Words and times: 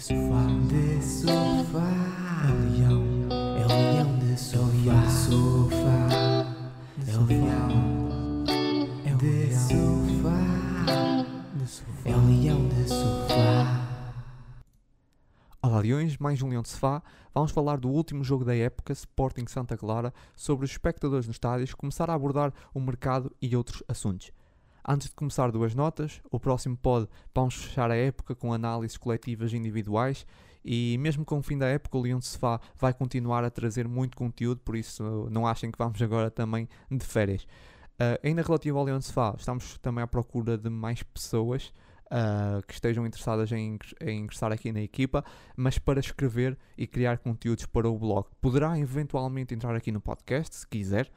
sofá, 0.00 0.46
de 0.66 1.02
sofá. 1.02 1.92
É 2.42 2.50
o 2.50 2.56
leão, 2.70 3.04
é 3.58 3.64
o 3.64 3.68
leão 3.68 4.18
de 4.18 4.38
sofá. 4.38 4.94
É 7.06 7.16
o 7.18 7.24
leão, 7.26 8.44
é 9.04 9.14
de 9.14 9.54
sofá. 9.54 10.40
É 12.06 12.16
o 12.16 12.26
leão 12.26 12.66
de 12.68 12.88
sofá. 12.88 13.86
Olá 15.62 15.80
Leões, 15.80 16.16
mais 16.16 16.40
um 16.40 16.48
Leão 16.48 16.62
de 16.62 16.70
Sofá. 16.70 17.02
Vamos 17.34 17.50
falar 17.52 17.78
do 17.78 17.90
último 17.90 18.24
jogo 18.24 18.42
da 18.42 18.56
época, 18.56 18.94
Sporting 18.94 19.46
Santa 19.46 19.76
Clara, 19.76 20.14
sobre 20.34 20.64
os 20.64 20.70
espectadores 20.70 21.26
nos 21.26 21.36
estádios, 21.36 21.74
começar 21.74 22.08
a 22.08 22.14
abordar 22.14 22.54
o 22.72 22.80
mercado 22.80 23.30
e 23.42 23.54
outros 23.54 23.82
assuntos. 23.86 24.32
Antes 24.86 25.08
de 25.08 25.14
começar 25.14 25.50
duas 25.50 25.74
notas, 25.74 26.20
o 26.30 26.40
próximo 26.40 26.76
pod 26.76 27.08
vamos 27.34 27.54
fechar 27.54 27.90
a 27.90 27.96
época 27.96 28.34
com 28.34 28.52
análises 28.52 28.96
coletivas 28.96 29.52
e 29.52 29.56
individuais 29.56 30.26
e 30.64 30.96
mesmo 30.98 31.24
com 31.24 31.38
o 31.38 31.42
fim 31.42 31.56
da 31.56 31.66
época 31.66 31.96
o 31.96 32.00
Leão 32.00 32.20
Sofá 32.20 32.60
vai 32.78 32.92
continuar 32.92 33.44
a 33.44 33.50
trazer 33.50 33.88
muito 33.88 34.16
conteúdo, 34.16 34.60
por 34.60 34.76
isso 34.76 35.28
não 35.30 35.46
achem 35.46 35.70
que 35.70 35.78
vamos 35.78 36.00
agora 36.00 36.30
também 36.30 36.68
de 36.90 37.04
férias. 37.04 37.44
Uh, 37.44 38.16
ainda 38.22 38.42
relativo 38.42 38.78
ao 38.78 38.84
Leão 38.84 39.00
Sofá, 39.00 39.34
estamos 39.38 39.78
também 39.78 40.02
à 40.02 40.06
procura 40.06 40.56
de 40.56 40.70
mais 40.70 41.02
pessoas 41.02 41.72
uh, 42.06 42.64
que 42.66 42.74
estejam 42.74 43.06
interessadas 43.06 43.52
em, 43.52 43.78
em, 44.00 44.20
ingressar 44.20 44.52
aqui 44.52 44.72
na 44.72 44.80
equipa, 44.80 45.24
mas 45.56 45.78
para 45.78 46.00
escrever 46.00 46.58
e 46.76 46.86
criar 46.86 47.18
conteúdos 47.18 47.66
para 47.66 47.88
o 47.88 47.98
blog. 47.98 48.26
Poderá 48.40 48.78
eventualmente 48.78 49.54
entrar 49.54 49.74
aqui 49.74 49.92
no 49.92 50.00
podcast, 50.00 50.56
se 50.56 50.66
quiser. 50.66 51.10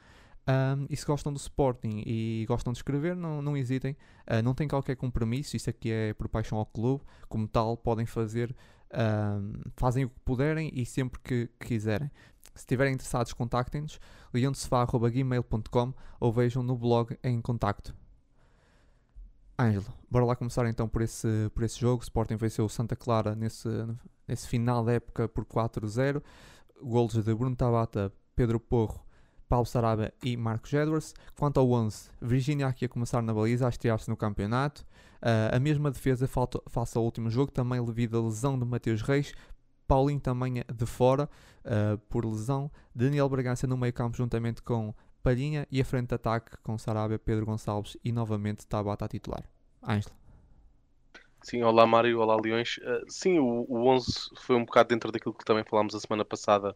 Um, 0.46 0.86
e 0.90 0.96
se 0.96 1.06
gostam 1.06 1.32
do 1.32 1.38
Sporting 1.38 2.02
e 2.04 2.44
gostam 2.46 2.70
de 2.72 2.78
escrever, 2.78 3.16
não, 3.16 3.40
não 3.40 3.56
hesitem, 3.56 3.96
uh, 4.28 4.42
não 4.42 4.54
tem 4.54 4.68
qualquer 4.68 4.94
compromisso, 4.94 5.56
isso 5.56 5.70
aqui 5.70 5.90
é 5.90 6.12
por 6.12 6.28
paixão 6.28 6.58
ao 6.58 6.66
clube, 6.66 7.02
como 7.30 7.48
tal, 7.48 7.78
podem 7.78 8.04
fazer, 8.04 8.54
um, 8.92 9.52
fazem 9.74 10.04
o 10.04 10.10
que 10.10 10.20
puderem 10.20 10.70
e 10.74 10.84
sempre 10.84 11.18
que, 11.20 11.48
quiserem. 11.58 12.10
Se 12.54 12.60
estiverem 12.60 12.92
interessados, 12.92 13.32
contactem-nos, 13.32 13.98
leondesefá.gmail.com 14.32 15.94
ou 16.20 16.32
vejam 16.32 16.62
no 16.62 16.76
blog 16.76 17.18
em 17.24 17.40
contacto. 17.40 17.96
Ângelo, 19.58 19.86
bora 20.10 20.24
lá 20.24 20.36
começar 20.36 20.66
então 20.68 20.88
por 20.88 21.00
esse, 21.00 21.50
por 21.54 21.62
esse 21.62 21.80
jogo. 21.80 22.02
O 22.02 22.04
Sporting 22.04 22.36
venceu 22.36 22.64
o 22.64 22.68
Santa 22.68 22.94
Clara 22.94 23.34
nesse, 23.34 23.68
nesse 24.28 24.46
final 24.46 24.84
da 24.84 24.92
época 24.92 25.28
por 25.28 25.44
4-0. 25.44 26.22
Golos 26.82 27.14
de 27.14 27.34
Bruno 27.34 27.56
Tabata, 27.56 28.12
Pedro 28.36 28.60
Porro, 28.60 29.04
Paulo 29.48 29.66
Sarabia 29.66 30.12
e 30.22 30.36
Marcos 30.36 30.72
Edwards. 30.72 31.14
Quanto 31.36 31.60
ao 31.60 31.70
11, 31.70 32.10
Virginia 32.20 32.66
aqui 32.66 32.84
a 32.84 32.88
começar 32.88 33.22
na 33.22 33.32
baliza, 33.32 33.66
a 33.66 33.68
estrear-se 33.68 34.08
no 34.08 34.16
campeonato. 34.16 34.84
Uh, 35.22 35.56
a 35.56 35.60
mesma 35.60 35.90
defesa 35.90 36.28
falta, 36.28 36.60
face 36.68 36.98
ao 36.98 37.04
último 37.04 37.30
jogo, 37.30 37.50
também 37.50 37.82
devido 37.84 38.18
à 38.18 38.22
lesão 38.22 38.58
de 38.58 38.64
Mateus 38.64 39.02
Reis. 39.02 39.32
Paulinho 39.86 40.20
também 40.20 40.64
de 40.74 40.86
fora 40.86 41.28
uh, 41.64 41.98
por 42.08 42.24
lesão. 42.24 42.70
Daniel 42.94 43.28
Bragança 43.28 43.66
no 43.66 43.76
meio 43.76 43.92
campo 43.92 44.16
juntamente 44.16 44.62
com 44.62 44.94
Palhinha 45.22 45.66
e 45.70 45.80
a 45.80 45.84
frente 45.84 46.08
de 46.08 46.14
ataque 46.14 46.56
com 46.62 46.76
Sarabia, 46.76 47.18
Pedro 47.18 47.46
Gonçalves 47.46 47.96
e 48.04 48.12
novamente 48.12 48.66
Tabata 48.66 49.04
a 49.04 49.08
titular. 49.08 49.44
Ângelo. 49.82 50.14
Sim, 51.42 51.62
olá 51.62 51.86
Mário, 51.86 52.20
olá 52.20 52.36
Leões. 52.42 52.78
Uh, 52.78 53.04
sim, 53.06 53.38
o, 53.38 53.66
o 53.68 53.86
11 53.86 54.30
foi 54.36 54.56
um 54.56 54.64
bocado 54.64 54.88
dentro 54.88 55.12
daquilo 55.12 55.34
que 55.34 55.44
também 55.44 55.62
falámos 55.62 55.94
a 55.94 56.00
semana 56.00 56.24
passada, 56.24 56.74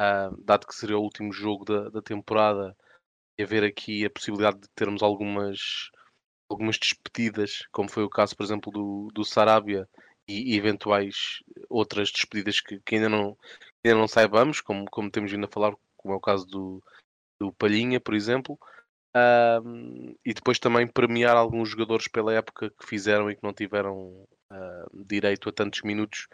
uh, 0.00 0.36
dado 0.44 0.66
que 0.66 0.74
seria 0.74 0.98
o 0.98 1.02
último 1.02 1.32
jogo 1.32 1.64
da, 1.64 1.88
da 1.88 2.02
temporada, 2.02 2.76
e 3.38 3.42
haver 3.42 3.64
aqui 3.64 4.04
a 4.04 4.10
possibilidade 4.10 4.60
de 4.60 4.68
termos 4.74 5.02
algumas, 5.02 5.90
algumas 6.48 6.78
despedidas, 6.78 7.66
como 7.70 7.90
foi 7.90 8.04
o 8.04 8.10
caso, 8.10 8.36
por 8.36 8.44
exemplo, 8.44 8.72
do, 8.72 9.08
do 9.12 9.24
Sarabia 9.24 9.88
e, 10.26 10.54
e 10.54 10.56
eventuais 10.56 11.42
outras 11.68 12.10
despedidas 12.10 12.60
que, 12.60 12.80
que, 12.80 12.94
ainda, 12.94 13.08
não, 13.08 13.36
ainda 13.84 13.98
não 13.98 14.08
saibamos, 14.08 14.60
como, 14.60 14.86
como 14.90 15.10
temos 15.10 15.30
vindo 15.30 15.44
a 15.44 15.50
falar, 15.50 15.74
como 15.96 16.14
é 16.14 16.16
o 16.16 16.20
caso 16.20 16.46
do, 16.46 16.82
do 17.38 17.52
Palhinha, 17.52 18.00
por 18.00 18.14
exemplo, 18.14 18.58
e 20.24 20.34
depois 20.34 20.58
também 20.58 20.86
premiar 20.86 21.36
alguns 21.36 21.70
jogadores 21.70 22.06
pela 22.08 22.34
época 22.34 22.70
que 22.70 22.86
fizeram 22.86 23.30
e 23.30 23.36
que 23.36 23.42
não 23.42 23.52
tiveram 23.52 24.26
uh, 24.52 25.04
direito 25.06 25.48
a 25.48 25.52
tantos 25.52 25.82
minutos, 25.82 26.28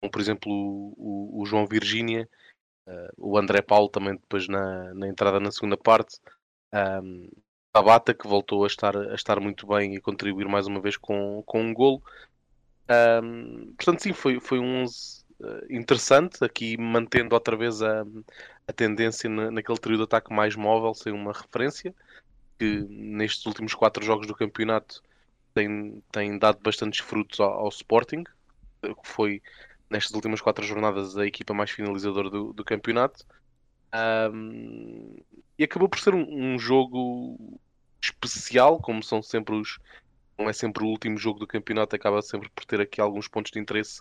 como 0.00 0.10
por 0.10 0.20
exemplo 0.20 0.50
o, 0.52 0.94
o, 0.96 1.42
o 1.42 1.46
João 1.46 1.66
Virgínia, 1.66 2.28
uh, 2.86 3.12
o 3.16 3.38
André 3.38 3.62
Paulo 3.62 3.88
também 3.88 4.14
depois 4.14 4.48
na, 4.48 4.94
na 4.94 5.08
entrada 5.08 5.40
na 5.40 5.50
segunda 5.50 5.76
parte, 5.76 6.18
um, 7.02 7.28
Tabata 7.72 8.12
que 8.12 8.26
voltou 8.26 8.64
a 8.64 8.66
estar, 8.66 8.96
a 8.96 9.14
estar 9.14 9.38
muito 9.38 9.66
bem 9.66 9.94
e 9.94 10.00
contribuir 10.00 10.48
mais 10.48 10.66
uma 10.66 10.80
vez 10.80 10.96
com, 10.96 11.42
com 11.46 11.62
um 11.62 11.72
golo. 11.72 12.02
Um, 13.22 13.72
portanto, 13.76 14.02
sim, 14.02 14.12
foi, 14.12 14.40
foi 14.40 14.58
um 14.58 14.82
11 14.82 15.24
uh, 15.40 15.72
interessante, 15.72 16.44
aqui 16.44 16.76
mantendo 16.76 17.34
outra 17.34 17.56
vez 17.56 17.80
a, 17.80 18.04
a 18.66 18.72
tendência 18.72 19.30
na, 19.30 19.52
naquele 19.52 19.78
trio 19.78 19.96
de 19.96 20.02
ataque 20.02 20.32
mais 20.34 20.56
móvel, 20.56 20.92
sem 20.94 21.12
uma 21.12 21.32
referência, 21.32 21.94
que 22.58 22.80
nestes 22.88 23.46
últimos 23.46 23.72
quatro 23.74 24.04
jogos 24.04 24.26
do 24.26 24.34
campeonato 24.34 25.00
tem, 25.54 26.02
tem 26.10 26.38
dado 26.38 26.60
bastantes 26.60 26.98
frutos 26.98 27.38
ao, 27.38 27.52
ao 27.52 27.68
Sporting, 27.68 28.24
que 28.82 28.94
foi 29.08 29.40
nestas 29.90 30.14
últimas 30.14 30.40
quatro 30.40 30.64
jornadas 30.64 31.16
a 31.16 31.26
equipa 31.26 31.52
mais 31.52 31.70
finalizadora 31.70 32.30
do, 32.30 32.52
do 32.52 32.64
campeonato. 32.64 33.26
Um, 34.32 35.16
e 35.58 35.64
acabou 35.64 35.88
por 35.88 35.98
ser 35.98 36.14
um, 36.14 36.54
um, 36.54 36.58
jogo 36.58 37.58
especial, 38.00 38.80
como 38.80 39.02
são 39.02 39.20
sempre 39.20 39.54
os. 39.54 39.78
Não 40.38 40.48
é 40.48 40.52
sempre 40.52 40.84
o 40.84 40.86
último 40.86 41.18
jogo 41.18 41.38
do 41.38 41.46
campeonato, 41.46 41.94
acaba 41.94 42.22
sempre 42.22 42.48
por 42.48 42.64
ter 42.64 42.80
aqui 42.80 43.00
alguns 43.00 43.28
pontos 43.28 43.50
de 43.52 43.58
interesse. 43.58 44.00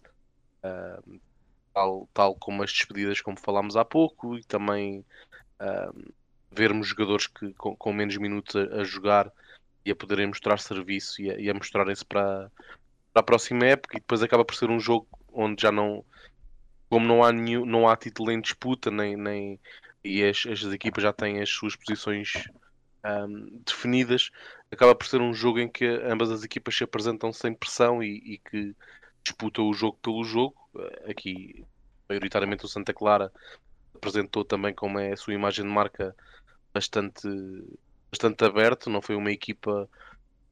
Tal, 1.73 2.09
tal 2.13 2.35
como 2.35 2.63
as 2.63 2.71
despedidas, 2.71 3.19
como 3.19 3.39
falámos 3.39 3.75
há 3.75 3.83
pouco, 3.83 4.37
e 4.37 4.43
também 4.43 5.03
vermos 6.51 6.87
jogadores 6.87 7.27
que, 7.27 7.53
com, 7.53 7.75
com 7.75 7.91
menos 7.91 8.15
minutos 8.17 8.55
a, 8.55 8.81
a, 8.81 8.83
jogar 8.83 9.31
e 9.85 9.91
a 9.91 9.95
poderem 9.95 10.27
mostrar 10.27 10.57
serviço 10.59 11.21
e 11.21 11.49
a, 11.49 11.51
a 11.51 11.53
mostrarem-se 11.53 12.05
para, 12.05 12.49
para 13.11 13.19
a 13.19 13.23
próxima 13.23 13.65
época. 13.65 13.97
E 13.97 13.99
depois 13.99 14.23
acaba 14.23 14.45
por 14.45 14.55
ser 14.55 14.69
um 14.69 14.79
jogo 14.79 15.07
onde 15.39 15.61
já 15.61 15.71
não, 15.71 16.03
como 16.89 17.07
não 17.07 17.23
há, 17.23 17.31
nenhum, 17.31 17.65
não 17.65 17.87
há 17.87 17.95
título 17.95 18.31
em 18.31 18.41
disputa, 18.41 18.91
nem, 18.91 19.15
nem, 19.15 19.59
e 20.03 20.23
as, 20.23 20.45
as 20.45 20.63
equipas 20.65 21.03
já 21.03 21.13
têm 21.13 21.41
as 21.41 21.49
suas 21.49 21.75
posições 21.75 22.33
um, 23.05 23.61
definidas, 23.65 24.31
acaba 24.71 24.93
por 24.93 25.07
ser 25.07 25.21
um 25.21 25.33
jogo 25.33 25.59
em 25.59 25.69
que 25.69 25.85
ambas 25.85 26.29
as 26.31 26.43
equipas 26.43 26.75
se 26.75 26.83
apresentam 26.83 27.31
sem 27.31 27.53
pressão 27.53 28.03
e, 28.03 28.33
e 28.33 28.37
que 28.37 28.75
disputam 29.23 29.69
o 29.69 29.73
jogo 29.73 29.97
pelo 30.01 30.23
jogo. 30.23 30.55
Aqui 31.09 31.65
maioritariamente 32.07 32.65
o 32.65 32.67
Santa 32.67 32.93
Clara 32.93 33.31
apresentou 33.95 34.43
também 34.43 34.73
como 34.73 34.99
é 34.99 35.13
a 35.13 35.17
sua 35.17 35.33
imagem 35.33 35.65
de 35.65 35.71
marca 35.71 36.15
bastante, 36.73 37.27
bastante 38.11 38.43
aberto, 38.43 38.89
não 38.89 39.01
foi 39.01 39.15
uma 39.15 39.31
equipa 39.31 39.89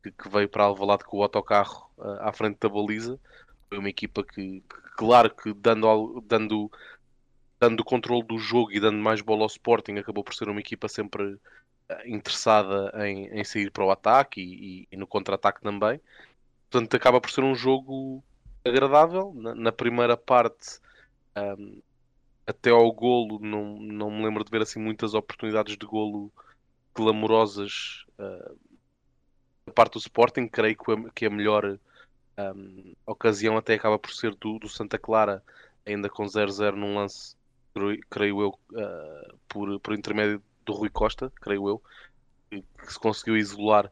que, 0.03 0.11
que 0.11 0.29
veio 0.29 0.49
para 0.49 0.63
Alvalade 0.63 1.03
com 1.03 1.17
o 1.17 1.23
autocarro 1.23 1.89
uh, 1.97 2.21
à 2.21 2.31
frente 2.31 2.57
da 2.59 2.69
baliza, 2.69 3.19
foi 3.69 3.77
uma 3.77 3.89
equipa 3.89 4.23
que, 4.23 4.63
claro 4.95 5.29
que 5.29 5.53
dando, 5.53 6.21
dando, 6.25 6.71
dando 7.59 7.81
o 7.81 7.85
controle 7.85 8.23
do 8.23 8.37
jogo 8.37 8.71
e 8.71 8.79
dando 8.79 8.97
mais 8.97 9.21
bola 9.21 9.41
ao 9.41 9.47
Sporting, 9.47 9.97
acabou 9.97 10.23
por 10.23 10.33
ser 10.33 10.49
uma 10.49 10.59
equipa 10.59 10.87
sempre 10.87 11.33
uh, 11.33 11.39
interessada 12.05 12.91
em, 13.07 13.27
em 13.27 13.43
sair 13.43 13.71
para 13.71 13.85
o 13.85 13.91
ataque 13.91 14.41
e, 14.41 14.81
e, 14.81 14.87
e 14.91 14.97
no 14.97 15.07
contra-ataque 15.07 15.61
também. 15.61 15.99
Portanto, 16.69 16.93
acaba 16.95 17.21
por 17.21 17.31
ser 17.31 17.43
um 17.43 17.55
jogo 17.55 18.23
agradável. 18.65 19.33
Na, 19.35 19.55
na 19.55 19.71
primeira 19.71 20.17
parte, 20.17 20.79
um, 21.35 21.81
até 22.45 22.69
ao 22.69 22.91
golo, 22.91 23.39
não, 23.39 23.77
não 23.79 24.11
me 24.11 24.23
lembro 24.23 24.43
de 24.43 24.51
ver 24.51 24.61
assim 24.61 24.79
muitas 24.79 25.13
oportunidades 25.13 25.77
de 25.77 25.85
golo 25.85 26.31
glamorosas 26.95 28.05
uh, 28.19 29.71
parte 29.71 29.93
do 29.93 29.99
Sporting. 29.99 30.47
Creio 30.47 30.77
que 30.77 30.91
a, 30.91 31.09
que 31.13 31.25
a 31.25 31.29
melhor 31.29 31.77
um, 32.37 32.93
ocasião 33.05 33.57
até 33.57 33.73
acaba 33.73 33.97
por 33.97 34.11
ser 34.11 34.35
do, 34.35 34.59
do 34.59 34.69
Santa 34.69 34.97
Clara, 34.97 35.43
ainda 35.85 36.09
com 36.09 36.25
0-0 36.25 36.75
num 36.75 36.95
lance, 36.95 37.35
creio 38.09 38.41
eu, 38.41 38.49
uh, 38.49 39.37
por, 39.47 39.79
por 39.79 39.93
intermédio 39.93 40.41
do 40.65 40.73
Rui 40.73 40.89
Costa, 40.89 41.31
creio 41.41 41.67
eu, 41.67 41.81
que, 42.49 42.63
se 42.91 42.99
conseguiu 42.99 43.37
isolar 43.37 43.91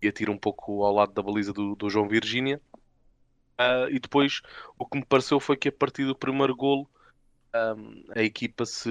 e 0.00 0.08
atira 0.08 0.30
um 0.30 0.38
pouco 0.38 0.84
ao 0.84 0.94
lado 0.94 1.12
da 1.12 1.22
baliza 1.22 1.52
do, 1.52 1.74
do 1.74 1.90
João 1.90 2.08
Virgínia. 2.08 2.60
Uh, 3.60 3.90
e 3.90 3.98
depois 3.98 4.40
o 4.78 4.86
que 4.86 4.98
me 4.98 5.04
pareceu 5.04 5.40
foi 5.40 5.56
que 5.56 5.68
a 5.68 5.72
partir 5.72 6.04
do 6.04 6.14
primeiro 6.14 6.54
golo 6.54 6.88
um, 7.54 8.04
a 8.14 8.22
equipa 8.22 8.64
se, 8.64 8.90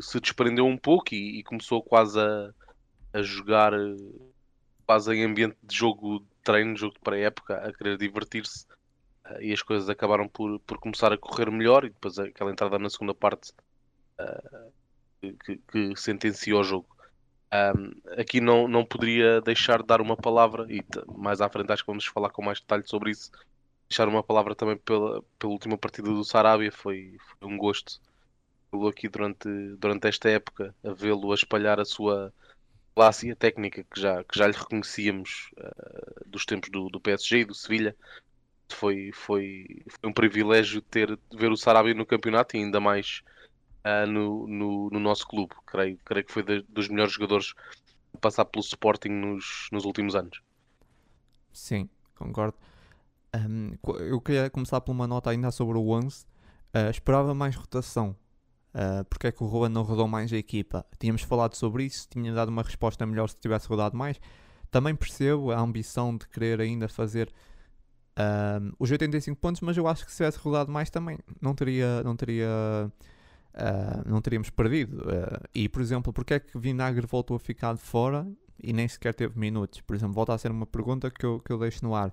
se 0.00 0.20
desprendeu 0.20 0.64
um 0.66 0.76
pouco 0.76 1.14
e, 1.14 1.40
e 1.40 1.42
começou 1.42 1.82
quase 1.82 2.18
a, 2.18 2.54
a, 3.12 3.22
jogar 3.22 3.72
quase 4.86 5.12
em 5.12 5.24
ambiente 5.24 5.56
de 5.62 5.76
jogo 5.76 6.24
treino, 6.46 6.76
jogo 6.76 6.94
de 6.94 7.00
pré-época, 7.00 7.56
a 7.56 7.72
querer 7.72 7.98
divertir-se 7.98 8.64
uh, 9.26 9.40
e 9.40 9.52
as 9.52 9.60
coisas 9.60 9.88
acabaram 9.88 10.28
por, 10.28 10.60
por 10.60 10.78
começar 10.78 11.12
a 11.12 11.18
correr 11.18 11.50
melhor 11.50 11.84
e 11.84 11.90
depois 11.90 12.18
aquela 12.18 12.52
entrada 12.52 12.78
na 12.78 12.88
segunda 12.88 13.14
parte 13.14 13.52
uh, 14.20 14.72
que, 15.44 15.58
que, 15.70 15.96
sentenciou 15.96 16.60
o 16.60 16.64
jogo. 16.64 16.86
Um, 17.52 18.20
aqui 18.20 18.40
não, 18.40 18.68
não 18.68 18.84
poderia 18.84 19.40
deixar 19.40 19.80
de 19.80 19.86
dar 19.86 20.00
uma 20.00 20.16
palavra 20.16 20.66
e 20.68 20.84
mais 21.16 21.40
à 21.40 21.48
frente 21.48 21.72
acho 21.72 21.82
que 21.82 21.90
vamos 21.90 22.06
falar 22.06 22.30
com 22.30 22.42
mais 22.42 22.60
detalhe 22.60 22.86
sobre 22.86 23.10
isso 23.10 23.30
deixar 23.88 24.08
uma 24.08 24.22
palavra 24.22 24.54
também 24.54 24.76
pela, 24.76 25.22
pela 25.38 25.52
última 25.52 25.78
partida 25.78 26.08
do 26.08 26.24
Sarabia. 26.24 26.72
Foi, 26.72 27.16
foi 27.38 27.48
um 27.48 27.56
gosto 27.56 28.00
vê-lo 28.72 28.88
aqui 28.88 29.08
durante, 29.08 29.48
durante 29.78 30.08
esta 30.08 30.28
época, 30.28 30.74
a 30.84 30.92
vê-lo 30.92 31.32
a 31.32 31.34
espalhar 31.34 31.80
a 31.80 31.84
sua 31.84 32.32
classe 32.96 33.28
e 33.28 33.30
a 33.30 33.36
técnica 33.36 33.84
que 33.84 34.00
já, 34.00 34.24
que 34.24 34.38
já 34.38 34.46
lhe 34.46 34.56
reconhecíamos 34.56 35.50
uh, 35.58 36.28
dos 36.28 36.46
tempos 36.46 36.70
do, 36.70 36.88
do 36.88 36.98
PSG 36.98 37.40
e 37.40 37.44
do 37.44 37.54
Sevilha. 37.54 37.94
Foi, 38.70 39.12
foi, 39.12 39.82
foi 39.86 40.10
um 40.10 40.12
privilégio 40.12 40.80
ter 40.80 41.16
ver 41.36 41.52
o 41.52 41.56
Sarabia 41.56 41.94
no 41.94 42.06
campeonato 42.06 42.56
e 42.56 42.60
ainda 42.60 42.80
mais 42.80 43.22
uh, 43.84 44.10
no, 44.10 44.48
no, 44.48 44.90
no, 44.90 44.98
nosso 44.98 45.28
clube. 45.28 45.54
Creio, 45.66 45.98
creio 46.04 46.24
que 46.24 46.32
foi 46.32 46.42
de, 46.42 46.62
dos 46.62 46.88
melhores 46.88 47.12
jogadores 47.12 47.52
a 48.14 48.18
passar 48.18 48.46
pelo 48.46 48.64
Sporting 48.64 49.10
nos, 49.10 49.68
nos 49.70 49.84
últimos 49.84 50.16
anos. 50.16 50.40
Sim, 51.52 51.90
concordo. 52.14 52.56
Um, 53.36 53.76
eu 54.00 54.20
queria 54.22 54.48
começar 54.48 54.80
por 54.80 54.92
uma 54.92 55.06
nota 55.06 55.30
ainda 55.30 55.50
sobre 55.50 55.76
o 55.76 55.90
11. 55.90 56.24
Uh, 56.74 56.90
esperava 56.90 57.34
mais 57.34 57.54
rotação. 57.54 58.16
Uh, 58.76 59.02
porque 59.06 59.28
é 59.28 59.32
que 59.32 59.42
o 59.42 59.46
Ruben 59.46 59.70
não 59.70 59.82
rodou 59.82 60.06
mais 60.06 60.30
a 60.30 60.36
equipa? 60.36 60.84
Tínhamos 60.98 61.22
falado 61.22 61.54
sobre 61.54 61.84
isso, 61.84 62.06
tinha 62.10 62.30
dado 62.30 62.50
uma 62.50 62.62
resposta 62.62 63.06
melhor 63.06 63.26
se 63.26 63.36
tivesse 63.38 63.66
rodado 63.66 63.96
mais. 63.96 64.20
Também 64.70 64.94
percebo 64.94 65.50
a 65.50 65.58
ambição 65.58 66.14
de 66.14 66.28
querer 66.28 66.60
ainda 66.60 66.86
fazer 66.86 67.32
uh, 68.18 68.76
os 68.78 68.90
85 68.90 69.40
pontos, 69.40 69.62
mas 69.62 69.78
eu 69.78 69.88
acho 69.88 70.04
que 70.04 70.10
se 70.10 70.18
tivesse 70.18 70.38
rodado 70.38 70.70
mais 70.70 70.90
também 70.90 71.18
não 71.40 71.54
teria, 71.54 72.02
não 72.02 72.14
teria, 72.14 72.50
uh, 73.54 74.10
não 74.10 74.20
teríamos 74.20 74.50
perdido. 74.50 75.02
e 75.54 75.70
por 75.70 75.80
exemplo, 75.80 76.12
porque 76.12 76.34
é 76.34 76.40
que 76.40 76.58
Vinagre 76.58 77.06
voltou 77.06 77.34
a 77.34 77.40
ficar 77.40 77.72
de 77.72 77.80
fora 77.80 78.30
e 78.62 78.74
nem 78.74 78.86
sequer 78.86 79.14
teve 79.14 79.38
minutos? 79.38 79.80
Por 79.80 79.96
exemplo, 79.96 80.14
volta 80.14 80.34
a 80.34 80.38
ser 80.38 80.50
uma 80.50 80.66
pergunta 80.66 81.10
que 81.10 81.24
eu, 81.24 81.40
que 81.40 81.50
eu 81.50 81.58
deixo 81.58 81.82
no 81.82 81.94
ar 81.94 82.12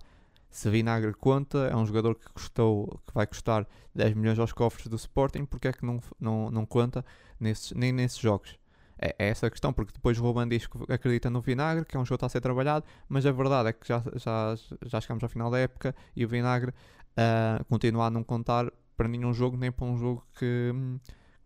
se 0.53 0.69
Vinagre 0.69 1.13
conta, 1.13 1.67
é 1.67 1.75
um 1.75 1.83
jogador 1.83 2.13
que 2.13 2.31
custou, 2.31 3.01
que 3.07 3.13
vai 3.13 3.25
custar 3.25 3.67
10 3.95 4.13
milhões 4.13 4.38
aos 4.38 4.53
cofres 4.53 4.85
do 4.85 4.95
Sporting, 4.95 5.45
porque 5.45 5.67
é 5.67 5.73
que 5.73 5.83
não, 5.83 6.00
não, 6.19 6.51
não 6.51 6.63
conta 6.63 7.03
nesses, 7.39 7.71
nem 7.71 7.91
nesses 7.91 8.19
jogos? 8.19 8.55
É, 9.00 9.15
é 9.17 9.29
essa 9.29 9.47
a 9.47 9.50
questão, 9.50 9.73
porque 9.73 9.91
depois 9.91 10.19
o 10.19 10.21
Ruben 10.21 10.47
diz 10.47 10.67
que 10.67 10.77
acredita 10.94 11.27
no 11.31 11.41
Vinagre, 11.41 11.85
que 11.85 11.97
é 11.97 12.00
um 12.00 12.05
jogo 12.05 12.09
que 12.09 12.13
está 12.17 12.27
a 12.27 12.29
ser 12.29 12.39
trabalhado, 12.39 12.85
mas 13.09 13.25
a 13.25 13.31
verdade 13.31 13.69
é 13.69 13.73
que 13.73 13.88
já, 13.88 14.03
já, 14.13 14.55
já 14.85 15.01
chegamos 15.01 15.23
ao 15.23 15.29
final 15.29 15.50
da 15.50 15.57
época 15.57 15.95
e 16.15 16.23
o 16.23 16.27
Vinagre 16.27 16.69
uh, 16.69 17.65
continua 17.65 18.05
a 18.05 18.09
não 18.11 18.23
contar 18.23 18.71
para 18.95 19.07
nenhum 19.07 19.33
jogo, 19.33 19.57
nem 19.57 19.71
para 19.71 19.88
um 19.88 19.97
jogo 19.97 20.23
que, 20.38 20.71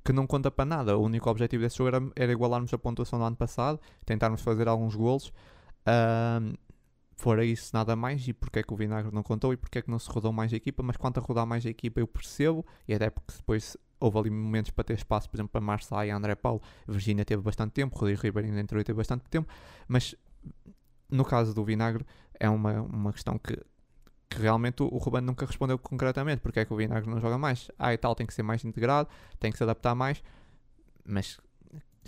que 0.03 0.11
não 0.11 0.27
conta 0.27 0.51
para 0.51 0.65
nada. 0.65 0.97
O 0.97 1.01
único 1.01 1.29
objetivo 1.29 1.63
desse 1.63 1.77
jogo 1.77 1.95
era, 1.95 2.11
era 2.13 2.31
igualarmos 2.33 2.73
a 2.73 2.77
pontuação 2.77 3.17
do 3.17 3.23
ano 3.23 3.37
passado, 3.37 3.79
tentarmos 4.05 4.41
fazer 4.41 4.67
alguns 4.67 4.95
golos. 4.95 5.31
Uh, 5.87 6.57
fora 7.17 7.43
isso, 7.43 7.71
nada 7.73 7.95
mais. 7.95 8.25
E 8.27 8.33
porque 8.33 8.59
é 8.59 8.63
que 8.63 8.73
o 8.73 8.77
Vinagre 8.77 9.13
não 9.13 9.23
contou 9.23 9.51
e 9.51 9.57
porque 9.57 9.79
é 9.79 9.81
que 9.81 9.91
não 9.91 9.99
se 9.99 10.09
rodou 10.09 10.31
mais 10.31 10.53
a 10.53 10.55
equipa. 10.55 10.81
Mas 10.83 10.95
quanto 10.95 11.19
a 11.19 11.21
rodar 11.21 11.45
mais 11.45 11.65
a 11.65 11.69
equipa, 11.69 11.99
eu 11.99 12.07
percebo, 12.07 12.65
e 12.87 12.93
até 12.93 13.09
porque 13.09 13.33
depois 13.35 13.75
houve 13.99 14.19
ali 14.19 14.29
momentos 14.29 14.71
para 14.71 14.83
ter 14.83 14.93
espaço, 14.93 15.29
por 15.29 15.37
exemplo, 15.37 15.49
para 15.49 15.61
Marçal 15.61 16.05
e 16.05 16.11
André 16.11 16.35
Paulo. 16.35 16.61
Virgínia 16.87 17.25
teve 17.25 17.41
bastante 17.41 17.71
tempo, 17.71 17.97
Rodrigo 17.97 18.21
Ribeiro 18.21 18.47
ainda 18.47 18.61
entrou 18.61 18.79
e 18.79 18.83
teve 18.83 18.95
bastante 18.95 19.23
tempo. 19.29 19.51
Mas 19.87 20.15
no 21.09 21.25
caso 21.25 21.53
do 21.53 21.63
Vinagre, 21.63 22.05
é 22.39 22.49
uma, 22.49 22.81
uma 22.81 23.11
questão 23.11 23.37
que, 23.37 23.57
que 24.29 24.41
realmente 24.41 24.83
o, 24.83 24.97
Ruben 24.97 25.21
nunca 25.21 25.45
respondeu 25.45 25.77
concretamente. 25.79 26.41
Porque 26.41 26.59
é 26.59 26.65
que 26.65 26.73
o 26.73 26.77
Vinagre 26.77 27.09
não 27.09 27.19
joga 27.19 27.37
mais? 27.37 27.71
Ah, 27.77 27.93
e 27.93 27.97
tal, 27.97 28.13
tem 28.13 28.27
que 28.27 28.33
ser 28.33 28.43
mais 28.43 28.63
integrado, 28.63 29.09
tem 29.39 29.51
que 29.51 29.57
se 29.57 29.63
adaptar 29.63 29.95
mais. 29.95 30.21
Mas 31.03 31.39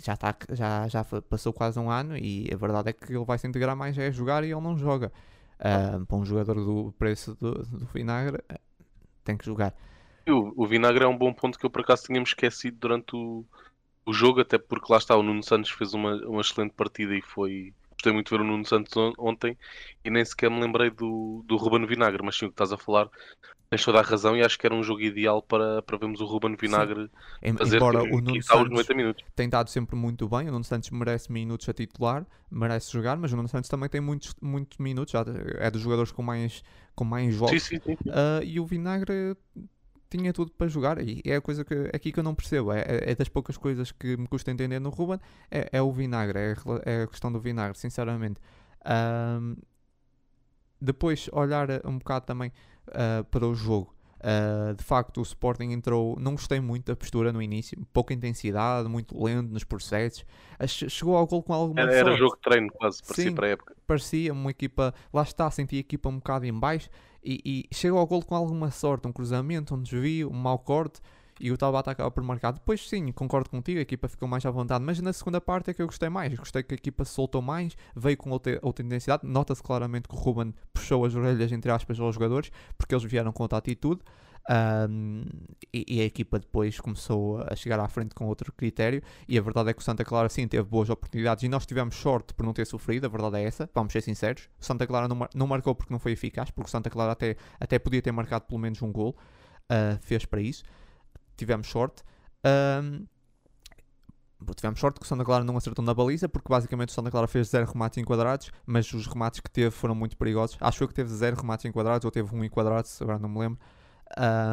já, 0.02 0.16
tá, 0.16 0.34
já, 0.50 0.88
já 0.88 1.04
passou 1.04 1.52
quase 1.52 1.78
um 1.78 1.90
ano 1.90 2.16
e 2.16 2.48
a 2.52 2.56
verdade 2.56 2.90
é 2.90 2.92
que 2.92 3.12
ele 3.12 3.24
vai 3.24 3.38
se 3.38 3.46
integrar 3.46 3.76
mais 3.76 3.96
é 3.98 4.10
jogar 4.10 4.42
e 4.44 4.50
ele 4.52 4.60
não 4.60 4.76
joga. 4.76 5.12
Uh, 5.58 6.06
para 6.06 6.16
um 6.16 6.24
jogador 6.24 6.54
do 6.54 6.92
preço 6.98 7.34
do, 7.34 7.62
do 7.62 7.86
Vinagre, 7.92 8.38
uh, 8.50 8.58
tem 9.22 9.36
que 9.36 9.44
jogar. 9.44 9.74
O, 10.26 10.64
o, 10.64 10.66
Vinagre 10.66 11.04
é 11.04 11.08
um 11.08 11.16
bom 11.16 11.32
ponto 11.32 11.58
que 11.58 11.66
eu 11.66 11.70
por 11.70 11.82
acaso 11.82 12.04
tínhamos 12.04 12.30
esquecido 12.30 12.78
durante 12.78 13.14
o, 13.14 13.44
o 14.06 14.12
jogo, 14.12 14.40
até 14.40 14.58
porque 14.58 14.90
lá 14.90 14.98
está, 14.98 15.16
o 15.16 15.22
Nuno 15.22 15.42
Santos 15.42 15.70
fez 15.70 15.92
uma, 15.92 16.14
uma 16.26 16.40
excelente 16.40 16.72
partida 16.72 17.14
e 17.14 17.20
foi. 17.20 17.74
Gostei 18.00 18.14
muito 18.14 18.30
de 18.30 18.30
ver 18.30 18.42
o 18.42 18.46
Nuno 18.46 18.64
Santos 18.64 18.94
ontem 19.18 19.58
e 20.02 20.10
nem 20.10 20.24
sequer 20.24 20.50
me 20.50 20.58
lembrei 20.58 20.88
do, 20.88 21.44
do 21.46 21.56
Ruben 21.58 21.84
Vinagre, 21.86 22.22
mas 22.24 22.34
sim 22.34 22.46
o 22.46 22.48
que 22.48 22.54
estás 22.54 22.72
a 22.72 22.78
falar 22.78 23.10
tens 23.68 23.84
toda 23.84 23.98
a 23.98 24.02
razão 24.02 24.34
e 24.34 24.42
acho 24.42 24.58
que 24.58 24.66
era 24.66 24.74
um 24.74 24.82
jogo 24.82 25.02
ideal 25.02 25.42
para, 25.42 25.82
para 25.82 25.98
vermos 25.98 26.18
o 26.22 26.24
Ruben 26.24 26.56
Vinagre 26.58 27.10
Sim. 27.44 27.56
fazer 27.58 27.76
Embora 27.76 28.02
o 28.02 28.20
Nuno 28.22 28.42
Santos 28.42 28.86
tem 29.36 29.50
dado 29.50 29.68
sempre 29.68 29.96
muito 29.96 30.26
bem, 30.26 30.48
o 30.48 30.52
Nuno 30.52 30.64
Santos 30.64 30.88
merece 30.88 31.30
minutos 31.30 31.68
a 31.68 31.74
titular, 31.74 32.26
merece 32.50 32.90
jogar, 32.90 33.18
mas 33.18 33.34
o 33.34 33.36
Nuno 33.36 33.48
Santos 33.48 33.68
também 33.68 33.90
tem 33.90 34.00
muitos, 34.00 34.34
muitos 34.40 34.78
minutos, 34.78 35.12
é 35.58 35.70
dos 35.70 35.82
jogadores 35.82 36.10
com 36.10 36.22
mais, 36.22 36.64
com 36.94 37.04
mais 37.04 37.34
jogos. 37.34 37.62
Sim, 37.62 37.78
sim, 37.84 37.92
uh, 37.92 38.42
e 38.42 38.58
o 38.58 38.64
Vinagre 38.64 39.36
tinha 40.10 40.32
tudo 40.32 40.50
para 40.50 40.66
jogar 40.66 41.00
e 41.00 41.22
é 41.24 41.36
a 41.36 41.40
coisa 41.40 41.64
que 41.64 41.88
aqui 41.94 42.10
que 42.10 42.18
eu 42.18 42.24
não 42.24 42.34
percebo 42.34 42.72
é, 42.72 42.80
é, 42.80 43.12
é 43.12 43.14
das 43.14 43.28
poucas 43.28 43.56
coisas 43.56 43.92
que 43.92 44.16
me 44.16 44.26
custa 44.26 44.50
entender 44.50 44.80
no 44.80 44.90
Ruben 44.90 45.20
é, 45.50 45.68
é 45.72 45.80
o 45.80 45.92
vinagre 45.92 46.38
é, 46.38 46.54
é, 46.84 47.02
a 47.04 47.06
questão 47.06 47.32
do 47.32 47.38
vinagre 47.38 47.78
sinceramente 47.78 48.40
um, 48.84 49.56
depois 50.80 51.28
olhar 51.32 51.68
um 51.84 51.98
bocado 51.98 52.24
também 52.24 52.50
uh, 52.88 53.22
para 53.24 53.46
o 53.46 53.54
jogo. 53.54 53.94
Uh, 54.20 54.74
de 54.74 54.84
facto, 54.84 55.18
o 55.18 55.22
Sporting 55.22 55.70
entrou. 55.72 56.18
Não 56.20 56.32
gostei 56.32 56.60
muito 56.60 56.86
da 56.86 56.96
postura 56.96 57.32
no 57.32 57.40
início, 57.40 57.78
pouca 57.92 58.12
intensidade, 58.12 58.88
muito 58.88 59.18
lento 59.22 59.50
nos 59.50 59.64
processos. 59.64 60.24
Chegou 60.66 61.16
ao 61.16 61.26
gol 61.26 61.42
com 61.42 61.54
alguma 61.54 61.80
Era, 61.80 61.94
era 61.94 62.16
jogo 62.16 62.36
de 62.36 62.42
treino, 62.42 62.68
quase, 62.72 63.02
parecia 63.02 63.30
Sim, 63.30 63.34
para 63.34 63.46
a 63.46 63.50
época. 63.50 63.76
Parecia 63.86 64.32
uma 64.32 64.50
equipa, 64.50 64.94
lá 65.12 65.22
está, 65.22 65.50
senti 65.50 65.76
a 65.76 65.80
equipa 65.80 66.08
um 66.08 66.16
bocado 66.16 66.44
em 66.44 66.52
baixo 66.52 66.90
e, 67.24 67.66
e 67.72 67.74
chegou 67.74 67.98
ao 67.98 68.06
gol 68.06 68.22
com 68.22 68.34
alguma 68.34 68.70
sorte, 68.70 69.08
um 69.08 69.12
cruzamento, 69.12 69.74
um 69.74 69.82
desvio, 69.82 70.30
um 70.30 70.36
mau 70.36 70.58
corte 70.58 71.00
e 71.40 71.50
o 71.50 71.56
Tabata 71.56 71.90
acaba 71.90 72.10
por 72.10 72.22
marcar. 72.22 72.52
Depois, 72.52 72.86
sim, 72.86 73.10
concordo 73.12 73.48
contigo, 73.48 73.78
a 73.78 73.82
equipa 73.82 74.06
ficou 74.08 74.28
mais 74.28 74.44
à 74.44 74.50
vontade, 74.50 74.84
mas 74.84 75.00
na 75.00 75.12
segunda 75.12 75.40
parte 75.40 75.70
é 75.70 75.74
que 75.74 75.80
eu 75.80 75.86
gostei 75.86 76.08
mais. 76.08 76.34
Gostei 76.34 76.62
que 76.62 76.74
a 76.74 76.76
equipa 76.76 77.04
soltou 77.04 77.40
mais, 77.40 77.76
veio 77.96 78.16
com 78.16 78.30
outra, 78.30 78.58
outra 78.62 78.84
intensidade. 78.84 79.26
Nota-se 79.26 79.62
claramente 79.62 80.08
que 80.08 80.14
o 80.14 80.18
Ruben 80.18 80.54
puxou 80.72 81.04
as 81.04 81.14
orelhas, 81.14 81.50
entre 81.50 81.70
aspas, 81.70 81.98
aos 81.98 82.14
jogadores, 82.14 82.52
porque 82.76 82.94
eles 82.94 83.04
vieram 83.04 83.32
com 83.32 83.42
outra 83.42 83.58
atitude. 83.58 84.00
Um, 84.48 85.24
e, 85.72 85.84
e, 85.86 86.00
a 86.00 86.04
equipa 86.04 86.38
depois 86.38 86.80
começou 86.80 87.40
a 87.42 87.54
chegar 87.54 87.78
à 87.78 87.88
frente 87.88 88.14
com 88.14 88.26
outro 88.26 88.52
critério. 88.52 89.02
E 89.28 89.38
a 89.38 89.42
verdade 89.42 89.70
é 89.70 89.72
que 89.72 89.80
o 89.80 89.84
Santa 89.84 90.04
Clara 90.04 90.28
sim 90.28 90.46
teve 90.48 90.64
boas 90.64 90.90
oportunidades 90.90 91.44
e 91.44 91.48
nós 91.48 91.64
tivemos 91.64 91.96
sorte 91.96 92.34
por 92.34 92.44
não 92.44 92.52
ter 92.52 92.66
sofrido. 92.66 93.06
A 93.06 93.08
verdade 93.08 93.36
é 93.36 93.44
essa, 93.44 93.70
vamos 93.74 93.92
ser 93.92 94.02
sinceros. 94.02 94.48
O 94.60 94.64
Santa 94.64 94.86
Clara 94.86 95.08
não, 95.08 95.16
mar 95.16 95.30
não 95.34 95.46
marcou 95.46 95.74
porque 95.74 95.92
não 95.92 95.98
foi 96.00 96.12
eficaz, 96.12 96.50
porque 96.50 96.68
o 96.68 96.70
Santa 96.70 96.90
Clara 96.90 97.12
até, 97.12 97.36
até 97.58 97.78
podia 97.78 98.02
ter 98.02 98.12
marcado 98.12 98.44
pelo 98.46 98.58
menos 98.58 98.82
um 98.82 98.90
gol, 98.90 99.16
uh, 99.70 99.98
fez 100.00 100.24
para 100.24 100.40
isso 100.40 100.64
tivemos 101.40 101.68
sorte. 101.68 102.02
Um, 102.44 103.06
tivemos 104.54 104.80
sorte 104.80 104.98
que 104.98 105.04
o 105.04 105.08
Santa 105.08 105.24
Clara 105.24 105.44
não 105.44 105.56
acertou 105.56 105.84
na 105.84 105.92
baliza, 105.92 106.28
porque 106.28 106.48
basicamente 106.48 106.90
o 106.90 106.92
Santa 106.92 107.10
Clara 107.10 107.26
fez 107.26 107.48
zero 107.48 107.70
remates 107.70 107.98
enquadrados, 107.98 108.50
mas 108.64 108.92
os 108.92 109.06
remates 109.06 109.40
que 109.40 109.50
teve 109.50 109.70
foram 109.70 109.94
muito 109.94 110.16
perigosos. 110.16 110.56
Acho 110.60 110.86
que 110.88 110.94
teve 110.94 111.10
zero 111.10 111.36
remates 111.36 111.64
enquadrados, 111.66 112.04
ou 112.04 112.10
teve 112.10 112.34
um 112.34 112.44
enquadrado, 112.44 112.88
agora 113.00 113.18
não 113.18 113.28
me 113.28 113.38
lembro. 113.38 113.58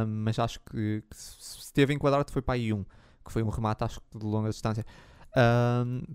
mas 0.07 0.39
acho 0.39 0.59
que, 0.59 1.03
que, 1.09 1.15
se 1.15 1.71
teve 1.73 1.93
enquadrado 1.93 2.31
foi 2.31 2.41
para 2.41 2.55
aí 2.55 2.73
um, 2.73 2.83
que 3.25 3.31
foi 3.31 3.43
um 3.43 3.49
remate, 3.49 3.83
acho 3.83 4.01
que 4.01 4.19
de 4.19 4.25
longa 4.25 4.49
distância. 4.49 4.85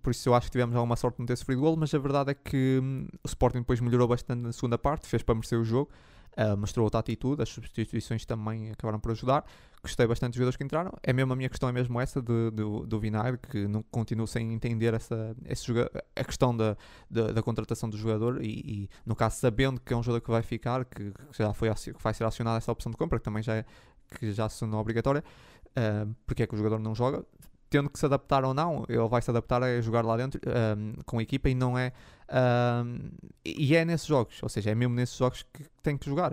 por 0.03 0.11
isso 0.11 0.29
eu 0.29 0.35
acho 0.35 0.47
que 0.47 0.53
tivemos 0.53 0.77
alguma 0.77 0.97
sorte 0.97 1.17
de 1.17 1.21
não 1.21 1.27
ter 1.27 1.37
sofrido 1.37 1.61
gol, 1.61 1.77
mas 1.77 1.95
a 1.95 1.99
verdade 1.99 2.33
é 2.33 2.35
que 2.35 2.81
hum, 2.83 3.09
o 3.25 3.27
Sporting 3.27 3.61
depois 3.61 3.81
melhorou 3.81 4.07
bastante 4.07 4.41
na 4.41 4.53
segunda 4.53 4.79
parte, 4.79 5.07
fez 5.07 5.23
para 5.23 5.35
merecer 5.35 5.59
o 5.59 5.65
jogo. 5.65 5.91
Uh, 6.35 6.57
mostrou 6.57 6.85
outra 6.85 7.01
atitude, 7.01 7.43
as 7.43 7.49
substituições 7.51 8.25
também 8.25 8.71
acabaram 8.71 8.99
por 8.99 9.13
ajudar. 9.13 9.45
Gostei 9.85 10.07
bastante 10.07 10.33
dos 10.33 10.37
jogadores 10.37 10.57
que 10.57 10.63
entraram. 10.63 10.93
É 11.03 11.13
mesmo 11.13 11.33
a 11.33 11.37
minha 11.37 11.49
questão, 11.49 11.69
é 11.69 11.73
mesmo 11.73 12.01
essa 12.01 12.23
do, 12.23 12.53
do, 12.53 12.87
do 12.87 13.01
Vinagre, 13.01 13.37
que 13.37 13.67
não 13.67 13.83
continuo 13.83 14.29
sem 14.29 14.53
entender 14.53 14.95
essa, 14.95 15.35
esse 15.45 15.73
a 16.15 16.25
questão 16.25 16.57
da, 16.57 16.77
da, 17.11 17.33
da, 17.33 17.43
contratação 17.43 17.91
do 17.91 17.97
jogador 17.97 18.41
e, 18.41 18.49
e, 18.49 18.91
no 19.05 19.17
caso, 19.17 19.41
sabendo 19.41 19.81
que 19.81 19.93
é 19.93 19.97
um 19.97 20.03
jogador 20.03 20.21
que 20.21 20.31
vai 20.31 20.43
ficar, 20.43 20.85
que, 20.85 21.11
que 21.11 21.39
já 21.39 21.53
foi, 21.53 21.69
que 21.75 22.01
vai 22.01 22.15
ser 22.15 22.23
acionada 22.23 22.59
essa 22.59 22.71
opção 22.71 22.93
de 22.93 22.97
compra, 22.97 23.19
que 23.19 23.25
também 23.25 23.43
já 23.43 23.57
é, 23.57 23.65
que 24.17 24.31
já 24.31 24.49
se 24.49 24.61
tornou 24.61 24.81
obrigatória, 24.81 25.25
uh, 25.71 26.15
porque 26.29 26.45
é 26.45 26.47
que 26.47 26.55
o 26.55 26.57
jogador 26.57 26.79
não 26.79 26.95
joga? 26.95 27.27
tendo 27.73 27.89
que 27.89 27.99
se 27.99 28.05
adaptar 28.05 28.45
ou 28.45 28.53
não, 28.53 28.85
ele 28.87 28.99
vai 29.09 29.23
se 29.23 29.31
adaptar 29.31 29.63
a 29.63 29.81
jogar 29.81 30.05
lá 30.05 30.15
dentro 30.19 30.39
um, 30.77 30.93
com 31.07 31.19
a 31.19 31.23
equipa 31.23 31.49
e 31.49 31.55
não 31.55 31.79
é. 31.79 31.91
E 33.45 33.77
é 33.77 33.85
nesses 33.85 34.07
jogos, 34.07 34.43
ou 34.43 34.49
seja, 34.49 34.71
é 34.71 34.75
mesmo 34.75 34.95
nesses 34.95 35.17
jogos 35.17 35.45
que 35.53 35.65
tem 35.83 35.97
que 35.99 36.09
jogar. 36.09 36.33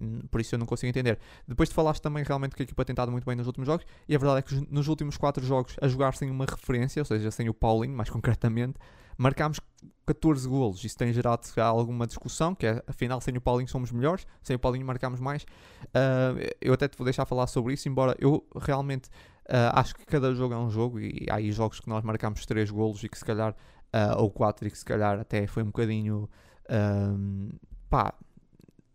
Um, 0.00 0.20
por 0.30 0.40
isso 0.40 0.54
eu 0.54 0.58
não 0.58 0.66
consigo 0.66 0.88
entender. 0.88 1.18
Depois 1.46 1.68
de 1.68 1.74
falaste 1.74 2.02
também 2.02 2.24
realmente 2.24 2.56
que 2.56 2.62
a 2.62 2.64
equipa 2.64 2.84
tem 2.84 2.92
estado 2.92 3.12
muito 3.12 3.24
bem 3.24 3.36
nos 3.36 3.46
últimos 3.46 3.66
jogos, 3.66 3.86
e 4.08 4.14
a 4.14 4.18
verdade 4.18 4.38
é 4.40 4.42
que 4.42 4.72
nos 4.72 4.88
últimos 4.88 5.16
4 5.16 5.44
jogos, 5.44 5.76
a 5.80 5.86
jogar 5.86 6.14
sem 6.14 6.30
uma 6.30 6.44
referência, 6.44 7.00
ou 7.00 7.04
seja, 7.04 7.30
sem 7.30 7.48
o 7.48 7.54
Paulinho, 7.54 7.96
mais 7.96 8.08
concretamente, 8.10 8.78
marcámos 9.16 9.60
14 10.06 10.48
golos. 10.48 10.84
Isso 10.84 10.96
tem 10.96 11.12
gerado 11.12 11.42
alguma 11.60 12.06
discussão, 12.06 12.54
que 12.54 12.66
é 12.66 12.82
afinal 12.86 13.20
sem 13.20 13.36
o 13.36 13.40
Paulinho 13.40 13.68
somos 13.68 13.92
melhores, 13.92 14.26
sem 14.42 14.56
o 14.56 14.58
Paulinho 14.58 14.86
marcámos 14.86 15.20
mais. 15.20 15.42
Uh, 15.42 16.42
eu 16.60 16.72
até 16.74 16.88
te 16.88 16.96
vou 16.96 17.04
deixar 17.04 17.24
falar 17.26 17.46
sobre 17.46 17.74
isso, 17.74 17.88
embora 17.88 18.16
eu 18.18 18.44
realmente 18.56 19.08
Uh, 19.48 19.70
acho 19.74 19.94
que 19.94 20.04
cada 20.04 20.34
jogo 20.34 20.54
é 20.54 20.58
um 20.58 20.68
jogo 20.68 20.98
e 20.98 21.24
há 21.30 21.36
aí 21.36 21.52
jogos 21.52 21.78
que 21.78 21.88
nós 21.88 22.02
marcamos 22.02 22.44
3 22.44 22.68
golos 22.68 23.04
e 23.04 23.08
que 23.08 23.16
se 23.16 23.24
calhar, 23.24 23.54
uh, 23.94 24.20
ou 24.20 24.30
4 24.30 24.68
e 24.68 24.70
que 24.70 24.78
se 24.78 24.84
calhar 24.84 25.18
até 25.18 25.46
foi 25.46 25.62
um 25.62 25.66
bocadinho, 25.66 26.28
um, 26.70 27.50
pá, 27.88 28.14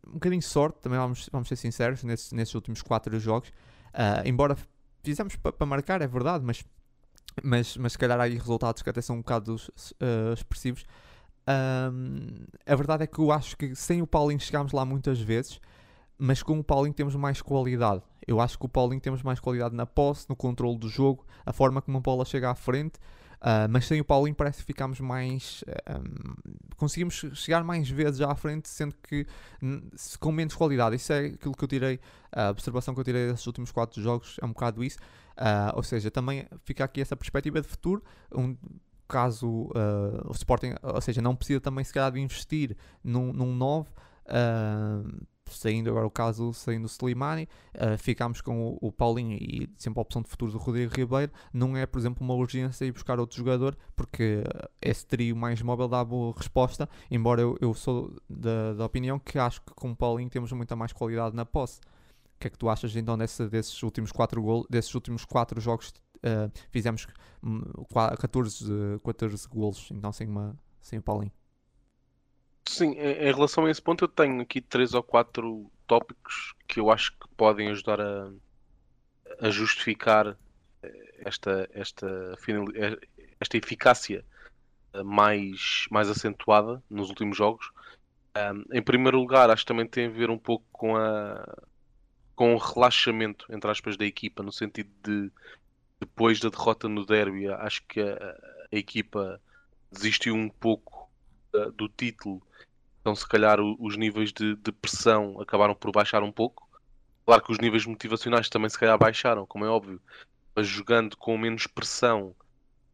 um 0.07 0.13
bocadinho 0.13 0.41
sorte, 0.41 0.79
também 0.81 1.00
vamos, 1.00 1.29
vamos 1.31 1.48
ser 1.48 1.55
sinceros, 1.55 2.03
nesses, 2.03 2.31
nesses 2.31 2.53
últimos 2.55 2.81
quatro 2.81 3.17
jogos. 3.19 3.50
Uh, 3.89 4.25
embora 4.25 4.55
fizemos 5.03 5.36
para 5.36 5.51
pa 5.51 5.65
marcar, 5.65 6.01
é 6.01 6.07
verdade, 6.07 6.43
mas, 6.45 6.63
mas, 7.43 7.77
mas 7.77 7.93
se 7.93 7.98
calhar 7.98 8.19
há 8.19 8.24
aí 8.24 8.36
resultados 8.38 8.81
que 8.81 8.89
até 8.89 9.01
são 9.01 9.17
um 9.17 9.19
bocado 9.19 9.55
uh, 9.55 10.33
expressivos. 10.33 10.86
Um, 11.48 12.45
a 12.65 12.75
verdade 12.75 13.03
é 13.03 13.07
que 13.07 13.19
eu 13.19 13.31
acho 13.31 13.57
que 13.57 13.75
sem 13.75 14.01
o 14.01 14.07
Paulinho 14.07 14.39
chegámos 14.39 14.71
lá 14.71 14.86
muitas 14.86 15.19
vezes, 15.19 15.60
mas 16.17 16.43
com 16.43 16.60
o 16.60 16.63
Paulinho 16.63 16.93
temos 16.93 17.15
mais 17.15 17.41
qualidade. 17.41 18.03
Eu 18.27 18.39
acho 18.39 18.57
que 18.60 18.65
o 18.65 18.69
Paulinho 18.69 19.01
temos 19.01 19.24
mais 19.24 19.39
qualidade 19.39 19.75
na 19.75 19.86
posse, 19.86 20.29
no 20.29 20.36
controle 20.36 20.77
do 20.77 20.88
jogo, 20.88 21.25
a 21.45 21.51
forma 21.51 21.81
como 21.81 21.98
a 21.98 22.01
bola 22.01 22.24
chega 22.24 22.51
à 22.51 22.55
frente. 22.55 23.00
Uh, 23.41 23.65
mas 23.69 23.88
sem 23.88 24.00
o 24.00 24.05
Paulinho 24.05 24.36
parece 24.36 24.60
que 24.60 24.65
ficamos 24.65 25.00
mais. 25.00 25.63
Um, 25.89 26.36
conseguimos 26.77 27.25
chegar 27.33 27.63
mais 27.63 27.89
vezes 27.89 28.21
à 28.21 28.36
frente, 28.36 28.69
sendo 28.69 28.95
que 29.01 29.25
com 30.19 30.31
menos 30.31 30.53
qualidade. 30.53 30.95
Isso 30.95 31.12
é 31.12 31.25
aquilo 31.25 31.55
que 31.55 31.63
eu 31.63 31.67
tirei, 31.67 32.00
a 32.31 32.51
observação 32.51 32.93
que 32.93 33.00
eu 33.00 33.03
tirei 33.03 33.27
desses 33.27 33.48
últimos 33.48 33.71
quatro 33.71 34.01
jogos, 34.01 34.38
é 34.41 34.45
um 34.45 34.50
bocado 34.50 34.83
isso. 34.83 35.00
Uh, 35.31 35.75
ou 35.75 35.81
seja, 35.81 36.12
também 36.12 36.45
fica 36.65 36.83
aqui 36.83 37.01
essa 37.01 37.15
perspectiva 37.15 37.62
de 37.62 37.67
futuro. 37.67 38.03
Um, 38.31 38.55
caso 39.07 39.48
uh, 39.48 40.29
o 40.29 40.31
Sporting, 40.31 40.75
ou 40.81 41.01
seja, 41.01 41.21
não 41.21 41.36
precisa 41.36 41.60
também 41.60 41.83
se 41.83 41.91
calhar 41.91 42.12
de 42.12 42.19
investir 42.19 42.77
num, 43.03 43.33
num 43.33 43.53
9, 43.53 43.89
uh, 43.89 45.27
saindo 45.53 45.89
agora 45.89 46.05
o 46.05 46.12
caso 46.12 46.53
saindo 46.53 46.86
o 46.86 46.88
Slimani, 46.88 47.48
uh, 47.75 47.98
ficámos 47.98 48.41
com 48.41 48.70
o, 48.70 48.77
o, 48.81 48.91
Paulinho 48.91 49.38
e 49.38 49.70
sempre 49.77 50.00
a 50.00 50.01
opção 50.01 50.22
de 50.22 50.29
futuro 50.29 50.51
do 50.51 50.58
Rodrigo 50.58 50.93
Ribeiro. 50.96 51.31
Não 51.53 51.75
é, 51.75 51.86
por 51.86 52.00
exemplo, 52.00 52.24
uma 52.24 52.34
urgência 52.34 52.86
ir 52.86 52.91
buscar 52.91 53.20
outro 53.20 53.38
jogador, 53.38 53.77
porque 53.96 54.43
esse 54.81 55.05
trio 55.05 55.36
mais 55.36 55.62
móvel 55.62 55.88
dá 55.88 56.03
boa 56.03 56.34
resposta. 56.36 56.89
Embora 57.10 57.41
eu, 57.41 57.58
eu 57.62 57.74
sou 57.74 58.15
da, 58.29 58.74
da 58.74 58.86
opinião 58.86 59.20
que 59.20 59.38
acho 59.39 59.62
que 59.62 59.74
com 59.74 59.91
o 59.91 59.96
Paulinho 59.96 60.29
temos 60.29 60.51
muita 60.51 60.75
mais 60.75 60.93
qualidade 60.93 61.36
na 61.36 61.46
posse. 61.46 61.79
O 62.36 62.39
que 62.39 62.48
é 62.48 62.50
que 62.50 62.58
tu 62.58 62.70
achas 62.70 62.96
então 62.96 63.17
desse, 63.17 63.48
desses 63.48 63.84
últimos 63.84 64.12
quatro 64.12 64.41
golos, 64.41 64.65
desses 64.70 64.93
últimos 64.96 65.25
quatro 65.25 65.62
jogos 65.62 65.93
uh, 66.25 66.51
fizemos 66.70 67.08
14, 68.20 69.00
14 69.03 69.48
golos, 69.48 69.89
então 69.91 70.12
sem, 70.12 70.27
uma, 70.27 70.55
sem 70.79 71.00
o 71.00 71.01
Paulinho. 71.01 71.31
Sim, 72.68 72.91
em 72.91 73.34
relação 73.34 73.65
a 73.65 73.72
esse 73.72 73.82
ponto, 73.82 74.03
eu 74.03 74.08
tenho 74.08 74.41
aqui 74.41 74.62
três 74.62 74.94
ou 74.94 75.03
quatro 75.03 75.70
tópicos 75.88 76.53
que 76.68 76.80
eu 76.80 76.89
acho 76.89 77.12
que 77.12 77.27
podem 77.36 77.70
ajudar 77.70 78.00
a, 78.00 78.32
a 79.41 79.50
justificar 79.50 80.38
eh, 80.84 81.22
esta, 81.25 81.70
esta, 81.74 82.08
eh, 82.75 82.98
esta 83.39 83.58
eficácia 83.58 84.24
eh, 84.94 85.03
mais, 85.03 85.86
mais 85.91 86.10
acentuada 86.10 86.82
nos 86.89 87.10
últimos 87.10 87.36
jogos. 87.36 87.70
Um, 88.38 88.63
em 88.72 88.82
primeiro 88.82 89.20
lugar, 89.20 89.50
acho 89.50 89.63
que 89.63 89.68
também 89.68 89.86
tem 89.86 90.06
a 90.08 90.10
ver 90.10 90.30
um 90.30 90.38
pouco 90.38 90.65
com, 90.72 90.96
a, 90.96 91.44
com 92.36 92.56
o 92.56 92.58
relaxamento, 92.58 93.46
entre 93.50 93.70
aspas, 93.70 93.98
da 93.98 94.06
equipa, 94.06 94.41
no 94.41 94.51
sentido 94.51 94.89
de 95.03 95.30
depois 96.00 96.39
da 96.39 96.50
derrota 96.50 96.88
no 96.88 97.06
derby, 97.06 97.48
acho 97.50 97.84
que 97.88 98.00
a, 98.00 98.38
a 98.72 98.75
equipa 98.75 99.41
desistiu 99.91 100.34
um 100.34 100.50
pouco 100.50 101.12
uh, 101.53 101.72
do 101.74 101.89
título 101.89 102.41
então, 103.01 103.15
se 103.15 103.27
calhar, 103.27 103.60
o, 103.60 103.75
os 103.79 103.98
níveis 103.98 104.31
de, 104.31 104.55
de, 104.55 104.72
pressão 104.72 105.41
acabaram 105.41 105.74
por 105.74 105.91
baixar 105.91 106.22
um 106.24 106.31
pouco. 106.31 106.70
Claro 107.25 107.43
que 107.43 107.51
os 107.51 107.58
níveis 107.58 107.86
motivacionais 107.86 108.48
também, 108.48 108.70
se 108.70 108.79
calhar, 108.79 108.98
baixaram, 108.98 109.46
como 109.46 109.65
é 109.65 109.70
óbvio. 109.70 110.00
Mas 110.55 110.67
jogando 110.67 111.17
com 111.17 111.38
menos 111.38 111.65
pressão, 111.65 112.36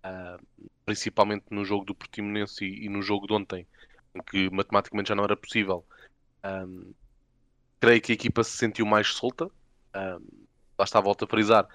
uh, 0.06 0.70
principalmente 0.86 1.46
no 1.52 1.66
jogo 1.66 1.84
do 1.84 1.94
Portimonense 1.94 2.64
e, 2.66 2.86
e, 2.86 2.90
no 2.90 3.02
jogo 3.02 3.28
de 3.28 3.34
ontem, 3.34 3.68
em 4.16 4.22
que 4.22 4.50
matematicamente 4.50 5.10
já 5.10 5.16
não 5.16 5.26
era 5.26 5.36
possível, 5.36 5.86
um, 6.46 6.94
creio 7.80 8.02
que 8.02 8.14
a 8.14 8.16
equipa 8.16 8.44
se 8.44 8.58
sentiu 8.58 8.86
mais 8.86 9.08
solta. 9.10 9.46
Um, 9.96 10.46
lá 10.78 10.86
está 10.86 11.00
a 11.00 11.02
volta 11.02 11.26
a 11.26 11.28
frisar. 11.28 11.68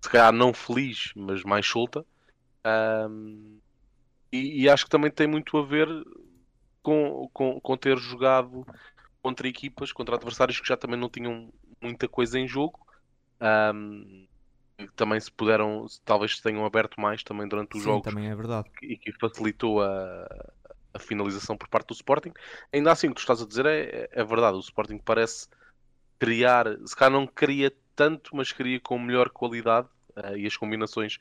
Se 0.00 0.08
calhar 0.08 0.32
não 0.32 0.52
feliz, 0.52 1.12
mas 1.16 1.42
mais 1.42 1.66
solta. 1.66 2.04
Um, 2.64 3.58
e, 4.30 4.62
e, 4.62 4.68
acho 4.68 4.84
que 4.84 4.90
também 4.90 5.10
tem 5.10 5.26
muito 5.26 5.56
a 5.56 5.64
ver 5.64 5.88
com, 6.82 7.28
com, 7.32 7.60
com 7.60 7.76
ter 7.76 7.96
jogado 7.98 8.66
contra 9.22 9.46
equipas, 9.46 9.92
contra 9.92 10.16
adversários 10.16 10.60
que 10.60 10.66
já 10.66 10.76
também 10.76 10.98
não 10.98 11.08
tinham 11.08 11.52
muita 11.80 12.08
coisa 12.08 12.38
em 12.38 12.46
jogo. 12.46 12.78
Um, 13.40 14.26
também 14.96 15.20
se 15.20 15.30
puderam, 15.30 15.86
talvez 16.04 16.36
se 16.36 16.42
tenham 16.42 16.64
aberto 16.64 17.00
mais 17.00 17.22
também 17.22 17.46
durante 17.46 17.76
os 17.76 17.82
Sim, 17.82 17.88
jogos. 17.90 18.12
também 18.12 18.28
é 18.28 18.34
verdade. 18.34 18.68
E 18.82 18.96
que 18.96 19.12
facilitou 19.12 19.82
a, 19.82 20.26
a 20.92 20.98
finalização 20.98 21.56
por 21.56 21.68
parte 21.68 21.88
do 21.88 21.94
Sporting. 21.94 22.32
Ainda 22.72 22.90
assim, 22.90 23.06
o 23.06 23.10
que 23.10 23.16
tu 23.16 23.20
estás 23.20 23.40
a 23.40 23.46
dizer 23.46 23.66
é, 23.66 24.08
é 24.10 24.24
verdade. 24.24 24.56
O 24.56 24.60
Sporting 24.60 24.98
parece 24.98 25.48
criar, 26.18 26.66
se 26.84 26.96
calhar 26.96 27.12
não 27.12 27.26
queria 27.26 27.72
tanto, 27.94 28.34
mas 28.34 28.52
queria 28.52 28.80
com 28.80 28.98
melhor 28.98 29.28
qualidade 29.30 29.88
uh, 30.16 30.36
e 30.36 30.46
as 30.46 30.56
combinações 30.56 31.18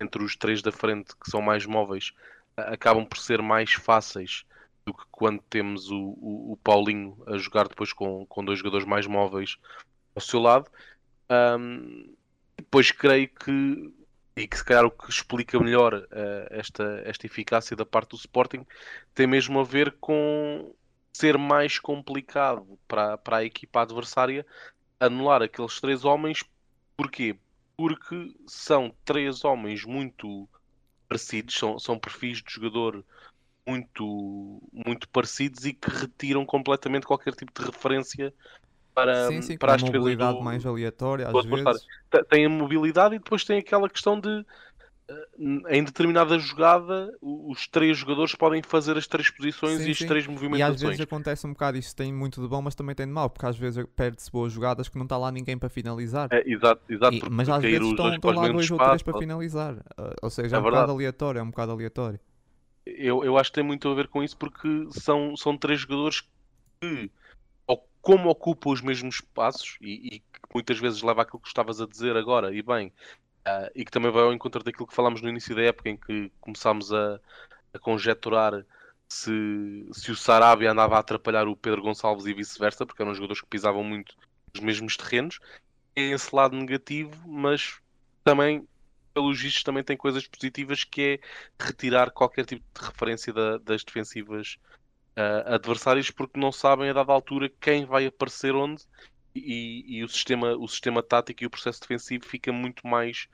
entre 0.00 0.22
os 0.22 0.36
três 0.36 0.62
da 0.62 0.72
frente 0.72 1.14
que 1.16 1.30
são 1.30 1.40
mais 1.40 1.66
móveis 1.66 2.12
uh, 2.58 2.72
acabam 2.72 3.04
por 3.04 3.18
ser 3.18 3.42
mais 3.42 3.72
fáceis 3.72 4.44
do 4.86 4.92
que 4.92 5.04
quando 5.10 5.40
temos 5.42 5.90
o, 5.90 5.96
o, 5.96 6.52
o, 6.52 6.56
Paulinho 6.58 7.16
a 7.26 7.38
jogar 7.38 7.68
depois 7.68 7.92
com, 7.92 8.26
com 8.26 8.44
dois 8.44 8.58
jogadores 8.58 8.86
mais 8.86 9.06
móveis 9.06 9.56
ao 10.14 10.20
seu 10.20 10.40
lado. 10.40 10.70
Um, 11.30 12.14
depois 12.56 12.90
creio 12.90 13.28
que, 13.28 13.92
e 14.36 14.46
que 14.46 14.56
se 14.56 14.64
calhar 14.64 14.84
o 14.84 14.90
que 14.90 15.10
explica 15.10 15.58
melhor 15.58 15.94
uh, 15.94 16.06
esta, 16.50 17.02
esta 17.04 17.26
eficácia 17.26 17.76
da 17.76 17.86
parte 17.86 18.10
do 18.10 18.16
Sporting 18.16 18.66
tem 19.14 19.26
mesmo 19.26 19.58
a 19.58 19.64
ver 19.64 19.96
com 20.00 20.74
ser 21.12 21.38
mais 21.38 21.78
complicado 21.78 22.78
para, 22.86 23.16
para 23.16 23.38
a 23.38 23.44
equipa 23.44 23.82
adversária 23.82 24.44
anular 25.00 25.42
aqueles 25.42 25.80
três 25.80 26.04
homens. 26.04 26.44
Porquê? 26.96 27.36
Porque 27.76 28.34
são 28.46 28.94
três 29.04 29.44
homens 29.44 29.84
muito 29.84 30.48
parecidos, 31.08 31.56
são, 31.56 31.78
são 31.78 31.98
perfis 31.98 32.42
de 32.42 32.52
jogador 32.52 33.04
muito, 33.66 34.62
muito 34.72 35.08
parecidos 35.08 35.64
e 35.64 35.72
que 35.72 35.90
retiram 35.90 36.44
completamente 36.44 37.06
qualquer 37.06 37.34
tipo 37.34 37.52
de 37.58 37.66
referência 37.66 38.32
para, 38.94 39.28
sim, 39.28 39.42
sim, 39.42 39.58
para 39.58 39.74
a 39.74 39.78
mobilidade 39.78 40.38
do, 40.38 40.44
mais 40.44 40.64
aleatória 40.64 41.26
às 41.28 41.44
vezes. 41.44 41.86
Tem 42.28 42.46
a 42.46 42.48
mobilidade 42.48 43.16
e 43.16 43.18
depois 43.18 43.44
tem 43.44 43.58
aquela 43.58 43.88
questão 43.88 44.20
de 44.20 44.44
eh, 45.08 45.26
em 45.70 45.82
determinada 45.82 46.38
jogada 46.38 47.10
os 47.20 47.66
três 47.66 47.98
jogadores 47.98 48.36
podem 48.36 48.62
fazer 48.62 48.96
as 48.96 49.06
três 49.06 49.30
posições 49.30 49.78
sim, 49.80 49.88
e 49.88 49.90
as 49.90 49.98
três 49.98 50.26
movimentações. 50.26 50.80
E 50.80 50.84
às 50.84 50.90
vezes 50.90 51.00
acontece 51.00 51.46
um 51.46 51.52
bocado, 51.52 51.76
isso 51.76 51.96
tem 51.96 52.12
muito 52.12 52.40
de 52.40 52.46
bom, 52.46 52.62
mas 52.62 52.76
também 52.76 52.94
tem 52.94 53.06
de 53.06 53.12
mal, 53.12 53.28
porque 53.28 53.46
às 53.46 53.56
vezes 53.56 53.84
perde-se 53.96 54.30
boas 54.30 54.52
jogadas 54.52 54.88
que 54.88 54.96
não 54.96 55.04
está 55.04 55.16
lá 55.16 55.32
ninguém 55.32 55.58
para 55.58 55.68
finalizar. 55.68 56.28
É, 56.30 56.44
exato, 56.46 56.80
exato. 56.88 57.16
E, 57.16 57.22
mas 57.30 57.48
às 57.48 57.62
vezes 57.62 57.88
estão, 57.88 58.14
estão 58.14 58.30
lá 58.30 58.48
dois 58.48 58.70
ou 58.70 58.78
três 58.78 59.02
para 59.02 59.18
finalizar. 59.18 59.74
Eh, 59.98 60.14
ou 60.22 60.30
seja, 60.30 60.54
é, 60.54 60.58
é 60.58 60.60
um 60.60 60.64
bocado 60.64 60.92
aleatório, 60.92 61.38
é 61.40 61.42
um 61.42 61.50
bocado 61.50 61.72
aleatório 61.72 62.20
eu, 62.86 63.24
eu 63.24 63.38
acho 63.38 63.50
que 63.50 63.54
tem 63.54 63.64
muito 63.64 63.88
a 63.88 63.94
ver 63.94 64.08
com 64.08 64.22
isso 64.22 64.36
porque 64.36 64.86
são, 64.90 65.36
são 65.36 65.56
três 65.56 65.80
jogadores 65.80 66.22
que, 66.80 67.10
como 68.04 68.28
ocupam 68.28 68.70
os 68.70 68.82
mesmos 68.82 69.16
espaços 69.16 69.78
e, 69.80 70.16
e 70.16 70.18
que 70.18 70.40
muitas 70.54 70.78
vezes 70.78 71.02
leva 71.02 71.22
àquilo 71.22 71.40
que 71.40 71.48
estavas 71.48 71.80
a 71.80 71.86
dizer 71.86 72.14
agora, 72.16 72.54
e 72.54 72.62
bem, 72.62 72.88
uh, 73.46 73.70
e 73.74 73.82
que 73.82 73.90
também 73.90 74.12
vai 74.12 74.22
ao 74.22 74.32
encontro 74.32 74.62
daquilo 74.62 74.86
que 74.86 74.94
falámos 74.94 75.22
no 75.22 75.30
início 75.30 75.56
da 75.56 75.62
época 75.62 75.88
em 75.88 75.96
que 75.96 76.30
começámos 76.38 76.92
a, 76.92 77.18
a 77.72 77.78
conjecturar 77.78 78.64
se, 79.08 79.88
se 79.92 80.10
o 80.10 80.16
Sarabia 80.16 80.70
andava 80.70 80.96
a 80.96 80.98
atrapalhar 80.98 81.48
o 81.48 81.56
Pedro 81.56 81.80
Gonçalves 81.80 82.26
e 82.26 82.34
vice-versa, 82.34 82.84
porque 82.84 83.00
eram 83.00 83.14
jogadores 83.14 83.40
que 83.40 83.48
pisavam 83.48 83.82
muito 83.82 84.14
os 84.54 84.60
mesmos 84.60 84.98
terrenos. 84.98 85.40
É 85.96 86.02
esse 86.02 86.34
lado 86.34 86.54
negativo, 86.56 87.16
mas 87.26 87.78
também 88.22 88.68
pelos 89.14 89.40
vistos, 89.40 89.62
também 89.62 89.84
tem 89.84 89.96
coisas 89.96 90.26
positivas 90.26 90.84
que 90.84 91.20
é 91.22 91.64
retirar 91.64 92.10
qualquer 92.10 92.44
tipo 92.44 92.64
de 92.74 92.86
referência 92.86 93.32
da, 93.32 93.58
das 93.58 93.84
defensivas 93.84 94.58
uh, 95.16 95.54
adversárias 95.54 96.10
porque 96.10 96.38
não 96.38 96.50
sabem 96.50 96.90
a 96.90 96.92
dada 96.92 97.12
altura 97.12 97.50
quem 97.60 97.86
vai 97.86 98.06
aparecer 98.06 98.54
onde 98.54 98.82
e, 99.34 99.96
e, 99.98 100.04
o, 100.04 100.08
sistema, 100.08 100.56
o 100.56 100.68
sistema 100.68 101.02
tático 101.02 101.42
e 101.42 101.46
o 101.46 101.50
processo 101.50 101.80
defensivo 101.80 102.24
fica 102.24 102.52
muito 102.52 102.86
mais 102.86 103.26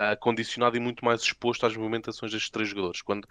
uh, 0.00 0.18
condicionado 0.20 0.76
e 0.76 0.80
muito 0.80 1.04
mais 1.04 1.22
exposto 1.22 1.64
às 1.64 1.74
movimentações 1.74 2.32
destes 2.32 2.50
três 2.50 2.68
jogadores. 2.68 3.00
Quando, 3.00 3.26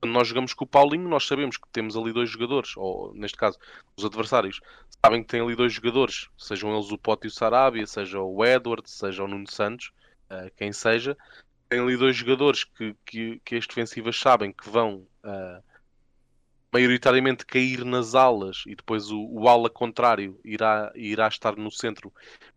quando, 0.00 0.12
nós 0.12 0.28
jogamos 0.28 0.52
com 0.52 0.64
o 0.64 0.68
Paulinho, 0.68 1.08
nós 1.08 1.26
sabemos 1.26 1.56
que 1.56 1.66
temos 1.72 1.96
ali 1.96 2.12
dois 2.12 2.28
jogadores, 2.28 2.76
ou 2.76 3.14
neste 3.14 3.38
caso, 3.38 3.58
os 3.96 4.04
adversários 4.04 4.60
sabem 5.02 5.22
que 5.22 5.28
têm 5.28 5.40
ali 5.40 5.56
dois 5.56 5.72
jogadores, 5.72 6.28
sejam 6.36 6.74
eles 6.74 6.90
o 6.90 6.98
Pote 6.98 7.26
e 7.26 7.28
o 7.28 7.30
Sarabia, 7.30 7.86
seja 7.86 8.20
o 8.20 8.44
Edward, 8.44 8.88
seja 8.90 9.24
o 9.24 9.28
Nuno 9.28 9.50
Santos, 9.50 9.90
uh, 10.30 10.50
quem 10.56 10.72
seja, 10.72 11.16
tem 11.68 11.80
ali 11.80 11.96
dois 11.96 12.16
jogadores 12.16 12.64
que, 12.64 12.94
que, 13.04 13.40
que 13.44 13.56
as 13.56 13.66
defensivas 13.66 14.18
sabem 14.18 14.52
que 14.52 14.68
vão 14.68 15.06
uh, 15.24 15.62
maioritariamente 16.72 17.46
cair 17.46 17.84
nas 17.84 18.14
alas 18.14 18.64
e 18.66 18.74
depois 18.74 19.10
o, 19.10 19.20
o 19.30 19.48
ala 19.48 19.70
contrário 19.70 20.38
irá, 20.44 20.92
irá 20.94 21.28
estar 21.28 21.56
no 21.56 21.70
centro 21.70 22.12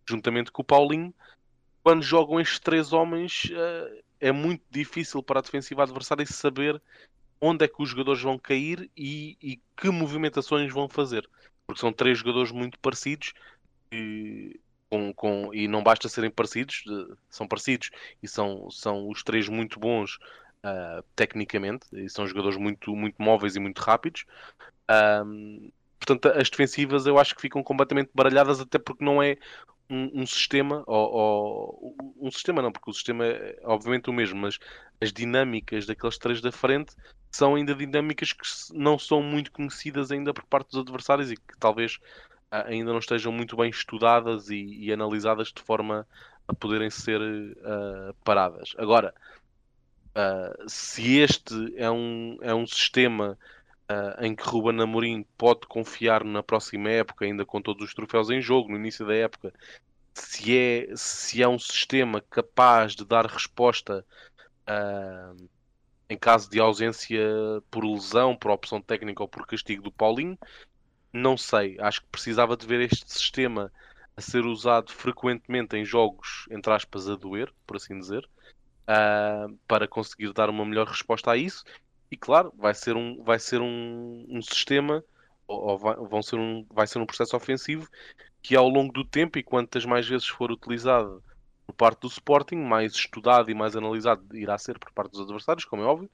juntamente 0.07 0.51
com 0.51 0.61
o 0.61 0.65
Paulinho. 0.65 1.13
Quando 1.83 2.03
jogam 2.03 2.39
estes 2.39 2.59
três 2.59 2.91
homens, 2.91 3.45
uh, 3.45 4.03
é 4.19 4.31
muito 4.31 4.63
difícil 4.69 5.21
para 5.23 5.39
a 5.39 5.43
defensiva 5.43 5.83
adversária 5.83 6.25
saber 6.25 6.81
onde 7.39 7.65
é 7.65 7.67
que 7.67 7.81
os 7.81 7.89
jogadores 7.89 8.21
vão 8.21 8.37
cair 8.37 8.89
e, 8.97 9.37
e 9.41 9.61
que 9.75 9.89
movimentações 9.89 10.73
vão 10.73 10.89
fazer. 10.89 11.29
porque 11.65 11.79
são 11.79 11.93
três 11.93 12.17
jogadores 12.17 12.51
muito 12.51 12.79
parecidos 12.79 13.33
e, 13.91 14.59
com, 14.89 15.13
com, 15.13 15.53
e 15.53 15.67
não 15.67 15.83
basta 15.83 16.09
serem 16.09 16.31
parecidos, 16.31 16.83
são 17.29 17.47
parecidos 17.47 17.89
e 18.21 18.27
são, 18.27 18.69
são 18.71 19.09
os 19.09 19.23
três 19.23 19.47
muito 19.47 19.79
bons 19.79 20.17
uh, 20.63 21.03
tecnicamente 21.15 21.87
e 21.93 22.09
são 22.09 22.27
jogadores 22.27 22.57
muito, 22.57 22.95
muito 22.95 23.21
móveis 23.21 23.55
e 23.55 23.59
muito 23.59 23.79
rápidos. 23.79 24.25
Um, 25.25 25.69
portanto, 25.99 26.27
as 26.37 26.49
defensivas 26.49 27.05
eu 27.05 27.19
acho 27.19 27.35
que 27.35 27.41
ficam 27.41 27.63
completamente 27.63 28.09
baralhadas, 28.13 28.59
até 28.59 28.79
porque 28.79 29.03
não 29.03 29.21
é 29.21 29.37
um, 29.89 30.21
um 30.21 30.25
sistema, 30.25 30.83
ou, 30.85 31.11
ou, 31.11 31.95
um 32.19 32.31
sistema 32.31 32.61
não, 32.61 32.71
porque 32.71 32.89
o 32.89 32.93
sistema 32.93 33.25
é 33.25 33.57
obviamente 33.63 34.09
o 34.09 34.13
mesmo, 34.13 34.39
mas 34.39 34.57
as 35.01 35.11
dinâmicas 35.13 35.85
daqueles 35.85 36.17
três 36.17 36.41
da 36.41 36.51
frente 36.51 36.93
são 37.31 37.55
ainda 37.55 37.75
dinâmicas 37.75 38.33
que 38.33 38.43
não 38.73 38.97
são 38.97 39.21
muito 39.21 39.51
conhecidas 39.51 40.11
ainda 40.11 40.33
por 40.33 40.45
parte 40.45 40.71
dos 40.71 40.81
adversários 40.81 41.31
e 41.31 41.35
que 41.35 41.57
talvez 41.59 41.99
ainda 42.51 42.91
não 42.91 42.99
estejam 42.99 43.31
muito 43.31 43.55
bem 43.57 43.69
estudadas 43.69 44.49
e, 44.49 44.55
e, 44.55 44.91
analisadas 44.91 45.51
de 45.51 45.61
forma 45.61 46.07
a 46.47 46.53
poderem 46.53 46.89
ser 46.89 47.19
uh, 47.21 48.13
paradas. 48.23 48.73
Agora, 48.77 49.13
uh, 50.15 50.69
se 50.69 51.17
este 51.17 51.53
é 51.75 51.89
um, 51.91 52.37
é 52.41 52.53
um 52.53 52.65
sistema 52.65 53.37
uh, 53.91 54.23
em 54.23 54.35
que 54.35 54.43
Ruben 54.43 54.81
Amorim 54.81 55.25
pode 55.37 55.67
confiar 55.67 56.23
na 56.23 56.41
próxima 56.41 56.89
época, 56.89 57.25
ainda 57.25 57.45
com 57.45 57.61
todos 57.61 57.83
os 57.83 57.93
troféus 57.93 58.29
em 58.29 58.41
jogo, 58.41 58.69
no 58.69 58.77
início 58.77 59.05
da 59.05 59.15
época, 59.15 59.53
se 60.13 60.57
é, 60.57 60.87
se 60.95 61.43
é 61.43 61.47
um 61.47 61.59
sistema 61.59 62.21
capaz 62.21 62.95
de 62.95 63.05
dar 63.05 63.25
resposta 63.25 64.05
em 66.09 66.17
caso 66.17 66.49
de 66.49 66.59
ausência 66.59 67.21
por 67.71 67.85
lesão, 67.85 68.35
por 68.35 68.51
opção 68.51 68.81
técnica 68.81 69.21
ou 69.23 69.29
por 69.29 69.45
castigo 69.45 69.81
do 69.81 69.91
Paulinho, 69.91 70.37
não 71.11 71.37
sei. 71.37 71.77
Acho 71.79 72.01
que 72.01 72.07
precisava 72.07 72.55
de 72.57 72.65
ver 72.65 72.81
este 72.81 73.11
sistema 73.11 73.71
a 74.15 74.21
ser 74.21 74.45
usado 74.45 74.91
frequentemente 74.91 75.75
em 75.77 75.85
jogos, 75.85 76.45
entre 76.49 76.73
aspas, 76.73 77.07
a 77.07 77.15
doer, 77.15 77.53
por 77.65 77.77
assim 77.77 77.99
dizer, 77.99 78.27
uh, 78.87 79.55
para 79.67 79.87
conseguir 79.87 80.33
dar 80.33 80.49
uma 80.49 80.65
melhor 80.65 80.87
resposta 80.87 81.31
a 81.31 81.37
isso 81.37 81.63
e 82.09 82.17
claro, 82.17 82.53
vai 82.57 82.73
ser 82.73 82.95
um, 82.95 83.21
vai 83.23 83.37
ser 83.37 83.61
um, 83.61 84.25
um 84.29 84.41
sistema, 84.41 85.03
ou, 85.45 85.71
ou 85.71 85.77
vai, 85.77 85.95
vão 85.95 86.21
ser 86.21 86.37
um, 86.37 86.65
vai 86.71 86.87
ser 86.87 86.99
um 86.99 87.05
processo 87.05 87.35
ofensivo 87.35 87.87
que 88.41 88.55
ao 88.55 88.69
longo 88.69 88.93
do 88.93 89.03
tempo 89.03 89.37
e 89.37 89.43
quantas 89.43 89.85
mais 89.85 90.07
vezes 90.07 90.27
for 90.27 90.51
utilizado 90.51 91.23
por 91.65 91.73
parte 91.73 92.01
do 92.01 92.07
Sporting, 92.07 92.55
mais 92.55 92.93
estudado 92.93 93.51
e 93.51 93.53
mais 93.53 93.75
analisado 93.75 94.25
irá 94.37 94.57
ser 94.57 94.79
por 94.79 94.91
parte 94.93 95.11
dos 95.11 95.21
adversários, 95.21 95.65
como 95.65 95.83
é 95.83 95.85
óbvio, 95.85 96.09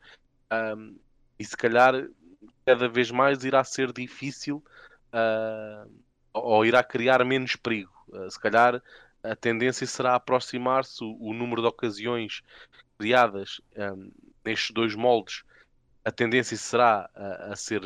um, 0.51 0.97
e 1.37 1.45
se 1.45 1.55
calhar 1.55 1.93
cada 2.65 2.87
vez 2.87 3.11
mais 3.11 3.43
irá 3.43 3.63
ser 3.63 3.91
difícil 3.91 4.63
uh, 5.13 5.89
ou 6.33 6.65
irá 6.65 6.83
criar 6.83 7.23
menos 7.23 7.55
perigo. 7.55 7.93
Uh, 8.07 8.29
se 8.29 8.39
calhar 8.39 8.81
a 9.21 9.35
tendência 9.35 9.87
será 9.87 10.15
aproximar-se 10.15 11.03
o, 11.03 11.17
o, 11.19 11.33
número 11.33 11.61
de 11.61 11.67
ocasiões 11.67 12.41
criadas 12.97 13.61
um, 13.77 14.11
nestes 14.43 14.71
dois 14.71 14.95
moldes 14.95 15.43
a 16.03 16.11
tendência 16.11 16.57
será 16.57 17.09
a, 17.15 17.53
a 17.53 17.55
ser 17.55 17.81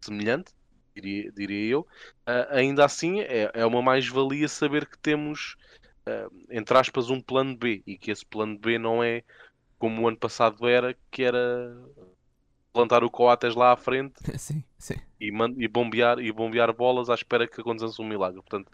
semelhante, 0.00 0.52
diria, 0.94 1.30
diria 1.30 1.70
eu. 1.74 1.80
Uh, 2.26 2.46
ainda 2.50 2.84
assim, 2.84 3.20
é, 3.20 3.50
é 3.54 3.64
uma 3.64 3.80
mais-valia 3.80 4.48
saber 4.48 4.84
que 4.86 4.98
temos, 4.98 5.56
entre 6.50 6.76
aspas, 6.76 7.08
um 7.08 7.20
plano 7.20 7.56
B 7.56 7.84
e 7.86 7.96
que 7.96 8.10
esse 8.10 8.26
plano 8.26 8.58
B 8.58 8.78
não 8.78 9.02
é 9.02 9.22
como 9.78 10.02
o 10.02 10.08
ano 10.08 10.16
passado 10.16 10.66
era, 10.66 10.96
que 11.10 11.22
era 11.22 11.72
plantar 12.76 13.02
o 13.02 13.10
Coates 13.10 13.54
lá 13.54 13.72
à 13.72 13.76
frente 13.76 14.14
sim, 14.38 14.62
sim. 14.78 14.96
E, 15.18 15.28
e, 15.28 15.68
bombear, 15.68 16.18
e 16.18 16.30
bombear 16.30 16.72
bolas 16.74 17.08
à 17.08 17.14
espera 17.14 17.48
que 17.48 17.60
acontecesse 17.60 18.00
um 18.02 18.06
milagre. 18.06 18.40
Portanto, 18.42 18.70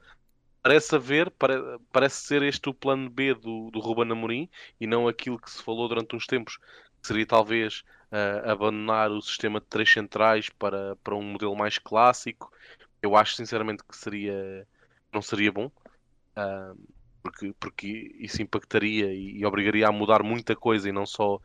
parece 0.60 0.94
haver, 0.96 1.30
pare, 1.30 1.54
parece 1.92 2.26
ser 2.26 2.42
este 2.42 2.68
o 2.68 2.74
plano 2.74 3.08
B 3.08 3.34
do, 3.34 3.70
do 3.70 3.78
Ruben 3.78 4.10
Amorim 4.10 4.48
e 4.80 4.86
não 4.86 5.06
aquilo 5.06 5.38
que 5.38 5.50
se 5.50 5.62
falou 5.62 5.88
durante 5.88 6.16
uns 6.16 6.26
tempos, 6.26 6.56
que 7.00 7.06
seria 7.06 7.26
talvez 7.26 7.84
uh, 8.10 8.50
abandonar 8.50 9.10
o 9.12 9.22
sistema 9.22 9.60
de 9.60 9.66
três 9.66 9.90
centrais 9.90 10.48
para, 10.48 10.96
para 10.96 11.14
um 11.14 11.22
modelo 11.22 11.54
mais 11.54 11.78
clássico. 11.78 12.52
Eu 13.00 13.16
acho 13.16 13.36
sinceramente 13.36 13.84
que 13.84 13.96
seria 13.96 14.66
não 15.12 15.22
seria 15.22 15.52
bom, 15.52 15.66
uh, 15.66 16.78
porque, 17.22 17.54
porque 17.60 18.16
isso 18.18 18.42
impactaria 18.42 19.12
e, 19.12 19.38
e, 19.38 19.46
obrigaria 19.46 19.86
a 19.86 19.92
mudar 19.92 20.22
muita 20.22 20.56
coisa 20.56 20.88
e 20.88 20.92
não 20.92 21.06
só 21.06 21.38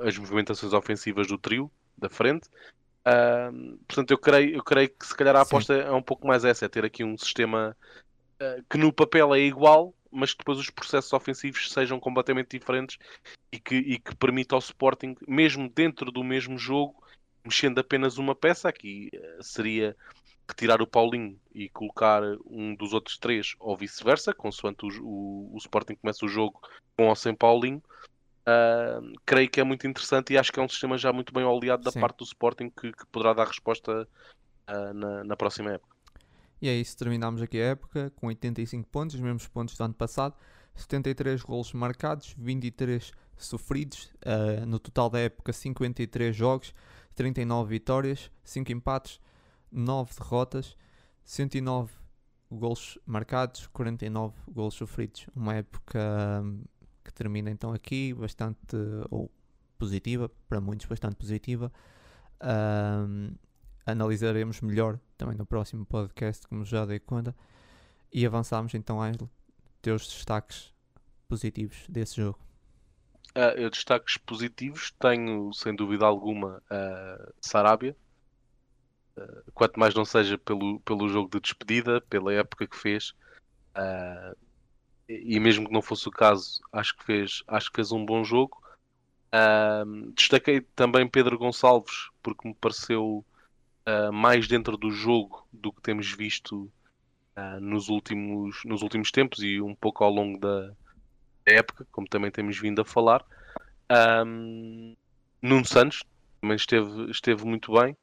as 0.00 0.16
movimentações 0.18 0.72
ofensivas 0.72 1.26
do 1.26 1.38
trio 1.38 1.70
da 1.96 2.08
frente. 2.08 2.48
Uh, 3.06 3.76
portanto, 3.86 4.10
eu 4.10 4.18
creio, 4.18 4.56
eu 4.56 4.64
creio 4.64 4.88
que 4.88 5.06
se 5.06 5.14
calhar 5.14 5.36
a 5.36 5.42
aposta 5.42 5.74
Sim. 5.74 5.88
é 5.88 5.92
um 5.92 6.02
pouco 6.02 6.26
mais 6.26 6.44
essa, 6.44 6.64
é 6.64 6.68
ter 6.68 6.84
aqui 6.84 7.04
um 7.04 7.16
sistema 7.16 7.76
que 8.68 8.76
no 8.76 8.92
papel 8.92 9.34
é 9.34 9.40
igual, 9.40 9.94
mas 10.10 10.32
que 10.32 10.38
depois 10.38 10.58
os 10.58 10.70
processos 10.70 11.12
ofensivos 11.12 11.70
sejam 11.70 11.98
completamente 11.98 12.58
diferentes 12.58 12.98
e 13.50 13.58
que, 13.58 13.76
e 13.76 13.98
que 13.98 14.14
permita 14.14 14.54
ao 14.54 14.60
Sporting, 14.60 15.16
mesmo 15.26 15.68
dentro 15.68 16.10
do 16.12 16.22
mesmo 16.22 16.56
jogo, 16.56 17.02
mexendo 17.44 17.78
apenas 17.78 18.16
uma 18.16 18.34
peça, 18.34 18.68
aqui 18.68 19.10
eh, 19.12 19.38
seria 19.40 19.96
retirar 20.48 20.80
o 20.80 20.86
Paulinho 20.86 21.38
e 21.54 21.68
colocar 21.68 22.22
um 22.46 22.74
dos 22.74 22.92
outros 22.92 23.18
três, 23.18 23.54
ou 23.58 23.76
vice-versa, 23.76 24.32
consoante 24.32 24.84
o, 24.84 24.88
o, 25.02 25.54
o, 25.54 25.58
Sporting 25.58 25.96
começa 25.96 26.24
o 26.24 26.28
jogo 26.28 26.60
com 26.96 27.08
ou 27.08 27.16
sem 27.16 27.34
Paulinho. 27.34 27.82
Uh, 28.46 29.14
creio 29.24 29.48
que 29.48 29.58
é 29.58 29.64
muito 29.64 29.86
interessante 29.86 30.34
e 30.34 30.38
acho 30.38 30.52
que 30.52 30.60
é 30.60 30.62
um 30.62 30.68
sistema 30.68 30.98
já 30.98 31.12
muito 31.12 31.32
bem 31.32 31.44
oleado 31.44 31.82
da 31.82 31.90
Sim. 31.90 32.00
parte 32.00 32.18
do 32.18 32.24
Sporting 32.24 32.68
que, 32.68 32.92
que 32.92 33.06
poderá 33.06 33.32
dar 33.32 33.46
resposta 33.46 34.06
uh, 34.68 34.94
na, 34.94 35.24
na 35.24 35.36
próxima 35.36 35.72
época. 35.72 35.94
E 36.60 36.68
é 36.68 36.74
isso, 36.74 36.96
terminámos 36.96 37.40
aqui 37.42 37.60
a 37.60 37.66
época 37.66 38.12
com 38.16 38.26
85 38.26 38.88
pontos, 38.88 39.14
os 39.14 39.20
mesmos 39.20 39.46
pontos 39.48 39.76
do 39.76 39.84
ano 39.84 39.94
passado, 39.94 40.34
73 40.74 41.42
golos 41.42 41.72
marcados, 41.72 42.34
23 42.36 43.12
sofridos, 43.36 44.12
uh, 44.24 44.66
no 44.66 44.78
total 44.78 45.08
da 45.08 45.20
época 45.20 45.52
53 45.52 46.34
jogos, 46.34 46.74
39 47.14 47.68
vitórias, 47.70 48.30
5 48.44 48.72
empates, 48.72 49.20
9 49.70 50.12
derrotas, 50.18 50.76
109 51.24 51.92
golos 52.50 52.98
marcados, 53.06 53.66
49 53.68 54.34
golos 54.50 54.74
sofridos. 54.74 55.26
Uma 55.34 55.54
época 55.54 56.42
que 57.04 57.12
termina 57.12 57.50
então 57.50 57.72
aqui 57.72 58.14
bastante 58.14 58.58
ou 59.10 59.30
positiva, 59.78 60.30
para 60.48 60.60
muitos 60.60 60.86
bastante 60.86 61.16
positiva. 61.16 61.70
Um, 62.42 63.34
analisaremos 63.86 64.60
melhor 64.60 64.98
também 65.16 65.36
no 65.36 65.44
próximo 65.44 65.84
podcast, 65.84 66.46
como 66.46 66.64
já 66.64 66.84
dei 66.86 66.98
conta. 66.98 67.34
E 68.12 68.24
avançamos 68.24 68.74
então, 68.74 69.02
Ângelo, 69.02 69.30
teus 69.82 70.06
destaques 70.06 70.72
positivos 71.28 71.84
desse 71.88 72.16
jogo. 72.16 72.38
Uh, 73.36 73.58
eu 73.58 73.68
destaques 73.68 74.16
positivos 74.16 74.92
tenho, 74.92 75.52
sem 75.52 75.74
dúvida 75.74 76.06
alguma, 76.06 76.62
a 76.70 77.18
uh, 77.28 77.34
Sarabia. 77.40 77.96
Uh, 79.16 79.50
quanto 79.52 79.78
mais 79.78 79.94
não 79.94 80.04
seja 80.04 80.38
pelo, 80.38 80.80
pelo 80.80 81.08
jogo 81.08 81.28
de 81.30 81.40
despedida, 81.40 82.00
pela 82.02 82.32
época 82.32 82.66
que 82.66 82.76
fez. 82.76 83.10
Uh, 83.76 84.36
e 85.08 85.38
mesmo 85.38 85.66
que 85.66 85.72
não 85.72 85.82
fosse 85.82 86.08
o 86.08 86.10
caso, 86.10 86.60
acho 86.72 86.96
que 86.96 87.04
fez, 87.04 87.42
acho 87.46 87.70
que 87.70 87.76
fez 87.76 87.92
um 87.92 88.04
bom 88.04 88.24
jogo. 88.24 88.62
Uh, 89.34 90.12
destaquei 90.12 90.60
também 90.60 91.08
Pedro 91.08 91.38
Gonçalves, 91.38 92.08
porque 92.22 92.46
me 92.46 92.54
pareceu 92.54 93.24
uh, 93.88 94.12
mais 94.12 94.46
dentro 94.46 94.76
do 94.76 94.90
jogo 94.90 95.46
do 95.52 95.72
que 95.72 95.82
temos 95.82 96.10
visto 96.12 96.70
uh, 97.36 97.60
nos, 97.60 97.88
últimos, 97.88 98.62
nos 98.64 98.82
últimos 98.82 99.10
tempos 99.10 99.42
e 99.42 99.60
um 99.60 99.74
pouco 99.74 100.04
ao 100.04 100.10
longo 100.10 100.38
da 100.38 100.72
época, 101.44 101.86
como 101.90 102.08
também 102.08 102.30
temos 102.30 102.58
vindo 102.58 102.80
a 102.80 102.84
falar. 102.84 103.24
Um, 104.26 104.96
Nuno 105.42 105.64
Santos 105.64 106.02
também 106.40 106.56
esteve, 106.56 107.10
esteve 107.10 107.44
muito 107.44 107.72
bem. 107.72 107.96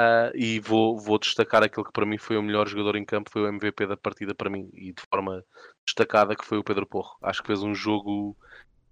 Uh, 0.00 0.32
e 0.34 0.60
vou, 0.60 0.98
vou 0.98 1.18
destacar 1.18 1.62
aquele 1.62 1.84
que 1.84 1.92
para 1.92 2.06
mim 2.06 2.16
foi 2.16 2.38
o 2.38 2.42
melhor 2.42 2.66
jogador 2.66 2.96
em 2.96 3.04
campo, 3.04 3.30
foi 3.30 3.42
o 3.42 3.48
MVP 3.52 3.86
da 3.86 3.96
partida 3.96 4.34
para 4.34 4.48
mim, 4.48 4.70
e 4.72 4.92
de 4.92 5.02
forma 5.12 5.44
destacada 5.84 6.34
que 6.34 6.44
foi 6.44 6.56
o 6.58 6.64
Pedro 6.64 6.86
Porro. 6.86 7.16
Acho 7.22 7.42
que 7.42 7.48
fez 7.48 7.62
um 7.62 7.74
jogo 7.74 8.34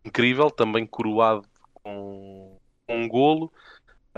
incrível, 0.05 0.51
também 0.51 0.87
coroado 0.87 1.49
com, 1.73 2.61
com 2.87 2.97
um 3.03 3.09
golo, 3.09 3.51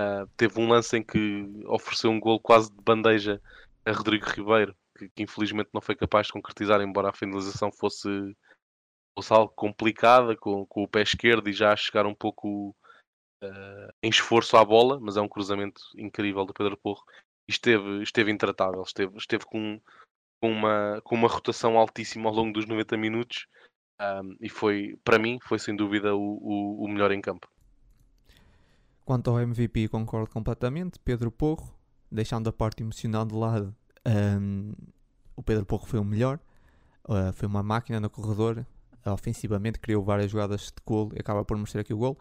Uh, 0.00 0.26
teve 0.37 0.59
um 0.59 0.68
lance 0.68 0.96
em 0.96 1.03
que 1.03 1.46
ofereceu 1.66 2.11
um 2.11 2.18
gol 2.18 2.40
quase 2.40 2.70
de 2.70 2.83
bandeja 2.83 3.40
a 3.85 3.92
Rodrigo 3.92 4.24
Ribeiro, 4.31 4.74
que, 4.96 5.09
que, 5.11 5.22
infelizmente 5.22 5.68
não 5.74 5.81
foi 5.81 5.94
capaz 5.94 6.26
de 6.26 6.33
concretizar, 6.33 6.81
embora 6.81 7.11
a 7.11 7.12
finalização 7.12 7.70
fosse, 7.70 8.09
fosse 9.14 9.33
algo 9.33 9.53
complicada, 9.55 10.35
com, 10.37 10.64
com, 10.66 10.85
o 10.85 10.88
pé 10.88 11.03
esquerdo 11.03 11.48
e 11.48 11.53
já 11.53 11.72
a 11.72 11.76
chegar 11.76 12.07
um 12.07 12.14
pouco 12.14 12.74
uh, 13.42 13.92
em 14.03 14.11
esforço 14.11 14.57
à 14.57 14.64
bola, 14.64 14.98
mas 15.00 15.16
é 15.16 15.20
um 15.20 15.29
cruzamento 15.29 15.83
incrível 15.96 16.44
do 16.44 16.55
Pedro 16.55 16.76
Porro. 16.76 17.03
Esteve, 17.48 18.03
esteve 18.03 18.31
intratável, 18.31 18.83
esteve, 18.83 19.16
esteve 19.16 19.44
com, 19.44 19.81
com, 20.40 20.50
uma, 20.50 21.00
com 21.05 21.14
uma 21.14 21.29
rotação 21.29 21.76
altíssima 21.76 22.29
ao 22.29 22.35
longo 22.35 22.53
dos 22.53 22.66
90 22.66 22.96
minutos. 22.96 23.46
Um, 24.00 24.37
e 24.40 24.48
foi, 24.48 24.98
para 25.05 25.18
mim, 25.18 25.38
foi 25.42 25.59
sem 25.59 25.76
dúvida 25.76 26.14
o, 26.14 26.20
o, 26.20 26.85
o 26.85 26.88
melhor 26.88 27.12
em 27.12 27.20
campo. 27.20 27.48
Quanto 29.05 29.31
ao 29.31 29.40
MVP, 29.40 29.88
concordo 29.88 30.31
completamente. 30.31 30.98
Pedro 31.00 31.31
Porro, 31.31 31.74
deixando 32.11 32.48
a 32.48 32.53
parte 32.53 32.83
emocional 32.83 33.26
de 33.26 33.35
lado, 33.35 33.74
Um, 34.07 34.72
o 35.37 35.42
Pedro 35.42 35.66
Porro 35.66 35.87
foi 35.87 35.98
o 35.98 36.05
melhor, 36.05 36.38
uh, 37.09 37.33
foi 37.33 37.46
uma 37.46 37.62
máquina 37.62 38.00
no 38.00 38.09
corredor, 38.09 38.64
ofensivamente 39.07 39.79
criou 39.79 40.03
várias 40.03 40.31
jogadas 40.31 40.66
de 40.66 40.83
gol 40.85 41.11
e 41.14 41.20
acaba 41.20 41.44
por 41.44 41.57
mostrar 41.57 41.81
aqui 41.83 41.94
o 41.94 41.98
gol. 41.98 42.18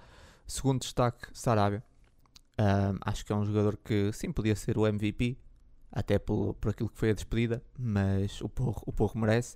Segundo 0.49 0.81
destaque, 0.81 1.27
Sarabia. 1.31 1.83
Um, 2.59 2.97
acho 3.01 3.23
que 3.23 3.31
é 3.31 3.35
um 3.35 3.45
jogador 3.45 3.77
que 3.77 4.11
sim 4.11 4.31
podia 4.31 4.55
ser 4.55 4.79
o 4.79 4.87
MVP, 4.87 5.37
até 5.91 6.17
por, 6.17 6.55
por 6.55 6.69
aquilo 6.71 6.89
que 6.89 6.97
foi 6.97 7.11
a 7.11 7.13
despedida, 7.13 7.63
mas 7.77 8.41
o 8.41 8.49
Porro, 8.49 8.81
o 8.83 8.91
Porro 8.91 9.19
merece, 9.19 9.53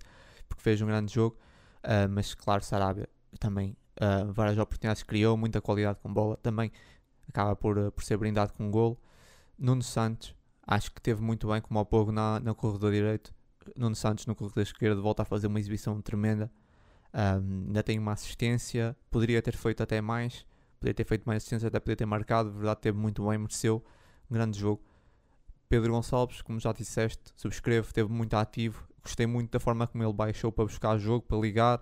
porque 0.47 0.61
fez 0.61 0.79
um 0.83 0.85
grande 0.85 1.11
jogo. 1.11 1.35
Uh, 1.83 2.07
mas 2.07 2.35
claro, 2.35 2.63
Sarabia 2.63 3.09
também 3.39 3.75
uh, 3.99 4.31
várias 4.33 4.55
oportunidades 4.59 5.01
criou, 5.01 5.35
muita 5.35 5.59
qualidade 5.59 5.97
com 5.99 6.13
bola, 6.13 6.37
também 6.37 6.71
acaba 7.27 7.55
por, 7.55 7.91
por 7.91 8.03
ser 8.03 8.17
brindado 8.17 8.53
com 8.53 8.67
um 8.67 8.69
gol. 8.69 9.01
Nuno 9.57 9.81
Santos, 9.81 10.35
acho 10.67 10.91
que 10.91 11.01
teve 11.01 11.23
muito 11.23 11.47
bem 11.47 11.59
como 11.59 11.79
o 11.79 11.85
Porro 11.85 12.11
na, 12.11 12.39
no 12.39 12.53
corredor 12.53 12.91
direito. 12.91 13.33
Nuno 13.75 13.95
Santos 13.95 14.27
no 14.27 14.35
corredor 14.35 14.61
esquerdo 14.61 15.01
volta 15.01 15.23
a 15.23 15.25
fazer 15.25 15.47
uma 15.47 15.59
exibição 15.59 15.99
tremenda. 16.03 16.51
Um, 17.11 17.65
ainda 17.65 17.81
tem 17.81 17.97
uma 17.97 18.11
assistência, 18.11 18.95
poderia 19.09 19.41
ter 19.41 19.57
feito 19.57 19.81
até 19.81 19.99
mais, 19.99 20.45
poderia 20.83 20.93
ter 20.93 21.05
feito 21.05 21.23
mais 21.25 21.37
assistência, 21.37 21.69
até 21.69 21.79
poderia 21.79 21.95
ter 21.95 22.05
marcado, 22.05 22.51
de 22.51 22.57
verdade 22.57 22.81
teve 22.81 22.97
muito 22.97 23.25
bem, 23.27 23.37
mereceu 23.37 23.81
um 24.29 24.33
grande 24.33 24.59
jogo. 24.59 24.81
Pedro 25.69 25.93
Gonçalves, 25.93 26.41
como 26.41 26.59
já 26.59 26.73
disseste, 26.73 27.31
subscrevo, 27.35 27.91
teve 27.93 28.11
muito 28.11 28.35
ativo, 28.35 28.85
gostei 29.01 29.25
muito 29.25 29.51
da 29.51 29.59
forma 29.59 29.87
como 29.87 30.03
ele 30.03 30.13
baixou 30.13 30.51
para 30.51 30.65
buscar 30.65 30.97
jogo, 30.97 31.25
para 31.25 31.37
ligar, 31.37 31.79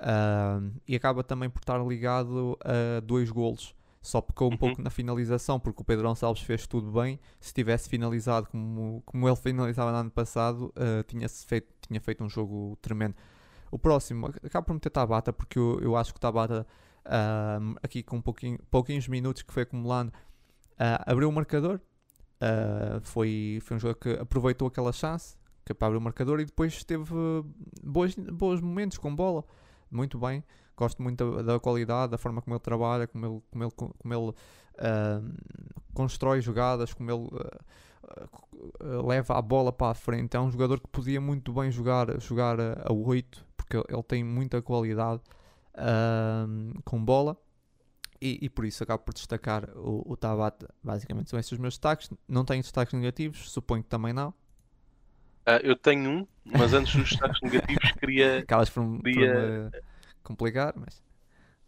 uh, 0.00 0.72
e 0.86 0.96
acaba 0.96 1.22
também 1.22 1.50
por 1.50 1.60
estar 1.60 1.78
ligado 1.86 2.58
a 2.64 3.00
dois 3.00 3.30
golos. 3.30 3.76
Só 4.00 4.20
pecou 4.22 4.48
um 4.48 4.52
uhum. 4.52 4.56
pouco 4.56 4.80
na 4.80 4.88
finalização, 4.88 5.60
porque 5.60 5.82
o 5.82 5.84
Pedro 5.84 6.08
Gonçalves 6.08 6.42
fez 6.42 6.66
tudo 6.66 6.90
bem. 6.90 7.20
Se 7.40 7.52
tivesse 7.52 7.88
finalizado 7.88 8.48
como, 8.48 9.02
como 9.04 9.28
ele 9.28 9.36
finalizava 9.36 9.92
no 9.92 9.98
ano 9.98 10.10
passado, 10.10 10.72
uh, 10.76 11.02
tinha, 11.06 11.28
feito, 11.28 11.68
tinha 11.86 12.00
feito 12.00 12.24
um 12.24 12.28
jogo 12.28 12.78
tremendo. 12.80 13.14
O 13.70 13.78
próximo, 13.78 14.28
acaba 14.42 14.64
por 14.64 14.72
meter 14.72 14.88
Tabata, 14.88 15.32
porque 15.32 15.58
eu, 15.58 15.78
eu 15.80 15.96
acho 15.96 16.14
que 16.14 16.20
Tabata, 16.20 16.66
aqui 17.82 18.02
com 18.02 18.20
pouquinho, 18.20 18.58
pouquinhos 18.70 19.08
minutos 19.08 19.42
que 19.42 19.52
foi 19.52 19.62
acumulando, 19.62 20.12
uh, 20.74 21.02
abriu 21.06 21.28
o 21.28 21.32
marcador. 21.32 21.80
Uh, 22.40 23.00
foi, 23.02 23.58
foi 23.62 23.76
um 23.76 23.80
jogo 23.80 23.96
que 23.96 24.10
aproveitou 24.10 24.68
aquela 24.68 24.92
chance 24.92 25.36
que 25.64 25.72
é 25.72 25.74
para 25.74 25.88
abrir 25.88 25.98
o 25.98 26.00
marcador 26.00 26.40
e 26.40 26.46
depois 26.46 26.82
teve 26.82 27.12
bons, 27.82 28.14
bons 28.14 28.60
momentos 28.60 28.96
com 28.96 29.14
bola. 29.14 29.44
Muito 29.90 30.18
bem. 30.18 30.42
Gosto 30.74 31.02
muito 31.02 31.36
da, 31.36 31.42
da 31.42 31.60
qualidade, 31.60 32.12
da 32.12 32.16
forma 32.16 32.40
como 32.40 32.54
ele 32.54 32.60
trabalha, 32.60 33.06
como 33.06 33.26
ele, 33.26 33.42
como 33.50 33.64
ele, 33.64 33.72
como 33.72 34.14
ele 34.14 34.34
constrói 35.92 36.40
jogadas, 36.40 36.94
como 36.94 37.10
ele 37.10 37.28
leva 39.04 39.36
a 39.36 39.42
bola 39.42 39.70
para 39.70 39.90
a 39.90 39.94
frente. 39.94 40.36
É 40.36 40.40
um 40.40 40.50
jogador 40.50 40.80
que 40.80 40.88
podia 40.88 41.20
muito 41.20 41.52
bem 41.52 41.70
jogar, 41.70 42.18
jogar 42.18 42.58
a, 42.58 42.84
a 42.86 42.92
8 42.92 43.48
porque 43.68 43.76
ele 43.76 44.02
tem 44.02 44.24
muita 44.24 44.62
qualidade 44.62 45.20
uh, 45.78 46.82
com 46.84 47.02
bola 47.02 47.36
e, 48.20 48.38
e, 48.42 48.48
por 48.48 48.64
isso 48.64 48.82
acabo 48.82 49.04
por 49.04 49.14
destacar 49.14 49.70
o, 49.76 50.02
o 50.04 50.16
Tabata. 50.16 50.74
Basicamente 50.82 51.30
são 51.30 51.38
esses 51.38 51.52
os 51.52 51.58
meus 51.58 51.74
destaques. 51.74 52.10
Não 52.26 52.44
tenho 52.44 52.62
destaques 52.62 52.92
negativos, 52.92 53.50
suponho 53.50 53.82
que 53.82 53.88
também 53.88 54.12
não. 54.12 54.30
Uh, 55.46 55.62
eu 55.62 55.76
tenho 55.76 56.10
um, 56.10 56.26
mas 56.44 56.74
antes 56.74 56.94
dos 56.94 57.10
destaques 57.10 57.40
negativos 57.40 57.92
queria. 57.92 58.38
Acabas 58.44 58.68
por, 58.70 59.00
queria... 59.02 59.70
por 59.70 59.82
complicar, 60.22 60.74
mas. 60.76 61.02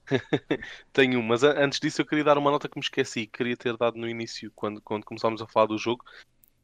tenho 0.93 1.21
um, 1.21 1.23
mas 1.23 1.45
antes 1.45 1.79
disso 1.79 2.03
eu 2.03 2.07
queria 2.07 2.25
dar 2.25 2.37
uma 2.37 2.51
nota 2.51 2.69
que 2.69 2.77
me 2.77 2.83
esqueci, 2.83 3.27
queria 3.27 3.57
ter 3.57 3.77
dado 3.77 3.97
no 3.97 4.09
início, 4.09 4.51
quando, 4.57 4.83
quando 4.83 5.05
começámos 5.05 5.41
a 5.41 5.47
falar 5.47 5.67
do 5.67 5.79
jogo, 5.79 6.05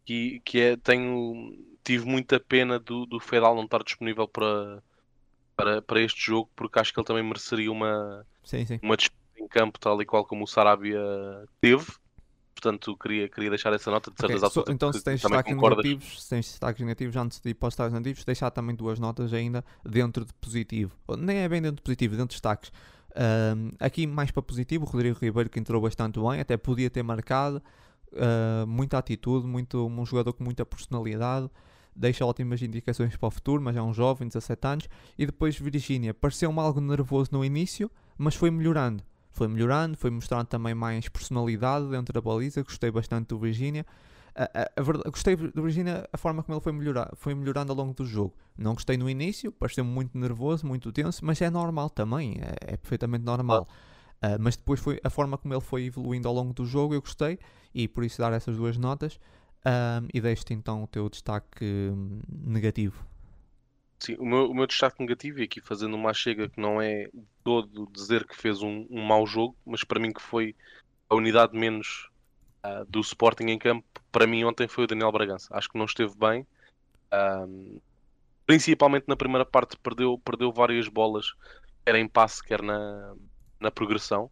que, 0.05 0.41
que 0.45 0.61
é, 0.61 0.77
tenho, 0.77 1.57
tive 1.85 2.05
muita 2.05 2.41
pena 2.41 2.79
do, 2.81 3.07
do 3.07 3.21
Fedal 3.21 3.55
não 3.55 3.65
estar 3.65 3.85
disponível 3.85 4.27
para, 4.27 4.83
para, 5.57 5.81
para 5.81 6.01
este 6.01 6.27
jogo, 6.27 6.51
porque 6.55 6.79
acho 6.79 6.93
que 6.93 7.01
ele 7.01 7.07
também 7.07 7.23
mereceria 7.23 7.73
uma, 7.73 8.25
sim, 8.45 8.65
sim. 8.67 8.79
uma 8.83 8.97
disputa 8.97 9.17
em 9.39 9.49
campo, 9.49 9.79
tal 9.81 10.01
e 10.01 10.05
qual 10.05 10.25
como 10.25 10.45
o 10.45 10.47
Sarabia 10.47 11.01
teve. 11.61 11.87
Portanto, 12.55 12.97
queria, 12.97 13.29
queria 13.29 13.51
deixar 13.51 13.73
essa 13.75 13.91
nota 13.91 14.11
de 14.11 14.19
certeza 14.19 14.47
okay. 14.47 14.63
so, 14.65 14.73
Então, 14.73 14.93
se 14.93 15.05
tens 15.05 15.21
destaques 15.21 15.55
negativos, 15.55 16.23
se 16.23 16.31
tens 16.31 16.47
destaques 16.47 16.81
negativos, 16.81 17.17
antes 17.17 17.41
de 17.41 17.51
ir 17.51 17.55
para 17.55 17.69
os 17.69 17.73
destaques 17.73 17.93
negativos, 17.93 18.25
deixar 18.25 18.51
também 18.51 18.75
duas 18.75 18.99
notas 18.99 19.33
ainda 19.33 19.65
dentro 19.85 20.25
de 20.25 20.33
positivo. 20.35 20.97
Nem 21.19 21.39
é 21.39 21.49
bem 21.49 21.61
dentro 21.61 21.77
de 21.77 21.83
positivo, 21.83 22.13
dentro 22.13 22.29
de 22.29 22.35
destaques. 22.35 22.73
Um, 23.15 23.71
aqui 23.79 24.07
mais 24.07 24.31
para 24.31 24.43
positivo, 24.43 24.85
o 24.85 24.89
Rodrigo 24.89 25.19
Ribeiro 25.19 25.51
que 25.51 25.59
entrou 25.59 25.81
bastante 25.81 26.19
bem, 26.19 26.41
até 26.41 26.57
podia 26.57 26.89
ter 26.89 27.03
marcado, 27.03 27.63
uh, 28.13 28.67
muita 28.67 28.97
atitude, 28.97 29.47
muito, 29.47 29.87
um 29.87 30.07
jogador 30.07 30.33
com 30.33 30.45
muita 30.45 30.65
personalidade 30.65 31.51
deixa 31.97 32.25
ótimas 32.25 32.61
indicações 32.61 33.17
para 33.17 33.27
o 33.27 33.31
futuro, 33.31 33.63
mas 33.63 33.77
é 33.77 33.83
um 33.83 33.93
jovem, 33.95 34.29
17 34.29 34.67
anos. 34.67 34.89
E 35.19 35.27
depois 35.27 35.59
Virgínia, 35.59 36.13
pareceu-me 36.13 36.59
algo 36.61 36.81
nervoso 36.81 37.31
no 37.33 37.45
início, 37.45 37.91
mas 38.19 38.35
foi 38.35 38.51
melhorando. 38.51 39.03
Foi 39.31 39.49
melhorando, 39.49 39.97
foi 39.97 40.11
mostrando 40.11 40.47
também 40.47 40.75
mais 40.75 41.09
personalidade 41.09 41.89
dentro 41.89 42.13
da 42.13 42.21
baliza. 42.21 42.63
Gostei 42.63 42.91
bastante 42.91 43.29
do 43.29 43.39
Virgínia. 43.39 43.85
A, 44.35 44.45
a, 44.45 44.71
a 44.77 44.83
verdade, 44.83 45.11
gostei 45.11 45.35
do 45.35 45.63
Virgínia 45.63 46.07
a 46.13 46.19
forma 46.19 46.43
como 46.43 46.55
ele 46.55 46.63
foi, 46.63 46.73
melhorar, 46.73 47.11
foi 47.17 47.35
melhorando 47.35 47.73
ao 47.73 47.77
longo 47.77 47.95
do 47.95 48.05
jogo. 48.05 48.35
Não 48.57 48.75
gostei 48.75 48.99
no 48.99 49.09
início, 49.09 49.51
pareceu-me 49.51 49.91
muito 49.91 50.17
nervoso, 50.17 50.67
muito 50.67 50.93
tenso, 50.93 51.25
mas 51.25 51.41
é 51.41 51.49
normal 51.49 51.89
também, 51.89 52.37
é, 52.41 52.75
é 52.75 52.77
perfeitamente 52.77 53.25
normal. 53.25 53.67
Uh, 54.17 54.37
mas 54.41 54.57
depois 54.57 54.81
foi 54.81 55.01
a 55.03 55.11
forma 55.11 55.37
como 55.39 55.55
ele 55.55 55.61
foi 55.61 55.85
evoluindo 55.85 56.29
ao 56.29 56.35
longo 56.35 56.53
do 56.53 56.67
jogo, 56.67 56.95
eu 56.95 57.01
gostei, 57.01 57.39
e 57.75 57.89
por 57.89 58.05
isso 58.05 58.19
dar 58.19 58.33
essas 58.33 58.57
duas 58.57 58.77
notas. 58.77 59.19
Um, 59.67 60.07
e 60.15 60.21
deixo-te 60.21 60.55
então 60.55 60.85
o 60.85 60.87
teu 60.87 61.09
destaque 61.09 61.65
hum, 61.65 62.21
negativo. 62.29 63.05
Sim, 63.99 64.15
o 64.21 64.25
meu, 64.25 64.49
o 64.49 64.55
meu, 64.55 64.67
destaque 64.67 65.01
negativo, 65.01 65.41
e 65.41 65.43
aqui 65.43 65.61
fazendo 65.61 65.97
uma 65.97 66.15
chega 66.15 66.49
que 66.49 66.61
não 66.61 66.81
é 66.81 67.09
todo 67.43 67.89
dizer 67.91 68.25
que 68.25 68.37
fez 68.37 68.63
um, 68.63 68.87
um 68.89 69.03
mau 69.03 69.27
jogo, 69.27 69.57
mas 69.67 69.83
para 69.83 69.99
mim 69.99 70.13
que 70.13 70.23
foi 70.23 70.55
a 71.11 71.17
unidade 71.17 71.59
menos 71.59 72.09
uh, 72.65 72.85
do 72.89 73.01
Sporting 73.01 73.47
em 73.47 73.59
campo, 73.59 73.85
para 74.13 74.27
mim 74.27 74.45
ontem 74.45 74.69
foi 74.69 74.85
o 74.85 74.87
Daniel 74.87 75.11
Bragança. 75.11 75.49
Acho 75.51 75.69
que 75.69 75.79
não 75.79 75.87
esteve 75.87 76.15
bem. 76.17 76.47
Um, 77.13 77.81
principalmente 78.47 79.09
na 79.09 79.17
primeira 79.17 79.45
parte 79.45 79.77
perdeu, 79.79 80.17
perdeu 80.25 80.53
várias 80.53 80.87
bolas, 80.87 81.35
quer 81.85 81.97
em 81.97 82.07
passe, 82.07 82.41
quer 82.45 82.63
na, 82.63 83.17
na 83.59 83.71
progressão. 83.73 84.31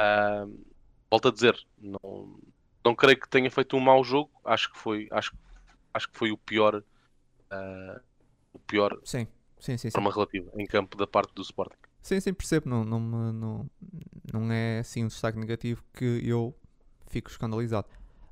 Um, 0.00 0.64
volto 1.08 1.28
a 1.28 1.32
dizer, 1.32 1.56
não, 1.80 2.40
não 2.88 2.94
creio 2.94 3.20
que 3.20 3.28
tenha 3.28 3.50
feito 3.50 3.76
um 3.76 3.80
mau 3.80 4.02
jogo. 4.02 4.30
Acho 4.44 4.72
que 4.72 4.78
foi, 4.78 5.08
acho, 5.10 5.34
acho 5.92 6.10
que 6.10 6.18
foi 6.18 6.30
o 6.32 6.38
pior, 6.38 6.76
uh, 6.76 8.00
o 8.52 8.58
pior 8.58 8.98
sim, 9.04 9.26
sim, 9.58 9.76
sim, 9.76 9.90
forma 9.90 10.10
relativa 10.10 10.50
em 10.56 10.66
campo 10.66 10.96
da 10.96 11.06
parte 11.06 11.34
do 11.34 11.42
Sporting. 11.42 11.76
Sim, 12.00 12.20
sim, 12.20 12.32
percebo. 12.32 12.68
Não, 12.68 12.84
não, 12.84 13.00
não, 13.00 13.70
não 14.32 14.52
é 14.52 14.78
assim 14.78 15.04
um 15.04 15.08
destaque 15.08 15.38
negativo 15.38 15.84
que 15.92 16.22
eu 16.24 16.54
fico 17.08 17.30
escandalizado. 17.30 17.88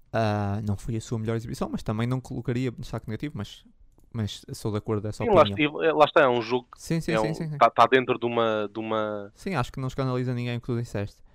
Uh, 0.07 0.65
não 0.67 0.77
foi 0.77 0.97
a 0.97 1.01
sua 1.01 1.19
melhor 1.19 1.37
exibição, 1.37 1.69
mas 1.69 1.83
também 1.83 2.07
não 2.07 2.21
colocaria 2.21 2.71
destaque 2.71 3.07
negativo, 3.07 3.35
mas, 3.37 3.67
mas 4.11 4.43
sou 4.55 4.71
de 4.71 4.79
acordo 4.79 5.03
dessa 5.03 5.23
sim, 5.23 5.29
opinião. 5.29 5.75
Lá, 5.75 5.93
lá, 5.93 6.05
está, 6.07 6.23
é 6.23 6.29
um 6.29 6.41
jogo 6.41 6.69
que 6.73 6.81
sim, 6.81 7.01
é 7.13 7.21
um, 7.21 7.31
está, 7.31 7.67
está 7.67 7.87
dentro 7.87 8.19
de 8.19 8.25
uma, 8.25 8.71
de 8.73 8.79
uma. 8.79 9.31
Sim, 9.35 9.55
acho 9.55 9.71
que 9.71 9.79
não 9.79 9.89
escandaliza 9.89 10.33
ninguém 10.33 10.57
o 10.57 10.61
que 10.61 10.67
tu 10.67 10.81
disseste. 10.81 11.26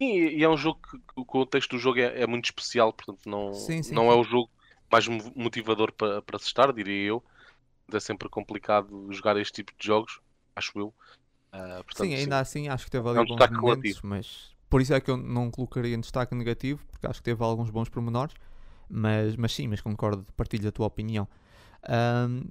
E, 0.00 0.38
e, 0.38 0.42
é 0.42 0.48
um 0.48 0.56
jogo 0.56 0.80
que 0.82 0.98
o 1.14 1.24
contexto 1.24 1.76
do 1.76 1.78
jogo 1.78 1.98
é, 1.98 2.22
é 2.22 2.26
muito 2.26 2.46
especial, 2.46 2.90
portanto 2.90 3.28
não, 3.28 3.52
sim, 3.52 3.82
sim, 3.82 3.94
não 3.94 4.04
sim. 4.04 4.08
é 4.08 4.14
o 4.14 4.24
jogo 4.24 4.50
mais 4.90 5.06
motivador 5.06 5.92
para, 5.92 6.22
para 6.22 6.38
se 6.38 6.46
estar, 6.46 6.72
diria 6.72 7.08
eu. 7.08 7.22
É 7.92 8.00
sempre 8.00 8.28
complicado 8.28 9.08
jogar 9.12 9.36
este 9.36 9.52
tipo 9.52 9.72
de 9.78 9.86
jogos, 9.86 10.20
acho 10.56 10.72
eu. 10.78 10.86
Uh, 11.52 11.84
portanto, 11.84 12.06
sim, 12.06 12.14
ainda 12.14 12.38
assim 12.38 12.68
acho 12.68 12.84
que 12.84 12.90
teve 12.90 13.08
ali 13.08 13.18
é 13.18 13.20
um 13.20 13.26
bons 13.26 13.50
momentos, 13.50 13.62
relativo. 13.62 14.00
mas 14.04 14.54
por 14.70 14.80
isso 14.80 14.94
é 14.94 15.00
que 15.00 15.10
eu 15.10 15.16
não 15.16 15.50
colocaria 15.50 15.94
em 15.94 16.00
destaque 16.00 16.34
negativo, 16.34 16.86
porque 16.90 17.06
acho 17.06 17.18
que 17.18 17.24
teve 17.24 17.42
alguns 17.42 17.68
bons 17.70 17.88
pormenores, 17.88 18.34
mas, 18.88 19.36
mas 19.36 19.52
sim, 19.52 19.66
mas 19.66 19.80
concordo, 19.80 20.24
partilho 20.36 20.68
a 20.68 20.72
tua 20.72 20.86
opinião. 20.86 21.28
Um, 21.88 22.44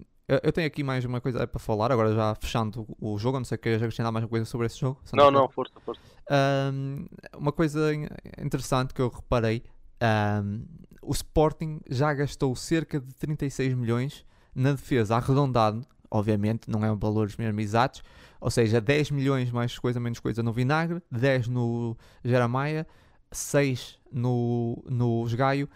eu 0.44 0.52
tenho 0.52 0.68
aqui 0.68 0.84
mais 0.84 1.04
uma 1.04 1.20
coisa 1.20 1.48
para 1.48 1.60
falar, 1.60 1.92
agora 1.92 2.14
já 2.14 2.36
fechando 2.36 2.86
o 3.02 3.18
jogo, 3.18 3.40
não 3.40 3.46
sei 3.46 3.58
se 3.58 3.62
queres 3.62 3.82
acrescentar 3.82 4.12
mais 4.12 4.24
uma 4.24 4.30
coisa 4.30 4.46
sobre 4.46 4.68
esse 4.68 4.80
jogo. 4.80 5.02
Não, 5.14 5.32
não, 5.32 5.50
força, 5.50 5.74
força. 5.80 6.00
Um, 6.72 7.08
uma 7.36 7.52
coisa 7.52 7.92
interessante 8.40 8.94
que 8.94 9.02
eu 9.02 9.10
reparei, 9.10 9.64
um, 10.44 10.66
o 11.02 11.12
Sporting 11.12 11.82
já 11.90 12.14
gastou 12.14 12.56
cerca 12.56 13.00
de 13.00 13.12
36 13.16 13.74
milhões 13.74 14.24
na 14.54 14.74
defesa, 14.74 15.16
arredondado, 15.16 15.82
obviamente, 16.12 16.70
não 16.70 16.86
é 16.86 16.92
um 16.92 16.98
valores 16.98 17.36
mesmo 17.36 17.60
exatos, 17.60 18.04
ou 18.40 18.52
seja, 18.52 18.80
10 18.80 19.10
milhões 19.10 19.52
mais 19.52 19.80
coisa 19.80 20.00
menos 20.00 20.20
coisa 20.20 20.44
no 20.44 20.54
Vinagre, 20.54 21.02
10 21.12 21.48
no 21.48 21.98
Jeramaia, 22.24 22.86
6 23.32 23.98
no, 24.12 24.84
no 24.88 25.26
Esgaio 25.26 25.68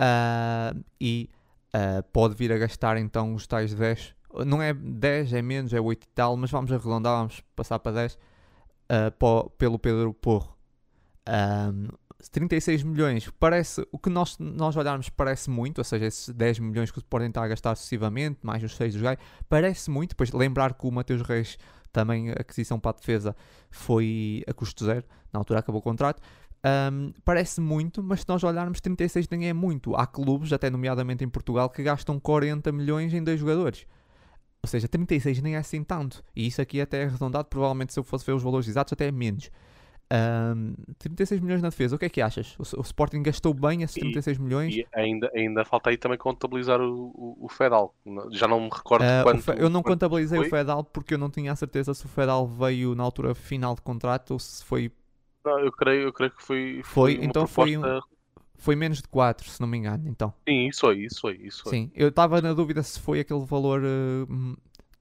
uh, 0.00 0.84
e 1.00 1.30
uh, 1.74 2.02
pode 2.12 2.34
vir 2.34 2.52
a 2.52 2.58
gastar 2.58 2.96
então 2.96 3.34
os 3.34 3.46
tais 3.46 3.74
10. 3.74 4.14
Não 4.46 4.62
é 4.62 4.72
10, 4.72 5.32
é 5.34 5.42
menos, 5.42 5.72
é 5.72 5.80
8 5.80 6.04
e 6.04 6.08
tal, 6.08 6.36
mas 6.36 6.50
vamos 6.50 6.72
arredondar, 6.72 7.18
vamos 7.18 7.42
passar 7.54 7.78
para 7.78 7.92
10 7.92 8.14
uh, 8.14 9.50
pelo 9.58 9.78
Pedro 9.78 10.14
Porro. 10.14 10.56
Um, 11.28 11.88
36 12.30 12.82
milhões 12.84 13.28
parece, 13.38 13.86
o 13.90 13.98
que 13.98 14.08
nós, 14.08 14.38
nós 14.38 14.76
olharmos 14.76 15.08
parece 15.08 15.50
muito, 15.50 15.78
ou 15.78 15.84
seja, 15.84 16.06
esses 16.06 16.28
10 16.28 16.60
milhões 16.60 16.90
que 16.90 16.98
Sporting 16.98 17.28
está 17.28 17.42
a 17.42 17.48
gastar 17.48 17.74
sucessivamente, 17.74 18.38
mais 18.42 18.62
os 18.62 18.76
6 18.76 18.94
do 18.94 19.02
Gai, 19.02 19.18
parece 19.48 19.90
muito, 19.90 20.10
depois 20.10 20.30
lembrar 20.30 20.74
que 20.74 20.86
o 20.86 20.90
Mateus 20.90 21.22
Reis 21.22 21.58
também 21.92 22.30
aquisição 22.30 22.80
para 22.80 22.92
a 22.92 22.94
defesa 22.94 23.36
foi 23.70 24.42
a 24.46 24.54
custo 24.54 24.84
zero, 24.84 25.04
na 25.32 25.40
altura 25.40 25.60
acabou 25.60 25.80
o 25.80 25.82
contrato, 25.82 26.22
um, 26.64 27.12
parece 27.24 27.60
muito, 27.60 28.02
mas 28.02 28.20
se 28.20 28.28
nós 28.28 28.42
olharmos 28.44 28.80
36 28.80 29.28
nem 29.28 29.48
é 29.48 29.52
muito. 29.52 29.94
Há 29.96 30.06
clubes, 30.06 30.52
até 30.52 30.70
nomeadamente 30.70 31.24
em 31.24 31.28
Portugal, 31.28 31.68
que 31.68 31.82
gastam 31.82 32.20
40 32.20 32.70
milhões 32.72 33.12
em 33.12 33.22
dois 33.22 33.40
jogadores. 33.40 33.86
Ou 34.62 34.68
seja, 34.68 34.86
36 34.86 35.42
nem 35.42 35.56
é 35.56 35.58
assim 35.58 35.82
tanto. 35.82 36.22
E 36.36 36.46
isso 36.46 36.62
aqui 36.62 36.80
até 36.80 37.02
é 37.02 37.04
arredondado, 37.04 37.48
provavelmente 37.48 37.92
se 37.92 37.98
eu 37.98 38.04
fosse 38.04 38.24
ver 38.24 38.32
os 38.32 38.42
valores 38.42 38.68
exatos, 38.68 38.92
até 38.92 39.08
é 39.08 39.12
menos. 39.12 39.50
Um, 40.12 40.74
36 40.98 41.40
milhões 41.40 41.62
na 41.62 41.70
defesa, 41.70 41.96
o 41.96 41.98
que 41.98 42.04
é 42.04 42.08
que 42.08 42.20
achas? 42.20 42.54
O, 42.58 42.80
o 42.80 42.82
Sporting 42.82 43.22
gastou 43.22 43.54
bem 43.54 43.82
esses 43.82 43.98
36 43.98 44.36
e, 44.36 44.42
milhões? 44.42 44.74
E 44.74 44.86
ainda, 44.94 45.30
ainda 45.34 45.64
falta 45.64 45.88
aí 45.88 45.96
também 45.96 46.18
contabilizar 46.18 46.82
o, 46.82 47.06
o, 47.14 47.46
o 47.46 47.48
Fedal. 47.48 47.94
Já 48.30 48.46
não 48.46 48.60
me 48.60 48.68
recordo 48.70 49.04
uh, 49.04 49.22
quanto. 49.22 49.42
Fe, 49.42 49.52
eu 49.52 49.70
não 49.70 49.82
quanto 49.82 49.94
contabilizei 49.94 50.38
foi. 50.38 50.46
o 50.46 50.50
Fedal 50.50 50.84
porque 50.84 51.14
eu 51.14 51.18
não 51.18 51.30
tinha 51.30 51.50
a 51.50 51.56
certeza 51.56 51.94
se 51.94 52.04
o 52.04 52.08
Fedal 52.08 52.46
veio 52.46 52.94
na 52.94 53.02
altura 53.02 53.34
final 53.34 53.74
de 53.74 53.80
contrato 53.80 54.32
ou 54.32 54.38
se 54.38 54.62
foi. 54.62 54.92
Não, 55.44 55.58
eu 55.58 55.72
creio, 55.72 56.02
eu 56.02 56.12
creio 56.12 56.30
que 56.32 56.42
foi. 56.42 56.82
Foi, 56.84 57.18
uma 57.18 57.24
então 57.26 57.46
foi 57.46 57.76
um- 57.76 57.80
proposta- 57.80 58.12
Foi 58.56 58.76
menos 58.76 58.98
de 59.02 59.08
4, 59.08 59.48
se 59.50 59.60
não 59.60 59.66
me 59.66 59.76
engano. 59.76 60.08
Então, 60.08 60.32
Sim, 60.48 60.68
isso 60.68 60.80
foi, 60.82 60.98
isso 61.00 61.20
foi, 61.20 61.34
isso 61.42 61.62
foi. 61.64 61.72
sim. 61.72 61.90
Eu 61.94 62.08
estava 62.08 62.40
na 62.40 62.52
dúvida 62.52 62.80
se 62.82 63.00
foi 63.00 63.18
aquele 63.18 63.44
valor 63.44 63.82
uh, 63.82 64.56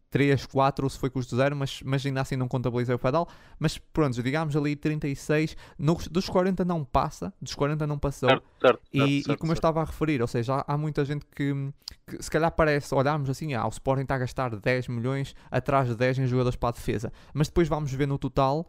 3, 0.10 0.46
4 0.48 0.84
ou 0.86 0.90
se 0.90 0.98
foi 0.98 1.10
custo 1.12 1.36
zero, 1.36 1.56
mas, 1.56 1.80
mas 1.84 2.04
ainda 2.06 2.22
assim 2.22 2.36
não 2.36 2.48
contabilizei 2.48 2.96
o 2.96 2.98
Fedal. 2.98 3.28
Mas 3.60 3.78
pronto, 3.78 4.22
digamos 4.24 4.56
ali 4.56 4.76
36. 4.76 5.56
No, 5.78 5.96
dos 6.10 6.28
40 6.28 6.66
não 6.66 6.84
passa, 6.84 7.32
dos 7.40 7.54
40 7.54 7.86
não 7.86 8.00
passou. 8.00 8.30
Certo, 8.30 8.44
certo, 8.60 8.82
E, 8.92 8.98
certo, 8.98 9.10
e 9.10 9.24
certo, 9.24 9.40
como 9.40 9.52
eu 9.52 9.56
certo. 9.56 9.58
estava 9.58 9.82
a 9.82 9.86
referir, 9.86 10.22
ou 10.22 10.28
seja, 10.28 10.56
há, 10.56 10.74
há 10.74 10.78
muita 10.78 11.06
gente 11.06 11.26
que, 11.28 11.54
que 12.08 12.22
se 12.22 12.30
calhar 12.30 12.52
parece, 12.52 12.94
olharmos 12.94 13.30
assim, 13.30 13.54
ah, 13.54 13.66
o 13.66 13.70
Sporting 13.70 14.02
está 14.04 14.16
a 14.16 14.20
gastar 14.20 14.56
10 14.56 14.88
milhões 14.88 15.34
atrás 15.50 15.88
de 15.88 15.96
10 15.96 16.18
em 16.20 16.26
jogadores 16.28 16.56
para 16.58 16.70
a 16.70 16.72
defesa, 16.74 17.12
mas 17.34 17.48
depois 17.48 17.68
vamos 17.70 17.94
ver 17.94 18.08
no 18.08 18.18
total 18.18 18.68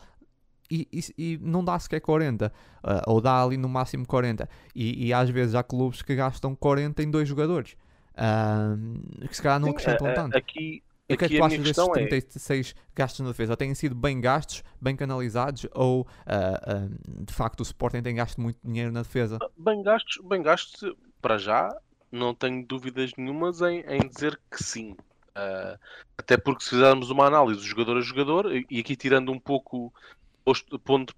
e, 0.80 0.88
e- 0.92 1.34
e 1.34 1.38
não 1.42 1.64
dá 1.64 1.78
sequer 1.78 2.00
40, 2.00 2.52
ah, 2.82 3.02
ou 3.06 3.20
dá 3.20 3.42
ali 3.42 3.56
no 3.56 3.68
máximo 3.68 4.06
40, 4.06 4.48
e, 4.74 5.06
e 5.08 5.12
às 5.12 5.28
vezes 5.30 5.54
há 5.54 5.62
clubes 5.62 6.02
que 6.02 6.14
gastam 6.14 6.54
40 6.54 7.02
em 7.02 7.10
dois 7.10 7.28
jogadores, 7.28 7.76
ah, 8.16 8.74
que 9.28 9.36
se 9.36 9.42
calhar 9.42 9.60
não 9.60 9.68
Sim, 9.68 9.72
acrescentam 9.72 10.06
a- 10.08 10.14
tanto. 10.14 10.36
Aqui, 10.36 10.82
o 11.08 11.16
que 11.16 11.24
é 11.24 11.28
que 11.28 11.36
tu 11.36 11.42
achas 11.44 11.58
desses 11.58 11.76
questão 11.76 11.94
é. 11.94 12.06
36 12.06 12.74
gastos 12.96 13.20
na 13.20 13.28
defesa? 13.28 13.56
Têm 13.56 13.74
sido 13.74 13.94
bem 13.94 14.20
gastos, 14.20 14.62
bem 14.80 14.96
canalizados, 14.96 15.66
ou 15.74 16.06
ah, 16.26 16.88
de 17.06 17.32
facto 17.34 17.60
o 17.60 17.62
Sporting 17.62 18.02
tem 18.02 18.14
gasto 18.14 18.40
muito 18.40 18.58
dinheiro 18.64 18.90
na 18.92 19.02
defesa? 19.02 19.38
Bem 19.56 19.82
gastos, 19.82 20.18
bem 20.26 20.42
gastos, 20.42 20.94
para 21.20 21.38
já, 21.38 21.74
não 22.10 22.34
tenho 22.34 22.64
dúvidas 22.66 23.12
nenhumas 23.16 23.60
em, 23.60 23.80
em 23.80 24.08
dizer 24.08 24.40
que 24.50 24.62
sim. 24.62 24.96
Ah, 25.34 25.78
até 26.16 26.36
porque 26.36 26.62
se 26.64 26.70
fizermos 26.70 27.10
uma 27.10 27.26
análise 27.26 27.60
jogador 27.62 27.98
a 27.98 28.00
jogador, 28.00 28.46
e 28.70 28.78
aqui 28.80 28.96
tirando 28.96 29.32
um 29.32 29.40
pouco 29.40 29.92
posto, 30.44 30.78
ponto, 30.78 31.14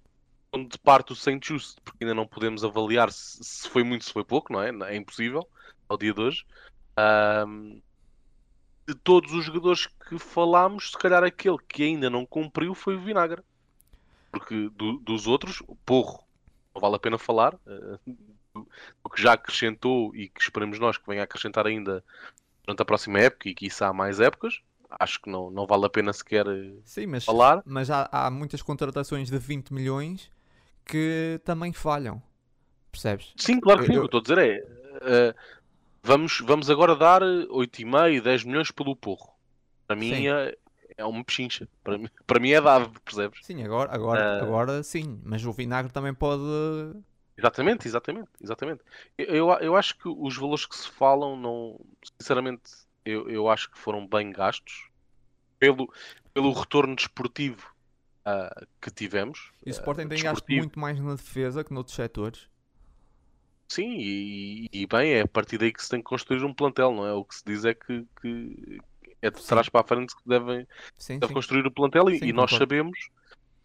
ponto 0.51 0.71
de 0.71 0.79
parte 0.79 1.13
o 1.13 1.15
Saint 1.15 1.43
Just, 1.45 1.79
porque 1.83 2.03
ainda 2.03 2.13
não 2.15 2.27
podemos 2.27 2.63
avaliar 2.63 3.11
se, 3.11 3.43
se 3.43 3.69
foi 3.69 3.83
muito, 3.83 4.05
se 4.05 4.13
foi 4.13 4.23
pouco, 4.23 4.53
não 4.53 4.61
é? 4.61 4.69
É 4.93 4.95
impossível 4.95 5.47
ao 5.89 5.97
dia 5.97 6.13
de 6.13 6.21
hoje. 6.21 6.45
Ahm, 6.97 7.81
de 8.87 8.95
todos 8.95 9.33
os 9.33 9.45
jogadores 9.45 9.87
que 10.07 10.19
falámos, 10.19 10.91
se 10.91 10.97
calhar 10.97 11.23
aquele 11.23 11.57
que 11.67 11.83
ainda 11.83 12.09
não 12.09 12.25
cumpriu 12.25 12.75
foi 12.75 12.95
o 12.95 13.01
Vinagre. 13.01 13.41
Porque 14.31 14.69
do- 14.69 14.99
dos 14.99 15.27
outros, 15.27 15.61
o 15.67 15.75
Porro, 15.77 16.23
não 16.73 16.81
vale 16.81 16.95
a 16.95 16.99
pena 16.99 17.17
falar. 17.17 17.57
eh, 17.67 17.99
do 19.03 19.09
que 19.09 19.21
já 19.21 19.33
acrescentou 19.33 20.15
e 20.15 20.29
que 20.29 20.41
esperamos 20.41 20.79
nós 20.79 20.97
que 20.97 21.07
venha 21.07 21.21
a 21.21 21.23
acrescentar 21.25 21.65
ainda 21.67 22.03
durante 22.65 22.81
a 22.81 22.85
próxima 22.85 23.19
época 23.19 23.49
e 23.49 23.55
que 23.55 23.67
isso 23.67 23.83
há 23.83 23.93
mais 23.93 24.19
épocas. 24.19 24.59
Acho 24.99 25.21
que 25.21 25.29
não, 25.29 25.49
não 25.51 25.65
vale 25.67 25.85
a 25.85 25.89
pena 25.89 26.13
sequer 26.13 26.47
eh, 26.47 26.73
Sim, 26.83 27.07
mas, 27.07 27.25
falar. 27.25 27.61
mas 27.65 27.89
há, 27.89 28.07
há 28.11 28.29
muitas 28.31 28.61
contratações 28.61 29.29
de 29.29 29.37
20 29.37 29.73
milhões 29.73 30.31
que 30.85 31.39
também 31.43 31.73
falham. 31.73 32.21
Percebes? 32.91 33.33
Sim, 33.37 33.59
claro 33.59 33.81
que 33.81 33.87
sim. 33.87 33.93
Eu- 33.93 34.05
O 34.05 34.09
que 34.09 34.15
eu 34.15 34.19
estou 34.19 34.35
a 34.35 34.37
dizer 34.39 34.61
é. 34.61 34.67
eh, 35.01 35.35
vamos, 36.01 36.39
vamos 36.45 36.69
agora 36.69 36.95
dar 36.95 37.21
8,5, 37.21 38.21
10 38.21 38.43
milhões 38.45 38.71
pelo 38.71 38.95
Porro. 38.95 39.33
Para 39.85 39.95
mim 39.97 40.09
Sim. 40.15 40.27
é, 40.29 40.57
é 40.97 41.05
uma 41.05 41.23
pechincha. 41.23 41.67
Para 41.83 41.97
mim, 41.97 42.07
para 42.25 42.39
mim 42.39 42.51
é 42.51 42.61
dado, 42.61 42.89
percebes? 43.01 43.39
Sim, 43.45 43.63
agora, 43.63 43.93
agora, 43.93 44.39
Ah. 44.39 44.43
agora 44.43 44.83
sim. 44.83 45.19
Mas 45.25 45.43
o 45.45 45.51
vinagre 45.51 45.91
também 45.91 46.13
pode. 46.13 46.41
Exatamente, 47.37 47.85
exatamente, 47.87 48.29
exatamente. 48.41 48.81
Eu, 49.17 49.25
eu, 49.49 49.49
eu 49.59 49.75
acho 49.75 49.97
que 49.97 50.07
os 50.07 50.37
valores 50.37 50.65
que 50.65 50.75
se 50.77 50.87
falam, 50.89 51.35
não, 51.35 51.77
sinceramente, 52.19 52.71
eu, 53.05 53.29
eu 53.29 53.49
acho 53.49 53.69
que 53.71 53.77
foram 53.77 54.07
bem 54.07 54.31
gastos 54.31 54.89
pelo, 55.59 55.91
pelo 56.33 56.51
retorno 56.51 56.95
desportivo 56.95 57.73
ah, 58.25 58.65
que 58.81 58.91
tivemos. 58.91 59.51
E 59.65 59.69
o 59.69 59.71
Sporting 59.71 60.07
tem 60.07 60.21
gasto 60.21 60.45
muito 60.49 60.79
mais 60.79 60.99
na 60.99 61.15
defesa 61.15 61.63
que 61.63 61.73
noutros 61.73 61.95
setores. 61.95 62.49
Sim, 63.67 63.97
e, 63.97 64.69
e 64.71 64.85
bem, 64.85 65.13
é 65.13 65.21
a 65.21 65.27
partir 65.27 65.57
daí 65.57 65.71
que 65.71 65.83
se 65.83 65.89
tem 65.89 65.99
que 65.99 66.05
construir 66.05 66.43
um 66.43 66.53
plantel, 66.53 66.91
não 66.91 67.05
é? 67.05 67.13
O 67.13 67.23
que 67.23 67.35
se 67.35 67.43
diz 67.45 67.65
é 67.65 67.73
que, 67.73 68.05
que 68.21 68.79
é 69.21 69.31
de 69.31 69.41
Sim. 69.41 69.47
trás 69.47 69.69
para 69.69 69.81
a 69.81 69.87
frente 69.87 70.15
que 70.15 70.21
devem, 70.27 70.67
Sim, 70.97 71.19
deve 71.19 71.29
sim. 71.29 71.33
construir 71.33 71.65
o 71.65 71.71
plantel 71.71 72.09
e, 72.09 72.19
Sim, 72.19 72.25
e 72.27 72.33
nós 72.33 72.51
sabemos 72.51 73.09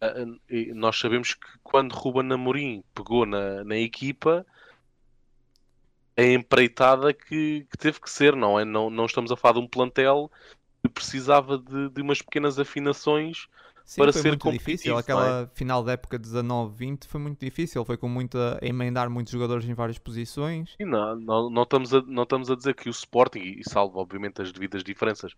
ah, 0.01 0.07
ah, 0.07 0.73
nós 0.73 0.97
sabemos 0.99 1.35
que 1.35 1.47
quando 1.63 1.93
Ruben 1.93 2.31
Amorim 2.33 2.83
pegou 2.95 3.25
na, 3.25 3.63
na 3.63 3.77
equipa 3.77 4.45
a 6.17 6.23
empreitada 6.23 7.13
que, 7.13 7.65
que 7.69 7.77
teve 7.77 7.99
que 7.99 8.09
ser, 8.09 8.35
não 8.35 8.59
é? 8.59 8.65
Não, 8.65 8.89
não 8.89 9.05
estamos 9.05 9.31
a 9.31 9.37
falar 9.37 9.53
de 9.53 9.59
um 9.59 9.67
plantel 9.67 10.31
que 10.83 10.89
precisava 10.89 11.57
de, 11.57 11.89
de 11.89 12.01
umas 12.01 12.21
pequenas 12.21 12.59
afinações 12.59 13.47
Sim, 13.85 14.01
para 14.01 14.13
foi 14.13 14.21
ser 14.21 14.27
muito 14.29 14.51
difícil. 14.51 14.97
Aquela 14.97 15.51
final 15.53 15.83
da 15.83 15.93
época 15.93 16.17
19-20 16.17 17.05
foi 17.07 17.19
muito 17.19 17.39
difícil. 17.39 17.83
Foi 17.83 17.97
com 17.97 18.07
muita. 18.07 18.57
a 18.61 18.65
emendar 18.65 19.09
muitos 19.09 19.33
jogadores 19.33 19.65
em 19.65 19.73
várias 19.73 19.97
posições. 19.97 20.75
E 20.79 20.85
não, 20.85 21.15
não, 21.15 21.49
não, 21.49 21.63
estamos 21.63 21.93
a, 21.93 22.01
não 22.01 22.23
estamos 22.23 22.49
a 22.49 22.55
dizer 22.55 22.73
que 22.73 22.87
o 22.87 22.91
Sporting, 22.91 23.39
e 23.39 23.69
salvo 23.69 23.99
obviamente 23.99 24.41
as 24.41 24.51
devidas 24.51 24.83
diferenças, 24.83 25.33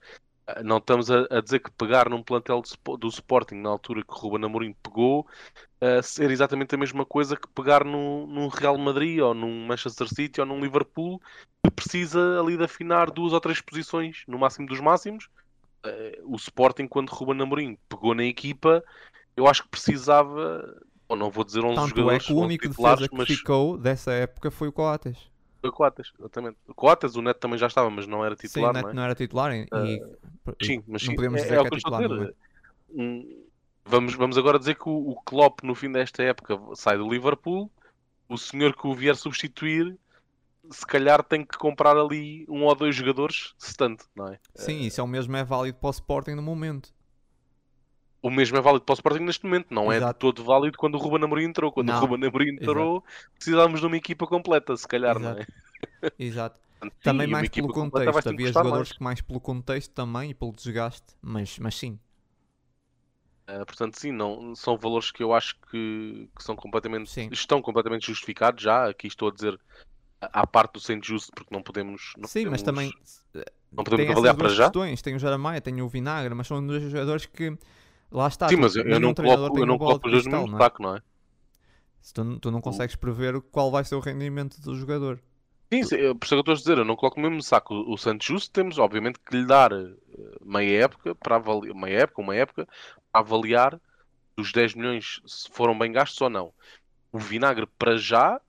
não 0.64 0.78
estamos 0.78 1.10
a, 1.10 1.26
a 1.30 1.42
dizer 1.42 1.60
que 1.60 1.72
pegar 1.72 2.10
num 2.10 2.22
plantel 2.22 2.62
de 2.62 2.74
do 2.98 3.08
Sporting 3.08 3.56
na 3.56 3.70
altura 3.70 4.04
que 4.04 4.12
o 4.12 4.16
Ruben 4.16 4.46
Amorim 4.46 4.76
pegou 4.84 5.26
ah, 5.80 6.02
ser 6.02 6.32
exatamente 6.32 6.76
a 6.76 6.78
mesma 6.78 7.06
coisa 7.06 7.36
que 7.36 7.48
pegar 7.50 7.84
num, 7.84 8.28
num 8.28 8.48
Real 8.48 8.78
Madrid 8.78 9.20
ou 9.20 9.34
num 9.34 9.66
Manchester 9.66 10.08
City 10.08 10.40
ou 10.40 10.48
num 10.48 10.60
Liverpool 10.60 11.22
que 11.64 11.72
precisa 11.72 12.40
ali 12.40 12.58
de 12.58 12.64
afinar 12.64 13.10
duas 13.10 13.34
ou 13.34 13.40
três 13.40 13.62
posições 13.62 14.24
no 14.28 14.38
máximo 14.38 14.68
dos 14.68 14.80
máximos. 14.80 15.30
Ah, 15.84 15.90
o 16.24 16.36
Sporting, 16.36 16.88
quando 16.88 17.10
Ruben 17.10 17.42
Amorim 17.42 17.78
pegou 17.88 18.14
na 18.14 18.24
equipa, 18.24 18.84
eu 19.36 19.48
acho 19.48 19.64
que 19.64 19.70
precisava, 19.70 20.76
ou 21.08 21.16
não 21.16 21.30
vou 21.30 21.44
dizer 21.44 21.64
11 21.64 21.76
Tanto 21.76 22.12
é 22.12 22.20
jogadores, 22.20 22.26
que 22.26 22.34
o 22.34 22.38
11 22.38 22.46
único 22.46 22.68
defesa 22.70 23.10
que 23.10 23.16
mas 23.16 23.28
ficou 23.28 23.78
dessa 23.78 24.12
época 24.12 24.52
foi 24.52 24.68
o 24.68 24.74
Coates. 24.74 25.33
Coates, 25.72 26.12
exatamente. 26.20 26.58
O 26.68 26.74
Coates, 26.74 27.16
o 27.16 27.22
Neto 27.22 27.40
também 27.40 27.58
já 27.58 27.68
estava, 27.68 27.90
mas 27.90 28.06
não 28.08 28.24
era 28.26 28.36
Sim, 28.36 28.48
titular, 28.48 28.72
o 28.72 28.74
Neto 28.74 28.84
não 28.84 28.90
é? 28.90 28.94
não 28.94 29.04
era 29.04 29.16
titular. 29.16 29.56
E, 29.56 29.68
Ah, 29.72 29.84
e- 29.84 30.66
Sim, 30.66 30.84
mas 30.88 31.02
não 31.04 31.10
sim, 31.10 31.16
podemos 31.16 31.40
é, 31.40 31.44
dizer 31.44 31.56
é 31.56 31.62
que 31.62 31.68
é 31.68 31.70
que 31.70 31.76
a 31.76 31.80
titular. 31.80 32.02
dizer. 32.02 32.16
não 32.16 32.24
é? 32.24 32.34
Um, 32.90 33.46
vamos, 33.86 34.14
vamos 34.16 34.38
agora 34.38 34.60
dizer 34.60 34.76
que 34.76 34.88
o, 34.88 35.10
o 35.10 35.22
Klopp, 35.22 35.64
no 35.64 35.74
fim 35.76 35.92
desta 35.92 36.24
época, 36.24 36.58
sai 36.76 36.98
do 36.98 37.10
Liverpool. 37.10 37.72
O 38.30 38.38
senhor 38.38 38.76
que 38.76 38.88
o 38.88 38.94
vier 38.94 39.16
substituir, 39.16 39.98
se 40.72 40.86
calhar 40.86 41.24
tem 41.24 41.46
que 41.46 41.58
comprar 41.58 41.98
ali 41.98 42.46
um 42.50 42.64
ou 42.64 42.76
dois 42.76 42.96
jogadores, 42.96 43.54
se 43.58 43.76
tanto, 43.76 44.06
não 44.16 44.28
é? 44.30 44.40
Sim, 44.56 44.82
isso 44.82 45.02
é 45.02 45.04
o 45.04 45.08
mesmo 45.08 45.36
é 45.36 45.44
válido 45.44 45.78
para 45.78 45.88
o 45.88 45.92
Sporting 45.92 46.32
no 46.32 46.42
momento. 46.42 46.94
O 48.24 48.32
mesmo 48.32 48.58
é 48.58 48.62
válido 48.62 48.86
para 48.86 48.94
o 48.94 48.96
Sporting 48.96 49.24
neste 49.24 49.44
momento, 49.46 49.68
não 49.70 49.92
é 49.92 49.98
Exato. 49.98 50.18
todo 50.20 50.44
válido 50.46 50.78
quando 50.78 50.96
o 50.96 50.98
Ruben 50.98 51.26
Amorim 51.26 51.44
entrou. 51.44 51.72
Quando 51.72 51.90
Não, 51.90 51.98
o 51.98 52.00
Ruben 52.08 52.26
Amorim 52.30 52.52
entrou, 52.54 53.04
precisávamos 53.36 53.82
de 53.82 53.86
uma 53.86 53.98
equipa 53.98 54.26
completa, 54.26 54.76
se 54.78 54.88
calhar, 54.88 55.20
não 55.20 55.32
é? 55.32 55.46
Exato. 56.18 56.58
Portanto, 56.80 56.96
Também 57.04 57.28
mais 57.28 57.50
pelo 57.50 57.68
contexto. 57.70 58.30
Havia 58.30 58.48
jogadores 58.48 58.76
mais. 58.90 58.92
que 58.94 59.04
mais 59.04 59.22
pelo 59.22 59.40
contexto 59.40 59.92
também 59.94 60.32
e 60.32 60.34
pelo 60.34 60.52
desgaste. 60.54 61.16
Mas, 61.22 61.58
mas 61.60 61.76
sim. 61.76 62.00
Uh, 63.50 63.66
portanto, 63.66 64.00
sim, 64.00 64.12
não, 64.12 64.56
são 64.56 64.78
valores 64.78 65.12
que 65.12 65.22
eu 65.22 65.34
acho 65.34 65.56
que, 65.70 66.30
que 66.36 66.44
são 66.44 66.56
completamente, 66.56 67.10
Sim. 67.10 67.28
estão 67.32 67.62
completamente 67.62 68.08
justificados 68.08 68.64
já. 68.64 68.88
Aqui 68.90 69.08
estou 69.08 69.28
a 69.30 69.32
dizer 69.34 69.60
à 70.22 70.48
parte 70.48 70.74
do 70.74 70.80
Saint 70.80 71.06
Just, 71.06 71.30
porque 71.36 71.54
não 71.54 71.62
podemos. 71.62 72.14
Não 72.18 72.28
sim, 72.28 72.46
mas 72.46 72.64
podemos- 72.64 72.92
também. 73.34 73.44
eh, 73.46 73.52
não 73.72 73.84
podemos 73.84 74.10
avaliar 74.12 74.36
para 74.36 74.50
já. 74.50 74.64
questões. 74.66 75.02
Tem 75.02 75.14
o 75.16 75.20
Jaramaia, 75.20 75.60
tem 75.60 75.82
o 75.82 75.88
Vinagre, 75.90 76.34
mas 76.34 76.48
são 76.48 76.66
dois 76.66 76.84
jogadores 76.84 77.26
que. 77.26 77.58
Lá 78.14 78.28
está. 78.28 78.48
Sim, 78.48 78.58
mas 78.58 78.76
eu, 78.76 78.84
eu 78.84 79.00
não 79.00 79.14
coloco, 79.14 79.60
eu 79.60 79.66
não 79.66 79.78
coloco 79.78 80.06
os 80.06 80.12
dois 80.12 80.26
no 80.26 80.42
mesmo 80.42 80.56
é? 80.56 80.60
saco, 80.60 80.84
não 80.84 80.96
é? 80.96 81.02
Se 82.00 82.14
tu, 82.14 82.40
tu 82.40 82.52
não 82.52 82.62
consegues 82.62 82.96
prever 82.96 83.42
qual 83.42 83.72
vai 83.72 83.84
ser 83.84 83.96
o 83.96 84.00
rendimento 84.00 84.62
do 84.62 84.76
jogador. 84.76 85.20
Sim, 85.74 85.84
sim, 85.84 85.98
por 86.14 86.26
isso 86.26 86.26
é 86.26 86.28
que 86.28 86.34
eu 86.36 86.40
estou 86.42 86.54
a 86.54 86.58
dizer, 86.58 86.78
eu 86.78 86.86
não 86.86 86.96
coloco 86.96 87.20
no 87.20 87.28
mesmo 87.28 87.42
saco 87.42 87.74
o, 87.74 87.94
o 87.94 87.98
Santos 87.98 88.28
Justo, 88.28 88.52
temos 88.52 88.78
obviamente 88.78 89.18
que 89.20 89.36
lhe 89.36 89.46
dar 89.46 89.72
eh, 89.72 89.96
meia 90.46 90.84
época 90.84 91.16
para 91.16 91.38
avaliar, 91.38 91.76
meia 91.76 92.00
época, 92.02 92.22
uma 92.22 92.36
época, 92.36 92.68
para 93.12 93.22
avaliar 93.22 93.82
os 94.38 94.52
10 94.52 94.76
milhões 94.76 95.20
se 95.26 95.50
foram 95.50 95.78
bem 95.78 95.92
gastos 95.92 96.22
ou 96.22 96.30
não. 96.30 96.54
o 97.12 97.18
vinagre 97.18 97.66
para 97.66 97.98
já 97.98 98.40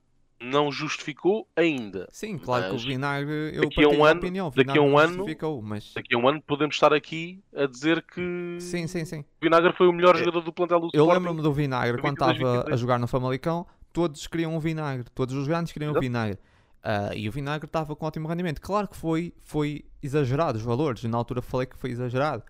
não 0.45 0.71
justificou 0.71 1.47
ainda. 1.55 2.07
Sim, 2.11 2.37
claro 2.37 2.71
Mas 2.71 2.81
que 2.81 2.87
o 2.87 2.89
vinagre, 2.91 3.51
eu 3.53 3.61
daqui 3.63 3.83
a 3.83 3.89
um 3.89 4.05
ano- 4.05 4.19
opinião, 4.19 4.47
o 4.47 4.51
daqui 4.51 4.77
a 4.77 4.81
um 4.81 4.97
ano- 4.97 5.25
mas... 5.63 5.93
Daqui 5.93 6.13
a 6.15 6.17
um 6.17 6.27
ano 6.27 6.41
podemos 6.41 6.75
estar 6.75 6.93
aqui 6.93 7.43
a 7.55 7.65
dizer 7.65 8.01
que 8.03 8.57
Sim, 8.59 8.87
sim, 8.87 9.03
sim. 9.05 9.19
o 9.19 9.25
vinagre 9.43 9.73
foi 9.73 9.87
o 9.87 9.93
melhor 9.93 10.15
Eu- 10.15 10.19
jogador 10.19 10.41
do 10.41 10.53
plantel 10.53 10.79
do 10.79 10.89
Eu 10.93 11.05
lembro-me 11.07 11.41
do 11.41 11.51
vinagre, 11.53 11.99
quando 12.01 12.13
22, 12.19 12.35
estava 12.37 12.49
a 12.51 12.57
23. 12.57 12.79
jogar 12.79 12.99
no 12.99 13.07
Famalicão, 13.07 13.65
todos 13.91 14.27
queriam 14.27 14.55
o 14.55 14.59
vinagre, 14.59 15.05
todos 15.15 15.33
os 15.35 15.47
grandes 15.47 15.71
queriam 15.73 15.89
o 15.89 15.93
Exato. 15.93 16.01
vinagre. 16.05 16.39
Ah, 16.83 17.15
e 17.15 17.27
o 17.27 17.31
vinagre 17.31 17.65
estava 17.65 17.95
com 17.95 18.05
ótimo 18.05 18.27
rendimento. 18.27 18.61
Claro 18.61 18.87
que 18.87 18.95
foi, 18.95 19.33
foi 19.41 19.83
exagerado 20.03 20.57
os 20.59 20.63
valores, 20.63 21.03
na 21.05 21.17
altura 21.17 21.41
falei 21.41 21.65
que 21.65 21.75
foi 21.77 21.89
exagerado. 21.89 22.43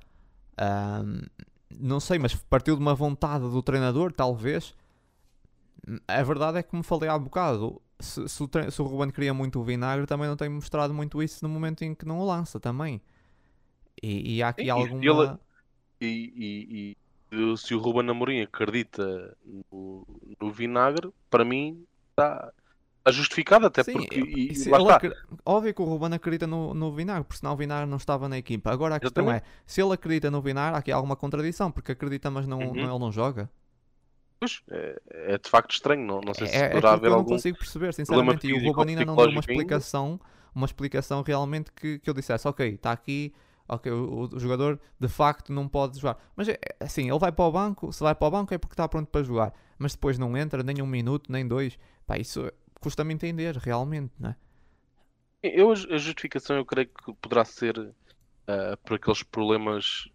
Ahm, 0.58 1.21
não 1.79 1.99
sei, 2.01 2.19
mas 2.19 2.36
partiu 2.36 2.75
de 2.75 2.81
uma 2.81 2.93
vontade 2.93 3.49
do 3.49 3.62
treinador, 3.63 4.12
talvez. 4.12 4.73
A 6.08 6.23
verdade 6.23 6.58
é 6.58 6.63
que, 6.63 6.69
como 6.69 6.81
falei 6.84 7.08
há 7.10 7.17
bocado, 7.17 7.81
se, 7.99 8.27
se 8.27 8.43
o, 8.43 8.47
tre- 8.47 8.69
se 8.71 8.81
o 8.81 8.86
Ruben 8.86 9.10
queria 9.12 9.34
muito 9.34 9.60
o 9.60 9.63
vinagre, 9.63 10.05
também 10.05 10.27
não 10.27 10.36
tem 10.38 10.49
mostrado 10.49 10.93
muito 10.93 11.21
isso 11.23 11.43
no 11.43 11.49
momento 11.49 11.84
em 11.84 11.95
que 11.95 12.05
não 12.05 12.19
o 12.19 12.25
lança 12.25 12.60
também. 12.60 13.01
E, 14.01 14.36
e 14.38 14.43
há 14.43 14.49
aqui 14.49 14.62
Sim, 14.62 14.67
e 14.67 14.69
alguma. 14.69 15.03
ele- 15.03 15.38
E, 16.01 16.34
e- 16.36 16.97
e 17.31 17.58
se 17.58 17.73
o 17.73 17.79
Ruben 17.79 18.10
Amorim 18.10 18.41
acredita 18.41 19.36
no, 19.71 20.05
no 20.39 20.51
vinagre, 20.51 21.10
para 21.29 21.45
mim 21.45 21.86
está, 22.12 22.51
está 22.99 23.12
justificado, 23.12 23.65
até 23.65 23.84
Sim, 23.84 23.93
porque 23.93 24.19
e- 24.19 24.51
e 24.53 24.73
acre- 24.91 25.15
Óbvio 25.45 25.73
que 25.73 25.81
o 25.81 25.86
Ruben 25.86 26.13
acredita 26.13 26.45
no, 26.45 26.73
no 26.73 26.91
vinagre, 26.93 27.23
porque 27.23 27.39
senão 27.39 27.53
o 27.53 27.58
vinagre 27.58 27.89
não 27.89 27.97
estava 27.97 28.27
na 28.27 28.38
equipa. 28.38 28.71
Agora 28.71 28.95
a 28.95 28.99
questão 28.99 29.31
é: 29.31 29.41
se 29.65 29.81
ele 29.81 29.93
acredita 29.93 30.29
no 30.29 30.41
vinagre, 30.41 30.75
há 30.75 30.79
aqui 30.79 30.91
alguma 30.91 31.15
contradição, 31.15 31.71
porque 31.71 31.93
acredita, 31.93 32.29
mas 32.29 32.45
não, 32.45 32.60
Uhum. 32.60 32.73
não- 32.75 32.89
ele 32.89 32.99
não 32.99 33.12
joga. 33.12 33.49
Pois, 34.39 34.62
é, 34.71 35.02
é 35.34 35.38
de 35.38 35.50
facto 35.50 35.71
estranho, 35.71 36.06
não, 36.06 36.21
não 36.21 36.34
sei 36.34 36.48
se 36.48 36.62
É, 36.62 36.78
é 36.78 36.82
poderá 36.82 36.93
que 36.93 36.93
haver 36.93 37.12
eu 37.12 37.15
não 37.15 37.24
algum. 37.24 37.26
consigo 37.26 37.58
perceber, 37.58 37.93
sinceramente. 37.93 38.48
E 38.48 38.54
o 38.54 38.60
Ruben 38.60 38.89
ainda 38.89 39.06
não 39.06 39.17
deu 39.17 39.30
uma 39.30 39.39
ainda? 39.48 39.80
explicação, 39.80 40.19
uma 40.54 40.65
explicação 40.65 41.21
realmente 41.21 41.71
que, 41.71 42.00
que 42.00 42.10
eu 42.10 42.13
dissesse: 42.13 42.48
ok, 42.48 42.67
está 42.76 42.91
aqui. 42.91 43.34
Ok, 43.67 43.91
o, 43.91 44.30
o 44.36 44.39
jogador 44.39 44.80
de 45.00 45.08
facto 45.08 45.52
não 45.52 45.67
pode 45.67 46.00
jogar. 46.00 46.17
Mas 46.36 46.48
é 46.50 46.54
é 46.80 46.84
assim, 46.86 47.10
ele 47.10 47.17
vai 47.19 47.32
para 47.32 47.45
o 47.45 47.52
banco. 47.52 47.91
Se 47.91 48.02
vai 48.04 48.13
para 48.13 48.28
o 48.28 48.32
banco 48.32 48.54
é 48.54 48.58
porque 48.58 48.74
está 48.74 48.88
pronto 48.88 49.08
para 49.10 49.24
jogar. 49.24 49.54
Mas 49.80 49.93
depois 49.93 50.17
não 50.19 50.38
entra 50.38 50.62
nem 50.63 50.82
um 50.82 50.88
minuto, 50.88 51.32
nem 51.32 51.48
dois. 51.48 51.78
Pá, 52.06 52.17
isso 52.17 52.52
custa-me 52.80 53.13
entender, 53.13 53.56
realmente, 53.58 54.13
não 54.19 54.30
é? 54.32 54.36
Eu, 55.41 55.71
a 55.71 55.76
justificação 55.76 56.56
eu 56.58 56.65
creio 56.65 56.89
que 56.89 57.13
poderá 57.15 57.45
ser 57.45 57.93
ah, 58.48 58.78
por 58.86 58.95
aqueles 58.95 59.24
problemas. 59.24 60.10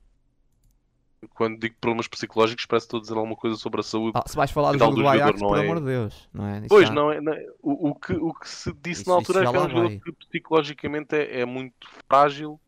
Quando 1.34 1.58
digo 1.58 1.74
problemas 1.80 2.08
psicológicos, 2.08 2.64
parece 2.64 2.84
que 2.86 2.88
estou 2.88 2.98
a 2.98 3.00
dizer 3.02 3.14
alguma 3.14 3.36
coisa 3.36 3.56
sobre 3.56 3.80
a 3.80 3.82
saúde. 3.82 4.12
Ah, 4.14 4.22
se 4.26 4.34
vais 4.36 4.50
falar 4.50 4.72
do 4.72 4.78
jogo 4.78 4.90
do 4.92 4.96
do 4.96 5.02
jogador, 5.02 5.22
Ajax, 5.24 5.40
não 5.42 5.48
por 5.48 5.58
é? 5.58 5.60
amor 5.60 5.80
de 5.80 5.86
Deus, 5.86 6.28
não 6.32 6.46
é? 6.46 6.58
Isso 6.60 6.68
Pois, 6.68 6.88
já- 6.88 6.94
não 6.94 7.12
é, 7.12 7.20
não 7.20 7.32
é- 7.32 7.46
o, 7.62 7.88
o 7.90 7.94
que, 7.94 8.12
o 8.14 8.32
que 8.32 8.48
se 8.48 8.72
disse 8.82 9.02
Isso- 9.02 9.10
na 9.10 9.16
altura 9.16 9.38
é 9.40 9.42
que 9.42 9.46
é 9.46 9.50
um 9.60 9.68
jogador 9.68 10.00
que 10.00 10.12
psicologicamente 10.12 11.14
é, 11.14 11.40
é 11.40 11.44
muito 11.44 11.86
frágil, 12.08 12.58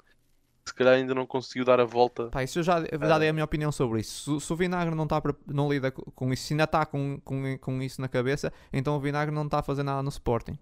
se 0.66 0.74
calhar 0.74 0.94
ainda 0.94 1.14
não 1.14 1.26
conseguiu 1.26 1.64
dar 1.64 1.80
a 1.80 1.84
volta. 1.84 2.26
Pá, 2.28 2.42
isso 2.44 2.58
eu 2.58 2.62
já, 2.62 2.80
eu 2.80 2.98
já 3.00 3.18
dei 3.18 3.30
a 3.30 3.32
minha 3.32 3.44
opinião 3.44 3.72
sobre 3.72 4.00
isso. 4.00 4.38
Se, 4.38 4.46
se 4.46 4.52
o 4.52 4.56
vinagre 4.56 4.94
não, 4.94 5.06
tá, 5.06 5.20
não 5.46 5.70
lida 5.72 5.90
co- 5.90 6.10
com 6.14 6.30
isso, 6.30 6.44
se 6.44 6.52
ainda 6.52 6.64
está 6.64 6.84
com, 6.84 7.18
com, 7.24 7.56
com 7.58 7.82
isso 7.82 8.00
na 8.02 8.08
cabeça, 8.08 8.52
então 8.70 8.94
o 8.96 9.00
vinagre 9.00 9.34
não 9.34 9.46
está 9.46 9.60
a 9.60 9.62
fazer 9.62 9.82
nada 9.82 10.02
no 10.02 10.10
Sporting. 10.10 10.58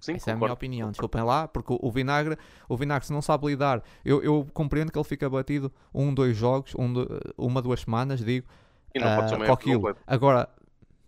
Sim, 0.00 0.14
Essa 0.14 0.30
é 0.30 0.34
a 0.34 0.36
minha 0.36 0.52
opinião. 0.52 0.88
concordo. 0.88 0.92
Desculpem 0.92 1.22
lá, 1.22 1.48
porque 1.48 1.76
o, 1.80 1.90
vinagre, 1.90 2.36
o 2.68 2.76
vinagre, 2.76 3.06
se 3.06 3.12
não 3.12 3.22
sabe 3.22 3.46
lidar, 3.46 3.82
eu, 4.04 4.22
eu 4.22 4.46
compreendo 4.52 4.92
que 4.92 4.98
ele 4.98 5.04
fica 5.04 5.28
batido 5.28 5.72
um, 5.94 6.12
dois 6.12 6.36
jogos, 6.36 6.74
um, 6.76 6.92
uma, 7.36 7.60
duas 7.62 7.80
semanas, 7.80 8.24
digo, 8.24 8.46
E 8.94 8.98
não 8.98 9.08
ah, 9.08 9.16
pode 9.16 9.30
ser 9.30 9.36
com 9.36 9.44
época 9.44 9.60
aquilo. 9.62 9.96
Agora, 10.06 10.48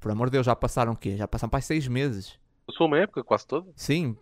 por 0.00 0.10
amor 0.10 0.26
de 0.28 0.32
Deus, 0.32 0.46
já 0.46 0.56
passaram 0.56 0.92
o 0.92 0.96
quê? 0.96 1.16
Já 1.16 1.28
passaram 1.28 1.50
para 1.50 1.60
seis 1.60 1.86
meses. 1.86 2.38
Passou 2.66 2.86
uma 2.86 2.98
época 2.98 3.22
quase 3.24 3.46
toda. 3.46 3.68
Sim, 3.76 4.16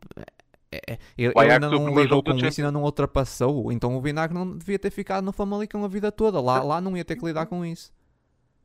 é- 0.72 0.92
é- 0.92 0.98
ele, 1.16 1.32
O 1.34 1.42
ele 1.42 1.52
ainda 1.52 1.68
não 1.68 1.98
lidou 1.98 2.22
com 2.22 2.32
isso, 2.36 2.60
ainda 2.60 2.70
não 2.72 2.82
ultrapassou. 2.82 3.70
Então 3.72 3.96
o 3.96 4.00
Vinagre 4.00 4.36
não 4.36 4.56
devia 4.56 4.78
ter 4.78 4.90
ficado 4.90 5.24
no 5.24 5.32
Famalicão 5.32 5.84
a 5.84 5.88
vida 5.88 6.12
toda. 6.12 6.40
Lá, 6.40 6.62
lá 6.62 6.80
não 6.80 6.96
ia 6.96 7.04
ter 7.04 7.16
que 7.16 7.24
lidar 7.24 7.46
com 7.46 7.64
isso. 7.64 7.92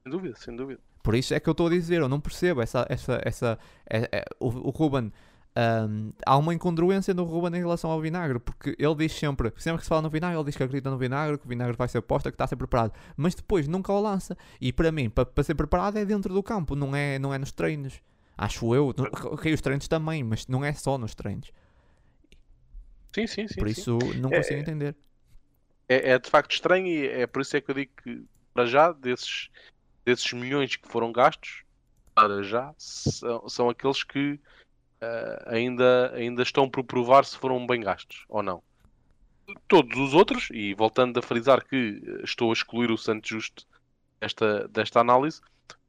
Sem 0.03 0.11
dúvida, 0.11 0.35
sem 0.37 0.55
dúvida. 0.55 0.79
Por 1.03 1.13
isso 1.15 1.33
é 1.33 1.39
que 1.39 1.47
eu 1.47 1.51
estou 1.51 1.67
a 1.67 1.69
dizer, 1.69 2.01
eu 2.01 2.09
não 2.09 2.19
percebo 2.19 2.61
essa, 2.61 2.85
essa, 2.89 3.21
essa, 3.23 3.59
é- 3.89 4.09
é- 4.11 4.25
o, 4.39 4.47
o 4.47 4.69
Ruben. 4.71 5.11
Ahm, 5.55 6.11
há 6.25 6.37
uma 6.37 6.53
incongruência 6.53 7.13
no 7.13 7.23
Ruben 7.23 7.55
em 7.57 7.61
relação 7.61 7.89
ao 7.89 7.99
vinagre, 8.01 8.39
porque 8.39 8.75
ele 8.77 8.95
diz 8.95 9.13
sempre, 9.13 9.51
sempre 9.57 9.77
que 9.79 9.83
se 9.83 9.89
fala 9.89 10.01
no 10.01 10.09
vinagre, 10.09 10.37
ele 10.37 10.45
diz 10.45 10.55
que 10.55 10.63
acredita 10.63 10.89
no 10.89 10.97
vinagre, 10.97 11.37
que 11.37 11.45
o 11.45 11.49
vinagre 11.49 11.75
vai 11.77 11.87
ser 11.87 12.01
posta, 12.01 12.29
que 12.31 12.35
está 12.35 12.43
a 12.43 12.47
ser 12.47 12.55
preparado, 12.57 12.93
mas 13.15 13.33
depois 13.35 13.67
nunca 13.67 13.91
o 13.93 14.01
lança. 14.01 14.37
E 14.59 14.73
para 14.73 14.91
mim, 14.91 15.09
para, 15.09 15.25
para 15.25 15.43
ser 15.43 15.55
preparado 15.55 15.97
é 15.97 16.05
dentro 16.05 16.33
do 16.33 16.43
campo, 16.43 16.75
não 16.75 16.95
é, 16.95 17.17
não 17.19 17.33
é 17.33 17.37
nos 17.37 17.51
treinos. 17.51 18.01
Acho 18.37 18.75
eu, 18.75 18.89
ok, 19.31 19.53
os 19.53 19.61
treinos 19.61 19.87
também, 19.87 20.23
mas 20.23 20.45
não 20.47 20.63
é 20.63 20.73
só 20.73 20.97
nos 20.97 21.15
treinos. 21.15 21.51
Sim, 23.13 23.27
sim, 23.27 23.47
sim. 23.47 23.55
Por 23.57 23.69
sim. 23.69 23.81
isso 23.81 23.97
não 24.21 24.29
É- 24.31 24.37
consigo 24.37 24.59
entender. 24.59 24.95
É, 25.87 26.11
é 26.11 26.19
de 26.19 26.29
facto 26.29 26.51
estranho 26.51 26.87
e 26.87 27.07
é 27.07 27.27
por 27.27 27.41
isso 27.41 27.55
é 27.55 27.61
que 27.61 27.69
eu 27.69 27.75
digo 27.75 27.91
que, 28.03 28.25
para 28.53 28.65
já, 28.65 28.91
desses, 28.91 29.49
desses 30.03 30.33
milhões 30.33 30.75
que 30.75 30.87
foram 30.87 31.11
gastos, 31.11 31.63
para 32.13 32.41
já, 32.43 32.73
são, 32.77 33.47
são 33.47 33.69
aqueles 33.69 34.03
que 34.03 34.39
ah, 35.05 35.43
ainda, 35.55 36.11
ainda 36.15 36.41
estão 36.43 36.69
por 36.69 36.83
provar 36.83 37.25
se 37.25 37.37
foram 37.37 37.65
bem 37.65 37.81
gastos 37.81 38.25
ou 38.27 38.41
não. 38.43 38.61
Todos 39.67 39.95
os 39.97 40.13
outros, 40.13 40.49
e 40.51 40.73
voltando 40.73 41.19
a 41.19 41.21
frisar 41.21 41.63
que 41.63 42.01
eh, 42.03 42.23
estou 42.23 42.49
a 42.49 42.53
excluir 42.53 42.89
o 42.89 42.97
Santos 42.97 43.29
Justo 43.29 43.67
desta, 44.19 44.67
desta 44.67 44.99
análise, 44.99 45.39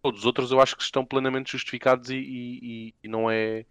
todos 0.03 0.21
os 0.21 0.27
outros 0.27 0.51
eu 0.51 0.61
acho 0.61 0.77
que 0.77 0.83
estão 0.83 1.05
plenamente 1.05 1.53
justificados 1.53 2.11
e, 2.11 2.17
e- 2.17 2.95
e- 3.03 3.09
não 3.09 3.31
é. 3.31 3.65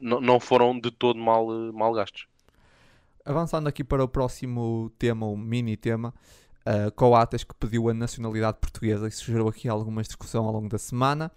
Não, 0.00 0.20
não 0.20 0.40
foram 0.40 0.78
de 0.78 0.90
todo 0.90 1.18
mal, 1.18 1.46
eh, 1.52 1.72
mal 1.72 1.92
gastos. 1.92 2.26
Avançando 3.24 3.68
aqui 3.68 3.84
para 3.84 4.02
o 4.02 4.08
próximo 4.08 4.90
tema, 4.98 5.26
o 5.26 5.36
mini 5.36 5.76
tema, 5.76 6.12
uh, 6.66 6.90
Coates 6.92 7.44
que 7.44 7.54
pediu 7.54 7.88
a 7.90 7.94
nacionalidade 7.94 8.58
portuguesa, 8.58 9.06
isso 9.06 9.24
gerou 9.24 9.48
aqui 9.48 9.68
alguma 9.68 10.02
discussão 10.02 10.46
ao 10.46 10.52
longo 10.52 10.68
da 10.68 10.78
semana. 10.78 11.30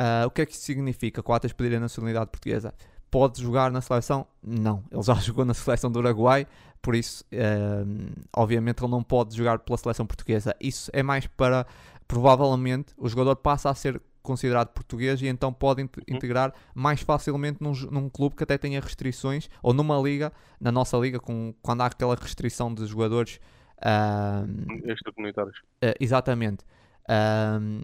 Uh, 0.00 0.26
o 0.26 0.30
que 0.30 0.40
é 0.42 0.46
que 0.46 0.52
isso 0.52 0.62
significa? 0.62 1.22
Coates 1.22 1.52
pedir 1.52 1.76
a 1.76 1.80
nacionalidade 1.80 2.30
portuguesa? 2.30 2.72
Pode 3.10 3.42
jogar 3.42 3.70
na 3.70 3.80
seleção? 3.82 4.26
Não, 4.42 4.82
ele 4.90 5.02
já 5.02 5.12
jogou 5.20 5.44
na 5.44 5.52
seleção 5.52 5.90
do 5.92 5.98
Uruguai, 5.98 6.46
por 6.80 6.94
isso, 6.94 7.22
uh, 7.34 8.10
obviamente, 8.34 8.82
ele 8.82 8.90
não 8.90 9.02
pode 9.02 9.36
jogar 9.36 9.58
pela 9.58 9.76
seleção 9.76 10.06
portuguesa. 10.06 10.56
Isso 10.60 10.90
é 10.94 11.02
mais 11.02 11.26
para, 11.26 11.66
provavelmente, 12.08 12.94
o 12.96 13.08
jogador 13.08 13.36
passa 13.36 13.68
a 13.68 13.74
ser 13.74 14.00
considerado 14.22 14.68
português 14.68 15.20
e 15.22 15.26
então 15.26 15.52
pode 15.52 15.82
int- 15.82 15.98
integrar 16.08 16.52
mais 16.74 17.00
facilmente 17.00 17.58
num, 17.60 17.72
num 17.90 18.08
clube 18.08 18.36
que 18.36 18.44
até 18.44 18.56
tenha 18.58 18.80
restrições 18.80 19.48
ou 19.62 19.72
numa 19.74 19.98
liga, 20.00 20.32
na 20.60 20.70
nossa 20.70 20.96
liga, 20.98 21.18
com, 21.18 21.54
quando 21.62 21.80
há 21.82 21.86
aquela 21.86 22.14
restrição 22.14 22.72
de 22.72 22.86
jogadores. 22.86 23.40
ahm, 23.82 24.66
Extracomunitários. 24.84 25.56
eh, 25.82 25.94
exatamente. 26.00 26.64
Ahm, 27.08 27.82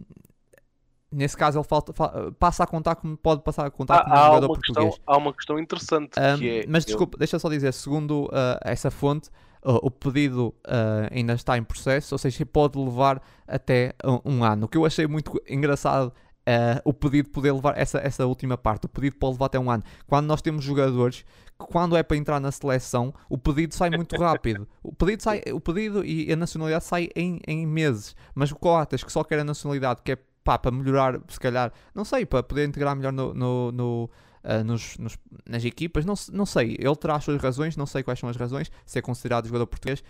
nesse 1.13 1.37
caso, 1.37 1.59
ele 1.59 1.65
falta, 1.67 1.93
fa- 1.93 2.33
passa 2.39 2.65
a 2.65 2.67
contar 2.67 2.97
como 2.97 3.17
pode 3.17 3.43
passar 3.43 3.67
a 3.67 3.71
contar 3.71 4.03
como 4.05 4.15
um 4.15 4.19
Há, 4.19 4.23
há, 4.23 4.27
jogador 4.27 4.47
português. 4.49 4.87
questão, 4.95 5.05
há 5.07 5.17
uma 5.17 5.33
questão 5.33 5.59
interessante 5.59 6.13
Um, 6.19 6.39
que 6.39 6.49
é. 6.61 6.65
mas 6.69 6.85
eu- 6.85 6.89
desculpa, 6.89 7.19
deixa 7.19 7.39
só 7.39 7.49
dizer, 7.49 7.73
segundo 7.73 8.25
uh, 8.27 8.59
essa 8.63 8.91
fonte, 8.91 9.29
uh, 9.65 9.79
o 9.83 9.91
pedido 9.91 10.55
uh, 10.67 11.09
ainda 11.11 11.35
está 11.35 11.57
em 11.57 11.63
processo, 11.65 12.15
ou 12.15 12.19
seja, 12.19 12.45
pode 12.47 12.79
levar 12.79 13.23
até 13.47 13.95
um, 14.05 14.37
um 14.39 14.45
ano. 14.45 14.67
O 14.67 14.69
que 14.69 14.77
eu 14.77 14.85
achei 14.85 15.07
muito 15.07 15.33
engraçado, 15.49 16.09
uh, 16.09 16.81
o 16.85 16.93
pedido 16.93 17.31
poder 17.31 17.53
levar, 17.53 17.77
essa, 17.79 17.99
essa 17.99 18.27
última 18.27 18.59
parte, 18.59 18.87
o 18.87 18.89
pedido 18.89 19.17
pode 19.17 19.35
levar 19.35 19.47
até 19.47 19.59
um 19.59 19.71
ano. 19.71 19.83
Quando 20.07 20.27
nós 20.27 20.43
temos 20.43 20.65
jogadores 20.65 21.25
que 21.59 21.67
quando 21.73 21.97
é 21.97 22.03
para 22.03 22.17
entrar 22.19 22.39
na 22.39 22.53
seleção, 22.53 23.15
o 23.31 23.39
pedido 23.39 23.75
sai 23.75 23.89
muito 23.91 24.15
rápido. 24.21 24.69
O 24.83 24.93
pedido, 24.93 25.23
sai, 25.23 25.41
o 25.53 25.61
pedido 25.61 26.05
e 26.05 26.31
a 26.33 26.37
nacionalidade 26.37 26.85
sai 26.85 27.09
em, 27.17 27.41
em 27.47 27.65
meses. 27.67 28.15
Mas 28.35 28.51
o 28.51 28.57
Coates, 28.57 29.03
que 29.03 29.11
só 29.11 29.25
quer 29.25 29.39
a 29.39 29.45
nacionalidade, 29.45 30.03
que 30.03 30.13
é 30.13 30.19
pá, 30.47 30.57
para 30.59 30.71
melhorar, 30.71 31.21
se 31.29 31.41
calhar, 31.41 31.73
não 31.95 32.05
sei, 32.05 32.25
para 32.25 32.43
poder 32.43 32.67
integrar 32.69 32.95
melhor 32.95 33.13
no, 33.13 33.35
no- 33.35 33.73
no, 33.73 34.11
ah, 34.45 34.63
nos- 34.63 34.97
nos- 34.99 35.19
nas 35.45 35.65
equipas, 35.65 36.05
não, 36.05 36.15
não 36.33 36.47
sei. 36.47 36.77
Ele 36.79 36.97
terá 36.97 37.17
as 37.17 37.25
suas 37.25 37.43
razões, 37.43 37.77
não 37.77 37.85
sei 37.87 38.03
quais 38.05 38.19
são 38.21 38.29
as 38.29 38.37
razões, 38.37 38.71
se 38.85 38.99
é 38.99 39.03
considerado 39.03 39.47
jogador 39.47 39.67
português. 39.67 40.03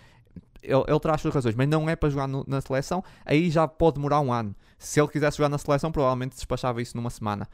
Ele, 0.62 0.84
ele 0.86 1.00
terá 1.00 1.14
as 1.14 1.20
suas 1.22 1.32
razões, 1.34 1.54
mas 1.54 1.66
não 1.68 1.88
é 1.88 1.96
para 1.96 2.10
jogar 2.10 2.26
no- 2.26 2.44
na 2.46 2.60
seleção. 2.60 3.02
Aí 3.24 3.50
já 3.50 3.66
pode 3.66 3.94
demorar 3.94 4.20
um 4.20 4.32
ano. 4.32 4.54
Se 4.78 5.00
ele 5.00 5.08
quisesse 5.08 5.38
jogar 5.38 5.48
na 5.48 5.58
seleção, 5.58 5.90
provavelmente 5.90 6.34
despachava 6.34 6.82
isso 6.82 6.96
numa 6.96 7.08
semana. 7.10 7.48